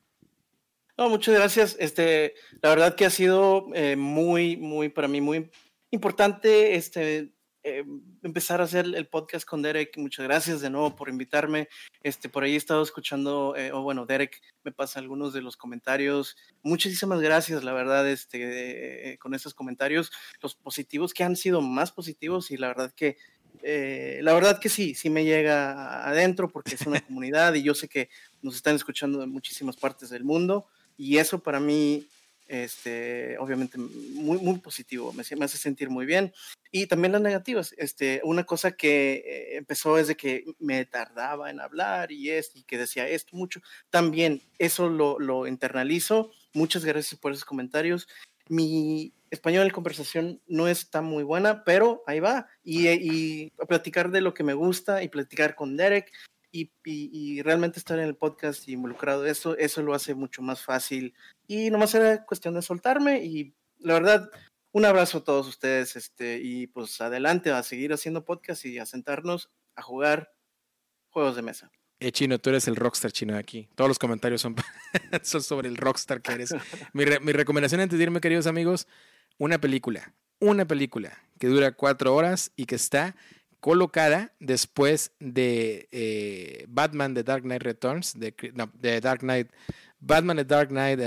No, 0.97 1.10
muchas 1.10 1.34
gracias. 1.34 1.76
Este, 1.78 2.32
la 2.62 2.70
verdad 2.70 2.94
que 2.94 3.05
ha 3.05 3.10
sido 3.10 3.66
eh, 3.74 3.97
muy, 3.97 4.56
muy, 4.56 4.88
para 4.88 5.08
mí, 5.08 5.20
muy 5.20 5.50
importante 5.90 6.74
este, 6.74 7.34
eh, 7.62 7.84
empezar 8.22 8.60
a 8.60 8.64
hacer 8.64 8.86
el 8.86 9.06
podcast 9.08 9.46
con 9.46 9.62
Derek. 9.62 9.96
Muchas 9.98 10.24
gracias 10.24 10.60
de 10.60 10.70
nuevo 10.70 10.94
por 10.96 11.08
invitarme. 11.08 11.68
Este, 12.02 12.28
por 12.28 12.44
ahí 12.44 12.54
he 12.54 12.56
estado 12.56 12.82
escuchando, 12.82 13.54
eh, 13.56 13.72
o 13.72 13.82
bueno, 13.82 14.06
Derek 14.06 14.40
me 14.64 14.72
pasa 14.72 15.00
algunos 15.00 15.32
de 15.32 15.42
los 15.42 15.56
comentarios. 15.56 16.36
Muchísimas 16.62 17.20
gracias, 17.20 17.64
la 17.64 17.72
verdad, 17.72 18.08
este, 18.08 19.12
eh, 19.12 19.18
con 19.18 19.34
esos 19.34 19.54
comentarios, 19.54 20.12
los 20.40 20.54
positivos 20.54 21.14
que 21.14 21.24
han 21.24 21.36
sido 21.36 21.60
más 21.60 21.92
positivos 21.92 22.50
y 22.50 22.56
la 22.56 22.68
verdad 22.68 22.92
que, 22.94 23.16
eh, 23.62 24.20
la 24.22 24.32
verdad 24.34 24.60
que 24.60 24.68
sí, 24.68 24.94
sí 24.94 25.10
me 25.10 25.24
llega 25.24 26.08
adentro 26.08 26.48
porque 26.48 26.76
es 26.76 26.86
una 26.86 27.00
comunidad 27.06 27.54
y 27.54 27.62
yo 27.62 27.74
sé 27.74 27.88
que 27.88 28.08
nos 28.42 28.56
están 28.56 28.76
escuchando 28.76 29.22
en 29.22 29.30
muchísimas 29.30 29.76
partes 29.76 30.10
del 30.10 30.24
mundo. 30.24 30.66
Y 30.96 31.18
eso 31.18 31.40
para 31.40 31.60
mí, 31.60 32.08
este, 32.49 33.36
obviamente, 33.39 33.78
muy, 33.78 34.39
muy 34.39 34.59
positivo, 34.59 35.12
me, 35.12 35.23
me 35.36 35.44
hace 35.44 35.59
sentir 35.59 35.91
muy 35.91 36.07
bien. 36.07 36.33
Y 36.70 36.86
también 36.86 37.12
las 37.12 37.23
negativas. 37.23 37.75
Este, 37.78 38.20
una 38.25 38.44
cosa 38.44 38.73
que 38.73 39.25
eh, 39.27 39.57
empezó 39.57 39.99
es 39.99 40.09
de 40.09 40.17
que 40.17 40.44
me 40.59 40.85
tardaba 40.85 41.51
en 41.51 41.60
hablar 41.60 42.12
y, 42.12 42.31
esto, 42.31 42.59
y 42.59 42.62
que 42.62 42.78
decía 42.78 43.09
esto 43.09 43.36
mucho. 43.36 43.60
También 43.91 44.43
eso 44.59 44.89
lo, 44.89 45.18
lo 45.18 45.47
internalizo. 45.47 46.31
Muchas 46.52 46.85
gracias 46.85 47.18
por 47.20 47.33
esos 47.33 47.44
comentarios. 47.44 48.09
Mi 48.49 49.12
español 49.31 49.67
en 49.67 49.73
conversación 49.73 50.41
no 50.47 50.68
está 50.68 51.01
muy 51.01 51.23
buena, 51.23 51.65
pero 51.65 52.02
ahí 52.07 52.20
va. 52.20 52.49
Y, 52.65 52.89
y 52.89 53.52
a 53.62 53.67
platicar 53.67 54.10
de 54.10 54.20
lo 54.20 54.35
que 54.35 54.44
me 54.44 54.55
gusta 54.55 55.02
y 55.02 55.09
platicar 55.09 55.55
con 55.55 55.77
Derek 55.77 56.12
y, 56.51 56.73
y, 56.85 57.43
realmente 57.43 57.78
estar 57.78 57.99
en 57.99 58.07
el 58.07 58.17
podcast 58.17 58.67
y 58.68 58.73
involucrado, 58.73 59.27
eso, 59.27 59.57
eso 59.59 59.83
lo 59.83 59.94
hace 59.94 60.15
mucho 60.15 60.43
más 60.43 60.62
fácil. 60.62 61.15
Y 61.47 61.70
nomás 61.70 61.94
era 61.94 62.25
cuestión 62.25 62.55
de 62.55 62.62
soltarme 62.62 63.25
y 63.25 63.55
la 63.78 63.94
verdad, 63.94 64.31
un 64.73 64.85
abrazo 64.85 65.18
a 65.18 65.25
todos 65.25 65.47
ustedes 65.47 65.97
este, 65.97 66.41
y 66.43 66.67
pues 66.67 67.01
adelante 67.01 67.51
a 67.51 67.62
seguir 67.62 67.93
haciendo 67.93 68.25
podcast 68.25 68.65
y 68.65 68.78
a 68.78 68.86
sentarnos 68.86 69.51
a 69.77 69.83
jugar 69.83 70.33
juegos 71.10 71.36
de 71.36 71.43
mesa. 71.43 71.70
Eh, 72.01 72.12
chino, 72.12 72.39
tú 72.39 72.51
eres 72.51 72.68
el 72.68 72.77
rockstar 72.77 73.10
chino 73.10 73.35
de 73.35 73.41
aquí. 73.41 73.68
Todos 73.75 73.89
los 73.89 73.99
comentarios 73.99 74.41
son, 74.41 74.55
son 75.23 75.43
sobre 75.43 75.68
el 75.68 75.77
rockstar 75.77 76.23
que 76.23 76.33
eres. 76.33 76.55
mi, 76.93 77.05
mi 77.23 77.33
recomendación 77.33 77.81
antes 77.81 77.99
de 77.99 78.05
irme, 78.05 78.20
queridos 78.20 78.47
amigos, 78.47 78.86
una 79.36 79.60
película. 79.60 80.15
Una 80.41 80.67
película 80.67 81.18
que 81.41 81.49
dura 81.49 81.73
cuatro 81.73 82.15
horas 82.15 82.52
y 82.55 82.67
que 82.67 82.77
está 82.77 83.17
colocada 83.60 84.32
después 84.38 85.12
de 85.18 85.88
eh, 85.90 86.64
Batman 86.68 87.14
The 87.14 87.22
Dark 87.22 87.42
Knight 87.42 87.62
Returns, 87.62 88.18
de, 88.18 89.00
Dark 89.00 89.20
Knight, 89.20 89.50
Batman 90.00 90.36
The 90.36 90.44
Dark 90.44 90.68
Knight, 90.68 91.00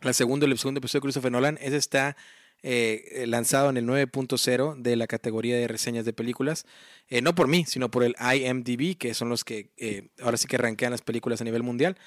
la 0.00 0.12
segunda, 0.12 0.46
el 0.46 0.58
segundo 0.58 0.78
episodio 0.78 1.00
de 1.00 1.04
Christopher 1.04 1.32
Nolan, 1.32 1.58
ese 1.60 1.76
está 1.76 2.16
eh, 2.62 3.24
lanzado 3.26 3.70
en 3.70 3.76
el 3.76 3.86
9.0 3.86 4.76
de 4.76 4.96
la 4.96 5.06
categoría 5.06 5.56
de 5.56 5.68
reseñas 5.68 6.04
de 6.04 6.12
películas, 6.12 6.66
eh, 7.08 7.20
no 7.20 7.34
por 7.34 7.48
mí, 7.48 7.64
sino 7.66 7.90
por 7.90 8.04
el 8.04 8.16
IMDb, 8.18 8.96
que 8.96 9.14
son 9.14 9.28
los 9.28 9.44
que 9.44 10.10
ahora 10.20 10.36
sí 10.36 10.46
que 10.48 10.58
rankean 10.58 10.92
las 10.92 11.02
películas 11.02 11.40
a 11.40 11.44
nivel 11.44 11.62
mundial. 11.62 11.98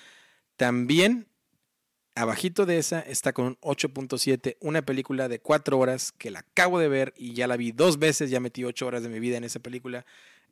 También 0.58 1.28
Abajito 2.16 2.66
de 2.66 2.78
esa 2.78 3.02
está 3.02 3.34
con 3.34 3.46
un 3.46 3.58
8.7, 3.58 4.56
una 4.62 4.82
película 4.84 5.28
de 5.28 5.40
4 5.40 5.78
horas 5.78 6.14
que 6.14 6.32
la 6.32 6.40
acabo 6.40 6.80
de 6.80 6.88
ver 6.88 7.14
y 7.18 7.34
ya 7.34 7.46
la 7.46 7.58
vi 7.58 7.74
dos 7.74 8.00
veces, 8.00 8.30
ya 8.30 8.40
metí 8.40 8.64
8 8.64 8.88
horas 8.88 9.04
de 9.04 9.10
mi 9.10 9.20
vida 9.20 9.36
en 9.36 9.44
esa 9.44 9.60
película 9.60 10.06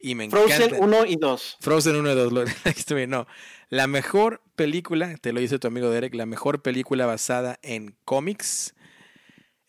y 0.03 0.15
me 0.15 0.25
encanta. 0.25 0.55
Frozen 0.55 0.83
1 0.83 1.05
y 1.05 1.15
2. 1.15 1.57
Frozen 1.61 1.95
1 1.95 2.11
y 2.11 2.15
2, 2.15 2.33
lo, 2.33 2.45
no. 3.07 3.27
La 3.69 3.87
mejor 3.87 4.41
película, 4.57 5.15
te 5.15 5.31
lo 5.31 5.39
dice 5.39 5.57
tu 5.57 5.67
amigo 5.67 5.89
Derek, 5.89 6.13
la 6.13 6.25
mejor 6.25 6.61
película 6.61 7.05
basada 7.05 7.57
en 7.61 7.95
cómics. 8.03 8.75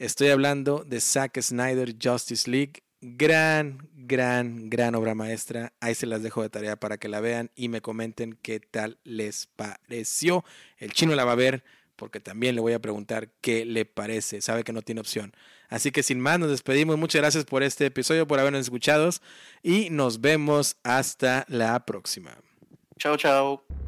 Estoy 0.01 0.31
hablando 0.31 0.85
de 0.85 1.01
Zack 1.01 1.41
Snyder 1.41 1.95
Justice 2.03 2.51
League. 2.51 2.83
Gran, 3.01 3.89
gran, 3.93 4.69
gran 4.69 4.97
obra 4.97 5.15
maestra. 5.15 5.73
Ahí 5.79 5.95
se 5.95 6.07
las 6.07 6.25
dejo 6.25 6.43
de 6.43 6.51
tarea 6.51 6.75
para 6.75 6.99
que 6.99 7.09
la 7.09 7.21
vean 7.21 7.53
y 7.55 7.69
me 7.69 7.81
comenten 7.81 8.37
qué 8.43 8.59
tal 8.59 8.99
les 9.05 9.47
pareció. 9.47 10.45
El 10.79 10.93
chino 10.93 11.15
la 11.15 11.25
va 11.25 11.33
a 11.33 11.37
ver 11.37 11.63
porque 11.97 12.21
también 12.21 12.55
le 12.55 12.61
voy 12.61 12.73
a 12.73 12.81
preguntar 12.81 13.29
qué 13.41 13.65
le 13.65 13.85
parece. 13.85 14.41
Sabe 14.41 14.65
que 14.65 14.73
no 14.73 14.83
tiene 14.83 15.01
opción. 15.01 15.35
Así 15.69 15.91
que 15.91 16.03
sin 16.03 16.21
más, 16.21 16.39
nos 16.39 16.51
despedimos. 16.51 16.99
Muchas 16.99 17.21
gracias 17.21 17.45
por 17.45 17.63
este 17.63 17.87
episodio, 17.87 18.27
por 18.27 18.39
habernos 18.39 18.63
escuchado 18.63 19.11
y 19.63 19.91
nos 19.91 20.21
vemos 20.21 20.77
hasta 20.83 21.45
la 21.49 21.85
próxima. 21.85 22.37
Chao, 22.99 23.17
chao. 23.17 23.84